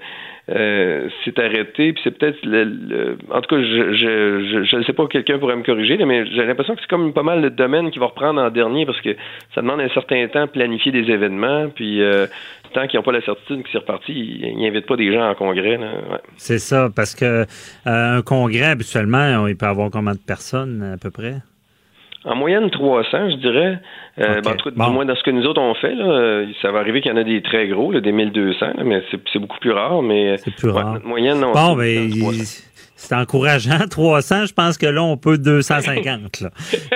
euh, 0.51 1.09
c'est 1.25 1.39
arrêté. 1.39 1.93
Puis 1.93 2.01
c'est 2.05 2.17
peut-être, 2.19 2.39
le, 2.45 2.65
le- 2.65 3.19
en 3.31 3.41
tout 3.41 3.55
cas, 3.55 3.63
je, 3.63 4.77
ne 4.77 4.83
sais 4.83 4.93
pas, 4.93 5.07
quelqu'un 5.07 5.39
pourrait 5.39 5.57
me 5.57 5.63
corriger, 5.63 5.97
mais 6.05 6.27
j'ai 6.27 6.45
l'impression 6.45 6.75
que 6.75 6.81
c'est 6.81 6.91
comme 6.91 7.13
pas 7.13 7.23
mal 7.23 7.41
le 7.41 7.51
domaine 7.51 7.91
qui 7.91 7.99
va 7.99 8.07
reprendre 8.07 8.41
en 8.41 8.51
dernier 8.51 8.85
parce 8.87 9.01
que 9.01 9.15
ça 9.55 9.61
demande 9.63 9.81
un 9.81 9.89
certain 9.91 10.27
temps 10.29 10.47
de 10.47 10.51
planifier 10.51 10.93
des 10.93 11.11
événements. 11.11 11.69
Puis 11.75 12.03
euh, 12.03 12.27
tant 12.75 12.87
qu'ils 12.87 12.99
n'ont 12.99 13.05
pas 13.05 13.13
la 13.13 13.23
certitude 13.23 13.63
que 13.63 13.69
c'est 13.71 13.79
reparti, 13.79 14.13
ils 14.13 14.59
n'invitent 14.59 14.87
pas 14.87 14.97
des 14.97 15.13
gens 15.13 15.29
en 15.29 15.35
congrès. 15.35 15.77
Ouais. 15.77 16.19
C'est 16.37 16.59
ça, 16.59 16.89
parce 16.95 17.15
que 17.15 17.25
euh, 17.25 17.45
un 17.87 18.23
congrès, 18.23 18.67
habituellement, 18.71 19.47
il 19.47 19.57
peut 19.57 19.67
avoir 19.67 19.91
combien 19.91 20.13
de 20.13 20.19
personnes 20.19 20.83
à 20.95 20.97
peu 20.97 21.11
près? 21.11 21.37
En 22.25 22.37
moyenne 22.37 22.71
300, 22.71 23.31
je 23.31 23.37
dirais. 23.37 23.79
Euh, 24.21 24.41
ben, 24.43 24.53
en 24.53 24.55
tout 24.57 24.71
du 24.71 24.77
moins 24.77 25.05
dans 25.07 25.17
ce 25.17 25.23
que 25.23 25.31
nous 25.31 25.45
autres 25.47 25.61
on 25.61 25.75
fait, 25.75 25.95
là, 25.95 26.05
euh, 26.05 26.47
ça 26.61 26.71
va 26.71 26.79
arriver 26.81 27.01
qu'il 27.01 27.11
y 27.11 27.15
en 27.15 27.17
a 27.17 27.25
des 27.25 27.41
très 27.43 27.67
gros, 27.67 27.91
là, 27.93 28.01
des 28.01 28.13
1200, 28.13 28.67
là, 28.77 28.85
mais 28.85 29.03
c'est, 29.11 29.39
beaucoup 29.39 29.59
plus 29.59 29.73
rare. 29.73 30.03
Mais 30.03 30.37
c'est 30.39 30.55
plus 30.55 30.69
rare. 30.69 30.93
Notre 30.95 31.07
moyenne, 31.07 31.41
non. 31.41 31.53
Bon, 31.53 31.75
mais 31.75 31.95
c'est 31.97 32.05
il- 32.09 32.21
300. 32.21 32.63
c'est 32.95 33.15
encourageant. 33.17 33.79
300, 33.91 34.47
je 34.47 34.53
pense 34.53 34.77
que 34.79 34.87
là, 34.87 35.03
on 35.03 35.17
peut 35.17 35.39
250. 35.39 36.43
Là. 36.43 36.51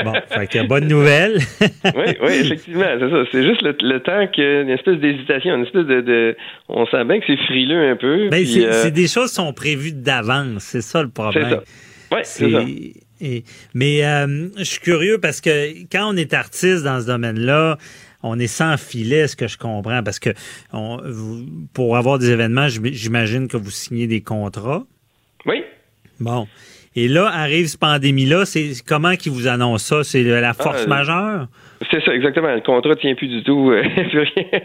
Bon, 0.04 0.12
fait 0.28 0.46
que 0.46 0.66
bonne 0.66 0.86
nouvelle. 0.86 1.38
oui, 1.60 2.04
oui, 2.22 2.32
effectivement, 2.42 2.84
c'est 3.00 3.10
ça. 3.10 3.16
C'est 3.32 3.42
juste 3.44 3.62
le, 3.62 3.74
le 3.80 4.00
temps 4.00 4.26
qu'il 4.28 4.44
y 4.44 4.46
a 4.46 4.60
une 4.60 4.70
espèce 4.70 4.98
d'hésitation, 4.98 5.56
une 5.56 5.64
espèce 5.64 5.86
de, 5.86 6.02
de- 6.02 6.36
On 6.68 6.86
sent 6.86 7.02
bien 7.04 7.18
que 7.18 7.24
c'est 7.26 7.38
frileux 7.46 7.90
un 7.90 7.96
peu. 7.96 8.28
Ben, 8.28 8.44
c'est 8.44 8.66
euh, 8.66 8.90
des 8.90 9.08
choses 9.08 9.30
qui 9.30 9.36
sont 9.36 9.52
prévues 9.52 9.92
d'avance. 9.92 10.62
C'est 10.62 10.82
ça 10.82 11.02
le 11.02 11.08
problème. 11.08 11.44
C'est 11.48 11.54
ça. 11.56 11.62
Ouais, 12.14 12.20
c'est 12.24 12.50
ça. 12.50 12.60
Et- 13.20 13.44
mais 13.74 14.04
euh, 14.04 14.48
je 14.58 14.64
suis 14.64 14.80
curieux 14.80 15.18
parce 15.18 15.40
que 15.40 15.72
quand 15.90 16.12
on 16.12 16.16
est 16.16 16.34
artiste 16.34 16.82
dans 16.84 17.00
ce 17.00 17.06
domaine-là, 17.06 17.78
on 18.22 18.38
est 18.38 18.46
sans 18.46 18.76
filet, 18.76 19.28
ce 19.28 19.36
que 19.36 19.46
je 19.46 19.56
comprends, 19.58 20.02
parce 20.02 20.18
que 20.18 20.30
on- 20.72 21.00
vous- 21.04 21.46
pour 21.72 21.96
avoir 21.96 22.18
des 22.18 22.30
événements, 22.30 22.68
j'im- 22.68 22.92
j'imagine 22.92 23.46
que 23.48 23.56
vous 23.56 23.70
signez 23.70 24.06
des 24.06 24.20
contrats. 24.22 24.84
Oui. 25.44 25.62
Bon. 26.18 26.48
Et 26.98 27.08
là, 27.08 27.26
arrive 27.28 27.66
cette 27.68 27.78
pandémie-là, 27.80 28.46
c'est 28.46 28.72
comment 28.86 29.16
qu'ils 29.16 29.32
vous 29.32 29.46
annoncent 29.46 29.96
ça? 29.98 30.04
C'est 30.04 30.22
la 30.22 30.54
force 30.54 30.82
euh, 30.84 30.86
majeure? 30.86 31.48
C'est 31.90 32.02
ça, 32.02 32.14
exactement. 32.14 32.52
Le 32.54 32.60
contrat 32.60 32.90
ne 32.90 32.94
tient 32.94 33.14
plus 33.14 33.28
du 33.28 33.42
tout. 33.42 33.70
euh, 33.70 33.82
plus 34.10 34.20
rien. 34.20 34.60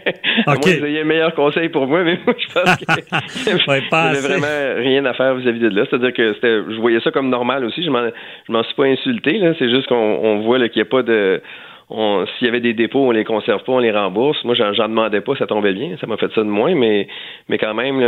À 0.46 0.54
OK. 0.54 0.64
moins 0.64 0.74
que 0.74 0.78
vous 0.80 0.86
ayez 0.86 1.00
un 1.02 1.04
meilleur 1.04 1.34
conseil 1.34 1.68
pour 1.68 1.86
moi, 1.86 2.02
mais 2.04 2.18
moi, 2.24 2.34
je 2.38 2.46
pense 2.52 2.76
que 2.76 3.70
Ouais, 3.70 3.80
j'avais 3.90 4.20
vraiment 4.28 4.80
rien 4.80 5.04
à 5.04 5.12
faire 5.12 5.34
vis-à-vis 5.34 5.60
de 5.60 5.68
là. 5.68 5.84
C'est-à-dire 5.88 6.12
que 6.12 6.32
c'était, 6.34 6.62
je 6.70 6.80
voyais 6.80 7.00
ça 7.00 7.10
comme 7.10 7.28
normal 7.28 7.64
aussi. 7.64 7.84
Je 7.84 7.90
m'en, 7.90 8.08
je 8.46 8.52
m'en 8.52 8.62
suis 8.62 8.74
pas 8.74 8.84
insulté. 8.84 9.38
Là. 9.38 9.52
C'est 9.58 9.70
juste 9.70 9.88
qu'on 9.88 9.94
on 9.96 10.40
voit 10.40 10.58
là, 10.58 10.68
qu'il 10.68 10.80
n'y 10.82 10.88
a 10.88 10.90
pas 10.90 11.02
de... 11.02 11.42
s'il 11.90 12.46
y 12.46 12.48
avait 12.48 12.60
des 12.60 12.72
dépôts, 12.72 13.06
on 13.06 13.10
les 13.10 13.24
conserve 13.24 13.62
pas, 13.64 13.72
on 13.72 13.78
les 13.78 13.92
rembourse. 13.92 14.42
Moi, 14.44 14.54
j'en 14.54 14.88
demandais 14.88 15.20
pas, 15.20 15.36
ça 15.36 15.46
tombait 15.46 15.74
bien, 15.74 15.96
ça 16.00 16.06
m'a 16.06 16.16
fait 16.16 16.32
ça 16.34 16.40
de 16.42 16.48
moins, 16.48 16.74
mais 16.74 17.08
mais 17.48 17.58
quand 17.58 17.74
même, 17.74 18.00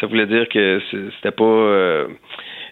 ça 0.00 0.06
voulait 0.06 0.26
dire 0.26 0.48
que 0.48 0.80
c'était 0.90 1.34
pas. 1.34 1.44
Euh, 1.44 2.06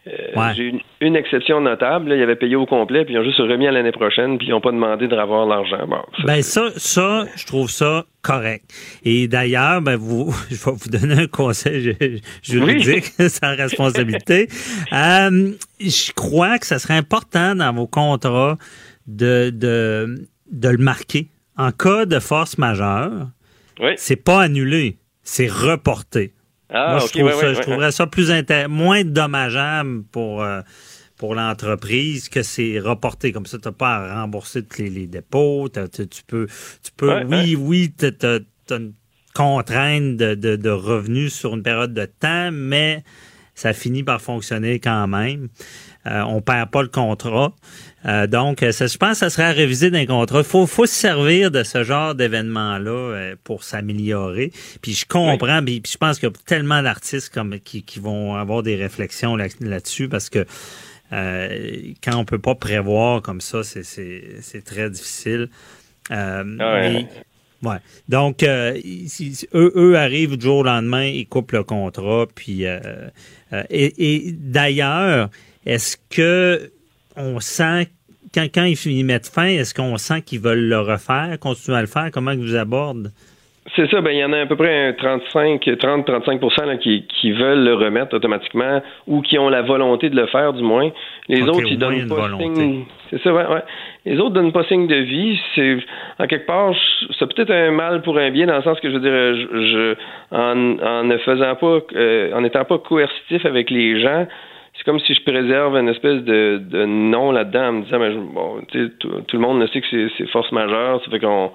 j'ai 0.05 0.63
eu 0.65 0.81
une, 1.01 1.17
exception 1.17 1.61
notable. 1.61 2.13
il 2.13 2.19
y 2.19 2.23
avait 2.23 2.37
payé 2.37 2.57
au 2.57 2.67
complet, 2.67 3.05
puis 3.05 3.15
ils 3.15 3.19
ont 3.19 3.25
juste 3.25 3.39
remis 3.39 3.69
à 3.69 3.71
l'année 3.71 3.93
prochaine, 3.93 4.37
puis 4.37 4.49
ils 4.49 4.51
n'ont 4.51 4.61
pas 4.61 4.73
demandé 4.73 5.07
de 5.07 5.15
revoir 5.15 5.47
l'argent. 5.47 5.87
ça, 5.89 6.25
ben 6.25 6.43
ça, 6.43 6.71
ça, 6.77 7.25
je 7.37 7.47
trouve 7.47 7.71
ça 7.71 8.05
correct. 8.21 8.65
Et 9.05 9.29
d'ailleurs, 9.29 9.81
ben 9.81 9.97
vous, 9.97 10.35
je 10.51 10.57
vais 10.57 10.73
vous 10.73 10.89
donner 10.91 11.23
un 11.23 11.27
conseil 11.27 12.21
juridique 12.43 13.05
sans 13.29 13.55
responsabilité. 13.57 14.49
Euh, 14.93 15.53
je 15.81 16.13
crois 16.13 16.59
que 16.59 16.67
ça 16.67 16.79
serait 16.79 16.97
important 16.97 17.55
dans 17.55 17.73
vos 17.73 17.87
contrats 17.87 18.59
de, 19.07 19.51
de, 19.51 20.27
de 20.51 20.69
le 20.69 20.79
marquer. 20.79 21.29
En 21.57 21.73
cas 21.73 22.05
de 22.05 22.19
force 22.19 22.59
majeure, 22.59 23.29
oui. 23.81 23.93
c'est 23.97 24.23
pas 24.23 24.43
annulé, 24.43 24.97
c'est 25.23 25.51
reporté. 25.51 26.33
Ah, 26.73 26.99
Moi, 26.99 27.01
je, 27.01 27.61
trouverais 27.61 27.93
ça 27.93 28.07
plus 28.07 28.33
moins 28.69 29.05
dommageable 29.05 30.05
pour, 30.11 30.43
euh, 30.43 30.63
pour 31.17 31.35
l'entreprise 31.35 32.29
que 32.29 32.43
c'est 32.43 32.79
reporté. 32.79 33.33
Comme 33.33 33.47
ça, 33.47 33.59
tu 33.59 33.69
n'as 33.69 33.73
pas 33.73 33.97
à 33.97 34.23
rembourser 34.23 34.63
tous 34.65 34.83
les, 34.83 35.07
dépôts. 35.07 35.69
tu 35.69 36.07
peux, 36.27 36.47
tu 36.83 36.93
peux 36.97 37.23
oui, 37.25 37.57
oui, 37.57 37.93
tu 37.97 38.07
as, 38.27 38.41
une 38.71 38.95
contrainte 39.35 40.17
de, 40.17 40.35
de, 40.35 40.71
revenus 40.71 41.35
sur 41.35 41.55
une 41.55 41.63
période 41.63 41.93
de 41.93 42.07
temps, 42.07 42.51
mais 42.53 43.03
ça 43.55 43.73
finit 43.73 44.03
par 44.03 44.21
fonctionner 44.21 44.81
quand 44.81 45.07
même. 45.07 45.49
Euh, 46.07 46.23
on 46.23 46.41
perd 46.41 46.71
pas 46.71 46.83
le 46.83 46.89
contrat. 46.89 47.53
Euh, 48.07 48.27
donc, 48.27 48.63
euh, 48.63 48.73
ça, 48.73 48.87
je 48.87 48.97
pense 48.97 49.13
que 49.13 49.17
ça 49.19 49.31
serait 49.31 49.45
à 49.45 49.53
réviser 49.53 49.91
d'un 49.91 50.07
contrat. 50.07 50.39
Il 50.39 50.45
faut, 50.45 50.67
faut 50.67 50.87
se 50.87 50.95
servir 50.95 51.51
de 51.51 51.63
ce 51.63 51.85
genre 51.85 52.15
d'événement-là 52.15 52.91
euh, 52.91 53.37
pour 53.45 53.63
s'améliorer. 53.63 54.53
Puis 54.81 54.95
je 54.95 55.07
comprends, 55.07 55.63
puis, 55.63 55.83
je 55.89 55.97
pense 55.97 56.19
qu'il 56.19 56.29
y 56.29 56.33
a 56.33 56.35
tellement 56.47 56.83
d'artistes 56.83 57.33
comme 57.33 57.61
qui, 57.61 57.83
qui, 57.85 58.01
vont 58.01 58.35
avoir 58.35 58.63
des 58.63 58.75
réflexions 58.75 59.37
là-dessus 59.37 60.09
parce 60.09 60.29
que 60.29 60.45
quand 61.11 62.17
on 62.17 62.25
peut 62.25 62.39
pas 62.39 62.55
prévoir 62.55 63.21
comme 63.21 63.43
ça, 63.43 63.63
c'est 63.63 64.65
très 64.65 64.89
difficile. 64.89 65.51
Ah 66.11 66.43
ouais. 66.59 67.07
Ouais. 67.63 67.77
Donc, 68.09 68.43
eux, 68.43 68.81
eux 69.55 69.97
arrivent 69.97 70.37
du 70.37 70.45
jour 70.45 70.59
au 70.59 70.63
lendemain, 70.63 71.05
ils 71.05 71.27
coupent 71.27 71.53
le 71.53 71.65
contrat. 71.65 72.27
Puis, 72.35 72.65
et, 72.65 73.11
et 73.71 74.33
d'ailleurs, 74.33 75.31
est-ce 75.67 75.97
que 76.11 76.73
on 77.17 77.41
sent, 77.41 77.89
quand, 78.35 78.49
quand 78.53 78.65
ils 78.65 79.05
mettent 79.05 79.29
fin, 79.29 79.47
est-ce 79.47 79.75
qu'on 79.75 79.99
sent 79.99 80.23
qu'ils 80.23 80.41
veulent 80.41 80.69
le 80.69 80.81
refaire, 80.81 81.37
continuer 81.39 81.79
à 81.79 81.83
le 81.83 81.87
faire? 81.87 82.11
Comment 82.11 82.31
ils 82.31 82.41
vous 82.41 82.57
abordent? 82.57 83.13
C'est 83.75 83.91
ça, 83.91 84.03
ben 84.03 84.11
il 84.11 84.19
y 84.19 84.25
en 84.25 84.33
a 84.35 84.41
à 84.41 84.47
peu 84.47 84.57
près 84.57 84.95
35, 84.95 85.63
30-35% 85.65 86.79
qui, 86.79 87.07
qui 87.07 87.33
veulent 87.33 87.65
le 87.65 87.75
remettre 87.75 88.15
automatiquement 88.15 88.83
ou 89.07 89.23
qui 89.23 89.39
ont 89.39 89.49
la 89.49 89.63
volonté 89.63 90.11
de 90.11 90.17
le 90.17 90.27
faire 90.27 90.53
du 90.53 90.63
moins. 90.63 90.91
Les 91.29 91.43
autres, 91.43 91.67
ils 91.67 91.79
donnent 91.79 92.07
pas 92.07 92.29
signe. 92.39 92.85
C'est 93.11 93.23
ça, 93.23 93.33
ouais, 93.33 93.47
ouais. 93.47 93.63
Les 94.05 94.19
autres 94.19 94.35
donnent 94.35 94.53
pas 94.53 94.65
signe 94.65 94.87
de 94.87 94.97
vie. 94.97 95.41
C'est 95.55 95.79
en 96.19 96.27
quelque 96.27 96.47
part, 96.47 96.75
c'est 97.19 97.35
peut-être 97.35 97.51
un 97.51 97.71
mal 97.71 98.03
pour 98.03 98.19
un 98.19 98.31
bien 98.31 98.47
dans 98.47 98.57
le 98.57 98.63
sens 98.63 98.79
que 98.81 98.91
je 98.91 98.95
veux 98.95 99.01
dire, 99.01 99.49
je, 99.71 99.95
en, 100.33 101.05
ne 101.05 101.17
faisant 101.19 101.55
pas, 101.55 101.79
euh, 101.95 102.35
en 102.35 102.43
n'étant 102.43 102.65
pas 102.65 102.79
coercitif 102.79 103.47
avec 103.47 103.71
les 103.71 104.01
gens, 104.03 104.27
c'est 104.75 104.85
comme 104.85 105.01
si 105.01 105.15
je 105.15 105.23
préserve 105.23 105.77
une 105.77 105.89
espèce 105.89 106.23
de, 106.25 106.61
de 106.63 106.85
nom 106.85 107.31
là-dedans 107.31 107.69
en 107.69 107.73
me 107.73 107.83
disant, 107.85 107.99
ben, 107.99 108.15
bon, 108.35 108.61
tout, 108.99 109.37
le 109.37 109.39
monde 109.39 109.67
sait 109.73 109.81
que 109.81 110.09
c'est 110.17 110.27
force 110.29 110.51
majeure, 110.53 111.03
ça 111.05 111.11
fait 111.11 111.21
qu'on 111.21 111.51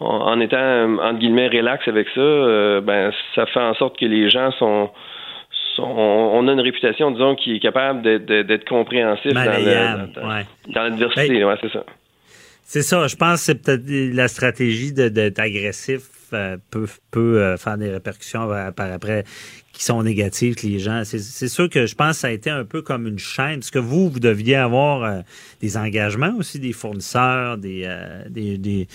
en 0.00 0.40
étant 0.40 0.98
entre 0.98 1.18
guillemets 1.18 1.48
relax 1.48 1.86
avec 1.88 2.08
ça, 2.14 2.20
euh, 2.20 2.80
ben 2.80 3.12
ça 3.34 3.46
fait 3.46 3.60
en 3.60 3.74
sorte 3.74 3.98
que 3.98 4.06
les 4.06 4.28
gens 4.30 4.50
sont, 4.52 4.90
on 5.78 6.46
a 6.48 6.52
une 6.52 6.60
réputation, 6.60 7.10
disons, 7.10 7.34
qui 7.34 7.56
est 7.56 7.60
capable 7.60 8.02
d'être 8.02 8.68
compréhensif 8.68 9.32
dans 9.32 9.44
l'adversité, 10.82 11.40
ben, 11.40 11.46
ouais, 11.46 11.56
c'est 11.60 11.72
ça. 11.72 11.84
C'est 12.66 12.82
ça, 12.82 13.06
je 13.06 13.16
pense 13.16 13.40
que 13.40 13.44
c'est 13.44 13.62
peut-être 13.62 14.14
la 14.14 14.28
stratégie 14.28 14.92
d'être 14.92 15.38
agressif 15.38 16.08
euh, 16.32 16.56
peut, 16.70 16.88
peut 17.10 17.40
euh, 17.40 17.56
faire 17.56 17.76
des 17.76 17.90
répercussions 17.90 18.48
par 18.74 18.90
après 18.92 19.24
qui 19.72 19.84
sont 19.84 20.02
négatives, 20.02 20.56
les 20.62 20.78
gens. 20.78 21.02
C'est 21.04 21.48
sûr 21.48 21.68
que 21.68 21.86
je 21.86 21.94
pense 21.94 22.12
que 22.12 22.16
ça 22.16 22.26
a 22.28 22.30
été 22.30 22.48
un 22.48 22.64
peu 22.64 22.80
comme 22.80 23.06
une 23.06 23.18
chaîne. 23.18 23.60
Parce 23.60 23.70
que 23.70 23.78
vous, 23.78 24.08
vous 24.08 24.20
deviez 24.20 24.56
avoir 24.56 25.02
euh, 25.02 25.20
des 25.60 25.76
engagements 25.76 26.32
aussi, 26.38 26.58
des 26.58 26.72
fournisseurs, 26.72 27.58
des, 27.58 27.88
des, 28.30 28.88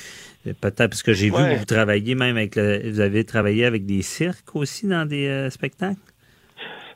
peut-être 0.43 0.89
parce 0.89 1.03
que 1.03 1.13
j'ai 1.13 1.27
vu 1.27 1.33
que 1.33 1.59
vous 1.59 1.65
travaillez 1.65 2.15
même 2.15 2.37
avec 2.37 2.55
le, 2.55 2.89
vous 2.89 2.99
avez 2.99 3.23
travaillé 3.23 3.65
avec 3.65 3.85
des 3.85 4.01
cirques 4.01 4.55
aussi 4.55 4.87
dans 4.87 5.07
des 5.07 5.49
spectacles? 5.49 5.99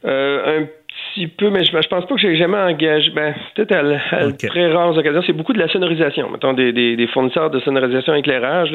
un 0.06 0.68
petit 1.14 1.28
peu, 1.28 1.50
mais 1.50 1.64
je, 1.64 1.72
je 1.72 1.88
pense 1.88 2.06
pas 2.06 2.16
que 2.16 2.22
j'ai 2.22 2.36
jamais 2.36 2.58
engagé. 2.58 3.10
Ben, 3.12 3.34
peut-être 3.56 3.76
à, 3.76 4.32
très 4.32 4.72
rares 4.72 4.98
occasions. 4.98 5.22
C'est 5.26 5.34
beaucoup 5.34 5.54
de 5.54 5.60
la 5.60 5.68
sonorisation. 5.68 6.30
Mettons 6.30 6.54
des, 6.54 6.72
des, 6.74 7.08
fournisseurs 7.08 7.50
de 7.50 7.60
sonorisation 7.60 8.14
éclairage 8.16 8.72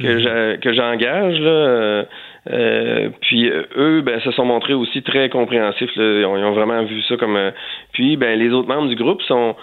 que 0.00 0.54
mhm. 0.54 0.60
que 0.60 0.72
j'engage. 0.72 1.38
Euh, 1.40 2.04
euh, 2.50 3.10
puis 3.20 3.50
eux, 3.76 4.02
ben, 4.02 4.20
se 4.20 4.30
sont 4.32 4.44
montrés 4.44 4.74
aussi 4.74 5.02
très 5.02 5.28
compréhensifs. 5.28 5.90
Ils, 5.96 6.24
ont, 6.24 6.52
vraiment 6.52 6.82
vu 6.84 7.02
ça 7.02 7.16
comme. 7.16 7.36
Euh, 7.36 7.50
puis, 7.92 8.16
ben, 8.16 8.38
les 8.38 8.50
autres 8.50 8.68
membres 8.68 8.88
du 8.88 8.96
groupe 8.96 9.22
sont 9.22 9.56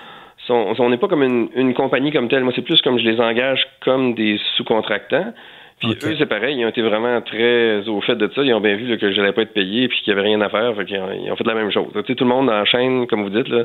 sont, 0.47 0.73
on 0.77 0.89
n'est 0.89 0.97
pas 0.97 1.07
comme 1.07 1.23
une, 1.23 1.49
une, 1.55 1.73
compagnie 1.73 2.11
comme 2.11 2.27
telle. 2.27 2.43
Moi, 2.43 2.53
c'est 2.55 2.61
plus 2.61 2.81
comme 2.81 2.99
je 2.99 3.05
les 3.05 3.19
engage 3.19 3.65
comme 3.81 4.13
des 4.13 4.39
sous-contractants. 4.55 5.33
Puis 5.79 5.89
eux, 5.91 6.15
c'est 6.17 6.25
pareil, 6.25 6.57
ils 6.57 6.65
ont 6.65 6.69
été 6.69 6.81
vraiment 6.81 7.19
très 7.21 7.85
au 7.89 7.99
fait 7.99 8.15
de 8.15 8.31
ça. 8.33 8.41
Ils 8.43 8.53
ont 8.53 8.61
bien 8.61 8.75
vu 8.75 8.87
là, 8.87 8.97
que 8.97 9.11
je 9.11 9.19
n'allais 9.19 9.33
pas 9.33 9.41
être 9.41 9.53
payé 9.53 9.89
puis 9.89 9.99
qu'il 10.01 10.13
n'y 10.13 10.19
avait 10.19 10.29
rien 10.29 10.39
à 10.39 10.49
faire. 10.49 10.73
Fait 10.75 10.85
ils, 10.87 10.97
ont, 10.97 11.11
ils, 11.11 11.29
ont, 11.29 11.35
fait 11.35 11.45
la 11.45 11.53
même 11.53 11.69
chose. 11.69 11.87
Tu 11.93 12.01
sais, 12.07 12.15
tout 12.15 12.23
le 12.23 12.29
monde 12.29 12.49
en 12.49 12.63
chaîne, 12.63 13.07
comme 13.07 13.23
vous 13.23 13.29
dites, 13.29 13.49
là, 13.49 13.63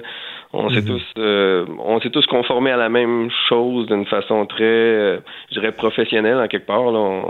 on 0.53 0.69
s'est 0.71 0.81
mhm. 0.81 0.87
tous 0.87 1.03
euh, 1.19 1.67
on 1.79 2.01
s'est 2.01 2.11
tous 2.11 2.27
conformés 2.27 2.73
à 2.73 2.77
la 2.77 2.89
même 2.89 3.31
chose 3.49 3.87
d'une 3.87 4.07
façon 4.07 4.45
très, 4.47 4.65
euh, 4.65 5.21
je 5.51 5.61
dirais, 5.61 5.71
professionnelle 5.71 6.39
en 6.39 6.49
quelque 6.49 6.67
part. 6.67 6.91
Là. 6.91 7.23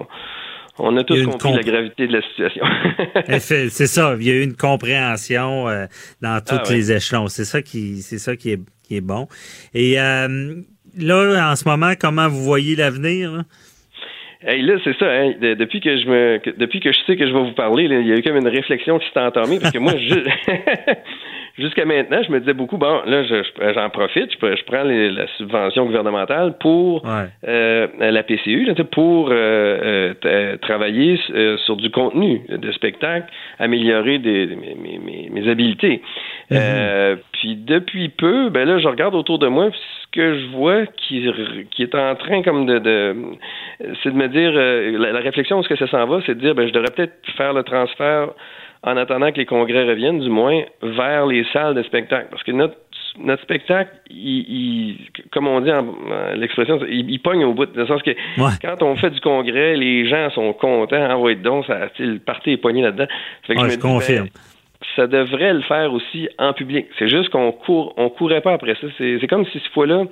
On, 0.79 0.97
a 0.97 1.05
tous 1.05 1.27
compris 1.27 1.53
la 1.53 1.63
gravité 1.63 2.07
de 2.07 2.15
la 2.15 2.23
situation. 2.23 2.65
c'est 3.39 3.69
ça. 3.69 4.17
Il 4.19 4.27
y 4.27 4.31
a 4.31 4.35
eu 4.35 4.43
une 4.43 4.57
compréhension 4.57 5.69
euh, 5.69 5.85
dans 6.23 6.41
ah 6.41 6.41
tous 6.41 6.73
les 6.73 6.91
échelons. 6.91 7.27
C'est 7.27 7.45
ça 7.45 7.61
qui, 7.61 7.97
c'est 7.97 8.19
ça 8.19 8.35
qui 8.35 8.53
est, 8.53 8.61
qui 8.91 8.97
est 8.97 9.01
bon. 9.01 9.29
Et 9.73 9.95
là, 9.95 10.29
en 11.53 11.57
ce 11.57 11.69
moment, 11.69 11.93
comment 11.99 12.29
vous 12.29 12.43
voyez 12.43 12.75
l'avenir? 12.75 13.45
Hey, 14.43 14.62
là, 14.62 14.75
c'est 14.83 14.97
ça. 14.99 15.05
Hein, 15.05 15.35
depuis 15.41 15.81
que 15.81 15.99
je 15.99 16.07
me, 16.07 16.41
depuis 16.59 16.81
que 16.81 16.91
je 16.93 16.99
sais 17.07 17.17
que 17.17 17.27
je 17.27 17.33
vais 17.33 17.43
vous 17.43 17.53
parler, 17.53 17.85
il 17.85 18.07
y 18.07 18.12
a 18.12 18.17
eu 18.17 18.23
comme 18.23 18.37
une 18.37 18.49
réflexion 18.49 18.99
qui 18.99 19.07
s'est 19.12 19.21
entamée 19.21 19.61
parce 19.61 19.73
que 19.73 19.79
moi, 19.79 19.93
jusqu'à 21.59 21.85
maintenant, 21.85 22.23
je 22.27 22.33
me 22.33 22.41
disais 22.41 22.55
beaucoup, 22.55 22.79
bon, 22.79 23.03
là, 23.05 23.23
j'en 23.75 23.91
profite, 23.91 24.31
je, 24.33 24.65
prends 24.65 24.83
la 24.83 25.27
subvention 25.37 25.85
gouvernementale 25.85 26.57
pour 26.59 27.03
euh, 27.07 27.87
la 27.99 28.23
PCU, 28.23 28.67
pour 28.91 29.29
euh, 29.31 30.15
euh, 30.25 30.57
travailler 30.57 31.21
sur 31.67 31.77
du 31.77 31.91
contenu 31.91 32.41
de 32.49 32.73
spectacle, 32.73 33.27
améliorer 33.59 34.19
des, 34.19 34.47
mes, 34.47 34.99
mes, 34.99 35.29
mes, 35.31 35.49
habiletés. 35.51 36.01
Mm-hmm. 36.51 37.19
Puis 37.41 37.57
depuis 37.57 38.11
peu, 38.11 38.51
ben 38.51 38.69
là, 38.69 38.79
je 38.79 38.87
regarde 38.87 39.15
autour 39.15 39.39
de 39.39 39.47
moi, 39.47 39.71
que 40.12 40.39
je 40.39 40.47
vois 40.49 40.85
qui, 40.87 41.27
qui 41.71 41.83
est 41.83 41.95
en 41.95 42.15
train 42.15 42.43
comme 42.43 42.67
de, 42.67 42.79
de 42.79 43.17
c'est 44.03 44.11
de 44.11 44.17
me 44.17 44.29
dire 44.29 44.53
euh, 44.55 44.99
la, 44.99 45.21
réflexion 45.21 45.59
où 45.59 45.62
ce 45.62 45.69
que 45.69 45.77
ça 45.77 45.89
s'en 45.89 46.07
va, 46.07 46.21
c'est 46.27 46.35
de 46.35 46.41
dire 46.41 46.55
ben 46.55 46.69
je 46.69 46.73
devrais 46.73 46.91
peut-être 46.95 47.15
faire 47.39 47.55
le 47.55 47.62
transfert 47.62 48.29
en 48.83 48.97
attendant 48.99 49.33
que 49.33 49.39
les 49.39 49.47
congrès 49.47 49.85
reviennent, 49.85 50.21
du 50.21 50.29
moins 50.29 50.62
vers 50.83 51.27
les 51.27 51.45
salles 51.53 51.75
de 51.75 51.83
spectacle, 51.83 52.29
parce 52.31 52.43
que 52.43 52.53
notre 52.53 52.77
notre 53.19 53.43
spectacle, 53.43 53.91
il, 54.11 54.97
comme 55.33 55.49
on 55.49 55.61
dit 55.61 55.73
en, 55.73 55.85
l'expression, 56.37 56.79
il, 56.89 57.19
pogne 57.21 57.45
au 57.45 57.55
bout. 57.55 57.67
Dans 57.67 57.81
le 57.81 57.87
sens 57.87 58.03
que 58.03 58.12
quand 58.62 58.83
on 58.83 58.95
fait 58.97 59.11
du 59.11 59.21
congrès, 59.21 59.77
les 59.77 60.09
gens 60.09 60.31
sont 60.31 60.53
contents. 60.53 61.09
Ah 61.11 61.19
ouais, 61.19 61.35
donc, 61.35 61.67
ça, 61.67 61.89
le 61.99 62.19
parti 62.19 62.53
est 62.53 62.57
pogné 62.57 62.83
là-dedans. 62.83 63.09
je, 63.49 63.55
je 63.55 63.79
confirme. 63.79 64.27
Ben, 64.27 64.31
ça 64.97 65.07
devrait 65.07 65.55
le 65.55 65.62
faire 65.62 65.93
aussi 65.93 66.28
en 66.39 66.52
public. 66.52 66.86
C'est 66.98 67.09
juste 67.09 67.31
qu'on 67.31 67.52
court, 67.52 67.94
on 67.97 68.09
courait 68.09 68.40
pas 68.40 68.55
après 68.55 68.74
ça. 68.81 68.86
C'est 68.98 69.27
comme 69.28 69.44
si 69.47 69.59
cette 69.59 69.73
fois-là, 69.73 70.05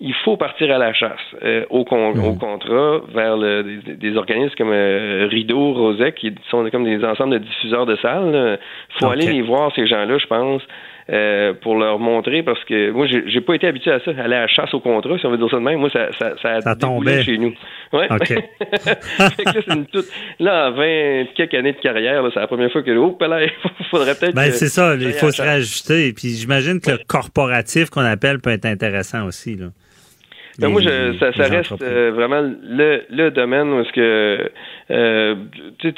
il 0.00 0.14
faut 0.24 0.36
partir 0.36 0.74
à 0.74 0.78
la 0.78 0.92
chasse 0.92 1.20
euh, 1.42 1.64
au, 1.70 1.84
mhm. 1.90 2.24
au, 2.24 2.34
contrat 2.34 3.00
vers 3.14 3.36
le, 3.36 3.62
des, 3.62 4.16
organismes 4.16 4.54
comme 4.56 4.72
euh, 4.72 5.26
Rideau, 5.30 5.72
Rosec, 5.72 6.16
qui 6.16 6.34
sont 6.50 6.68
comme 6.70 6.84
des 6.84 7.02
ensembles 7.04 7.34
de 7.34 7.38
diffuseurs 7.38 7.86
de 7.86 7.96
salles. 7.96 8.58
Il 8.90 8.98
faut 8.98 9.10
aller 9.10 9.26
les 9.26 9.42
voir, 9.42 9.72
ces 9.74 9.86
gens-là, 9.86 10.18
je 10.18 10.26
pense. 10.26 10.62
Euh, 11.08 11.54
pour 11.62 11.78
leur 11.78 12.00
montrer 12.00 12.42
parce 12.42 12.64
que 12.64 12.90
moi 12.90 13.06
j'ai 13.06 13.40
pas 13.40 13.54
été 13.54 13.68
habitué 13.68 13.92
à 13.92 14.00
ça, 14.00 14.10
aller 14.10 14.34
à 14.34 14.40
la 14.40 14.48
chasse 14.48 14.74
au 14.74 14.80
contrat, 14.80 15.16
si 15.16 15.24
on 15.24 15.30
veut 15.30 15.38
dire 15.38 15.48
ça 15.48 15.58
de 15.58 15.62
même. 15.62 15.78
Moi, 15.78 15.88
ça, 15.88 16.08
ça, 16.18 16.34
ça 16.42 16.54
a 16.54 16.60
ça 16.62 16.74
tombait 16.74 17.22
chez 17.22 17.38
nous. 17.38 17.54
Ouais. 17.92 18.08
OK. 18.10 18.30
là, 20.40 20.68
en 20.68 20.72
20 20.72 21.26
quelques 21.36 21.54
années 21.54 21.74
de 21.74 21.78
carrière, 21.78 22.28
c'est 22.34 22.40
la 22.40 22.48
première 22.48 22.72
fois 22.72 22.82
que 22.82 22.90
oh, 22.90 23.16
là, 23.20 23.44
il 23.44 23.50
faudrait 23.90 24.16
peut-être. 24.16 24.34
Ben, 24.34 24.50
c'est 24.50 24.66
ça, 24.66 24.96
il 24.96 25.12
faut 25.12 25.30
se 25.30 25.40
réajuster. 25.40 26.12
Puis 26.12 26.30
j'imagine 26.30 26.80
que 26.80 26.90
le 26.90 26.98
corporatif 27.06 27.88
qu'on 27.88 28.04
appelle 28.04 28.40
peut 28.40 28.50
être 28.50 28.66
intéressant 28.66 29.26
aussi. 29.26 29.54
Là. 29.54 29.66
Ben, 30.58 30.68
moi, 30.68 30.80
je, 30.80 31.16
ça, 31.18 31.32
ça 31.32 31.44
reste 31.44 31.82
euh, 31.82 32.12
vraiment 32.14 32.40
le, 32.40 33.02
le 33.10 33.30
domaine 33.30 33.68
où 33.72 33.80
est-ce 33.80 33.92
que 33.92 34.50
euh, 34.90 35.34
tu, 35.78 35.94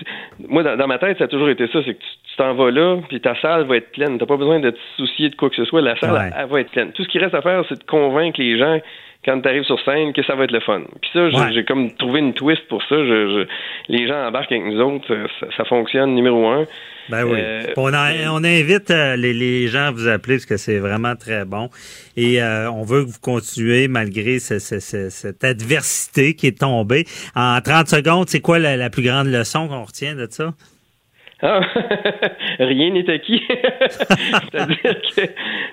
moi 0.49 0.63
dans, 0.63 0.87
ma 0.87 0.99
tête 0.99 1.19
ça 1.19 1.25
a 1.25 1.29
toujours 1.29 1.49
été 1.49 1.67
ça, 1.69 1.81
c'est 1.85 1.95
que 1.95 2.01
tu 2.01 2.37
t'en 2.37 2.55
vas 2.55 2.71
là, 2.71 3.01
puis 3.09 3.21
ta 3.21 3.35
salle 3.41 3.65
va 3.65 3.77
être 3.77 3.93
pleine. 3.93 4.19
T'as 4.19 4.27
pas 4.27 4.37
besoin 4.37 4.61
de 4.61 4.71
te 4.71 4.79
soucier 4.97 5.29
de 5.29 5.37
quoi 5.37 5.51
que 5.51 5.57
ce 5.57 5.65
soit. 5.65 5.81
La 5.81 5.97
salle, 5.99 6.33
elle, 6.37 6.47
va 6.47 6.61
être 6.61 6.71
pleine. 6.71 6.93
Tout 6.93 7.05
ce 7.05 7.09
qui 7.09 7.19
reste 7.19 7.35
à 7.35 7.43
faire, 7.43 7.65
c'est 7.69 7.79
de 7.79 7.85
convaincre 7.85 8.41
les 8.41 8.59
gens 8.59 8.81
quand 9.25 9.41
tu 9.41 9.49
arrives 9.49 9.65
sur 9.65 9.79
scène 9.85 10.13
que 10.13 10.23
ça 10.23 10.35
va 10.37 10.45
être 10.45 10.53
le 10.53 10.61
fun. 10.61 10.83
Puis 11.01 11.11
ça, 11.13 11.51
j'ai 11.51 11.65
comme 11.65 11.93
trouvé 11.93 12.21
une 12.21 12.35
twist 12.35 12.67
pour 12.69 12.83
ça. 12.83 12.95
Je, 12.97 13.47
les 13.89 14.07
gens 14.07 14.27
embarquent 14.27 14.53
avec 14.53 14.65
nous 14.65 14.81
autres, 14.81 15.27
ça, 15.57 15.65
fonctionne 15.65 16.15
numéro 16.15 16.47
un. 16.47 16.67
Ben 17.09 17.25
oui. 17.25 17.39
Euh, 17.41 17.63
on, 17.77 17.93
on, 17.93 18.45
invite 18.45 18.91
euh, 18.91 19.17
les, 19.17 19.33
les, 19.33 19.67
gens 19.69 19.87
à 19.87 19.91
vous 19.91 20.09
appeler 20.09 20.37
parce 20.37 20.47
que 20.47 20.57
c'est 20.59 20.79
vraiment 20.79 21.17
très 21.17 21.45
bon. 21.45 21.71
Et 22.17 22.43
euh, 22.43 22.71
on 22.71 22.85
veut 22.85 23.05
que 23.05 23.11
vous 23.11 23.21
continuez 23.21 23.89
malgré 23.89 24.39
cette 24.39 25.45
adversité 25.45 26.35
qui 26.35 26.47
est 26.47 26.59
tombée. 26.61 27.07
En 27.35 27.61
30 27.61 27.89
secondes, 27.89 28.29
c'est 28.29 28.41
quoi 28.41 28.59
la, 28.59 28.77
la 28.77 28.91
plus 28.91 29.03
grande 29.03 29.29
leçon 29.29 29.69
qu'on 29.69 29.85
retient 29.85 30.15
de 30.15 30.29
ça? 30.31 30.53
Ah, 31.41 31.61
rien 32.59 32.91
n'est 32.91 33.09
acquis. 33.09 33.43
C'est-à-dire 33.89 34.77
que, 34.83 35.23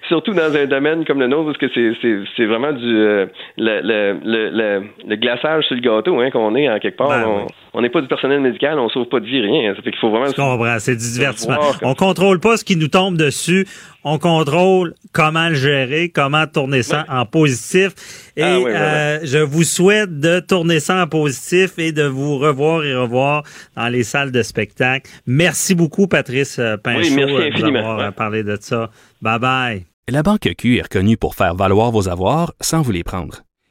surtout 0.08 0.34
dans 0.34 0.56
un 0.56 0.66
domaine 0.66 1.06
comme 1.06 1.20
le 1.20 1.28
nôtre, 1.28 1.54
parce 1.54 1.58
que 1.58 2.26
c'est 2.36 2.46
vraiment 2.46 2.72
du 2.72 2.86
euh, 2.86 3.26
le, 3.58 3.82
le, 3.82 4.20
le, 4.24 4.84
le, 5.08 5.16
glaçage 5.16 5.66
sur 5.66 5.76
le 5.76 5.82
gâteau 5.82 6.20
hein, 6.20 6.30
qu'on 6.30 6.56
est 6.56 6.70
en 6.70 6.78
quelque 6.80 6.98
part. 6.98 7.10
Ben 7.10 7.26
on 7.28 7.48
n'est 7.82 7.90
pas 7.90 8.02
du 8.02 8.08
personnel 8.08 8.42
médical, 8.42 8.80
on 8.80 8.90
sauve 8.90 9.08
pas 9.08 9.20
de 9.20 9.26
vie, 9.26 9.42
rien. 9.42 9.74
Ça 9.76 9.82
fait 9.82 9.92
qu'il 9.92 10.00
faut 10.00 10.10
vraiment. 10.10 10.28
Je 10.28 10.36
comprends, 10.36 10.80
c'est 10.80 10.96
du 10.96 11.12
divertissement. 11.12 11.58
On 11.82 11.94
contrôle 11.94 12.40
pas 12.40 12.58
ce 12.58 12.64
qui 12.64 12.76
nous 12.76 12.88
tombe 12.88 13.18
dessus. 13.18 13.68
On 14.04 14.20
contrôle 14.20 14.94
comment 15.14 15.50
le 15.50 15.56
gérer, 15.56 16.10
comment 16.10 16.46
tourner 16.46 16.84
ça 16.84 17.06
en 17.10 17.26
positif. 17.26 18.32
Et 18.38 18.44
ah 18.44 18.58
euh, 18.58 19.20
je 19.24 19.40
vous 19.40 19.64
souhaite 19.64 20.20
de 20.20 20.40
tourner 20.40 20.80
ça 20.80 21.04
en 21.04 21.08
positif 21.08 21.80
et 21.80 21.92
de 21.92 22.04
vous 22.04 22.38
revoir 22.38 22.84
et 22.84 22.96
revoir 22.96 23.44
dans 23.76 23.88
les 23.88 24.04
salles 24.04 24.32
de 24.32 24.44
spectacle. 24.44 25.10
Merci 25.26 25.74
beaucoup, 25.74 26.08
Patrice 26.08 26.60
euh, 26.60 26.78
Pinchot, 26.78 27.16
oui, 27.16 27.50
d'avoir 27.60 28.00
euh, 28.00 28.12
parlé 28.12 28.44
de 28.44 28.58
ça. 28.60 28.90
Bye 29.22 29.40
bye. 29.40 29.86
La 30.08 30.22
Banque 30.22 30.54
Q 30.56 30.78
est 30.78 30.84
reconnue 30.84 31.18
pour 31.18 31.34
faire 31.34 31.56
valoir 31.56 31.90
vos 31.90 32.08
avoirs 32.08 32.54
sans 32.62 32.84
vous 32.84 32.92
les 32.92 33.04
prendre. 33.04 33.42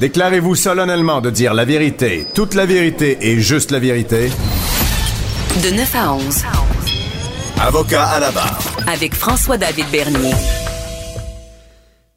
Déclarez-vous 0.00 0.54
solennellement 0.54 1.20
de 1.20 1.28
dire 1.28 1.54
la 1.54 1.64
vérité, 1.64 2.24
toute 2.32 2.54
la 2.54 2.66
vérité 2.66 3.18
et 3.20 3.40
juste 3.40 3.72
la 3.72 3.80
vérité. 3.80 4.30
De 5.64 5.76
9 5.76 5.94
à 5.96 6.14
11. 6.14 6.44
Avocat 7.60 8.04
à 8.04 8.20
la 8.20 8.30
barre. 8.30 8.60
Avec 8.86 9.12
François-David 9.12 9.86
Bernier. 9.90 10.34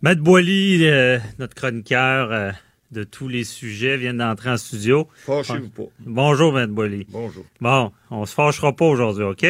Matt 0.03 0.19
Boily, 0.19 0.87
euh, 0.87 1.17
notre 1.39 1.55
chroniqueur, 1.55 2.31
euh, 2.31 2.51
de 2.91 3.03
tous 3.03 3.27
les 3.27 3.43
sujets 3.43 3.97
viennent 3.97 4.17
d'entrer 4.17 4.49
en 4.49 4.57
studio. 4.57 5.07
Fâchez-vous 5.25 5.69
pas. 5.69 5.89
Bonjour, 5.99 6.57
M. 6.59 6.71
Boily. 6.71 7.07
Bonjour. 7.09 7.45
Bon, 7.61 7.91
on 8.09 8.25
se 8.25 8.33
fâchera 8.33 8.75
pas 8.75 8.85
aujourd'hui, 8.85 9.23
OK? 9.23 9.45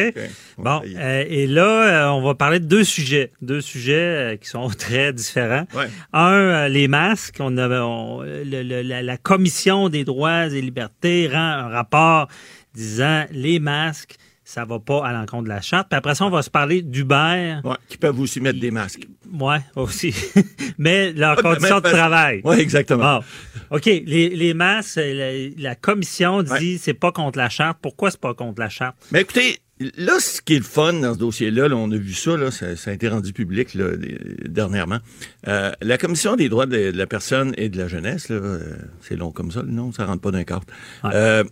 Bon, 0.58 0.80
euh, 0.84 1.24
et 1.28 1.46
là, 1.46 2.06
euh, 2.06 2.10
on 2.10 2.22
va 2.22 2.34
parler 2.34 2.60
de 2.60 2.66
deux 2.66 2.84
sujets. 2.84 3.32
Deux 3.42 3.60
sujets 3.60 3.94
euh, 3.94 4.36
qui 4.36 4.48
sont 4.48 4.68
très 4.78 5.12
différents. 5.12 5.66
Un, 6.12 6.68
les 6.68 6.88
masques. 6.88 7.38
On 7.40 7.56
avait, 7.58 7.80
la, 8.44 9.02
la 9.02 9.16
Commission 9.16 9.88
des 9.88 10.04
droits 10.04 10.46
et 10.46 10.60
libertés 10.60 11.28
rend 11.28 11.38
un 11.38 11.68
rapport 11.68 12.28
disant 12.74 13.24
les 13.32 13.58
masques 13.58 14.16
ça 14.52 14.66
va 14.66 14.78
pas 14.78 15.06
à 15.06 15.12
l'encontre 15.12 15.44
de 15.44 15.48
la 15.48 15.62
charte. 15.62 15.88
Puis 15.88 15.96
après 15.96 16.14
ça, 16.14 16.26
on 16.26 16.30
va 16.30 16.42
se 16.42 16.50
parler 16.50 16.82
d'Uber. 16.82 17.60
Ouais, 17.64 17.76
qui 17.88 17.96
peuvent 17.96 18.20
aussi 18.20 18.38
mettre 18.38 18.60
des 18.60 18.70
masques. 18.70 19.08
Oui, 19.32 19.56
aussi. 19.76 20.14
Mais 20.78 21.12
leurs 21.12 21.36
conditions 21.36 21.80
de 21.80 21.88
travail. 21.88 22.42
Oui, 22.44 22.56
exactement. 22.56 23.20
OK, 23.70 23.86
les, 23.86 24.28
les 24.28 24.52
masques, 24.52 25.00
la, 25.56 25.74
commission 25.74 26.42
dit 26.42 26.76
c'est 26.76 26.92
pas 26.92 27.12
contre 27.12 27.38
la 27.38 27.48
charte. 27.48 27.78
Pourquoi 27.80 28.10
c'est 28.10 28.20
pas 28.20 28.34
contre 28.34 28.60
la 28.60 28.68
charte? 28.68 28.94
Mais 29.10 29.22
écoutez, 29.22 29.58
là, 29.96 30.18
ce 30.20 30.42
qui 30.42 30.54
est 30.54 30.58
le 30.58 30.64
fun 30.64 30.92
dans 30.92 31.14
ce 31.14 31.18
dossier-là, 31.18 31.68
on 31.74 31.90
a 31.90 31.96
vu 31.96 32.12
ça, 32.12 32.36
là, 32.36 32.50
ça, 32.50 32.66
a 32.66 32.92
été 32.92 33.08
rendu 33.08 33.32
public 33.32 33.76
dernièrement. 34.44 34.98
Euh, 35.48 35.72
la 35.80 35.96
Commission 35.96 36.36
des 36.36 36.50
droits 36.50 36.66
de, 36.66 36.92
la 36.94 37.06
personne 37.06 37.54
et 37.56 37.70
de 37.70 37.78
la 37.78 37.88
jeunesse, 37.88 38.28
euh, 38.30 38.76
c'est 39.00 39.16
long 39.16 39.32
comme 39.32 39.50
ça, 39.50 39.62
non, 39.62 39.92
ça 39.92 40.04
rentre 40.04 40.20
pas 40.20 40.30
d'un 40.30 40.44
cadre. 40.44 40.66
Euh, 41.06 41.44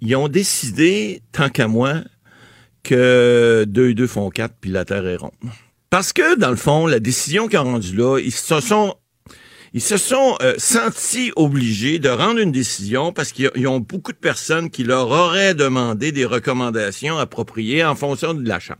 ils 0.00 0.16
ont 0.16 0.28
décidé, 0.28 1.22
tant 1.32 1.48
qu'à 1.48 1.68
moi, 1.68 2.02
que 2.82 3.64
deux 3.68 3.90
et 3.90 3.94
deux 3.94 4.06
font 4.06 4.30
quatre, 4.30 4.54
puis 4.60 4.70
la 4.70 4.84
Terre 4.84 5.06
est 5.06 5.16
ronde. 5.16 5.32
Parce 5.90 6.12
que, 6.12 6.36
dans 6.36 6.50
le 6.50 6.56
fond, 6.56 6.86
la 6.86 7.00
décision 7.00 7.48
qu'ils 7.48 7.58
ont 7.58 7.64
rendue 7.64 7.96
là, 7.96 8.18
ils 8.18 8.32
se 8.32 8.60
sont 8.60 8.94
ils 9.74 9.82
se 9.82 9.98
sont 9.98 10.36
euh, 10.40 10.54
sentis 10.56 11.30
obligés 11.36 11.98
de 11.98 12.08
rendre 12.08 12.40
une 12.40 12.52
décision 12.52 13.12
parce 13.12 13.32
qu'ils 13.32 13.68
ont 13.68 13.80
beaucoup 13.80 14.12
de 14.12 14.18
personnes 14.18 14.70
qui 14.70 14.82
leur 14.82 15.10
auraient 15.10 15.54
demandé 15.54 16.10
des 16.10 16.24
recommandations 16.24 17.18
appropriées 17.18 17.84
en 17.84 17.94
fonction 17.94 18.32
de 18.32 18.48
l'achat. 18.48 18.78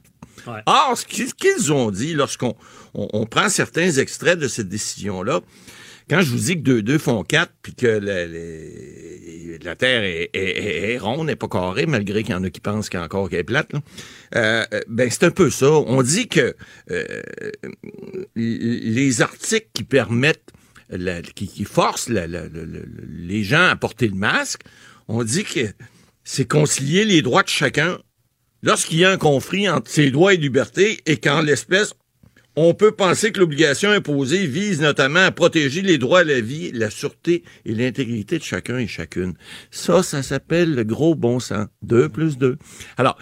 Or, 0.65 0.97
ce 0.97 1.05
qu'ils 1.05 1.73
ont 1.75 1.91
dit 1.91 2.15
lorsqu'on 2.15 2.55
on 2.95 3.27
prend 3.27 3.51
certains 3.51 3.91
extraits 3.91 4.39
de 4.39 4.49
cette 4.49 4.71
décision-là, 4.71 5.43
quand 6.09 6.21
je 6.21 6.31
vous 6.31 6.39
dis 6.39 6.55
que 6.57 6.61
deux, 6.63 6.83
deux 6.83 6.99
font 6.99 7.23
quatre, 7.23 7.53
puis 7.63 7.75
que 7.75 7.87
la, 9.63 9.77
Terre 9.77 10.03
est, 10.05 10.99
ronde, 10.99 11.27
n'est 11.27 11.37
pas 11.37 11.49
carrée, 11.49 11.87
malgré 11.87 12.23
qu'il 12.23 12.33
y 12.33 12.37
en 12.37 12.45
a 12.45 12.51
qui 12.51 12.61
pensent 12.61 12.89
qu'encore 12.89 13.29
qu'elle 13.29 13.41
est 13.41 13.45
plate, 13.45 13.71
euh, 14.35 14.65
ben 14.89 15.11
c'est 15.11 15.25
un 15.25 15.31
peu 15.31 15.51
ça. 15.51 15.71
On 15.71 16.03
dit 16.03 16.29
que 16.29 16.57
euh, 16.91 17.23
les 18.35 19.23
articles 19.23 19.69
qui 19.75 19.85
permettent, 19.85 20.51
qui, 21.35 21.65
forcent 21.65 22.09
les 22.09 23.45
gens 23.45 23.67
à 23.69 23.77
porter 23.77 24.09
le 24.09 24.15
masque, 24.15 24.63
on 25.09 25.23
dit 25.25 25.45
que 25.45 25.69
c'est 26.25 26.47
concilier 26.47 27.05
les 27.05 27.23
droits 27.23 27.43
de 27.43 27.49
chacun 27.49 27.99
lorsqu'il 28.63 28.99
y 28.99 29.05
a 29.05 29.11
un 29.11 29.19
conflit 29.19 29.69
entre 29.69 29.91
ses 29.91 30.11
droits 30.11 30.35
et 30.35 30.37
libertés 30.37 31.01
et 31.07 31.17
qu'en 31.17 31.43
l'espèce, 31.43 31.95
on 32.61 32.75
peut 32.75 32.93
penser 32.93 33.31
que 33.31 33.39
l'obligation 33.39 33.91
imposée 33.91 34.47
vise 34.47 34.81
notamment 34.81 35.21
à 35.21 35.31
protéger 35.31 35.83
les 35.83 35.99
droits 35.99 36.21
à 36.21 36.25
la 36.25 36.41
vie, 36.41 36.73
la 36.73 36.91
sûreté 36.91 37.45
et 37.65 37.75
l'intégrité 37.75 38.39
de 38.39 38.43
chacun 38.43 38.79
et 38.79 38.87
chacune. 38.87 39.35
Ça, 39.71 40.03
ça 40.03 40.23
s'appelle 40.23 40.75
le 40.75 40.85
gros 40.85 41.15
bon 41.15 41.39
sens. 41.39 41.69
Deux 41.83 42.09
plus 42.09 42.37
deux. 42.37 42.59
Alors, 42.97 43.17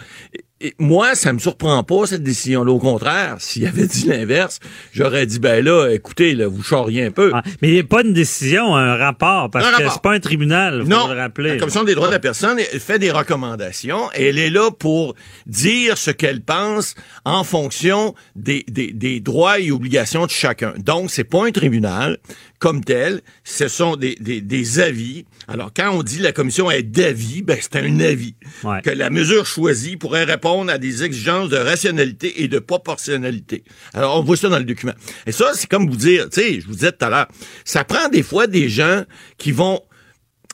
moi, 0.79 1.13
ça 1.13 1.33
me 1.33 1.39
surprend 1.39 1.83
pas, 1.83 2.07
cette 2.07 2.23
décision-là. 2.23 2.71
Au 2.71 2.79
contraire, 2.79 3.35
s'il 3.39 3.65
avait 3.67 3.85
dit 3.85 4.07
l'inverse, 4.07 4.59
j'aurais 4.91 5.25
dit, 5.25 5.39
ben 5.39 5.63
là, 5.63 5.89
écoutez, 5.89 6.33
là, 6.33 6.47
vous 6.47 6.63
charriez 6.63 7.05
un 7.05 7.11
peu. 7.11 7.31
mais 7.61 7.69
il 7.69 7.73
n'y 7.73 7.79
a 7.79 7.83
pas 7.83 8.01
une 8.01 8.13
décision, 8.13 8.75
un 8.75 8.95
rapport, 8.95 9.49
parce 9.51 9.69
que 9.77 9.89
c'est 9.89 10.01
pas 10.01 10.13
un 10.13 10.19
tribunal, 10.19 10.81
faut 10.81 10.89
non, 10.89 11.07
le 11.07 11.15
rappeler. 11.15 11.51
La 11.51 11.57
Commission 11.57 11.83
des 11.83 11.95
droits 11.95 12.07
de 12.07 12.13
la 12.13 12.19
personne 12.19 12.59
fait 12.59 12.99
des 12.99 13.11
recommandations 13.11 14.09
et 14.15 14.27
elle 14.27 14.39
est 14.39 14.49
là 14.49 14.71
pour 14.71 15.15
dire 15.45 15.97
ce 15.97 16.11
qu'elle 16.11 16.41
pense 16.41 16.95
en 17.23 17.43
fonction 17.43 18.15
des, 18.35 18.65
des, 18.67 18.91
des 18.93 19.19
droits 19.19 19.59
et 19.59 19.71
obligations 19.71 20.25
de 20.25 20.31
chacun. 20.31 20.73
Donc, 20.77 21.11
c'est 21.11 21.23
pas 21.23 21.45
un 21.45 21.51
tribunal 21.51 22.17
comme 22.59 22.83
tels. 22.83 23.21
Ce 23.43 23.67
sont 23.67 23.95
des, 23.95 24.15
des, 24.19 24.41
des 24.41 24.79
avis. 24.79 25.25
Alors, 25.47 25.71
quand 25.75 25.91
on 25.91 26.03
dit 26.03 26.19
la 26.19 26.31
commission 26.31 26.69
est 26.71 26.83
d'avis, 26.83 27.41
ben, 27.41 27.57
c'est 27.59 27.77
un 27.77 27.99
avis. 27.99 28.35
Que 28.83 28.89
la 28.89 29.09
mesure 29.09 29.45
choisie 29.45 29.97
pourrait 29.97 30.23
répondre 30.23 30.71
à 30.71 30.77
des 30.77 31.03
exigences 31.03 31.49
de 31.49 31.57
rationalité 31.57 32.43
et 32.43 32.47
de 32.47 32.59
proportionnalité. 32.59 33.63
Alors, 33.93 34.19
on 34.19 34.23
voit 34.23 34.37
ça 34.37 34.49
dans 34.49 34.59
le 34.59 34.65
document. 34.65 34.93
Et 35.25 35.31
ça, 35.31 35.51
c'est 35.53 35.69
comme 35.69 35.89
vous 35.89 35.95
dire, 35.95 36.29
tu 36.29 36.41
sais, 36.41 36.61
je 36.61 36.67
vous 36.67 36.73
disais 36.73 36.91
tout 36.91 37.05
à 37.05 37.09
l'heure, 37.09 37.27
ça 37.65 37.83
prend 37.83 38.09
des 38.09 38.23
fois 38.23 38.47
des 38.47 38.69
gens 38.69 39.03
qui 39.37 39.51
vont 39.51 39.81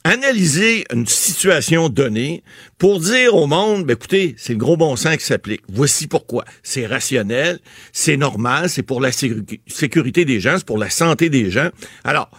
analyser 0.03 0.85
une 0.93 1.07
situation 1.07 1.89
donnée 1.89 2.43
pour 2.77 2.99
dire 2.99 3.35
au 3.35 3.47
monde, 3.47 3.85
ben 3.85 3.93
écoutez, 3.93 4.35
c'est 4.38 4.53
le 4.53 4.59
gros 4.59 4.77
bon 4.77 4.95
sens 4.95 5.17
qui 5.17 5.25
s'applique. 5.25 5.61
Voici 5.69 6.07
pourquoi. 6.07 6.43
C'est 6.61 6.85
rationnel, 6.85 7.59
c'est 7.91 8.17
normal, 8.17 8.69
c'est 8.69 8.84
pour 8.84 8.99
la 8.99 9.11
sécurité 9.11 10.25
des 10.25 10.39
gens, 10.39 10.55
c'est 10.57 10.65
pour 10.65 10.77
la 10.77 10.89
santé 10.89 11.30
des 11.30 11.49
gens. 11.49 11.69
Alors, 12.03 12.30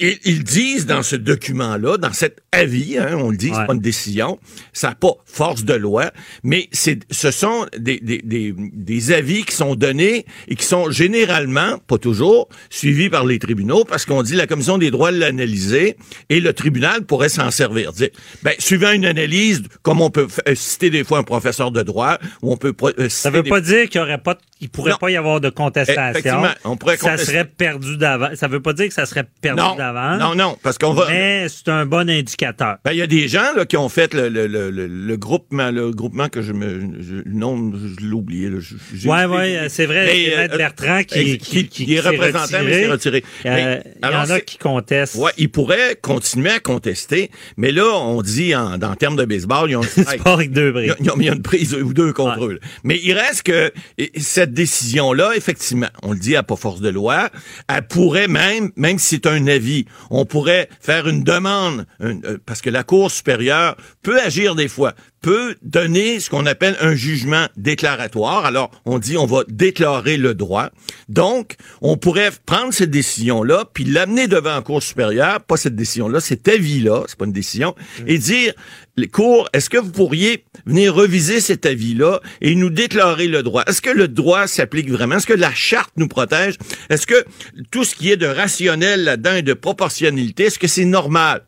ils, 0.00 0.44
disent 0.44 0.86
dans 0.86 1.02
ce 1.02 1.16
document-là, 1.16 1.98
dans 1.98 2.12
cet 2.12 2.42
avis, 2.52 2.98
hein, 2.98 3.18
on 3.18 3.30
le 3.30 3.36
dit, 3.36 3.50
c'est 3.54 3.66
pas 3.66 3.74
une 3.74 3.80
décision, 3.80 4.38
ça 4.72 4.88
n'a 4.88 4.94
pas 4.94 5.12
force 5.24 5.64
de 5.64 5.74
loi, 5.74 6.10
mais 6.42 6.68
c'est, 6.72 7.00
ce 7.10 7.30
sont 7.30 7.66
des, 7.76 8.00
des, 8.00 8.22
des, 8.22 8.54
des, 8.56 9.12
avis 9.12 9.44
qui 9.44 9.54
sont 9.54 9.74
donnés 9.74 10.24
et 10.48 10.56
qui 10.56 10.64
sont 10.64 10.90
généralement, 10.90 11.78
pas 11.86 11.98
toujours, 11.98 12.48
suivis 12.70 13.10
par 13.10 13.24
les 13.24 13.38
tribunaux 13.38 13.84
parce 13.84 14.04
qu'on 14.04 14.22
dit 14.22 14.34
la 14.34 14.46
commission 14.46 14.78
des 14.78 14.90
droits 14.90 15.10
l'analyser 15.10 15.96
et 16.28 16.40
le 16.40 16.52
tribunal 16.52 17.02
pourrait 17.02 17.28
s'en 17.28 17.50
servir. 17.50 17.92
Dire, 17.92 18.08
ben, 18.42 18.54
suivant 18.58 18.92
une 18.92 19.06
analyse, 19.06 19.62
comme 19.82 20.00
on 20.00 20.10
peut 20.10 20.26
euh, 20.48 20.54
citer 20.54 20.90
des 20.90 21.04
fois 21.04 21.18
un 21.18 21.22
professeur 21.22 21.70
de 21.70 21.82
droit, 21.82 22.18
ou 22.42 22.52
on 22.52 22.56
peut 22.56 22.74
euh, 22.98 23.08
Ça 23.08 23.30
veut 23.30 23.42
pas 23.42 23.60
dire 23.60 23.88
qu'il 23.88 24.00
y 24.00 24.04
aurait 24.04 24.18
pas, 24.18 24.36
il 24.60 24.68
pourrait 24.68 24.94
pas 25.00 25.10
y 25.10 25.16
avoir 25.16 25.40
de 25.40 25.50
contestation. 25.50 26.42
On 26.64 26.76
pourrait 26.76 26.96
ça 26.96 27.16
serait 27.16 27.44
perdu 27.44 27.96
d'avance. 27.96 28.34
Ça 28.34 28.48
veut 28.48 28.60
pas 28.60 28.72
dire 28.72 28.88
que 28.88 28.94
ça 28.94 29.06
serait 29.06 29.26
perdu 29.40 29.62
d'avance. 29.76 29.89
Non, 30.18 30.34
non, 30.34 30.56
parce 30.62 30.78
qu'on 30.78 30.92
va. 30.92 31.06
Mais 31.08 31.46
c'est 31.48 31.68
un 31.68 31.86
bon 31.86 32.08
indicateur. 32.08 32.78
Ben, 32.84 32.92
il 32.92 32.98
y 32.98 33.02
a 33.02 33.06
des 33.06 33.28
gens 33.28 33.54
là, 33.56 33.66
qui 33.66 33.76
ont 33.76 33.88
fait 33.88 34.14
le, 34.14 34.28
le, 34.28 34.46
le, 34.46 34.70
le, 34.70 35.16
groupement, 35.16 35.70
le 35.70 35.90
groupement 35.90 36.28
que 36.28 36.42
je 36.42 36.52
me. 36.52 36.80
Je, 37.00 37.22
non, 37.26 37.72
je 37.72 38.06
l'ai 38.06 38.12
oublié. 38.12 38.50
Là, 38.50 38.58
ouais, 39.04 39.24
ouais, 39.24 39.66
c'est 39.68 39.86
vrai. 39.86 40.08
C'est 40.10 40.38
euh, 40.38 40.56
Bertrand 40.56 41.02
qui, 41.04 41.38
qui, 41.38 41.68
qui, 41.68 41.94
est 41.94 42.00
représentant, 42.00 42.58
mais 42.64 42.84
s'est 42.84 42.90
retiré. 42.90 43.24
Euh, 43.46 43.80
il 44.02 44.10
y 44.10 44.14
en 44.14 44.30
a 44.30 44.40
qui 44.40 44.58
contestent. 44.58 45.16
Ouais, 45.16 45.32
ils 45.38 45.50
pourraient 45.50 45.96
continuer 46.00 46.50
à 46.50 46.60
contester, 46.60 47.30
mais 47.56 47.72
là, 47.72 47.86
on 47.96 48.22
dit 48.22 48.54
en, 48.54 48.78
dans 48.78 48.94
termes 48.94 49.16
de 49.16 49.24
baseball, 49.24 49.70
ils 49.70 49.76
ont. 49.76 49.82
Sport 50.10 50.34
avec 50.34 50.52
deux. 50.52 50.74
Ils 51.00 51.10
ont 51.10 51.16
mis 51.16 51.28
une 51.28 51.42
prise 51.42 51.74
ou 51.74 51.92
deux 51.92 52.12
contre 52.12 52.44
eux. 52.44 52.60
Mais 52.84 52.98
il 53.02 53.12
reste 53.12 53.42
que 53.42 53.72
cette 54.16 54.52
décision-là, 54.52 55.32
effectivement, 55.36 55.88
on 56.02 56.12
le 56.12 56.18
dit 56.18 56.36
à 56.36 56.42
pas 56.42 56.56
force 56.56 56.80
de 56.80 56.88
loi, 56.88 57.28
elle 57.68 57.86
pourrait 57.86 58.28
même, 58.28 58.70
même 58.76 58.98
si 58.98 59.16
c'est 59.16 59.26
un 59.26 59.46
avis, 59.46 59.79
on 60.10 60.24
pourrait 60.24 60.68
faire 60.80 61.08
une 61.08 61.22
demande, 61.22 61.86
euh, 62.02 62.38
parce 62.46 62.60
que 62.60 62.70
la 62.70 62.82
Cour 62.82 63.10
supérieure 63.10 63.76
peut 64.02 64.20
agir 64.20 64.54
des 64.54 64.68
fois, 64.68 64.94
peut 65.20 65.56
donner 65.62 66.20
ce 66.20 66.30
qu'on 66.30 66.46
appelle 66.46 66.76
un 66.80 66.94
jugement 66.94 67.46
déclaratoire. 67.56 68.46
Alors, 68.46 68.70
on 68.86 68.98
dit 68.98 69.16
on 69.16 69.26
va 69.26 69.42
déclarer 69.48 70.16
le 70.16 70.34
droit. 70.34 70.70
Donc, 71.08 71.56
on 71.82 71.96
pourrait 71.96 72.30
prendre 72.46 72.72
cette 72.72 72.90
décision-là, 72.90 73.64
puis 73.72 73.84
l'amener 73.84 74.28
devant 74.28 74.54
la 74.54 74.62
Cour 74.62 74.82
supérieure, 74.82 75.40
pas 75.42 75.56
cette 75.56 75.76
décision-là, 75.76 76.20
cet 76.20 76.48
avis-là, 76.48 77.04
c'est 77.06 77.18
pas 77.18 77.26
une 77.26 77.32
décision, 77.32 77.74
et 78.06 78.18
dire, 78.18 78.54
les 78.96 79.08
cours, 79.08 79.48
est-ce 79.52 79.70
que 79.70 79.78
vous 79.78 79.92
pourriez 79.92 80.44
venir 80.66 80.94
reviser 80.94 81.40
cet 81.40 81.64
avis-là 81.64 82.20
et 82.40 82.54
nous 82.54 82.70
déclarer 82.70 83.28
le 83.28 83.42
droit? 83.42 83.62
Est-ce 83.66 83.80
que 83.80 83.90
le 83.90 84.08
droit 84.08 84.46
s'applique 84.46 84.90
vraiment? 84.90 85.16
Est-ce 85.16 85.26
que 85.26 85.32
la 85.32 85.54
charte 85.54 85.92
nous 85.96 86.08
protège? 86.08 86.56
Est-ce 86.90 87.06
que 87.06 87.24
tout 87.70 87.84
ce 87.84 87.94
qui 87.94 88.10
est 88.10 88.16
de 88.16 88.26
rationnel 88.26 89.04
là-dedans 89.04 89.36
et 89.36 89.42
de 89.42 89.54
proportionnalité, 89.54 90.44
est-ce 90.44 90.58
que 90.58 90.68
c'est 90.68 90.84
normal? 90.84 91.42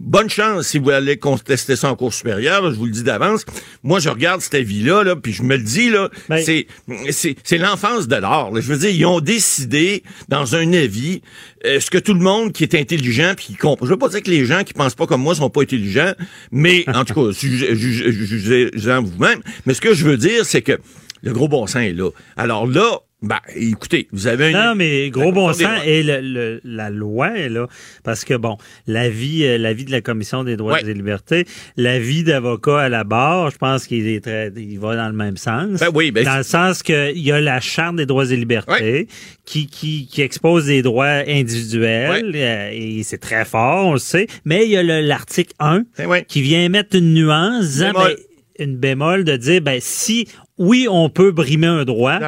Bonne 0.00 0.28
chance 0.28 0.68
si 0.68 0.78
vous 0.78 0.90
allez 0.90 1.16
contester 1.16 1.76
ça 1.76 1.90
en 1.90 1.96
cours 1.96 2.12
supérieur, 2.12 2.70
je 2.70 2.76
vous 2.76 2.86
le 2.86 2.92
dis 2.92 3.02
d'avance. 3.02 3.44
Moi, 3.82 3.98
je 4.00 4.08
regarde 4.08 4.40
cet 4.40 4.54
avis-là, 4.54 5.04
là, 5.04 5.16
puis 5.16 5.32
je 5.32 5.42
me 5.42 5.56
le 5.56 5.62
dis, 5.62 5.90
là, 5.90 6.08
ben- 6.28 6.42
c'est, 6.42 6.66
c'est, 7.10 7.58
l'enfance 7.58 8.08
de 8.08 8.16
l'art. 8.16 8.50
Je 8.54 8.72
veux 8.72 8.78
dire, 8.78 8.90
ils 8.90 9.06
ont 9.06 9.20
décidé, 9.20 10.02
dans 10.28 10.54
un 10.54 10.72
avis, 10.72 11.22
est-ce 11.62 11.90
que 11.90 11.98
tout 11.98 12.14
le 12.14 12.20
monde 12.20 12.52
qui 12.52 12.62
est 12.64 12.74
intelligent 12.74 13.34
puis 13.36 13.46
qui 13.46 13.54
comprend... 13.54 13.86
Je 13.86 13.90
veux 13.90 13.98
pas 13.98 14.08
dire 14.08 14.22
que 14.22 14.30
les 14.30 14.44
gens 14.44 14.64
qui 14.64 14.72
pensent 14.72 14.94
pas 14.94 15.06
comme 15.06 15.22
moi 15.22 15.34
sont 15.34 15.50
pas 15.50 15.62
intelligents, 15.62 16.12
mais, 16.50 16.84
en 16.88 17.04
tout 17.04 17.14
cas, 17.14 17.30
jugez-en 17.32 19.02
vous-même. 19.02 19.40
Mais 19.66 19.74
ce 19.74 19.80
que 19.80 19.94
je 19.94 20.04
veux 20.04 20.16
dire, 20.16 20.44
c'est 20.44 20.62
que 20.62 20.78
le 21.22 21.32
gros 21.32 21.48
bon 21.48 21.66
sens 21.66 21.82
est 21.82 21.92
là. 21.92 22.10
Alors 22.36 22.66
là, 22.66 23.00
ben, 23.24 23.40
écoutez, 23.56 24.08
vous 24.12 24.26
avez 24.26 24.54
un... 24.54 24.68
Non, 24.68 24.74
mais 24.74 25.08
gros 25.10 25.32
bon 25.32 25.52
sens, 25.52 25.80
et 25.84 26.02
le, 26.02 26.60
la 26.62 26.90
loi 26.90 27.30
là. 27.48 27.66
Parce 28.02 28.24
que, 28.24 28.34
bon, 28.34 28.58
l'avis 28.86 29.44
euh, 29.46 29.72
vie 29.72 29.84
de 29.84 29.90
la 29.90 30.00
Commission 30.00 30.44
des 30.44 30.56
droits 30.56 30.80
et 30.80 30.84
des 30.84 30.94
libertés, 30.94 31.46
l'avis 31.76 32.22
d'avocat 32.22 32.80
à 32.80 32.88
la 32.88 33.04
barre, 33.04 33.50
je 33.50 33.56
pense 33.56 33.86
qu'il 33.86 34.06
est 34.06 34.20
très, 34.20 34.52
il 34.56 34.78
va 34.78 34.96
dans 34.96 35.08
le 35.08 35.14
même 35.14 35.36
sens. 35.36 35.80
Ben 35.80 35.88
oui, 35.94 36.10
ben 36.10 36.24
dans 36.24 36.36
le 36.36 36.42
sens 36.42 36.82
qu'il 36.82 37.18
y 37.18 37.32
a 37.32 37.40
la 37.40 37.60
Charte 37.60 37.96
des 37.96 38.06
droits 38.06 38.30
et 38.30 38.36
libertés 38.36 39.08
qui, 39.44 39.66
qui, 39.66 40.06
qui 40.06 40.22
expose 40.22 40.66
des 40.66 40.82
droits 40.82 41.22
individuels, 41.26 42.32
euh, 42.34 42.70
et 42.72 43.02
c'est 43.02 43.18
très 43.18 43.44
fort, 43.44 43.86
on 43.86 43.92
le 43.94 43.98
sait, 43.98 44.26
mais 44.44 44.66
il 44.66 44.70
y 44.70 44.76
a 44.76 44.82
l'article 44.82 45.54
1 45.58 45.84
ben 45.98 46.22
qui 46.22 46.42
vient 46.42 46.68
mettre 46.68 46.96
une 46.96 47.14
nuance, 47.14 47.78
ben, 47.78 48.10
une 48.58 48.76
bémol 48.76 49.24
de 49.24 49.36
dire, 49.36 49.60
ben, 49.60 49.78
si, 49.80 50.28
oui, 50.58 50.86
on 50.90 51.08
peut 51.08 51.32
brimer 51.32 51.66
un 51.66 51.84
droit, 51.84 52.18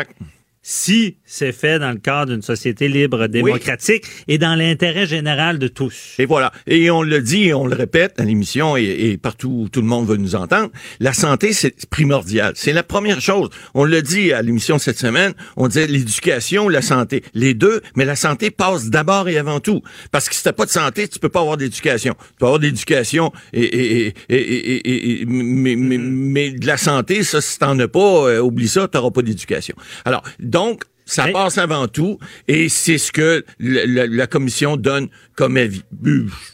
si 0.68 1.20
c'est 1.26 1.52
fait 1.52 1.78
dans 1.78 1.90
le 1.90 1.98
cadre 1.98 2.32
d'une 2.32 2.42
société 2.42 2.88
libre 2.88 3.26
démocratique 3.26 4.04
et 4.28 4.38
dans 4.38 4.54
l'intérêt 4.54 5.06
général 5.06 5.58
de 5.58 5.68
tous. 5.68 6.14
Et 6.18 6.24
voilà. 6.24 6.52
Et 6.66 6.90
on 6.90 7.02
le 7.02 7.20
dit 7.20 7.48
et 7.48 7.54
on 7.54 7.66
le 7.66 7.74
répète 7.74 8.20
à 8.20 8.24
l'émission 8.24 8.76
et, 8.76 9.18
partout 9.20 9.62
où 9.64 9.68
tout 9.68 9.80
le 9.80 9.86
monde 9.86 10.06
veut 10.06 10.16
nous 10.16 10.36
entendre, 10.36 10.70
la 11.00 11.12
santé, 11.12 11.52
c'est 11.52 11.86
primordial. 11.88 12.52
C'est 12.54 12.72
la 12.72 12.84
première 12.84 13.20
chose. 13.20 13.50
On 13.74 13.84
le 13.84 14.02
dit 14.02 14.32
à 14.32 14.40
l'émission 14.42 14.78
cette 14.78 14.98
semaine, 14.98 15.32
on 15.56 15.66
disait 15.68 15.86
l'éducation, 15.86 16.68
la 16.68 16.82
santé. 16.82 17.24
Les 17.34 17.54
deux, 17.54 17.82
mais 17.96 18.04
la 18.04 18.16
santé 18.16 18.50
passe 18.50 18.88
d'abord 18.88 19.28
et 19.28 19.36
avant 19.36 19.60
tout. 19.60 19.82
Parce 20.12 20.28
que 20.28 20.34
si 20.34 20.42
t'as 20.44 20.52
pas 20.52 20.64
de 20.64 20.70
santé, 20.70 21.08
tu 21.08 21.18
peux 21.18 21.28
pas 21.28 21.40
avoir 21.40 21.56
d'éducation. 21.56 22.14
Tu 22.14 22.34
peux 22.38 22.46
avoir 22.46 22.60
d'éducation 22.60 23.32
et, 23.52 24.14
et, 24.28 25.24
mais, 25.26 25.74
mais, 25.76 25.98
mais, 25.98 26.50
de 26.50 26.66
la 26.66 26.76
santé, 26.76 27.24
ça, 27.24 27.40
si 27.40 27.58
t'en 27.58 27.78
as 27.78 27.88
pas, 27.88 28.28
euh, 28.28 28.40
oublie 28.40 28.68
ça, 28.68 28.86
t'auras 28.86 29.10
pas 29.10 29.22
d'éducation. 29.22 29.74
Alors, 30.04 30.22
donc, 30.38 30.84
ça 31.06 31.28
passe 31.28 31.56
avant 31.56 31.86
tout, 31.86 32.18
et 32.48 32.68
c'est 32.68 32.98
ce 32.98 33.12
que 33.12 33.44
la, 33.60 34.26
commission 34.26 34.76
donne 34.76 35.08
comme 35.36 35.56
avis. 35.56 35.82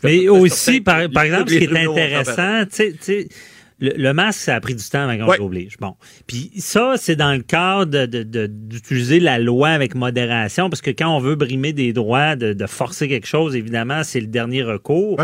Mais 0.05 0.29
aussi, 0.29 0.81
par, 0.81 1.11
par 1.11 1.25
exemple, 1.25 1.51
ce 1.51 1.59
qui 1.59 1.65
est 1.65 1.87
intéressant, 1.87 2.65
tu 2.67 2.95
sais, 3.01 3.29
le, 3.83 4.13
masque, 4.13 4.41
ça 4.41 4.55
a 4.55 4.61
pris 4.61 4.75
du 4.75 4.85
temps 4.85 5.09
avant 5.09 5.27
qu'on 5.27 5.43
l'oblige. 5.43 5.77
Bon. 5.81 5.97
Puis 6.27 6.53
ça, 6.59 6.95
c'est 6.97 7.17
dans 7.17 7.33
le 7.33 7.43
cadre 7.43 8.07
d'utiliser 8.07 9.19
de, 9.19 9.25
la 9.25 9.39
loi 9.39 9.71
avec 9.71 9.95
modération, 9.95 10.71
parce 10.71 10.81
que 10.81 10.91
quand 10.91 11.09
on 11.09 11.19
veut 11.19 11.35
brimer 11.35 11.73
des 11.73 11.93
droits, 11.93 12.37
de, 12.37 12.67
forcer 12.67 13.09
quelque 13.09 13.27
chose, 13.27 13.57
évidemment, 13.57 14.05
c'est 14.05 14.21
le 14.21 14.29
dernier 14.29 14.63
recours. 14.63 15.21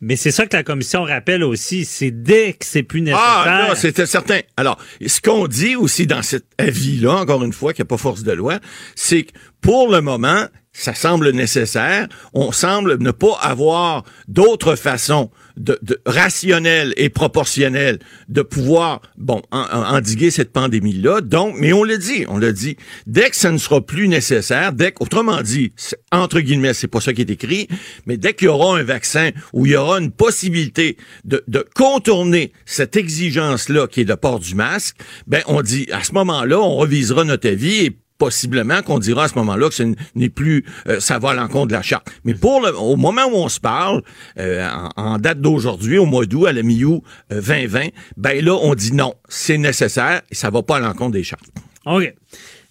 Mais 0.00 0.16
c'est 0.16 0.30
ça 0.30 0.46
que 0.46 0.56
la 0.56 0.62
commission 0.62 1.02
rappelle 1.02 1.42
aussi, 1.42 1.84
c'est 1.84 2.10
dès 2.10 2.52
que 2.54 2.64
c'est 2.64 2.82
plus 2.82 3.02
nécessaire. 3.02 3.24
Ah 3.24 3.66
non, 3.68 3.74
c'était 3.74 4.06
certain. 4.06 4.40
Alors, 4.56 4.78
ce 5.04 5.20
qu'on 5.20 5.46
dit 5.46 5.76
aussi 5.76 6.06
dans 6.06 6.22
cet 6.22 6.44
avis-là, 6.56 7.16
encore 7.16 7.44
une 7.44 7.52
fois, 7.52 7.72
qu'il 7.72 7.82
n'y 7.82 7.88
a 7.88 7.90
pas 7.90 7.98
force 7.98 8.22
de 8.22 8.32
loi, 8.32 8.58
c'est 8.94 9.24
que 9.24 9.32
pour 9.60 9.90
le 9.90 10.00
moment, 10.00 10.46
ça 10.78 10.94
semble 10.94 11.30
nécessaire. 11.30 12.08
On 12.34 12.52
semble 12.52 12.98
ne 13.02 13.10
pas 13.10 13.36
avoir 13.42 14.04
d'autre 14.28 14.76
façon 14.76 15.30
de, 15.56 15.76
de 15.82 16.00
rationnelle 16.06 16.94
et 16.96 17.08
proportionnelle 17.08 17.98
de 18.28 18.42
pouvoir, 18.42 19.02
bon, 19.16 19.42
endiguer 19.50 20.30
cette 20.30 20.52
pandémie-là. 20.52 21.20
Donc, 21.20 21.56
mais 21.58 21.72
on 21.72 21.82
le 21.82 21.98
dit, 21.98 22.24
on 22.28 22.38
le 22.38 22.52
dit, 22.52 22.76
dès 23.08 23.28
que 23.28 23.36
ça 23.36 23.50
ne 23.50 23.58
sera 23.58 23.80
plus 23.80 24.06
nécessaire, 24.06 24.72
dès 24.72 24.94
autrement 25.00 25.42
dit, 25.42 25.72
entre 26.12 26.38
guillemets, 26.38 26.74
c'est 26.74 26.86
pas 26.86 27.00
ça 27.00 27.12
qui 27.12 27.22
est 27.22 27.30
écrit, 27.30 27.66
mais 28.06 28.16
dès 28.16 28.34
qu'il 28.34 28.46
y 28.46 28.48
aura 28.48 28.78
un 28.78 28.84
vaccin 28.84 29.30
où 29.52 29.66
il 29.66 29.72
y 29.72 29.76
aura 29.76 29.98
une 29.98 30.12
possibilité 30.12 30.96
de, 31.24 31.42
de 31.48 31.66
contourner 31.74 32.52
cette 32.66 32.96
exigence-là 32.96 33.88
qui 33.88 34.02
est 34.02 34.08
le 34.08 34.16
port 34.16 34.38
du 34.38 34.54
masque, 34.54 34.96
ben, 35.26 35.42
on 35.46 35.60
dit, 35.60 35.88
à 35.90 36.04
ce 36.04 36.12
moment-là, 36.12 36.60
on 36.60 36.76
revisera 36.76 37.24
notre 37.24 37.48
avis 37.48 37.86
et 37.86 37.96
possiblement 38.18 38.82
qu'on 38.82 38.98
dira 38.98 39.24
à 39.24 39.28
ce 39.28 39.34
moment-là 39.36 39.68
que 39.68 39.74
ce 39.74 39.94
n'est 40.14 40.28
plus 40.28 40.64
euh, 40.88 41.00
ça 41.00 41.18
va 41.18 41.30
à 41.30 41.34
l'encontre 41.34 41.68
de 41.68 41.72
la 41.72 41.82
charte. 41.82 42.10
Mais 42.24 42.34
pour 42.34 42.60
le, 42.60 42.76
au 42.76 42.96
moment 42.96 43.24
où 43.26 43.36
on 43.36 43.48
se 43.48 43.60
parle, 43.60 44.02
euh, 44.38 44.68
en, 44.96 45.18
date 45.18 45.40
d'aujourd'hui, 45.40 45.98
au 45.98 46.06
mois 46.06 46.26
d'août, 46.26 46.46
à 46.46 46.52
la 46.52 46.62
mi-août 46.62 47.02
2020, 47.30 47.80
euh, 47.80 47.88
ben 48.16 48.44
là, 48.44 48.58
on 48.60 48.74
dit 48.74 48.92
non, 48.92 49.14
c'est 49.28 49.58
nécessaire 49.58 50.22
et 50.30 50.34
ça 50.34 50.50
va 50.50 50.62
pas 50.62 50.76
à 50.76 50.80
l'encontre 50.80 51.12
des 51.12 51.24
chartes. 51.24 51.46
OK. 51.86 52.12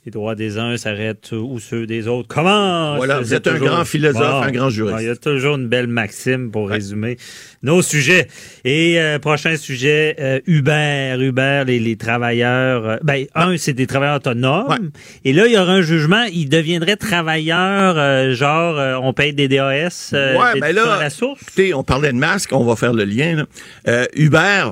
Les 0.08 0.12
droits 0.12 0.36
des 0.36 0.58
uns 0.58 0.78
s'arrêtent 0.78 1.34
où 1.34 1.60
ceux 1.60 1.86
des 1.86 2.08
autres. 2.08 2.30
Comment? 2.30 2.96
Voilà, 2.96 3.20
vous 3.20 3.34
êtes 3.34 3.46
un 3.46 3.58
grand 3.58 3.84
philosophe, 3.84 4.46
un 4.46 4.52
grand 4.52 4.70
juriste. 4.70 5.00
Il 5.02 5.08
y 5.08 5.10
a 5.10 5.18
toujours 5.18 5.58
une 5.58 5.68
belle 5.68 5.88
maxime 5.88 6.50
pour 6.50 6.70
résumer 6.70 7.18
nos 7.62 7.82
sujets. 7.82 8.30
Et 8.64 9.02
euh, 9.02 9.20
prochain 9.20 9.58
sujet, 9.58 10.16
euh, 10.22 10.40
Uber. 10.48 11.18
Uber, 11.20 11.64
les, 11.68 11.80
les 11.80 11.98
travailleurs. 11.98 12.86
euh, 12.88 12.96
ben, 13.04 13.26
un, 13.36 13.58
c'est 13.58 13.74
des 13.74 13.86
travailleurs 13.86 14.16
autonomes. 14.16 14.92
Et 15.26 15.34
là, 15.34 15.46
il 15.46 15.52
y 15.54 15.58
aura 15.58 15.74
un 15.74 15.82
jugement. 15.82 16.24
Ils 16.32 16.48
deviendraient 16.48 16.96
travailleurs, 16.96 17.96
euh, 17.98 18.34
genre, 18.34 18.80
euh, 18.80 18.96
on 19.04 19.12
paye 19.12 19.34
des 19.34 19.50
DAS 19.50 20.12
euh, 20.14 20.38
Ouais, 20.38 20.54
des 20.54 20.62
ben 20.62 20.74
là, 20.74 20.94
à 20.94 21.00
la 21.02 21.10
source? 21.10 21.42
écoutez, 21.42 21.74
on 21.74 21.84
parlait 21.84 22.14
de 22.14 22.18
masque, 22.18 22.52
on 22.54 22.64
va 22.64 22.78
faire 22.78 22.94
le 22.94 23.04
lien. 23.04 23.36
là. 23.36 23.46
Euh, 23.90 24.06
Uber 24.16 24.68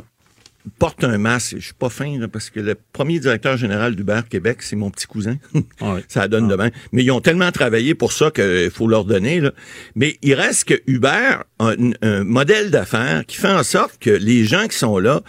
porte 0.79 1.03
un 1.03 1.17
masque. 1.17 1.55
Je 1.57 1.65
suis 1.65 1.73
pas 1.73 1.89
fin 1.89 2.17
là, 2.19 2.27
parce 2.27 2.49
que 2.49 2.59
le 2.59 2.75
premier 2.93 3.19
directeur 3.19 3.57
général 3.57 3.95
d'Uber 3.95 4.21
Québec, 4.29 4.61
c'est 4.61 4.75
mon 4.75 4.89
petit 4.89 5.07
cousin. 5.07 5.37
ça 6.07 6.27
donne 6.27 6.47
demain. 6.47 6.69
Mais 6.91 7.03
ils 7.03 7.11
ont 7.11 7.21
tellement 7.21 7.51
travaillé 7.51 7.95
pour 7.95 8.11
ça 8.11 8.31
qu'il 8.31 8.71
faut 8.71 8.87
leur 8.87 9.05
donner. 9.05 9.39
Là. 9.39 9.51
Mais 9.95 10.17
il 10.21 10.33
reste 10.33 10.65
que 10.65 10.81
Uber 10.87 11.37
un, 11.59 11.75
un 12.01 12.23
modèle 12.23 12.69
d'affaires 12.71 13.23
qui 13.25 13.37
fait 13.37 13.47
en 13.49 13.63
sorte 13.63 13.97
que 13.99 14.09
les 14.09 14.43
gens 14.45 14.67
qui 14.67 14.77
sont 14.77 14.97
là, 14.99 15.21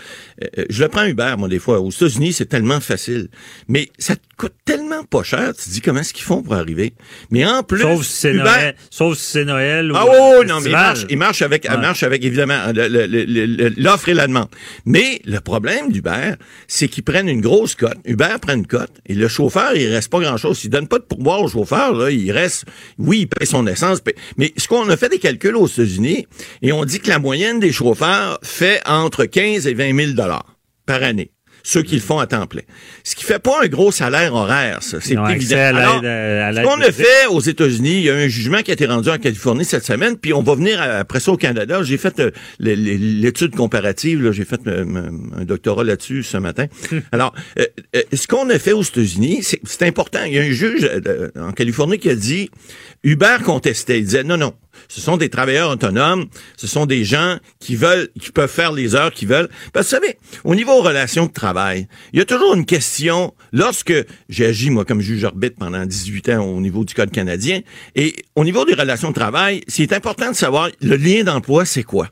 euh, 0.42 0.64
je 0.68 0.82
le 0.82 0.88
prends 0.88 1.04
Uber, 1.04 1.34
moi, 1.38 1.48
des 1.48 1.58
fois. 1.60 1.80
Aux 1.80 1.90
États-Unis, 1.90 2.32
c'est 2.32 2.46
tellement 2.46 2.80
facile. 2.80 3.28
Mais 3.68 3.88
ça 3.98 4.16
te 4.16 4.20
coûte 4.36 4.52
tellement 4.64 5.04
pas 5.04 5.22
cher. 5.22 5.52
Tu 5.56 5.64
te 5.64 5.70
dis 5.70 5.80
comment 5.80 6.00
est-ce 6.00 6.12
qu'ils 6.12 6.24
font 6.24 6.42
pour 6.42 6.54
arriver. 6.54 6.94
Mais 7.30 7.46
en 7.46 7.62
plus, 7.62 7.80
Sauf 7.82 8.04
si 8.04 8.12
c'est 8.12 8.32
Uber- 8.32 8.42
Noël. 8.42 8.74
Sauf 8.90 9.16
si 9.16 9.24
c'est 9.32 9.44
Noël. 9.44 9.92
ou 9.92 9.94
ah 9.96 10.04
oh, 10.08 10.44
non, 10.44 10.60
mais 10.60 10.70
il 10.70 10.72
marche, 10.72 11.06
il 11.08 11.16
marche 11.18 11.42
avec, 11.42 11.64
Ouais. 11.68 11.76
marche 11.78 12.02
avec 12.02 12.24
évidemment 12.24 12.58
l'offre 13.76 14.08
et 14.08 14.14
la 14.14 14.26
demande. 14.26 14.48
Mais 14.84 15.20
le 15.24 15.38
problème 15.40 15.90
d'Uber, 15.92 16.34
c'est 16.66 16.88
qu'ils 16.88 17.04
prennent 17.04 17.28
une 17.28 17.40
grosse 17.40 17.74
cote. 17.74 17.96
Uber 18.04 18.36
prend 18.40 18.54
une 18.54 18.66
cote 18.66 18.92
et 19.06 19.14
le 19.14 19.28
chauffeur, 19.28 19.74
il 19.76 19.86
reste 19.92 20.10
pas 20.10 20.20
grand-chose. 20.20 20.62
Il 20.64 20.70
donne 20.70 20.88
pas 20.88 20.98
de 20.98 21.04
pourboire 21.04 21.42
au 21.42 21.48
chauffeur, 21.48 21.94
là, 21.94 22.10
il 22.10 22.30
reste, 22.32 22.64
oui, 22.98 23.20
il 23.20 23.26
paye 23.28 23.46
son 23.46 23.66
essence. 23.66 24.00
Mais 24.36 24.52
ce 24.56 24.68
qu'on 24.68 24.88
a 24.88 24.96
fait 24.96 25.08
des 25.08 25.18
calculs 25.18 25.56
aux 25.56 25.66
États-Unis 25.66 26.15
et 26.62 26.72
on 26.72 26.84
dit 26.84 27.00
que 27.00 27.08
la 27.08 27.18
moyenne 27.18 27.60
des 27.60 27.72
chauffeurs 27.72 28.38
fait 28.42 28.80
entre 28.86 29.24
15 29.24 29.66
et 29.66 29.74
20 29.74 29.96
000 29.96 30.12
dollars 30.12 30.56
par 30.86 31.02
année. 31.02 31.32
Ceux 31.66 31.82
qui 31.82 31.96
le 31.96 32.00
font 32.00 32.20
à 32.20 32.28
temps 32.28 32.46
plein. 32.46 32.62
Ce 33.02 33.16
qui 33.16 33.24
fait 33.24 33.40
pas 33.40 33.64
un 33.64 33.66
gros 33.66 33.90
salaire 33.90 34.34
horaire, 34.34 34.84
ça. 34.84 34.98
C'est 35.00 35.16
évident. 35.30 35.56
Alors, 35.56 35.96
à 35.96 36.52
ce 36.52 36.62
qu'on 36.62 36.80
a 36.80 36.92
fait 36.92 37.26
aux 37.28 37.40
États-Unis, 37.40 37.94
il 37.96 38.02
y 38.02 38.10
a 38.10 38.14
un 38.14 38.28
jugement 38.28 38.62
qui 38.62 38.70
a 38.70 38.74
été 38.74 38.86
rendu 38.86 39.08
en 39.08 39.18
Californie 39.18 39.64
cette 39.64 39.84
semaine, 39.84 40.16
puis 40.16 40.32
on 40.32 40.44
va 40.44 40.54
venir 40.54 40.80
après 40.80 41.18
ça 41.18 41.32
au 41.32 41.36
Canada. 41.36 41.82
J'ai 41.82 41.98
fait 41.98 42.20
euh, 42.20 42.30
l'étude 42.60 43.56
comparative, 43.56 44.30
j'ai 44.30 44.44
fait 44.44 44.60
euh, 44.68 45.10
un 45.36 45.44
doctorat 45.44 45.82
là-dessus 45.82 46.22
ce 46.22 46.36
matin. 46.36 46.66
Alors, 47.10 47.34
euh, 47.58 47.64
ce 48.12 48.28
qu'on 48.28 48.48
a 48.48 48.60
fait 48.60 48.72
aux 48.72 48.84
États-Unis, 48.84 49.42
c'est 49.42 49.82
important. 49.82 50.20
Il 50.24 50.34
y 50.34 50.38
a 50.38 50.42
un 50.42 50.52
juge 50.52 50.88
en 51.34 51.50
Californie 51.50 51.98
qui 51.98 52.10
a 52.10 52.14
dit, 52.14 52.48
Uber 53.02 53.38
contestait. 53.44 53.98
Il 53.98 54.04
disait, 54.04 54.22
non, 54.22 54.36
non, 54.36 54.54
ce 54.88 55.00
sont 55.00 55.16
des 55.16 55.28
travailleurs 55.28 55.70
autonomes, 55.70 56.26
ce 56.56 56.66
sont 56.66 56.86
des 56.86 57.04
gens 57.04 57.38
qui 57.60 57.76
veulent, 57.76 58.08
qui 58.20 58.30
peuvent 58.32 58.50
faire 58.50 58.72
les 58.72 58.94
heures 58.94 59.12
qu'ils 59.12 59.28
veulent. 59.28 59.48
Parce 59.72 59.90
que 59.90 59.96
vous 59.96 60.02
savez, 60.02 60.18
au 60.44 60.54
niveau 60.54 60.80
relations 60.80 61.26
de 61.26 61.32
travail, 61.32 61.88
il 62.12 62.18
y 62.18 62.22
a 62.22 62.24
toujours 62.24 62.54
une 62.54 62.66
question, 62.66 63.34
lorsque 63.52 63.94
j'ai 64.28 64.46
agi, 64.46 64.70
moi, 64.70 64.84
comme 64.84 65.00
juge 65.00 65.24
arbitre 65.24 65.56
pendant 65.58 65.84
18 65.84 66.28
ans 66.30 66.44
au 66.44 66.60
niveau 66.60 66.84
du 66.84 66.94
Code 66.94 67.10
canadien, 67.10 67.60
et 67.94 68.14
au 68.34 68.44
niveau 68.44 68.64
des 68.64 68.74
relations 68.74 69.08
de 69.08 69.14
travail, 69.14 69.62
c'est 69.68 69.92
important 69.92 70.30
de 70.30 70.36
savoir 70.36 70.70
le 70.80 70.96
lien 70.96 71.24
d'emploi, 71.24 71.64
c'est 71.64 71.82
quoi? 71.82 72.08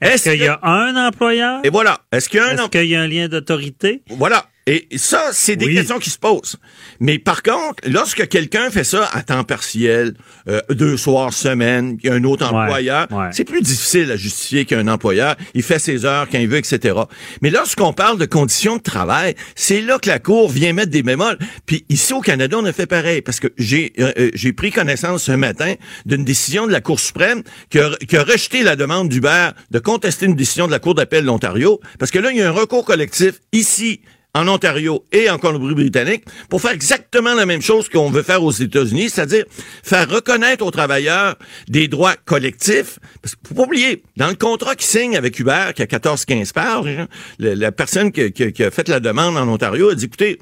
Est-ce 0.00 0.30
qu'il 0.30 0.42
y 0.42 0.46
a 0.46 0.58
un 0.62 0.96
employeur? 1.08 1.60
Et 1.64 1.70
voilà. 1.70 2.00
Est-ce 2.12 2.28
qu'il 2.28 2.38
y 2.38 2.42
a 2.42 2.48
un 2.48 2.54
Est-ce 2.54 2.68
qu'il 2.68 2.86
y 2.86 2.96
a 2.96 3.02
un 3.02 3.08
lien 3.08 3.28
d'autorité? 3.28 4.02
Voilà. 4.10 4.46
Et 4.68 4.88
ça, 4.96 5.30
c'est 5.32 5.54
des 5.54 5.72
questions 5.72 6.00
qui 6.00 6.10
se 6.10 6.18
posent. 6.18 6.56
Mais 6.98 7.20
par 7.20 7.44
contre, 7.44 7.84
lorsque 7.86 8.26
quelqu'un 8.26 8.68
fait 8.70 8.82
ça 8.82 9.08
à 9.12 9.22
temps 9.22 9.44
partiel, 9.44 10.14
euh, 10.48 10.60
deux 10.70 10.96
soirs 10.96 11.32
semaine, 11.32 11.98
il 12.02 12.08
y 12.08 12.10
a 12.10 12.14
un 12.14 12.24
autre 12.24 12.44
employeur, 12.52 13.06
ouais. 13.12 13.28
c'est 13.30 13.44
plus 13.44 13.62
difficile 13.62 14.10
à 14.10 14.16
justifier 14.16 14.64
qu'un 14.64 14.88
employeur. 14.88 15.36
Il 15.54 15.62
fait 15.62 15.78
ses 15.78 16.04
heures 16.04 16.26
quand 16.30 16.38
il 16.38 16.48
veut, 16.48 16.56
etc. 16.56 16.98
Mais 17.42 17.50
lorsqu'on 17.50 17.92
parle 17.92 18.18
de 18.18 18.26
conditions 18.26 18.76
de 18.76 18.82
travail, 18.82 19.36
c'est 19.54 19.80
là 19.82 20.00
que 20.00 20.08
la 20.08 20.18
Cour 20.18 20.50
vient 20.50 20.72
mettre 20.72 20.90
des 20.90 21.04
bémols. 21.04 21.38
Puis 21.66 21.84
ici 21.88 22.12
au 22.12 22.20
Canada, 22.20 22.56
on 22.58 22.64
a 22.64 22.72
fait 22.72 22.86
pareil 22.86 23.22
parce 23.22 23.38
que 23.38 23.48
j'ai 23.56 23.92
euh, 24.00 24.12
euh, 24.18 24.30
j'ai 24.34 24.52
pris 24.52 24.72
connaissance 24.72 25.24
ce 25.24 25.32
matin 25.32 25.74
d'une 26.06 26.24
décision 26.24 26.66
de 26.66 26.72
la 26.72 26.80
Cour 26.80 26.98
suprême 26.98 27.44
qui 27.70 27.78
a, 27.78 27.90
qui 28.08 28.16
a 28.16 28.24
rejeté 28.24 28.64
la 28.64 28.74
demande 28.74 29.08
d'Uber 29.08 29.50
de 29.70 29.78
contester 29.78 30.26
une 30.26 30.34
décision 30.34 30.66
de 30.66 30.72
la 30.72 30.80
Cour 30.80 30.96
d'appel 30.96 31.22
de 31.22 31.26
l'Ontario 31.26 31.80
parce 32.00 32.10
que 32.10 32.18
là, 32.18 32.32
il 32.32 32.38
y 32.38 32.42
a 32.42 32.48
un 32.48 32.52
recours 32.52 32.84
collectif 32.84 33.34
ici 33.52 34.00
en 34.36 34.46
Ontario 34.48 35.02
et 35.12 35.30
en 35.30 35.38
Colombie-Britannique 35.38 36.24
pour 36.50 36.60
faire 36.60 36.72
exactement 36.72 37.34
la 37.34 37.46
même 37.46 37.62
chose 37.62 37.88
qu'on 37.88 38.10
veut 38.10 38.22
faire 38.22 38.42
aux 38.44 38.52
États-Unis, 38.52 39.08
c'est-à-dire 39.08 39.44
faire 39.82 40.08
reconnaître 40.10 40.64
aux 40.64 40.70
travailleurs 40.70 41.36
des 41.68 41.88
droits 41.88 42.16
collectifs. 42.26 42.98
Parce 43.22 43.34
qu'il 43.34 43.48
faut 43.48 43.54
pas 43.54 43.62
oublier, 43.62 44.02
dans 44.16 44.28
le 44.28 44.34
contrat 44.34 44.76
qui 44.76 44.86
signe 44.86 45.16
avec 45.16 45.38
Uber, 45.38 45.70
qui 45.74 45.82
a 45.82 45.86
14-15 45.86 46.52
pages, 46.52 46.86
hein, 46.86 47.06
la 47.38 47.72
personne 47.72 48.12
qui, 48.12 48.62
a 48.62 48.70
fait 48.70 48.88
la 48.88 49.00
demande 49.00 49.38
en 49.38 49.48
Ontario 49.48 49.88
a 49.88 49.94
dit, 49.94 50.04
écoutez, 50.04 50.38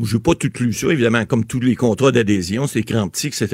je 0.00 0.16
n'ai 0.16 0.22
pas 0.22 0.34
tout 0.34 0.50
lu 0.60 0.72
ça, 0.72 0.88
évidemment, 0.88 1.26
comme 1.26 1.44
tous 1.44 1.60
les 1.60 1.76
contrats 1.76 2.12
d'adhésion, 2.12 2.66
c'est 2.66 2.80
écrit 2.80 2.96
petit, 3.10 3.26
etc. 3.26 3.48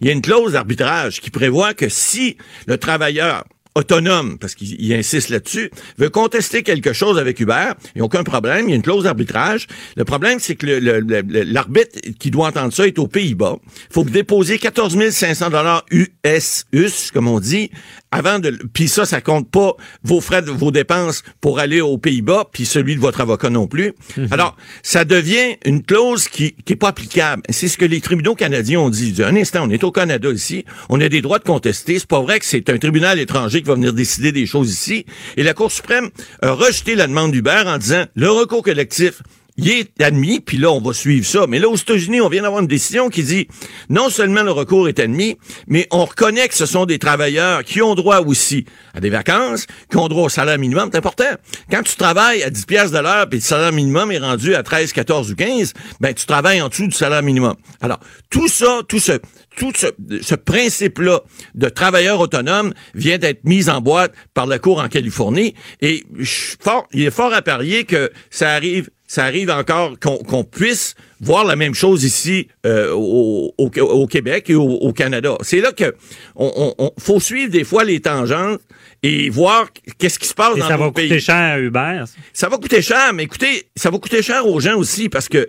Il 0.00 0.06
y 0.06 0.10
a 0.10 0.12
une 0.12 0.22
clause 0.22 0.52
d'arbitrage 0.52 1.20
qui 1.20 1.30
prévoit 1.30 1.74
que 1.74 1.90
si 1.90 2.38
le 2.66 2.78
travailleur 2.78 3.44
autonome, 3.74 4.38
parce 4.38 4.54
qu'il 4.54 4.80
il 4.80 4.92
insiste 4.94 5.30
là-dessus, 5.30 5.70
veut 5.98 6.10
contester 6.10 6.62
quelque 6.62 6.92
chose 6.92 7.18
avec 7.18 7.40
Uber, 7.40 7.72
il 7.94 7.98
n'y 7.98 8.00
a 8.02 8.04
aucun 8.04 8.22
problème, 8.22 8.66
il 8.68 8.70
y 8.70 8.72
a 8.72 8.76
une 8.76 8.82
clause 8.82 9.04
d'arbitrage. 9.04 9.66
Le 9.96 10.04
problème, 10.04 10.38
c'est 10.38 10.54
que 10.54 10.66
le- 10.66 10.78
le- 10.78 11.00
le- 11.00 11.42
l'arbitre 11.42 11.98
qui 12.18 12.30
doit 12.30 12.48
entendre 12.48 12.72
ça 12.72 12.86
est 12.86 12.98
aux 12.98 13.08
Pays-Bas. 13.08 13.56
Il 13.90 13.92
faut 13.92 14.04
déposer 14.04 14.58
14 14.58 14.96
500 15.10 15.50
dollars 15.50 15.84
US, 15.90 16.64
US, 16.72 17.10
comme 17.10 17.26
on 17.28 17.40
dit, 17.40 17.70
avant 18.12 18.38
de... 18.38 18.50
Puis 18.72 18.86
ça, 18.86 19.04
ça 19.06 19.20
compte 19.20 19.50
pas 19.50 19.72
vos 20.04 20.20
frais, 20.20 20.42
de- 20.42 20.50
vos 20.52 20.70
dépenses 20.70 21.22
pour 21.40 21.58
aller 21.58 21.80
aux 21.80 21.98
Pays-Bas, 21.98 22.46
puis 22.52 22.64
celui 22.66 22.94
de 22.94 23.00
votre 23.00 23.20
avocat 23.20 23.50
non 23.50 23.66
plus. 23.66 23.92
Alors, 24.30 24.56
ça 24.84 25.04
devient 25.04 25.56
une 25.64 25.82
clause 25.82 26.28
qui 26.28 26.54
qui 26.64 26.74
est 26.74 26.76
pas 26.76 26.88
applicable. 26.88 27.42
C'est 27.50 27.66
ce 27.68 27.76
que 27.76 27.84
les 27.84 28.00
tribunaux 28.00 28.34
canadiens 28.36 28.80
ont 28.80 28.90
dit. 28.90 29.14
Un 29.24 29.34
instant, 29.36 29.64
on 29.66 29.70
est 29.70 29.82
au 29.82 29.90
Canada 29.90 30.30
ici, 30.30 30.64
on 30.88 31.00
a 31.00 31.08
des 31.08 31.22
droits 31.22 31.38
de 31.40 31.44
contester. 31.44 31.98
C'est 31.98 32.06
pas 32.08 32.20
vrai 32.20 32.38
que 32.38 32.44
c'est 32.44 32.70
un 32.70 32.78
tribunal 32.78 33.18
étranger 33.18 33.62
va 33.64 33.74
venir 33.74 33.92
décider 33.92 34.32
des 34.32 34.46
choses 34.46 34.70
ici. 34.70 35.06
Et 35.36 35.42
la 35.42 35.54
Cour 35.54 35.72
suprême 35.72 36.10
a 36.42 36.52
rejeté 36.52 36.94
la 36.94 37.06
demande 37.06 37.32
d'Uber 37.32 37.64
en 37.66 37.78
disant, 37.78 38.04
le 38.14 38.30
recours 38.30 38.62
collectif 38.62 39.22
il 39.56 39.70
est 39.70 40.02
admis, 40.02 40.40
puis 40.40 40.56
là, 40.56 40.72
on 40.72 40.80
va 40.80 40.92
suivre 40.92 41.24
ça. 41.24 41.46
Mais 41.48 41.58
là, 41.58 41.68
aux 41.68 41.76
États-Unis, 41.76 42.20
on 42.20 42.28
vient 42.28 42.42
d'avoir 42.42 42.60
une 42.60 42.66
décision 42.66 43.08
qui 43.08 43.22
dit 43.22 43.46
non 43.88 44.10
seulement 44.10 44.42
le 44.42 44.50
recours 44.50 44.88
est 44.88 44.98
admis, 44.98 45.38
mais 45.68 45.86
on 45.92 46.04
reconnaît 46.04 46.48
que 46.48 46.54
ce 46.54 46.66
sont 46.66 46.86
des 46.86 46.98
travailleurs 46.98 47.62
qui 47.62 47.80
ont 47.80 47.94
droit 47.94 48.20
aussi 48.20 48.64
à 48.94 49.00
des 49.00 49.10
vacances, 49.10 49.66
qui 49.90 49.96
ont 49.96 50.08
droit 50.08 50.24
au 50.24 50.28
salaire 50.28 50.58
minimum. 50.58 50.88
C'est 50.92 50.98
important. 50.98 51.24
Quand 51.70 51.82
tu 51.82 51.94
travailles 51.96 52.42
à 52.42 52.50
10 52.50 52.64
pièces 52.66 52.90
de 52.90 52.98
l'heure, 52.98 53.28
puis 53.28 53.38
le 53.38 53.44
salaire 53.44 53.72
minimum 53.72 54.10
est 54.10 54.18
rendu 54.18 54.54
à 54.54 54.62
13, 54.62 54.92
14 54.92 55.30
ou 55.30 55.36
15, 55.36 55.72
ben 56.00 56.12
tu 56.12 56.26
travailles 56.26 56.60
en 56.60 56.68
dessous 56.68 56.88
du 56.88 56.96
salaire 56.96 57.22
minimum. 57.22 57.54
Alors, 57.80 58.00
tout 58.30 58.48
ça, 58.48 58.80
tout 58.88 58.98
ce 58.98 59.20
tout 59.56 59.72
ce, 59.76 59.86
ce 60.22 60.34
principe-là 60.34 61.20
de 61.54 61.68
travailleur 61.68 62.20
autonome 62.20 62.72
vient 62.94 63.18
d'être 63.18 63.44
mis 63.44 63.68
en 63.68 63.80
boîte 63.80 64.12
par 64.34 64.46
la 64.46 64.58
Cour 64.58 64.80
en 64.80 64.88
Californie. 64.88 65.54
Et 65.80 66.04
je 66.18 66.24
suis 66.24 66.56
fort, 66.60 66.86
il 66.92 67.02
est 67.04 67.10
fort 67.10 67.32
à 67.34 67.42
parier 67.42 67.84
que 67.84 68.10
ça 68.30 68.50
arrive 68.50 68.90
ça 69.06 69.24
arrive 69.24 69.50
encore 69.50 69.92
qu'on 70.00 70.44
puisse 70.44 70.94
voir 71.20 71.44
la 71.44 71.56
même 71.56 71.74
chose 71.74 72.04
ici 72.04 72.48
euh, 72.64 72.90
au, 72.94 73.52
au- 73.58 73.70
au 73.78 74.06
Québec 74.06 74.48
et 74.48 74.54
au, 74.54 74.62
au 74.64 74.92
Canada. 74.94 75.36
C'est 75.42 75.60
là 75.60 75.72
que 75.72 75.94
on, 76.34 76.50
on- 76.56 76.74
on- 76.86 76.90
faut 76.98 77.20
suivre 77.20 77.50
des 77.52 77.64
fois 77.64 77.84
les 77.84 78.00
tangentes 78.00 78.60
et 79.02 79.28
voir 79.28 79.68
qu'est-ce 79.98 80.18
qui 80.18 80.26
se 80.26 80.34
passe 80.34 80.56
Et 80.56 80.60
dans 80.60 80.68
ça 80.68 80.78
va 80.78 80.86
nos 80.86 80.92
pays. 80.92 81.08
coûter 81.08 81.20
cher 81.20 81.36
à 81.36 81.58
Uber. 81.60 82.04
ça. 82.06 82.12
Ça 82.32 82.48
va 82.48 82.56
coûter 82.56 82.80
cher, 82.80 83.12
mais 83.12 83.24
écoutez, 83.24 83.66
ça 83.76 83.90
va 83.90 83.98
coûter 83.98 84.22
cher 84.22 84.46
aux 84.48 84.58
gens 84.58 84.76
aussi 84.78 85.10
parce 85.10 85.28
que 85.28 85.48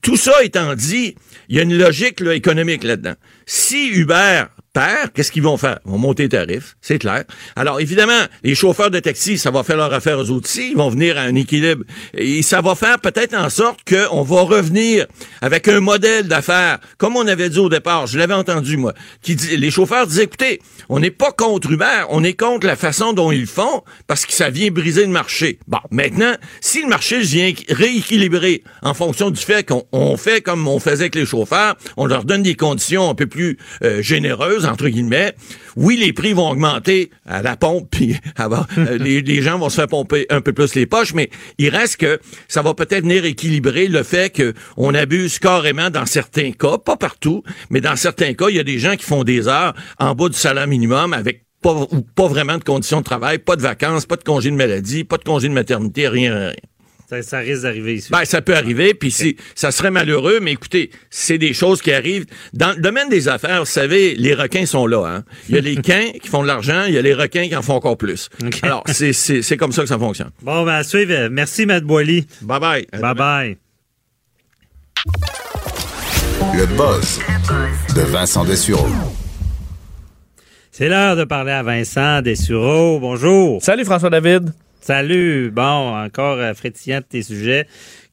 tout 0.00 0.16
ça 0.16 0.42
étant 0.44 0.74
dit, 0.74 1.16
il 1.48 1.56
y 1.56 1.58
a 1.58 1.62
une 1.62 1.76
logique 1.76 2.20
là, 2.20 2.34
économique 2.34 2.84
là-dedans. 2.84 3.14
Si 3.46 4.00
Uber 4.02 4.50
perd, 4.74 5.12
qu'est-ce 5.14 5.32
qu'ils 5.32 5.42
vont 5.42 5.56
faire? 5.56 5.78
Ils 5.86 5.92
vont 5.92 5.98
monter 5.98 6.24
les 6.24 6.28
tarifs, 6.28 6.76
c'est 6.82 6.98
clair. 6.98 7.24
Alors, 7.56 7.80
évidemment, 7.80 8.20
les 8.42 8.54
chauffeurs 8.54 8.90
de 8.90 8.98
taxi, 8.98 9.38
ça 9.38 9.50
va 9.50 9.62
faire 9.62 9.76
leur 9.76 9.94
affaire 9.94 10.18
aux 10.18 10.30
aussi. 10.30 10.70
Ils 10.72 10.76
vont 10.76 10.90
venir 10.90 11.16
à 11.16 11.22
un 11.22 11.34
équilibre. 11.34 11.84
Et 12.12 12.42
ça 12.42 12.60
va 12.60 12.74
faire 12.74 12.98
peut-être 12.98 13.34
en 13.34 13.48
sorte 13.48 13.80
qu'on 13.88 14.22
va 14.22 14.42
revenir 14.42 15.06
avec 15.40 15.68
un 15.68 15.80
modèle 15.80 16.28
d'affaires, 16.28 16.78
comme 16.98 17.16
on 17.16 17.26
avait 17.26 17.48
dit 17.48 17.58
au 17.58 17.68
départ, 17.68 18.06
je 18.06 18.18
l'avais 18.18 18.34
entendu, 18.34 18.76
moi, 18.76 18.92
qui 19.22 19.36
dit, 19.36 19.56
les 19.56 19.70
chauffeurs 19.70 20.06
disaient, 20.06 20.24
écoutez, 20.24 20.60
on 20.88 20.98
n'est 20.98 21.10
pas 21.10 21.32
contre 21.32 21.70
Uber, 21.70 22.04
on 22.10 22.24
est 22.24 22.34
contre 22.34 22.66
la 22.66 22.76
façon 22.76 23.12
dont 23.12 23.30
ils 23.30 23.42
le 23.42 23.46
font, 23.46 23.82
parce 24.06 24.26
que 24.26 24.32
ça 24.32 24.50
vient 24.50 24.70
briser 24.70 25.02
le 25.02 25.12
marché. 25.12 25.58
Bon, 25.68 25.78
maintenant, 25.90 26.34
si 26.60 26.82
le 26.82 26.88
marché 26.88 27.20
vient 27.20 27.52
rééquilibrer 27.68 28.64
en 28.82 28.94
fonction 28.94 29.30
du 29.30 29.40
fait 29.40 29.66
qu'on 29.66 29.84
on 29.92 30.16
fait 30.16 30.40
comme 30.40 30.66
on 30.66 30.80
faisait 30.80 31.04
avec 31.04 31.14
les 31.14 31.26
chauffeurs, 31.26 31.76
on 31.96 32.06
leur 32.06 32.24
donne 32.24 32.42
des 32.42 32.56
conditions 32.56 33.08
un 33.08 33.14
peu 33.14 33.26
plus 33.26 33.56
euh, 33.82 34.02
généreuses, 34.02 34.63
entre 34.64 34.88
guillemets. 34.88 35.34
Oui, 35.76 35.96
les 35.96 36.12
prix 36.12 36.32
vont 36.32 36.50
augmenter 36.50 37.10
à 37.26 37.42
la 37.42 37.56
pompe, 37.56 37.88
puis 37.90 38.16
euh, 38.40 38.98
les, 38.98 39.22
les 39.22 39.42
gens 39.42 39.58
vont 39.58 39.68
se 39.68 39.76
faire 39.76 39.88
pomper 39.88 40.26
un 40.30 40.40
peu 40.40 40.52
plus 40.52 40.74
les 40.74 40.86
poches, 40.86 41.14
mais 41.14 41.30
il 41.58 41.68
reste 41.68 41.96
que 41.98 42.20
ça 42.48 42.62
va 42.62 42.74
peut-être 42.74 43.02
venir 43.02 43.24
équilibrer 43.24 43.88
le 43.88 44.02
fait 44.02 44.34
qu'on 44.76 44.94
abuse 44.94 45.38
carrément 45.38 45.90
dans 45.90 46.06
certains 46.06 46.52
cas, 46.52 46.78
pas 46.78 46.96
partout, 46.96 47.42
mais 47.70 47.80
dans 47.80 47.96
certains 47.96 48.34
cas, 48.34 48.46
il 48.48 48.56
y 48.56 48.60
a 48.60 48.64
des 48.64 48.78
gens 48.78 48.96
qui 48.96 49.04
font 49.04 49.24
des 49.24 49.48
heures 49.48 49.74
en 49.98 50.14
bas 50.14 50.28
du 50.28 50.36
salaire 50.36 50.66
minimum 50.66 51.12
avec 51.12 51.44
pas, 51.64 51.72
ou 51.72 52.02
pas 52.02 52.28
vraiment 52.28 52.58
de 52.58 52.64
conditions 52.64 52.98
de 52.98 53.04
travail, 53.04 53.38
pas 53.38 53.56
de 53.56 53.62
vacances, 53.62 54.04
pas 54.04 54.16
de 54.16 54.22
congé 54.22 54.50
de 54.50 54.56
maladie, 54.56 55.04
pas 55.04 55.16
de 55.16 55.24
congé 55.24 55.48
de 55.48 55.54
maternité, 55.54 56.08
rien, 56.08 56.34
rien. 56.34 56.52
Ça, 57.08 57.22
ça 57.22 57.38
risque 57.38 57.62
d'arriver 57.62 57.94
ici. 57.96 58.08
Ben, 58.10 58.24
ça 58.24 58.40
peut 58.40 58.56
arriver, 58.56 58.94
puis 58.94 59.10
si, 59.10 59.36
ça 59.54 59.70
serait 59.70 59.90
malheureux, 59.90 60.38
mais 60.40 60.52
écoutez, 60.52 60.90
c'est 61.10 61.36
des 61.36 61.52
choses 61.52 61.82
qui 61.82 61.92
arrivent. 61.92 62.24
Dans 62.54 62.70
le 62.70 62.80
domaine 62.80 63.08
des 63.10 63.28
affaires, 63.28 63.60
vous 63.60 63.66
savez, 63.70 64.14
les 64.14 64.32
requins 64.34 64.64
sont 64.64 64.86
là. 64.86 65.04
Hein? 65.06 65.24
Il 65.48 65.54
y 65.54 65.58
a 65.58 65.60
les 65.60 65.76
quins 65.82 66.10
qui 66.22 66.28
font 66.28 66.42
de 66.42 66.46
l'argent, 66.48 66.84
il 66.88 66.94
y 66.94 66.98
a 66.98 67.02
les 67.02 67.12
requins 67.14 67.46
qui 67.46 67.54
en 67.54 67.60
font 67.62 67.74
encore 67.74 67.98
plus. 67.98 68.30
Alors, 68.62 68.82
c'est- 68.86 69.12
c'est 69.12 69.42
c'est 69.42 69.56
comme 69.58 69.72
ça 69.72 69.82
que 69.82 69.88
ça 69.88 69.98
fonctionne. 69.98 70.30
Bon, 70.42 70.64
ben, 70.64 70.72
à 70.74 70.82
suivre. 70.82 71.28
Merci, 71.30 71.66
Matt 71.66 71.84
Boily. 71.84 72.26
Bye-bye. 72.42 72.86
Bye-bye. 72.98 73.56
Le 76.56 76.66
buzz 76.66 77.20
de 77.94 78.00
Vincent 78.00 78.44
Dessureau. 78.44 78.86
C'est 80.72 80.88
l'heure 80.88 81.16
de 81.16 81.24
parler 81.24 81.52
à 81.52 81.62
Vincent 81.62 82.22
Dessureau. 82.22 82.98
Bonjour. 82.98 83.62
Salut, 83.62 83.84
François 83.84 84.10
David. 84.10 84.52
Salut. 84.86 85.50
Bon, 85.50 85.96
encore 85.96 86.36
euh, 86.36 86.52
frétillant 86.52 86.98
de 86.98 87.04
tes 87.04 87.22
sujets. 87.22 87.66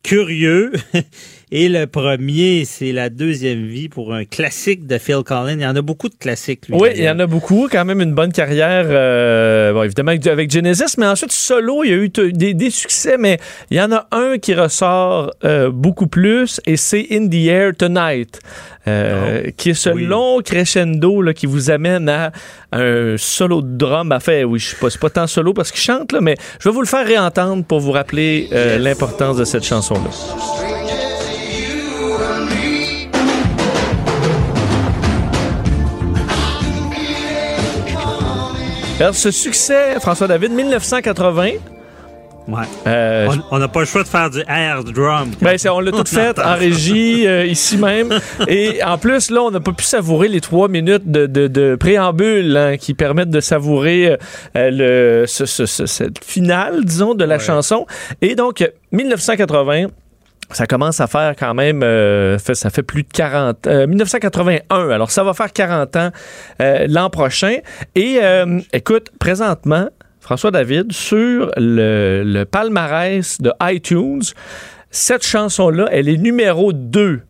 Curieux. 0.03 0.71
Et 1.53 1.67
le 1.67 1.85
premier, 1.85 2.63
c'est 2.63 2.93
la 2.93 3.09
deuxième 3.09 3.65
vie 3.65 3.89
pour 3.89 4.13
un 4.13 4.23
classique 4.23 4.87
de 4.87 4.97
Phil 4.97 5.21
Collins. 5.25 5.57
Il 5.57 5.61
y 5.61 5.65
en 5.65 5.75
a 5.75 5.81
beaucoup 5.81 6.07
de 6.07 6.15
classiques, 6.15 6.69
lui. 6.69 6.77
Oui, 6.79 6.91
il 6.95 7.03
y 7.03 7.09
en 7.09 7.19
a 7.19 7.27
beaucoup. 7.27 7.67
Quand 7.69 7.83
même 7.83 7.99
une 7.99 8.13
bonne 8.13 8.31
carrière, 8.31 8.85
euh, 8.87 9.73
bon, 9.73 9.83
évidemment 9.83 10.11
avec, 10.11 10.49
Genesis, 10.49 10.95
mais 10.97 11.07
ensuite 11.07 11.33
solo, 11.33 11.83
il 11.83 11.89
y 11.89 11.93
a 11.93 11.97
eu 11.97 12.09
des, 12.09 12.53
des 12.53 12.69
succès, 12.69 13.17
mais 13.19 13.37
il 13.69 13.75
y 13.75 13.81
en 13.81 13.91
a 13.91 14.07
un 14.13 14.37
qui 14.37 14.53
ressort 14.53 15.33
euh, 15.43 15.69
beaucoup 15.69 16.07
plus, 16.07 16.61
et 16.65 16.77
c'est 16.77 17.07
In 17.11 17.27
the 17.27 17.47
Air 17.47 17.71
Tonight, 17.77 18.39
euh, 18.87 19.51
qui 19.57 19.71
est 19.71 19.73
ce 19.73 19.89
long 19.89 20.39
crescendo 20.41 21.21
là, 21.21 21.33
qui 21.33 21.47
vous 21.47 21.69
amène 21.69 22.07
à 22.07 22.31
un 22.71 23.17
solo 23.17 23.61
de 23.61 23.75
drum. 23.75 24.13
En 24.13 24.21
fait, 24.21 24.45
oui, 24.45 24.57
je 24.57 24.69
sais 24.69 24.99
pas, 24.99 25.09
tant 25.09 25.27
solo 25.27 25.53
parce 25.53 25.71
qu'il 25.73 25.81
chante, 25.81 26.13
là, 26.13 26.21
mais 26.21 26.37
je 26.61 26.69
vais 26.69 26.73
vous 26.73 26.81
le 26.81 26.87
faire 26.87 27.05
réentendre 27.05 27.65
pour 27.65 27.81
vous 27.81 27.91
rappeler 27.91 28.47
euh, 28.53 28.77
l'importance 28.77 29.35
de 29.35 29.43
cette 29.43 29.65
chanson-là. 29.65 30.11
Alors, 39.01 39.15
ce 39.15 39.31
succès, 39.31 39.99
François 39.99 40.27
David, 40.27 40.51
1980. 40.51 41.43
Ouais. 42.47 42.57
Euh, 42.87 43.27
On- 43.51 43.57
n'a 43.59 43.67
pas 43.67 43.79
le 43.79 43.85
choix 43.85 44.03
de 44.03 44.07
faire 44.07 44.29
du 44.29 44.41
air 44.47 44.83
drum. 44.83 45.31
Ben, 45.41 45.57
on 45.71 45.79
l'a 45.79 45.91
tout 45.91 46.03
fait 46.05 46.37
en 46.39 46.55
régie, 46.55 47.25
euh, 47.27 47.45
ici 47.45 47.77
même. 47.77 48.09
Et 48.47 48.83
en 48.83 48.97
plus, 48.99 49.31
là, 49.31 49.41
on 49.41 49.51
n'a 49.51 49.59
pas 49.59 49.71
pu 49.73 49.83
savourer 49.83 50.27
les 50.27 50.41
trois 50.41 50.67
minutes 50.67 51.09
de, 51.09 51.25
de- 51.27 51.47
de 51.47 51.75
préambule 51.75 52.55
hein, 52.57 52.77
qui 52.77 52.93
permettent 52.93 53.29
de 53.29 53.39
savourer 53.39 54.17
euh, 54.55 54.69
le, 55.21 55.25
ce, 55.27 55.45
ce- 55.45 55.65
ce- 55.65 55.85
cette 55.87 56.23
finale, 56.23 56.83
disons, 56.85 57.13
de 57.15 57.23
la 57.25 57.39
chanson. 57.39 57.85
Et 58.21 58.35
donc, 58.35 58.67
1980. 58.91 59.87
Ça 60.53 60.67
commence 60.67 60.99
à 60.99 61.07
faire 61.07 61.35
quand 61.37 61.53
même, 61.53 61.81
euh, 61.83 62.37
ça 62.37 62.69
fait 62.69 62.83
plus 62.83 63.03
de 63.03 63.09
40, 63.09 63.67
euh, 63.67 63.87
1981. 63.87 64.89
Alors 64.89 65.11
ça 65.11 65.23
va 65.23 65.33
faire 65.33 65.51
40 65.51 65.95
ans 65.95 66.09
euh, 66.61 66.85
l'an 66.89 67.09
prochain. 67.09 67.57
Et 67.95 68.19
euh, 68.21 68.59
écoute, 68.73 69.11
présentement, 69.19 69.89
François 70.19 70.51
David, 70.51 70.91
sur 70.91 71.51
le, 71.57 72.23
le 72.25 72.43
palmarès 72.45 73.41
de 73.41 73.51
iTunes, 73.61 74.21
cette 74.89 75.25
chanson-là, 75.25 75.87
elle 75.91 76.09
est 76.09 76.17
numéro 76.17 76.73
2. 76.73 77.21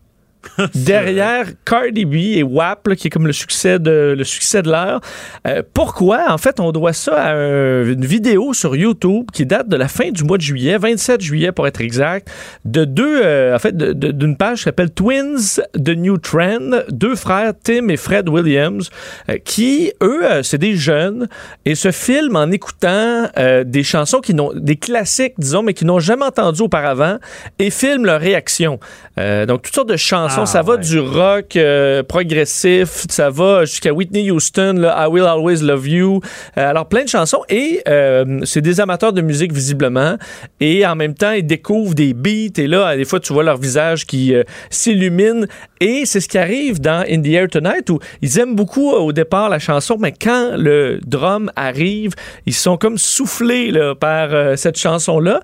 Derrière 0.76 1.46
Cardi 1.66 2.06
B 2.06 2.16
et 2.16 2.44
WAP, 2.44 2.88
là, 2.88 2.96
qui 2.96 3.08
est 3.08 3.10
comme 3.10 3.28
le 3.28 3.34
succès 3.34 3.80
de, 3.80 4.16
le 4.18 4.24
succès 4.24 4.62
de 4.62 4.70
l'heure. 4.70 5.02
Euh, 5.48 5.62
pourquoi? 5.74 6.26
En 6.32 6.38
fait, 6.38 6.60
on 6.60 6.72
doit 6.72 6.94
ça 6.94 7.16
à 7.16 7.34
un- 7.34 7.86
une 7.86 8.06
vidéo 8.06 8.54
sur 8.54 8.76
YouTube 8.76 9.26
qui 9.34 9.46
date 9.46 9.68
de 9.70 9.76
la 9.76 9.88
fin 9.88 10.10
du 10.12 10.24
mois 10.24 10.38
de 10.38 10.42
juillet, 10.42 10.78
27 10.78 11.22
juillet 11.22 11.52
pour 11.52 11.68
être 11.68 11.82
exact, 11.82 12.30
de 12.66 12.86
deux, 12.86 13.22
euh, 13.24 13.56
en 13.56 13.60
fait, 13.60 13.76
d'une 13.78 14.36
page 14.38 14.60
qui 14.60 14.64
s'appelle 14.64 14.92
Twins 14.92 15.62
The 15.74 15.90
New 15.90 16.18
Trend, 16.18 16.84
deux 16.90 17.16
frères, 17.16 17.54
Tim 17.64 17.90
et 17.90 17.98
Fred 17.98 18.28
Williams, 18.30 18.90
euh, 19.30 19.38
qui, 19.44 19.92
eux, 20.02 20.22
euh, 20.24 20.44
c'est 20.44 20.58
des 20.58 20.76
jeunes 20.76 21.28
et 21.66 21.76
se 21.76 21.92
filment 21.92 22.38
en 22.38 22.52
écoutant 22.52 23.28
euh, 23.38 23.64
des 23.64 23.84
chansons 23.84 24.20
qui 24.20 24.34
n'ont, 24.34 24.52
des 24.56 24.76
classiques, 24.78 25.34
disons, 25.38 25.64
mais 25.64 25.74
qui 25.74 25.86
n'ont 25.86 26.00
jamais 26.00 26.26
entendu 26.26 26.62
auparavant 26.62 27.18
et 27.60 27.70
filment 27.70 28.06
leur 28.06 28.20
réaction. 28.22 28.80
Euh, 29.20 29.46
donc, 29.46 29.62
toutes 29.64 29.76
sortes 29.76 29.90
de 29.90 29.98
chansons. 29.98 30.31
Ah, 30.38 30.46
ça 30.46 30.62
va 30.62 30.78
du 30.78 30.98
rock 31.00 31.58
euh, 31.58 32.04
progressif, 32.04 33.06
ça 33.10 33.30
va 33.30 33.66
jusqu'à 33.66 33.92
Whitney 33.92 34.32
Houston, 34.32 34.76
là, 34.78 35.06
I 35.06 35.12
Will 35.12 35.26
Always 35.26 35.62
Love 35.62 35.88
You. 35.90 36.22
Euh, 36.58 36.70
alors, 36.70 36.88
plein 36.88 37.04
de 37.04 37.10
chansons. 37.10 37.42
Et 37.50 37.82
euh, 37.88 38.40
c'est 38.46 38.62
des 38.62 38.80
amateurs 38.80 39.12
de 39.12 39.22
musique, 39.22 39.52
visiblement. 39.52 40.16
Et 40.62 40.86
en 40.86 40.96
même 40.96 41.16
temps, 41.16 41.32
ils 41.32 41.46
découvrent 41.46 41.96
des 41.96 42.14
beats. 42.14 42.62
Et 42.62 42.68
là, 42.68 42.96
des 42.96 43.04
fois, 43.04 43.20
tu 43.20 43.34
vois 43.34 43.44
leur 43.44 43.58
visage 43.58 44.06
qui 44.06 44.34
s'illumine. 44.70 45.48
Et 45.82 46.04
c'est 46.06 46.20
ce 46.20 46.30
qui 46.30 46.38
arrive 46.38 46.80
dans 46.80 47.04
In 47.10 47.22
the 47.22 47.28
Air 47.28 47.48
Tonight, 47.50 47.90
où 47.90 48.00
ils 48.22 48.40
aiment 48.40 48.56
beaucoup 48.56 48.92
au 48.92 49.12
départ 49.12 49.50
la 49.50 49.60
chanson, 49.60 49.98
mais 50.00 50.14
quand 50.14 50.52
le 50.56 51.00
drum 51.06 51.52
arrive, 51.56 52.14
ils 52.46 52.54
sont 52.54 52.78
comme 52.78 52.98
soufflés 52.98 53.72
là, 53.72 53.96
par 53.96 54.58
cette 54.58 54.78
chanson-là. 54.78 55.42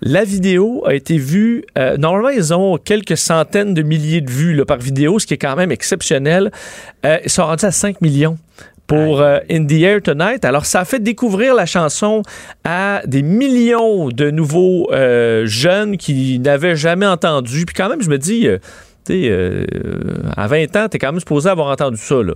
La 0.00 0.24
vidéo 0.24 0.82
a 0.86 0.94
été 0.94 1.18
vue. 1.18 1.64
normalement, 1.98 2.30
ils 2.30 2.54
ont 2.54 2.78
quelques 2.78 3.16
centaines 3.16 3.74
de 3.74 3.82
milliers 3.82 4.20
de 4.20 4.29
vues 4.30 4.54
là, 4.54 4.64
par 4.64 4.78
vidéo, 4.78 5.18
ce 5.18 5.26
qui 5.26 5.34
est 5.34 5.38
quand 5.38 5.56
même 5.56 5.72
exceptionnel. 5.72 6.50
Euh, 7.04 7.18
ils 7.24 7.30
sont 7.30 7.44
rendus 7.44 7.64
à 7.64 7.70
5 7.72 8.00
millions 8.00 8.38
pour 8.86 9.20
euh, 9.20 9.38
In 9.48 9.66
the 9.66 9.72
Air 9.82 10.02
Tonight. 10.02 10.44
Alors, 10.44 10.66
ça 10.66 10.80
a 10.80 10.84
fait 10.84 10.98
découvrir 10.98 11.54
la 11.54 11.64
chanson 11.64 12.22
à 12.64 13.02
des 13.06 13.22
millions 13.22 14.08
de 14.08 14.30
nouveaux 14.32 14.90
euh, 14.92 15.46
jeunes 15.46 15.96
qui 15.96 16.40
n'avaient 16.40 16.74
jamais 16.74 17.06
entendu. 17.06 17.66
Puis 17.66 17.74
quand 17.74 17.88
même, 17.88 18.02
je 18.02 18.10
me 18.10 18.18
dis... 18.18 18.48
euh, 18.48 18.58
tu 19.06 19.14
sais, 19.14 19.66
à 20.36 20.46
20 20.46 20.76
ans, 20.76 20.88
t'es 20.88 20.98
quand 20.98 21.10
même 21.10 21.20
supposé 21.20 21.48
avoir 21.48 21.68
entendu 21.68 21.96
ça. 21.96 22.16
Là. 22.16 22.34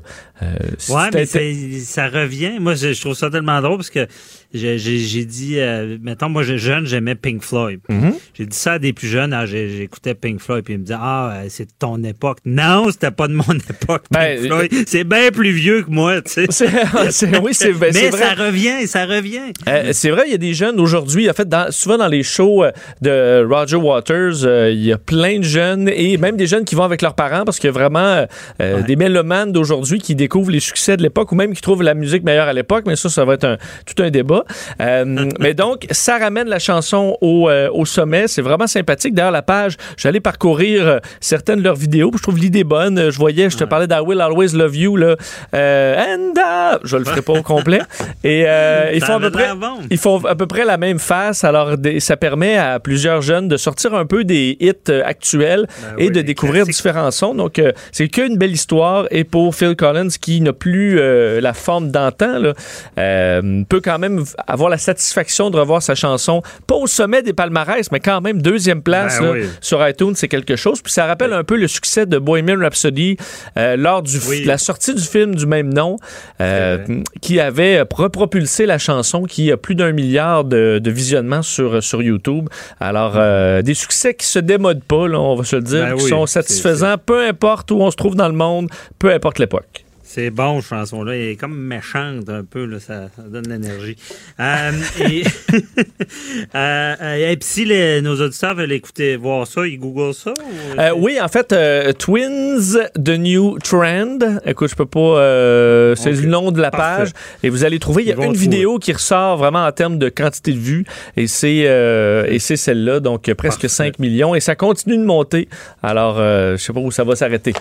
Si 0.78 0.90
Ouais, 0.92 1.10
mais 1.12 1.26
ça 1.26 2.08
revient. 2.08 2.52
Moi, 2.58 2.74
je, 2.74 2.94
je 2.94 3.00
trouve 3.02 3.14
ça 3.14 3.28
tellement 3.28 3.60
drôle 3.60 3.76
parce 3.76 3.90
que 3.90 4.06
j'ai 4.54 5.24
dit, 5.24 5.58
euh, 5.58 5.98
mettons, 6.02 6.28
moi, 6.28 6.42
jeune, 6.44 6.86
j'aimais 6.86 7.14
Pink 7.14 7.42
Floyd. 7.42 7.80
Mhm. 7.88 8.14
J'ai 8.34 8.46
dit 8.46 8.56
ça 8.56 8.72
à 8.74 8.78
des 8.78 8.92
plus 8.92 9.08
jeunes, 9.08 9.32
ah, 9.32 9.46
j'écoutais 9.46 10.14
Pink 10.14 10.40
Floyd, 10.40 10.64
puis 10.64 10.74
ils 10.74 10.78
me 10.78 10.84
disaient, 10.84 10.98
ah, 11.00 11.32
euh, 11.34 11.46
c'est 11.48 11.64
de 11.66 11.70
ton 11.78 12.02
époque. 12.04 12.38
Non, 12.44 12.86
c'était 12.90 13.10
pas 13.10 13.26
de 13.28 13.34
mon 13.34 13.42
époque, 13.70 14.04
Pink 14.10 14.12
Ben, 14.12 14.38
Floyd. 14.46 14.72
C'est 14.86 15.04
bien 15.04 15.30
plus 15.32 15.50
vieux 15.50 15.82
que 15.82 15.90
moi, 15.90 16.20
tu 16.22 16.32
sais. 16.32 16.46
c'est- 16.50 17.38
oui, 17.42 17.52
c'est- 17.54 17.72
ben, 17.72 17.90
Mais 17.94 18.08
vrai. 18.10 18.18
ça 18.20 18.34
revient, 18.34 18.86
ça 18.86 19.06
revient. 19.06 19.52
Euh, 19.68 19.90
c'est 19.92 20.10
vrai, 20.10 20.24
il 20.26 20.32
y 20.32 20.34
a 20.34 20.38
des 20.38 20.54
jeunes 20.54 20.78
aujourd'hui, 20.80 21.28
en 21.28 21.32
fait, 21.32 21.48
dans- 21.48 21.70
souvent 21.72 21.98
dans 21.98 22.08
les 22.08 22.22
shows 22.22 22.64
euh, 22.64 22.70
de 23.02 23.44
Roger 23.48 23.76
Waters, 23.76 24.44
euh, 24.44 24.70
il 24.70 24.84
y 24.84 24.92
a 24.92 24.98
plein 24.98 25.38
de 25.38 25.44
jeunes 25.44 25.88
et 25.94 26.16
même 26.16 26.36
des 26.36 26.46
jeunes 26.46 26.64
qui 26.64 26.74
vont 26.74 26.84
avec 26.84 27.02
leurs 27.02 27.14
parents 27.14 27.44
parce 27.44 27.58
qu'il 27.58 27.68
y 27.68 27.70
a 27.70 27.72
vraiment 27.72 27.98
euh, 28.00 28.26
euh, 28.60 28.82
des 28.82 28.96
mélomanes 28.96 29.52
d'aujourd'hui 29.52 29.98
qui 29.98 30.14
découvrent 30.14 30.50
les 30.50 30.60
succès 30.60 30.96
de 30.96 31.02
l'époque 31.02 31.32
ou 31.32 31.34
même 31.34 31.54
qui 31.54 31.60
trouvent 31.62 31.82
la 31.82 31.94
musique 31.94 32.22
meilleure 32.22 32.48
à 32.48 32.52
l'époque, 32.52 32.84
mais 32.86 32.96
ça, 32.96 33.08
ça 33.08 33.24
va 33.24 33.34
être 33.34 33.44
un- 33.44 33.56
tout 33.86 34.02
un 34.02 34.10
débat. 34.10 34.43
Euh, 34.80 35.30
mais 35.40 35.54
donc, 35.54 35.86
ça 35.90 36.18
ramène 36.18 36.48
la 36.48 36.58
chanson 36.58 37.16
au, 37.20 37.48
euh, 37.48 37.68
au 37.72 37.84
sommet. 37.84 38.28
C'est 38.28 38.42
vraiment 38.42 38.66
sympathique. 38.66 39.14
D'ailleurs, 39.14 39.30
la 39.30 39.42
page, 39.42 39.76
j'allais 39.96 40.20
parcourir 40.20 40.86
euh, 40.86 40.98
certaines 41.20 41.58
de 41.58 41.64
leurs 41.64 41.76
vidéos. 41.76 42.10
Je 42.16 42.22
trouve 42.22 42.38
l'idée 42.38 42.64
bonne. 42.64 43.10
Je 43.10 43.16
voyais, 43.18 43.50
je 43.50 43.56
te 43.56 43.64
parlais 43.64 43.86
d'I 43.86 43.98
Will 44.04 44.20
Always 44.20 44.48
Love 44.54 44.76
You, 44.76 44.96
là. 44.96 45.16
And 45.52 46.32
uh, 46.36 46.78
je 46.84 46.96
le 46.96 47.04
ferai 47.04 47.22
pas 47.22 47.32
au 47.34 47.42
complet. 47.42 47.80
Et 48.22 48.40
ils 48.94 49.04
font 49.04 49.14
à 49.16 49.20
peu 49.20 49.30
près, 49.30 49.54
bon. 49.54 49.78
ils 49.90 49.98
font 49.98 50.24
à 50.24 50.34
peu 50.34 50.46
près 50.46 50.64
la 50.64 50.76
même 50.76 50.98
face. 50.98 51.44
Alors, 51.44 51.76
des- 51.76 52.00
ça 52.00 52.16
permet 52.16 52.56
à 52.56 52.80
plusieurs 52.80 53.22
jeunes 53.22 53.48
de 53.48 53.56
sortir 53.56 53.94
un 53.94 54.06
peu 54.06 54.24
des 54.24 54.56
hits 54.60 54.92
actuels 55.04 55.66
Ben 55.82 56.04
et 56.04 56.10
de 56.10 56.20
découvrir 56.20 56.64
différents 56.66 57.10
sons. 57.10 57.34
Donc, 57.34 57.60
c'est 57.92 58.08
qu'une 58.08 58.36
belle 58.36 58.52
histoire. 58.52 59.06
Et 59.10 59.24
pour 59.24 59.54
Phil 59.54 59.76
Collins, 59.76 60.08
qui 60.20 60.40
n'a 60.40 60.52
plus 60.52 60.96
la 61.40 61.52
forme 61.54 61.90
d'antan, 61.90 62.52
euh, 62.98 63.62
peut 63.68 63.80
quand 63.80 63.98
même 63.98 64.24
avoir 64.46 64.70
la 64.70 64.78
satisfaction 64.78 65.50
de 65.50 65.58
revoir 65.58 65.82
sa 65.82 65.94
chanson, 65.94 66.42
pas 66.66 66.74
au 66.76 66.86
sommet 66.86 67.22
des 67.22 67.32
palmarès, 67.32 67.90
mais 67.92 68.00
quand 68.00 68.20
même 68.20 68.40
deuxième 68.42 68.82
place 68.82 69.18
Ben 69.18 69.26
là, 69.26 69.32
oui. 69.32 69.48
sur 69.60 69.86
iTunes, 69.88 70.14
c'est 70.14 70.28
quelque 70.28 70.56
chose. 70.56 70.80
Puis 70.82 70.92
ça 70.92 71.06
rappelle 71.06 71.32
un 71.32 71.44
peu 71.44 71.56
le 71.56 71.68
succès 71.68 72.06
de 72.06 72.18
Bohemian 72.18 72.58
Rhapsody 72.58 73.16
euh, 73.56 73.76
lors 73.76 74.02
du 74.02 74.18
Oui. 74.28 74.44
la 74.44 74.58
sortie 74.58 74.94
du 74.94 75.02
film 75.02 75.34
du 75.34 75.46
même 75.46 75.72
nom, 75.72 75.96
euh, 76.40 76.78
qui 77.20 77.40
avait 77.40 77.82
repropulsé 77.92 78.66
la 78.66 78.78
chanson, 78.78 79.24
qui 79.24 79.50
a 79.52 79.56
plus 79.56 79.74
d'un 79.74 79.92
milliard 79.92 80.44
de, 80.44 80.78
de 80.82 80.90
visionnements 80.90 81.42
sur, 81.42 81.82
sur 81.82 82.02
YouTube. 82.02 82.48
Alors, 82.80 83.14
euh, 83.16 83.62
des 83.62 83.74
succès 83.74 84.14
qui 84.14 84.26
se 84.26 84.38
démodent 84.38 84.84
pas, 84.84 85.08
là, 85.08 85.18
on 85.20 85.34
va 85.36 85.44
se 85.44 85.56
le 85.56 85.62
dire, 85.62 85.86
Ben 85.86 85.96
qui 85.96 86.08
sont 86.08 86.26
satisfaisants, 86.26 86.96
peu 87.04 87.26
importe 87.26 87.70
où 87.70 87.80
on 87.80 87.90
se 87.90 87.96
trouve 87.96 88.14
dans 88.16 88.28
le 88.28 88.34
monde, 88.34 88.68
peu 88.98 89.12
importe 89.12 89.38
l'époque. 89.38 89.83
C'est 90.14 90.30
bon, 90.30 90.60
cette 90.60 90.68
chanson-là. 90.70 91.16
Elle 91.16 91.28
est 91.30 91.36
comme 91.36 91.56
méchante 91.56 92.28
un 92.28 92.44
peu, 92.44 92.66
là, 92.66 92.78
ça, 92.78 93.08
ça 93.16 93.22
donne 93.28 93.42
de 93.42 93.48
l'énergie. 93.50 93.96
Euh, 94.38 94.70
et, 95.00 95.24
euh, 96.54 96.94
euh, 97.02 97.30
et 97.32 97.36
puis 97.36 97.48
si 97.48 97.64
les- 97.64 98.00
nos 98.00 98.20
auditeurs 98.20 98.54
veulent 98.54 98.70
écouter, 98.70 99.16
voir 99.16 99.44
ça, 99.46 99.66
ils 99.66 99.76
googlent 99.78 100.14
ça? 100.14 100.30
ou- 100.30 100.80
Euh, 100.80 100.90
oui, 100.96 101.18
en 101.20 101.26
fait, 101.26 101.52
euh, 101.52 101.92
Twins, 101.92 102.78
The 102.94 103.08
New 103.18 103.58
Trend. 103.58 104.18
Écoute, 104.46 104.70
je 104.70 104.76
peux 104.76 104.86
pas. 104.86 105.00
euh, 105.00 105.94
c'est 105.96 106.12
le 106.12 106.28
nom 106.28 106.52
de 106.52 106.60
la 106.60 106.70
Parfait. 106.70 107.02
page. 107.04 107.10
Et 107.42 107.48
vous 107.50 107.64
allez 107.64 107.78
trouver, 107.80 108.02
il 108.04 108.08
y 108.08 108.12
a 108.12 108.24
une 108.24 108.34
vidéo 108.34 108.78
qui 108.78 108.92
ressort 108.92 109.36
vraiment 109.36 109.64
en 109.66 109.72
termes 109.72 109.98
de 109.98 110.08
quantité 110.08 110.52
de 110.52 110.58
vues. 110.58 110.84
Et 111.16 111.26
c'est 111.26 111.64
euh, 111.66 112.24
et 112.28 112.38
c'est 112.38 112.56
celle-là, 112.56 113.00
donc 113.00 113.28
euh, 113.28 113.34
presque 113.34 113.68
5 113.68 113.98
millions. 113.98 114.34
Et 114.36 114.40
ça 114.40 114.54
continue 114.54 114.96
de 114.96 115.04
monter. 115.04 115.48
Alors, 115.82 116.16
euh, 116.18 116.56
je 116.56 116.62
sais 116.62 116.72
pas 116.72 116.80
où 116.80 116.90
ça 116.92 117.02
va 117.04 117.16
s'arrêter. 117.16 117.52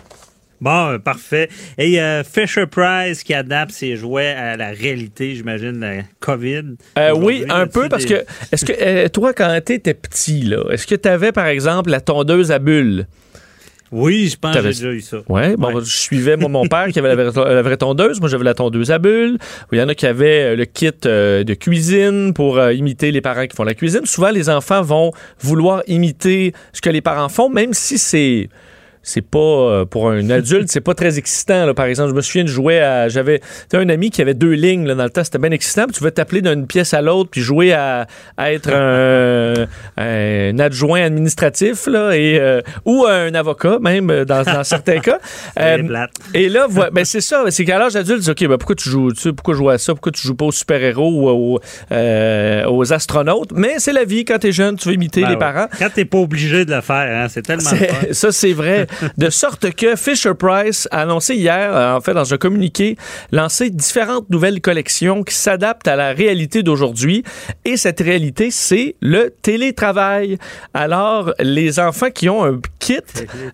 Bon, 0.64 0.94
euh, 0.94 0.98
parfait. 0.98 1.50
Et 1.78 2.00
euh, 2.00 2.24
Fisher 2.24 2.66
Price 2.68 3.22
qui 3.22 3.34
adapte 3.34 3.72
ses 3.72 3.98
jouets 3.98 4.30
à 4.30 4.56
la 4.56 4.70
réalité, 4.70 5.36
j'imagine, 5.36 5.78
la 5.82 6.04
COVID. 6.22 6.64
Euh, 6.98 7.12
oui, 7.14 7.44
un 7.50 7.68
peu, 7.68 7.90
parce 7.90 8.06
des- 8.06 8.14
que, 8.16 8.26
est-ce 8.54 8.64
que, 8.64 8.72
euh, 8.82 9.10
toi, 9.10 9.34
quand 9.34 9.60
tu 9.66 9.74
étais 9.74 9.94
petit, 9.94 10.44
là, 10.44 10.64
est-ce 10.72 10.88
que 10.88 10.96
tu 10.96 11.10
avais, 11.10 11.34
par 11.34 11.48
exemple, 11.48 11.90
la 11.90 12.00
tondeuse 12.00 12.50
à 12.54 12.60
bulles? 12.60 13.08
Oui, 13.92 14.30
je 14.30 14.38
pense 14.38 14.56
que 14.56 14.62
j'ai 14.62 14.70
déjà 14.70 14.92
eu 14.92 15.02
ça. 15.02 15.18
Ouais, 15.28 15.56
bon, 15.58 15.82
je 15.82 15.86
suivais 15.86 16.38
moi, 16.38 16.48
mon 16.48 16.66
père 16.66 16.88
qui 16.88 16.98
avait 16.98 17.14
la 17.14 17.30
vraie, 17.30 17.54
la 17.54 17.62
vraie 17.62 17.78
tondeuse. 17.78 18.22
Moi, 18.22 18.30
j'avais 18.30 18.46
la 18.46 18.54
tondeuse 18.56 18.90
à 18.90 19.00
bulles. 19.00 19.38
Il 19.72 19.78
y 19.78 19.82
en 19.82 19.90
a 19.90 19.94
qui 19.96 20.08
avaient 20.08 20.56
le 20.56 20.64
kit 20.66 20.90
euh, 21.06 21.44
de 21.44 21.54
cuisine 21.54 22.34
pour 22.34 22.58
euh, 22.58 22.74
imiter 22.74 23.12
les 23.12 23.22
parents 23.22 23.46
qui 23.46 23.56
font 23.56 23.66
la 23.66 23.76
cuisine. 23.76 24.06
Souvent, 24.06 24.32
les 24.32 24.50
enfants 24.50 24.82
vont 24.82 25.12
vouloir 25.42 25.84
imiter 25.88 26.54
ce 26.72 26.80
que 26.82 26.90
les 26.90 27.02
parents 27.02 27.30
font, 27.30 27.50
même 27.50 27.74
si 27.74 27.98
c'est 28.00 28.50
c'est 29.04 29.22
pas 29.22 29.38
euh, 29.38 29.86
pour 29.86 30.10
un 30.10 30.30
adulte, 30.30 30.70
c'est 30.70 30.82
pas 30.82 30.96
très 30.96 31.18
excitant. 31.18 31.66
Là. 31.66 31.74
Par 31.74 31.86
exemple, 31.86 32.10
je 32.12 32.16
me 32.16 32.22
souviens 32.22 32.44
de 32.44 32.50
jouer 32.50 32.80
à. 32.82 33.10
J'avais 33.10 33.42
un 33.74 33.90
ami 33.90 34.10
qui 34.10 34.22
avait 34.22 34.34
deux 34.34 34.54
lignes 34.54 34.88
là, 34.88 34.96
dans 34.96 35.04
le 35.04 35.10
temps, 35.10 35.24
c'était 35.24 35.38
bien 35.38 35.52
excitant. 35.52 35.84
Puis 35.86 35.98
tu 35.98 36.04
veux 36.04 36.12
t'appeler 36.12 36.42
d'une 36.42 36.66
pièce 36.68 36.94
à 36.94 37.02
l'autre, 37.02 37.30
puis 37.30 37.42
jouer 37.42 37.74
à, 37.74 38.08
à 38.38 38.54
être 38.54 38.70
un, 38.72 39.68
un 39.98 40.60
adjoint 40.60 41.04
administratif 41.04 41.88
là, 41.88 42.16
et, 42.16 42.40
euh, 42.40 42.62
ou 42.86 43.06
un 43.06 43.34
avocat, 43.34 43.78
même 43.82 44.10
euh, 44.10 44.26
dans, 44.26 44.44
dans 44.44 44.64
certains 44.64 45.00
cas. 45.00 45.20
Euh, 45.60 46.08
et 46.34 46.50
là, 46.50 46.66
voilà, 46.68 46.90
ben 46.90 47.06
c'est 47.06 47.22
ça, 47.22 47.44
c'est 47.50 47.64
qu'à 47.64 47.78
l'âge 47.78 47.96
adulte, 47.96 48.20
tu 48.20 48.34
dis, 48.34 48.44
OK, 48.44 48.50
ben 48.50 48.58
pourquoi 48.58 48.76
tu 48.76 48.90
joues, 48.90 49.12
tu 49.12 49.22
sais, 49.22 49.34
pourquoi 49.34 49.54
jouer 49.54 49.74
à 49.74 49.78
ça, 49.78 49.94
pourquoi 49.94 50.12
tu 50.12 50.26
joues 50.26 50.36
pas 50.36 50.46
aux 50.46 50.52
super-héros 50.52 51.12
ou 51.12 51.30
aux, 51.30 51.60
aux 52.70 52.94
astronautes? 52.94 53.52
Mais 53.54 53.76
c'est 53.78 53.94
la 53.94 54.04
vie, 54.04 54.26
quand 54.26 54.40
t'es 54.40 54.52
jeune, 54.52 54.76
tu 54.76 54.90
veux 54.90 54.96
imiter 54.96 55.22
Ben 55.22 55.28
les 55.28 55.34
ouais. 55.34 55.40
parents. 55.40 55.68
Quand 55.78 55.90
t'es 55.94 56.06
pas 56.06 56.18
obligé 56.18 56.66
de 56.66 56.74
le 56.74 56.82
faire, 56.82 57.24
hein, 57.24 57.28
c'est 57.30 57.44
tellement. 57.44 57.70
Ça, 58.12 58.32
c'est 58.32 58.54
vrai. 58.54 58.88
De 59.18 59.30
sorte 59.30 59.74
que 59.74 59.96
Fisher 59.96 60.34
Price 60.38 60.88
a 60.92 61.02
annoncé 61.02 61.36
hier, 61.36 61.76
euh, 61.76 61.96
en 61.96 62.02
fait, 62.02 62.14
dans 62.14 62.34
un 62.34 62.38
communiqué, 62.38 62.98
lancé 63.32 63.70
différentes 63.70 64.30
nouvelles 64.30 64.62
collections 64.62 65.24
qui 65.24 65.36
s'adaptent 65.36 65.88
à 65.88 65.96
la 65.96 66.14
réalité 66.14 66.64
d'aujourd'hui. 66.64 67.24
Et 67.66 67.78
cette 67.78 68.00
réalité, 68.00 68.52
c'est 68.52 68.96
le 69.02 69.34
télétravail. 69.42 70.38
Alors, 70.74 71.34
les 71.40 71.80
enfants 71.80 72.12
qui 72.12 72.30
ont 72.30 72.44
un 72.44 72.60
kit 72.80 73.00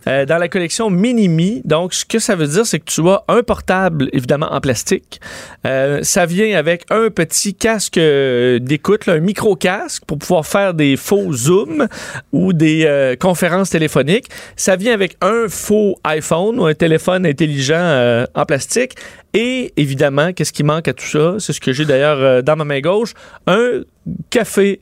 euh, 0.08 0.26
dans 0.26 0.38
la 0.38 0.48
collection 0.48 0.90
Minimi, 0.90 1.62
donc 1.66 1.94
ce 1.94 2.06
que 2.06 2.20
ça 2.20 2.36
veut 2.36 2.48
dire, 2.48 2.66
c'est 2.66 2.80
que 2.80 2.86
tu 2.86 3.08
as 3.08 3.24
un 3.28 3.44
portable, 3.44 4.10
évidemment, 4.14 4.52
en 4.52 4.62
plastique. 4.62 5.20
Euh, 5.66 6.00
ça 6.04 6.26
vient 6.26 6.58
avec 6.58 6.86
un 6.90 7.10
petit 7.10 7.54
casque 7.54 8.00
d'écoute, 8.00 9.08
un 9.08 9.20
micro-casque 9.20 10.04
pour 10.06 10.18
pouvoir 10.18 10.46
faire 10.46 10.74
des 10.74 10.98
faux 10.98 11.32
zooms 11.34 11.88
ou 12.32 12.54
des 12.54 12.86
euh, 12.86 13.16
conférences 13.16 13.70
téléphoniques. 13.70 14.28
Ça 14.56 14.76
vient 14.76 14.94
avec 14.94 15.18
un 15.22 15.29
faux 15.50 15.96
iPhone 16.04 16.60
ou 16.60 16.66
un 16.66 16.74
téléphone 16.74 17.26
intelligent 17.26 17.76
euh, 17.78 18.26
en 18.36 18.46
plastique. 18.46 18.94
Et 19.34 19.74
évidemment, 19.78 20.34
qu'est-ce 20.34 20.54
qui 20.54 20.64
manque 20.64 20.88
à 20.88 20.94
tout 20.94 21.06
ça? 21.06 21.36
C'est 21.40 21.54
ce 21.54 21.60
que 21.62 21.72
j'ai 21.74 21.86
d'ailleurs 21.86 22.20
euh, 22.20 22.42
dans 22.42 22.56
ma 22.56 22.66
main 22.66 22.80
gauche. 22.82 23.14
Un 23.48 23.82
café. 24.30 24.82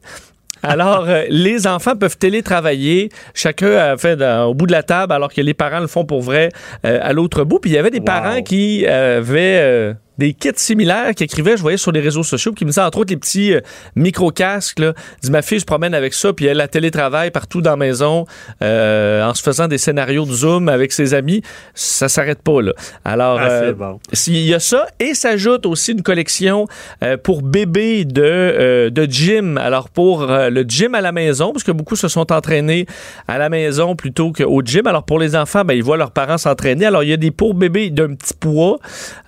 Alors, 0.63 1.05
euh, 1.07 1.23
les 1.29 1.67
enfants 1.67 1.95
peuvent 1.95 2.17
télétravailler, 2.17 3.09
chacun 3.33 3.71
a 3.77 3.97
fait 3.97 4.15
dans- 4.15 4.45
au 4.49 4.53
bout 4.53 4.65
de 4.67 4.71
la 4.71 4.83
table, 4.83 5.13
alors 5.13 5.31
que 5.33 5.41
les 5.41 5.53
parents 5.53 5.79
le 5.79 5.87
font 5.87 6.05
pour 6.05 6.21
vrai 6.21 6.49
à 6.83 7.13
l'autre 7.13 7.43
bout. 7.43 7.59
Puis 7.59 7.71
il 7.71 7.73
y 7.73 7.77
avait 7.77 7.91
des 7.91 8.01
parents 8.01 8.41
qui 8.41 8.85
avaient 8.87 9.93
des 10.17 10.33
kits 10.33 10.49
similaires 10.55 11.13
qui 11.15 11.23
écrivaient, 11.23 11.57
je 11.57 11.61
voyais 11.61 11.77
sur 11.77 11.91
les 11.91 11.99
réseaux 11.99 12.23
sociaux, 12.23 12.51
qui 12.53 12.65
me 12.65 12.69
disaient 12.69 12.81
entre 12.81 12.99
autres 12.99 13.11
les 13.11 13.17
petits 13.17 13.53
euh, 13.53 13.61
micro-casques. 13.95 14.79
Là. 14.79 14.93
Ma 15.29 15.41
fille 15.41 15.59
se 15.59 15.65
promène 15.65 15.93
avec 15.93 16.13
ça, 16.13 16.33
puis 16.33 16.45
elle 16.45 16.61
a 16.61 16.67
télétravail 16.67 17.31
partout 17.31 17.61
dans 17.61 17.71
la 17.71 17.75
maison 17.77 18.25
euh, 18.61 19.23
en 19.23 19.33
se 19.33 19.43
faisant 19.43 19.67
des 19.67 19.77
scénarios 19.77 20.25
de 20.25 20.31
Zoom 20.31 20.69
avec 20.69 20.91
ses 20.91 21.13
amis. 21.13 21.41
Ça 21.73 22.09
s'arrête 22.09 22.41
pas, 22.41 22.61
là. 22.61 22.73
Alors, 23.03 23.39
Ah, 23.39 23.47
euh, 23.49 23.73
bon. 23.73 23.99
s'il 24.13 24.37
y 24.45 24.53
a 24.53 24.59
ça, 24.59 24.87
et 24.99 25.13
s'ajoute 25.13 25.65
aussi 25.65 25.91
une 25.91 26.03
collection 26.03 26.67
euh, 27.03 27.17
pour 27.17 27.41
bébés 27.41 28.05
de, 28.05 28.21
euh, 28.23 28.89
de 28.89 29.03
gym. 29.05 29.57
Alors, 29.57 29.89
pour 29.89 30.25
le 30.27 30.63
gym 30.67 30.95
à 30.95 31.01
la 31.01 31.11
maison, 31.11 31.51
parce 31.51 31.63
que 31.63 31.71
beaucoup 31.71 31.95
se 31.95 32.07
sont 32.07 32.31
entraînés 32.31 32.85
à 33.27 33.37
la 33.37 33.49
maison 33.49 33.95
plutôt 33.95 34.31
qu'au 34.31 34.61
gym. 34.63 34.87
Alors, 34.87 35.03
pour 35.03 35.19
les 35.19 35.35
enfants, 35.35 35.63
ben, 35.65 35.73
ils 35.73 35.83
voient 35.83 35.97
leurs 35.97 36.11
parents 36.11 36.37
s'entraîner. 36.37 36.85
Alors, 36.85 37.03
il 37.03 37.09
y 37.09 37.13
a 37.13 37.17
des 37.17 37.31
pour 37.31 37.53
bébés 37.53 37.89
d'un 37.89 38.13
petit 38.15 38.33
poids, 38.33 38.79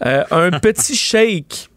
euh, 0.05 0.23
un 0.31 0.51
petit 0.51 0.78
shake 0.81 1.69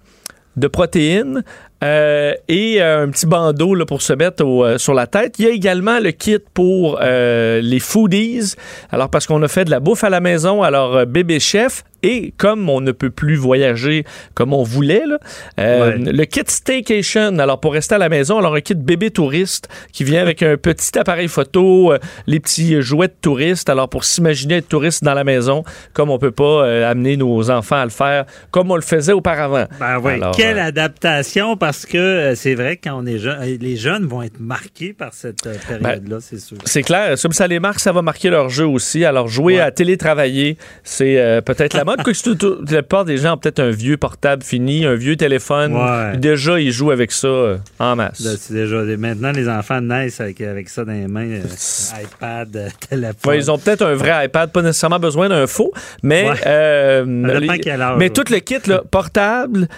de 0.56 0.68
protéines 0.68 1.44
euh, 1.82 2.34
et 2.48 2.80
euh, 2.80 3.04
un 3.04 3.10
petit 3.10 3.26
bandeau 3.26 3.74
pour 3.86 4.02
se 4.02 4.12
mettre 4.12 4.44
euh, 4.44 4.78
sur 4.78 4.94
la 4.94 5.06
tête. 5.06 5.38
Il 5.38 5.46
y 5.46 5.48
a 5.48 5.50
également 5.50 5.98
le 5.98 6.10
kit 6.10 6.38
pour 6.54 7.00
les 7.00 7.78
foodies. 7.80 8.54
Alors, 8.90 9.08
parce 9.08 9.26
qu'on 9.26 9.42
a 9.42 9.48
fait 9.48 9.64
de 9.64 9.70
la 9.70 9.80
bouffe 9.80 10.04
à 10.04 10.10
la 10.10 10.20
maison, 10.20 10.62
alors 10.62 11.06
bébé 11.06 11.40
chef. 11.40 11.84
Et 12.02 12.32
comme 12.36 12.68
on 12.68 12.80
ne 12.80 12.90
peut 12.90 13.10
plus 13.10 13.36
voyager 13.36 14.04
comme 14.34 14.52
on 14.52 14.62
voulait, 14.62 15.04
là, 15.06 15.18
euh, 15.60 15.96
le 15.96 16.24
kit 16.24 16.42
staycation, 16.46 17.38
alors 17.38 17.60
pour 17.60 17.72
rester 17.72 17.94
à 17.94 17.98
la 17.98 18.08
maison, 18.08 18.38
alors 18.38 18.54
un 18.54 18.60
kit 18.60 18.74
bébé 18.74 19.10
touriste 19.10 19.68
qui 19.92 20.02
vient 20.02 20.20
avec 20.20 20.42
un 20.42 20.56
petit 20.56 20.98
appareil 20.98 21.28
photo, 21.28 21.92
euh, 21.92 21.98
les 22.26 22.40
petits 22.40 22.82
jouets 22.82 23.08
de 23.08 23.14
touristes, 23.20 23.68
alors 23.68 23.88
pour 23.88 24.04
s'imaginer 24.04 24.56
être 24.56 24.68
touriste 24.68 25.04
dans 25.04 25.14
la 25.14 25.22
maison, 25.22 25.62
comme 25.92 26.10
on 26.10 26.18
peut 26.18 26.32
pas 26.32 26.64
euh, 26.64 26.90
amener 26.90 27.16
nos 27.16 27.50
enfants 27.50 27.76
à 27.76 27.84
le 27.84 27.90
faire, 27.90 28.24
comme 28.50 28.70
on 28.70 28.76
le 28.76 28.82
faisait 28.82 29.12
auparavant. 29.12 29.66
Ben 29.78 30.00
oui, 30.02 30.14
Alors, 30.14 30.34
quelle 30.34 30.58
adaptation 30.58 31.56
parce 31.56 31.86
que 31.86 32.32
c'est 32.34 32.54
vrai 32.54 32.76
que 32.76 32.88
quand 32.88 33.00
on 33.00 33.06
est 33.06 33.18
jeune, 33.18 33.40
les 33.60 33.76
jeunes 33.76 34.06
vont 34.06 34.22
être 34.22 34.40
marqués 34.40 34.92
par 34.92 35.14
cette 35.14 35.46
euh, 35.46 35.54
période-là, 35.68 36.18
c'est 36.20 36.40
sûr. 36.40 36.58
C'est 36.64 36.82
clair. 36.82 37.14
Comme 37.20 37.32
ça 37.32 37.46
les 37.46 37.60
marque, 37.60 37.78
ça 37.78 37.92
va 37.92 38.02
marquer 38.02 38.30
leur 38.30 38.48
jeu 38.48 38.66
aussi. 38.66 39.04
Alors, 39.04 39.28
jouer 39.28 39.60
à 39.60 39.70
télétravailler, 39.70 40.56
c'est 40.82 41.40
peut-être 41.44 41.74
la 41.74 41.84
mode. 41.84 41.91
Quoique 41.96 42.34
tout- 42.36 42.58
la 42.70 42.82
plupart 42.82 43.04
des 43.04 43.16
gens 43.18 43.34
ont 43.34 43.36
peut-être 43.36 43.60
un 43.60 43.70
vieux 43.70 43.96
portable 43.96 44.42
fini, 44.42 44.84
un 44.84 44.94
vieux 44.94 45.16
téléphone. 45.16 45.74
Ouais. 45.74 46.16
Déjà, 46.16 46.60
ils 46.60 46.72
jouent 46.72 46.90
avec 46.90 47.12
ça 47.12 47.26
euh, 47.28 47.56
en 47.78 47.96
masse. 47.96 48.20
Là, 48.20 48.32
déjà 48.50 48.76
maintenant 48.96 49.32
les 49.32 49.48
enfants 49.48 49.80
naissent 49.80 50.20
avec, 50.20 50.40
avec 50.40 50.68
ça 50.68 50.84
dans 50.84 50.92
les 50.92 51.06
mains, 51.08 51.28
euh, 51.28 51.42
iPad, 52.02 52.56
euh, 52.56 52.68
téléphone. 52.88 53.14
Ouais, 53.26 53.38
ils 53.38 53.50
ont 53.50 53.58
peut-être 53.58 53.82
un 53.82 53.94
vrai 53.94 54.26
iPad, 54.26 54.50
pas 54.52 54.62
nécessairement 54.62 54.98
besoin 54.98 55.28
d'un 55.28 55.46
faux, 55.46 55.72
mais 56.02 56.28
Ouais. 56.30 56.36
euh, 56.46 57.04
les- 57.40 57.48
âge, 57.70 57.96
mais 57.98 58.10
tout 58.10 58.24
le 58.30 58.38
kit 58.38 58.58
là, 58.66 58.82
portable, 58.90 59.68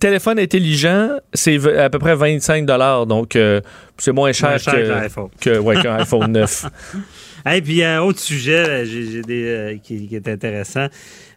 téléphone 0.00 0.38
intelligent, 0.38 1.10
c'est 1.34 1.58
à 1.78 1.90
peu 1.90 1.98
près 1.98 2.14
25 2.14 2.66
dollars, 2.66 3.06
donc 3.06 3.36
c'est 3.96 4.12
moins 4.12 4.32
cher, 4.32 4.50
Moins 4.50 4.58
cher 4.58 4.74
que, 4.74 4.78
que 4.80 4.88
l'iPhone. 4.92 5.28
que- 5.40 5.58
ouais, 5.58 5.76
qu'un 5.82 5.96
iPhone 6.00 6.32
9. 6.32 6.66
Et 7.50 7.62
puis, 7.62 7.82
euh, 7.82 8.00
autre 8.02 8.18
sujet 8.18 8.62
là, 8.66 8.84
des, 9.26 9.44
euh, 9.46 9.76
qui, 9.82 10.06
qui 10.08 10.16
est 10.16 10.28
intéressant 10.28 10.86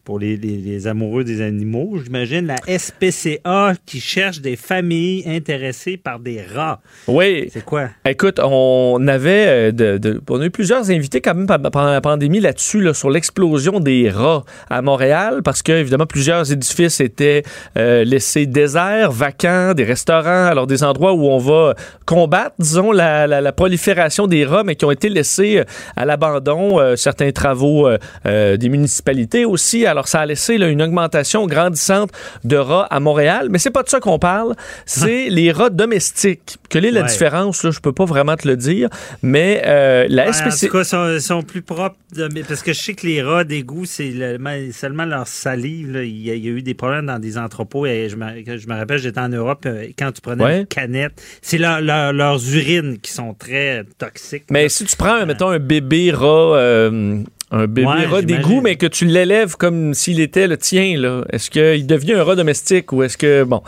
pour 0.03 0.19
les, 0.19 0.35
les- 0.37 0.57
les 0.57 0.87
amoureux 0.87 1.23
des 1.23 1.41
animaux, 1.41 1.97
j'imagine 2.03 2.47
la 2.47 2.57
SPCA 2.67 3.73
qui 3.85 3.99
cherche 3.99 4.41
des 4.41 4.55
familles 4.55 5.23
intéressées 5.27 5.97
par 5.97 6.19
des 6.19 6.41
rats. 6.41 6.81
Oui. 7.07 7.49
C'est 7.51 7.63
quoi? 7.63 7.89
Écoute, 8.05 8.39
on 8.43 9.05
avait 9.07 9.45
euh, 9.47 9.71
de, 9.71 9.97
de- 9.97 10.21
on 10.29 10.41
a 10.41 10.45
eu 10.45 10.49
plusieurs 10.49 10.89
invités 10.89 11.21
quand 11.21 11.35
même 11.35 11.47
pendant 11.47 11.91
la 11.91 12.01
pandémie 12.01 12.39
là-dessus, 12.39 12.81
là, 12.81 12.93
sur 12.93 13.09
l'explosion 13.09 13.79
des 13.79 14.09
rats 14.09 14.43
à 14.69 14.81
Montréal, 14.81 15.41
parce 15.43 15.61
que 15.61 15.71
évidemment 15.71 16.05
plusieurs 16.05 16.51
édifices 16.51 16.99
étaient 16.99 17.43
euh, 17.77 18.03
laissés 18.03 18.45
déserts, 18.45 19.11
vacants, 19.11 19.73
des 19.73 19.83
restaurants, 19.83 20.45
alors 20.47 20.67
des 20.67 20.83
endroits 20.83 21.13
où 21.13 21.25
on 21.27 21.37
va 21.37 21.75
combattre, 22.05 22.55
disons, 22.59 22.91
la, 22.91 23.27
la- 23.27 23.41
la 23.41 23.51
prolifération 23.51 24.27
des 24.27 24.45
rats, 24.45 24.63
mais 24.63 24.75
qui 24.75 24.85
ont 24.85 24.91
été 24.91 25.09
laissés 25.09 25.59
euh, 25.59 25.63
à 25.95 26.05
l'abandon, 26.05 26.79
euh, 26.79 26.95
certains 26.95 27.31
travaux 27.31 27.87
euh, 28.25 28.57
des 28.57 28.69
municipalités 28.69 29.45
aussi. 29.45 29.85
Alors 29.91 30.07
ça 30.07 30.21
a 30.21 30.25
laissé 30.25 30.57
là, 30.57 30.67
une 30.69 30.81
augmentation 30.81 31.45
grandissante 31.47 32.11
de 32.43 32.55
rats 32.57 32.87
à 32.89 32.99
Montréal, 32.99 33.47
mais 33.51 33.59
c'est 33.59 33.69
pas 33.71 33.83
de 33.83 33.89
ça 33.89 33.99
qu'on 33.99 34.19
parle, 34.19 34.55
c'est 34.85 35.29
les 35.29 35.51
rats 35.51 35.69
domestiques. 35.69 36.57
Quelle 36.69 36.85
est 36.85 36.91
la 36.91 37.01
Ouais. 37.01 37.07
différence 37.07 37.63
là? 37.63 37.71
Je 37.71 37.79
peux 37.79 37.91
pas 37.93 38.05
vraiment 38.05 38.35
te 38.35 38.47
le 38.47 38.55
dire, 38.57 38.89
mais 39.21 39.61
euh, 39.65 40.05
la 40.09 40.27
Ouais, 40.27 40.33
SPC 40.33 40.65
En 40.65 40.69
tout 40.69 40.77
cas, 40.77 40.83
sont, 40.83 41.19
sont 41.19 41.43
plus 41.43 41.61
propres. 41.61 41.97
de- 42.15 42.27
parce 42.47 42.61
que 42.63 42.73
je 42.73 42.79
sais 42.81 42.93
que 42.93 43.05
les 43.05 43.21
rats 43.21 43.43
d'égout, 43.43 43.85
c'est 43.85 44.09
le- 44.09 44.37
seulement 44.71 45.05
leur 45.05 45.27
salive. 45.27 45.91
là. 45.91 46.03
Il 46.03 46.21
y, 46.21 46.31
a, 46.31 46.35
il 46.35 46.45
y 46.45 46.47
a 46.47 46.51
eu 46.51 46.61
des 46.61 46.73
problèmes 46.73 47.05
dans 47.05 47.19
des 47.19 47.37
entrepôts. 47.37 47.85
Et 47.85 48.07
je, 48.09 48.15
me, 48.15 48.41
que 48.43 48.57
je 48.57 48.67
me 48.67 48.75
rappelle, 48.75 48.99
j'étais 48.99 49.19
en 49.19 49.29
Europe, 49.29 49.63
euh, 49.65 49.87
quand 49.97 50.11
tu 50.11 50.21
prenais 50.21 50.43
Ouais. 50.43 50.59
une 50.61 50.65
canette, 50.65 51.13
c'est 51.41 51.57
leur- 51.57 51.81
leur- 51.81 52.13
leurs 52.13 52.53
urines 52.55 52.97
qui 52.99 53.11
sont 53.11 53.33
très 53.33 53.83
toxiques. 53.97 54.45
Mais 54.49 54.69
si 54.69 54.85
tu 54.85 54.95
prends, 54.95 55.25
mettons, 55.25 55.49
un 55.49 55.59
bébé 55.59 56.11
rat, 56.11 56.25
euh, 56.57 57.21
Un 57.51 57.67
bébé 57.67 57.85
Ouais, 57.85 58.05
rat 58.05 58.21
d'égout, 58.21 58.61
mais 58.61 58.75
que 58.77 58.85
tu 58.85 59.05
l'élèves 59.05 59.55
comme 59.57 59.93
s'il 59.93 60.19
était 60.21 60.47
le 60.47 60.57
tien, 60.57 60.97
là. 60.97 61.23
Est-ce 61.31 61.49
qu'il 61.51 61.85
devient 61.85 62.13
un 62.13 62.23
rat 62.23 62.35
domestique 62.35 62.91
ou 62.93 63.03
est-ce 63.03 63.17
que. 63.17 63.43
Bon. 63.43 63.61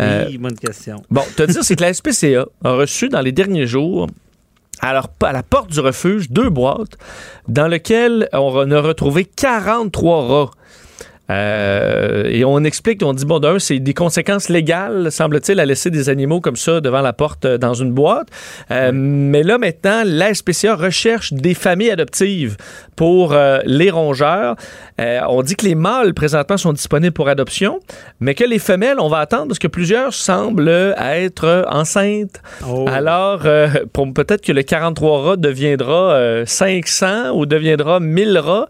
Euh, 0.00 0.26
Oui, 0.28 0.38
bonne 0.38 0.54
question. 0.56 1.02
Bon, 1.10 1.22
te 1.36 1.42
dire, 1.42 1.62
c'est 1.62 1.76
que 1.76 1.82
la 1.82 1.92
SPCA 1.92 2.46
a 2.64 2.72
reçu 2.72 3.08
dans 3.08 3.20
les 3.20 3.32
derniers 3.32 3.66
jours, 3.66 4.06
à, 4.80 4.92
leur- 4.94 5.08
à 5.22 5.32
la 5.32 5.42
porte 5.42 5.70
du 5.70 5.80
refuge, 5.80 6.30
deux 6.30 6.48
boîtes 6.50 6.96
dans 7.48 7.66
lesquelles 7.66 8.28
on 8.32 8.70
a 8.70 8.80
retrouvé 8.80 9.24
43 9.24 10.26
rats. 10.28 10.50
Euh, 11.30 12.24
et 12.28 12.44
on 12.44 12.64
explique, 12.64 13.02
on 13.04 13.12
dit, 13.12 13.24
bon, 13.24 13.38
d'un, 13.38 13.58
c'est 13.58 13.78
des 13.78 13.94
conséquences 13.94 14.48
légales, 14.48 15.12
semble-t-il, 15.12 15.60
à 15.60 15.66
laisser 15.66 15.90
des 15.90 16.08
animaux 16.08 16.40
comme 16.40 16.56
ça 16.56 16.80
devant 16.80 17.00
la 17.02 17.12
porte 17.12 17.44
euh, 17.44 17.58
dans 17.58 17.74
une 17.74 17.92
boîte. 17.92 18.28
Euh, 18.70 18.90
Mais 18.92 19.42
là, 19.42 19.58
maintenant, 19.58 20.02
la 20.04 20.32
SPCA 20.34 20.74
recherche 20.74 21.32
des 21.32 21.54
familles 21.54 21.90
adoptives 21.90 22.56
pour 22.96 23.34
les 23.64 23.90
rongeurs. 23.90 24.56
On 24.98 25.42
dit 25.42 25.54
que 25.54 25.64
les 25.64 25.76
mâles, 25.76 26.14
présentement, 26.14 26.56
sont 26.56 26.72
disponibles 26.72 27.12
pour 27.12 27.28
adoption, 27.28 27.78
mais 28.18 28.34
que 28.34 28.42
les 28.42 28.58
femelles, 28.58 28.98
on 28.98 29.08
va 29.08 29.18
attendre 29.18 29.46
parce 29.48 29.60
que 29.60 29.68
plusieurs 29.68 30.12
semblent 30.12 30.68
être 30.98 31.64
enceintes. 31.70 32.40
Alors, 32.88 33.42
euh, 33.44 33.68
pour- 33.92 34.12
peut-être 34.12 34.42
que 34.44 34.50
le 34.52 34.62
43 34.62 35.22
rats 35.22 35.36
deviendra 35.36 36.12
euh, 36.14 36.44
500 36.46 37.30
ou 37.34 37.46
deviendra 37.46 38.00
1000 38.00 38.36
rats. 38.38 38.68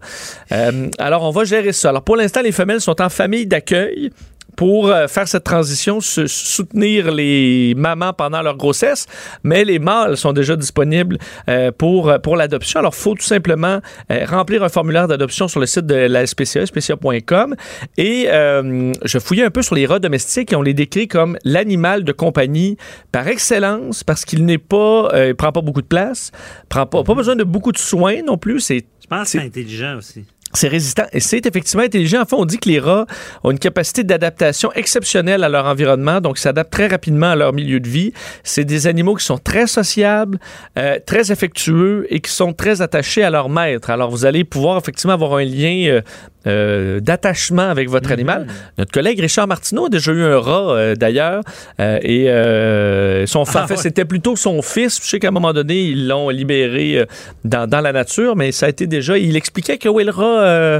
Alors, 0.99 1.23
on 1.23 1.31
va 1.31 1.43
gérer 1.43 1.71
ça. 1.71 1.89
Alors, 1.89 2.03
pour 2.03 2.15
l'instant, 2.15 2.41
les 2.43 2.48
femelles 2.51 2.81
sont 2.81 3.01
en 3.01 3.09
famille 3.09 3.47
d'accueil 3.47 4.11
pour 4.57 4.89
euh, 4.89 5.07
faire 5.07 5.25
cette 5.25 5.45
transition, 5.45 6.01
se- 6.01 6.27
soutenir 6.27 7.13
les 7.13 7.73
mamans 7.77 8.11
pendant 8.11 8.41
leur 8.41 8.57
grossesse, 8.57 9.05
mais 9.41 9.63
les 9.63 9.79
mâles 9.79 10.17
sont 10.17 10.33
déjà 10.33 10.57
disponibles 10.57 11.17
euh, 11.47 11.71
pour, 11.71 12.11
pour 12.21 12.35
l'adoption. 12.35 12.81
Alors, 12.81 12.93
il 12.93 12.99
faut 13.01 13.13
tout 13.15 13.23
simplement 13.25 13.79
euh, 14.11 14.25
remplir 14.25 14.61
un 14.61 14.67
formulaire 14.67 15.07
d'adoption 15.07 15.47
sur 15.47 15.61
le 15.61 15.65
site 15.65 15.85
de 15.85 15.95
la 15.95 16.27
SPCA, 16.27 16.65
spca.com. 16.65 17.55
Et 17.97 18.25
euh, 18.27 18.91
je 19.05 19.19
fouillais 19.19 19.45
un 19.45 19.49
peu 19.51 19.61
sur 19.61 19.75
les 19.75 19.85
rats 19.85 19.99
domestiques 19.99 20.51
et 20.51 20.57
on 20.57 20.61
les 20.61 20.73
décrit 20.73 21.07
comme 21.07 21.37
l'animal 21.45 22.03
de 22.03 22.11
compagnie 22.11 22.75
par 23.13 23.29
excellence 23.29 24.03
parce 24.03 24.25
qu'il 24.25 24.43
n'est 24.45 24.57
pas, 24.57 25.09
euh, 25.13 25.27
il 25.29 25.35
prend 25.35 25.53
pas 25.53 25.61
beaucoup 25.61 25.81
de 25.83 25.87
place, 25.87 26.31
prend 26.67 26.85
pas, 26.85 27.03
pas 27.03 27.15
besoin 27.15 27.37
de 27.37 27.45
beaucoup 27.45 27.71
de 27.71 27.77
soins 27.77 28.23
non 28.25 28.37
plus. 28.37 28.59
C'est 28.59 28.83
Je 29.01 29.07
pense 29.07 29.23
que 29.23 29.27
c'est 29.29 29.39
intelligent 29.39 29.95
aussi. 29.99 30.25
C'est 30.53 30.67
résistant 30.67 31.03
et 31.13 31.19
c'est 31.19 31.45
effectivement 31.45 31.83
intelligent. 31.83 32.21
En 32.21 32.25
fait, 32.25 32.35
on 32.35 32.45
dit 32.45 32.57
que 32.57 32.69
les 32.69 32.79
rats 32.79 33.05
ont 33.43 33.51
une 33.51 33.59
capacité 33.59 34.03
d'adaptation 34.03 34.71
exceptionnelle 34.73 35.43
à 35.43 35.49
leur 35.49 35.65
environnement, 35.65 36.21
donc 36.21 36.37
s'adaptent 36.37 36.71
très 36.71 36.87
rapidement 36.87 37.31
à 37.31 37.35
leur 37.35 37.53
milieu 37.53 37.79
de 37.79 37.87
vie. 37.87 38.13
C'est 38.43 38.65
des 38.65 38.87
animaux 38.87 39.15
qui 39.15 39.25
sont 39.25 39.37
très 39.37 39.67
sociables, 39.67 40.39
euh, 40.77 40.99
très 41.05 41.31
affectueux 41.31 42.07
et 42.09 42.19
qui 42.19 42.31
sont 42.31 42.53
très 42.53 42.81
attachés 42.81 43.23
à 43.23 43.29
leur 43.29 43.49
maître. 43.49 43.89
Alors, 43.89 44.09
vous 44.09 44.25
allez 44.25 44.43
pouvoir 44.43 44.77
effectivement 44.77 45.13
avoir 45.13 45.35
un 45.35 45.43
lien 45.43 45.85
euh, 45.87 46.01
euh, 46.47 46.99
d'attachement 47.01 47.69
avec 47.69 47.89
votre 47.89 48.11
animal. 48.11 48.47
Notre 48.77 48.91
collègue 48.91 49.19
Richard 49.19 49.47
Martineau 49.47 49.87
a 49.87 49.89
déjà 49.89 50.11
eu 50.13 50.23
un 50.23 50.39
rat, 50.39 50.71
euh, 50.71 50.95
d'ailleurs, 50.95 51.43
euh, 51.81 51.99
et 52.01 53.27
son 53.27 53.43
Ah, 53.43 53.63
en 53.63 53.67
fait, 53.67 53.73
ouais. 53.73 53.79
c'était 53.81 54.05
plutôt 54.05 54.35
son 54.35 54.61
fils. 54.61 54.99
Je 55.03 55.07
sais 55.09 55.19
qu'à 55.19 55.27
un 55.27 55.31
moment 55.31 55.53
donné, 55.53 55.81
ils 55.81 56.07
l'ont 56.07 56.29
libéré 56.29 57.05
dans, 57.43 57.67
dans 57.69 57.81
la 57.81 57.91
nature, 57.91 58.35
mais 58.35 58.51
ça 58.51 58.67
a 58.67 58.69
été 58.69 58.87
déjà. 58.87 59.17
Il 59.17 59.35
expliquait 59.35 59.77
que 59.77 59.89
oui, 59.89 60.03
le 60.05 60.11
rat. 60.11 60.77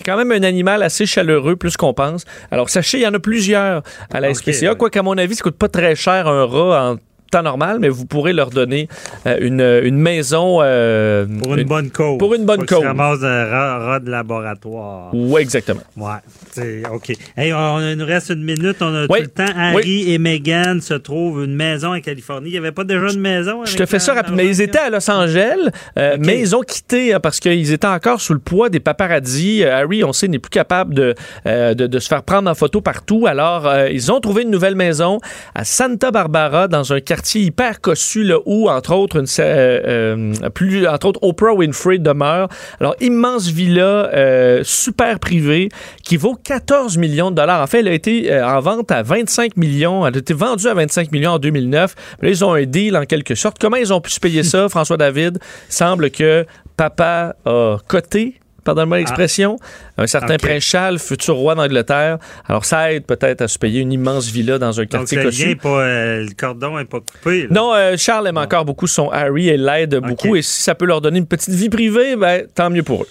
est 0.00 0.04
quand 0.04 0.16
même 0.16 0.32
un 0.32 0.42
animal 0.42 0.82
assez 0.82 1.06
chaleureux, 1.06 1.56
plus 1.56 1.76
qu'on 1.76 1.92
pense. 1.92 2.24
Alors, 2.50 2.70
sachez, 2.70 2.98
il 2.98 3.02
y 3.02 3.06
en 3.06 3.14
a 3.14 3.18
plusieurs 3.18 3.82
à 4.12 4.20
la 4.20 4.30
Ok, 4.30 4.36
SPCA. 4.36 4.74
Quoi 4.76 4.90
qu'à 4.90 5.02
mon 5.02 5.18
avis, 5.18 5.34
ça 5.34 5.42
coûte 5.42 5.58
pas 5.58 5.68
très 5.68 5.94
cher 5.96 6.28
un 6.28 6.44
rat 6.44 6.92
en 6.92 6.96
temps 7.30 7.42
normal, 7.42 7.78
mais 7.80 7.88
vous 7.88 8.06
pourrez 8.06 8.32
leur 8.32 8.50
donner 8.50 8.88
euh, 9.26 9.36
une, 9.40 9.60
une 9.60 9.96
maison... 9.96 10.58
euh, 10.60 11.26
Pour 11.42 11.54
une, 11.54 11.64
bonne 11.66 11.90
cause. 11.90 12.18
Pour 12.18 12.34
une 12.34 12.44
bonne 12.44 12.66
cause. 12.66 12.84
ramassent 12.84 13.22
un 13.22 13.44
rat, 13.44 14.00
de 14.00 14.10
laboratoire. 14.10 15.10
Oui, 15.14 15.40
exactement. 15.40 15.80
Ouais, 15.96 16.82
OK. 16.92 17.12
Hey, 17.36 17.52
on, 17.52 17.80
il 17.80 17.94
nous 17.96 18.06
reste 18.06 18.30
une 18.30 18.42
minute, 18.44 18.76
on 18.80 18.94
a 18.94 19.02
Oui. 19.08 19.18
tout 19.20 19.22
le 19.22 19.26
temps. 19.28 19.52
Harry 19.56 20.12
et 20.12 20.18
Meghan 20.18 20.78
se 20.80 20.94
trouvent 20.94 21.44
une 21.44 21.54
maison 21.54 21.94
en 21.94 22.00
Californie. 22.00 22.48
Il 22.50 22.52
n'y 22.52 22.58
avait 22.58 22.72
pas 22.72 22.84
déjà 22.84 23.12
une 23.12 23.20
maison? 23.20 23.64
Je 23.64 23.76
te 23.76 23.86
fais 23.86 23.98
ça 23.98 24.14
rapidement. 24.14 24.42
Ils 24.42 24.60
étaient 24.60 24.78
à 24.78 24.90
Los 24.90 25.08
Angeles, 25.10 25.70
euh, 25.98 26.16
mais 26.18 26.40
ils 26.40 26.56
ont 26.56 26.62
quitté 26.62 27.14
hein, 27.14 27.20
parce 27.20 27.40
qu'ils 27.40 27.72
étaient 27.72 27.86
encore 27.86 28.20
sous 28.20 28.34
le 28.34 28.40
poids 28.40 28.68
des 28.68 28.80
paparazzis. 28.80 29.62
Euh, 29.64 29.76
Harry, 29.82 30.02
on 30.04 30.12
sait, 30.12 30.28
n'est 30.28 30.38
plus 30.38 30.50
capable 30.50 30.94
de, 30.94 31.14
de, 31.46 31.74
de 31.86 31.98
se 31.98 32.08
faire 32.08 32.22
prendre 32.22 32.50
en 32.50 32.54
photo 32.54 32.80
partout. 32.80 33.26
Alors, 33.26 33.70
ils 33.90 34.10
ont 34.10 34.20
trouvé 34.20 34.42
une 34.42 34.50
nouvelle 34.50 34.74
maison 34.76 35.20
à 35.54 35.64
Santa 35.64 36.10
Barbara, 36.10 36.66
dans 36.68 36.92
un 36.92 37.00
quartier 37.00 37.19
hyper 37.34 37.78
là, 38.16 38.38
où, 38.46 38.68
entre 38.68 38.94
autres, 38.94 39.16
une, 39.16 39.26
euh, 39.38 40.32
euh, 40.42 40.50
plus, 40.50 40.86
entre 40.86 41.08
autres, 41.08 41.20
Oprah 41.22 41.54
Winfrey 41.54 41.98
demeure. 41.98 42.48
Alors, 42.80 42.94
immense 43.00 43.48
villa, 43.48 44.10
euh, 44.12 44.62
super 44.64 45.18
privée, 45.18 45.68
qui 46.02 46.16
vaut 46.16 46.34
14 46.34 46.96
millions 46.96 47.30
de 47.30 47.36
dollars. 47.36 47.62
En 47.62 47.66
fait, 47.66 47.80
elle 47.80 47.88
a 47.88 47.92
été 47.92 48.42
en 48.42 48.60
vente 48.60 48.90
à 48.90 49.02
25 49.02 49.56
millions. 49.56 50.06
Elle 50.06 50.16
a 50.16 50.18
été 50.18 50.34
vendue 50.34 50.66
à 50.66 50.74
25 50.74 51.12
millions 51.12 51.32
en 51.32 51.38
2009. 51.38 51.94
Là, 52.22 52.28
ils 52.28 52.44
ont 52.44 52.54
un 52.54 52.64
deal 52.64 52.96
en 52.96 53.04
quelque 53.04 53.34
sorte. 53.34 53.58
Comment 53.60 53.76
ils 53.76 53.92
ont 53.92 54.00
pu 54.00 54.10
se 54.10 54.20
payer 54.20 54.42
ça, 54.42 54.68
François 54.70 54.96
David? 54.96 55.38
Semble 55.68 56.10
que 56.10 56.46
papa 56.76 57.36
a 57.44 57.78
coté 57.86 58.40
pardonne-moi 58.64 58.98
l'expression, 58.98 59.58
un 59.98 60.06
certain 60.06 60.36
prince 60.36 60.62
Charles, 60.62 60.98
futur 60.98 61.36
roi 61.36 61.54
d'Angleterre. 61.54 62.18
Alors, 62.48 62.64
ça 62.64 62.92
aide 62.92 63.04
peut-être 63.04 63.42
à 63.42 63.48
se 63.48 63.58
payer 63.58 63.80
une 63.80 63.92
immense 63.92 64.30
villa 64.30 64.58
dans 64.58 64.78
un 64.80 64.82
Donc, 64.82 64.90
quartier 64.90 65.22
le, 65.22 65.30
lien 65.30 65.54
pas, 65.54 65.68
euh, 65.68 66.24
le 66.24 66.34
cordon 66.34 66.78
n'est 66.78 66.84
pas 66.84 67.00
coupé. 67.00 67.42
là. 67.42 67.48
Non, 67.50 67.74
euh, 67.74 67.96
Charles 67.96 68.28
aime 68.28 68.38
encore 68.38 68.64
beaucoup 68.64 68.86
son 68.86 69.10
Harry 69.10 69.48
et 69.48 69.56
l'aide 69.56 69.96
beaucoup. 69.96 70.36
Et 70.36 70.42
si 70.42 70.62
ça 70.62 70.74
peut 70.74 70.86
leur 70.86 71.00
donner 71.00 71.18
une 71.18 71.26
petite 71.26 71.54
vie 71.54 71.68
privée, 71.68 72.16
ben, 72.16 72.46
tant 72.54 72.70
mieux 72.70 72.82
pour 72.82 73.02
eux. 73.02 73.08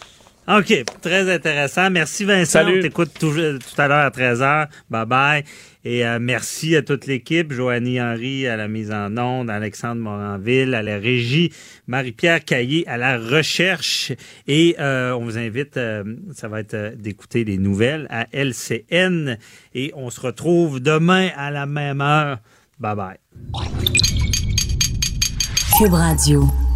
OK, 0.50 0.84
très 1.02 1.32
intéressant. 1.32 1.92
Merci 1.92 2.26
Vincent. 2.26 2.52
Salut. 2.52 2.80
On 2.80 2.82
t'écoute 2.82 3.12
tout, 3.20 3.32
tout 3.32 3.82
à 3.82 3.88
l'heure 3.88 4.06
à 4.06 4.10
13h. 4.10 4.68
Bye 4.90 5.06
bye. 5.06 5.44
Et 5.86 6.04
euh, 6.06 6.18
merci 6.20 6.76
à 6.76 6.82
toute 6.82 7.06
l'équipe. 7.06 7.54
Joanie 7.54 8.02
Henry 8.02 8.48
à 8.48 8.58
la 8.58 8.68
mise 8.68 8.92
en 8.92 9.16
onde, 9.18 9.52
Alexandre 9.52 10.02
Moranville 10.02 10.74
à 10.74 10.82
la 10.82 10.98
régie, 10.98 11.54
Marie-Pierre 11.88 12.44
Caillé 12.44 12.88
à 12.88 12.98
la 12.98 13.20
recherche. 13.20 14.12
Et 14.48 14.76
euh, 14.80 15.14
on 15.14 15.24
vous 15.24 15.38
invite, 15.38 15.78
euh, 15.78 16.04
ça 16.34 16.48
va 16.48 16.62
être 16.62 16.74
euh, 16.74 16.96
d'écouter 16.96 17.44
les 17.44 17.60
nouvelles 17.60 18.08
à 18.10 18.26
LCN. 18.34 19.38
Et 19.76 19.92
on 19.96 20.10
se 20.10 20.20
retrouve 20.20 20.80
demain 20.80 21.30
à 21.38 21.52
la 21.52 21.68
même 21.68 22.02
heure. 22.02 22.40
Bye 22.80 22.96
bye. 22.96 23.18
Cube 25.78 25.94
Radio. 25.94 26.69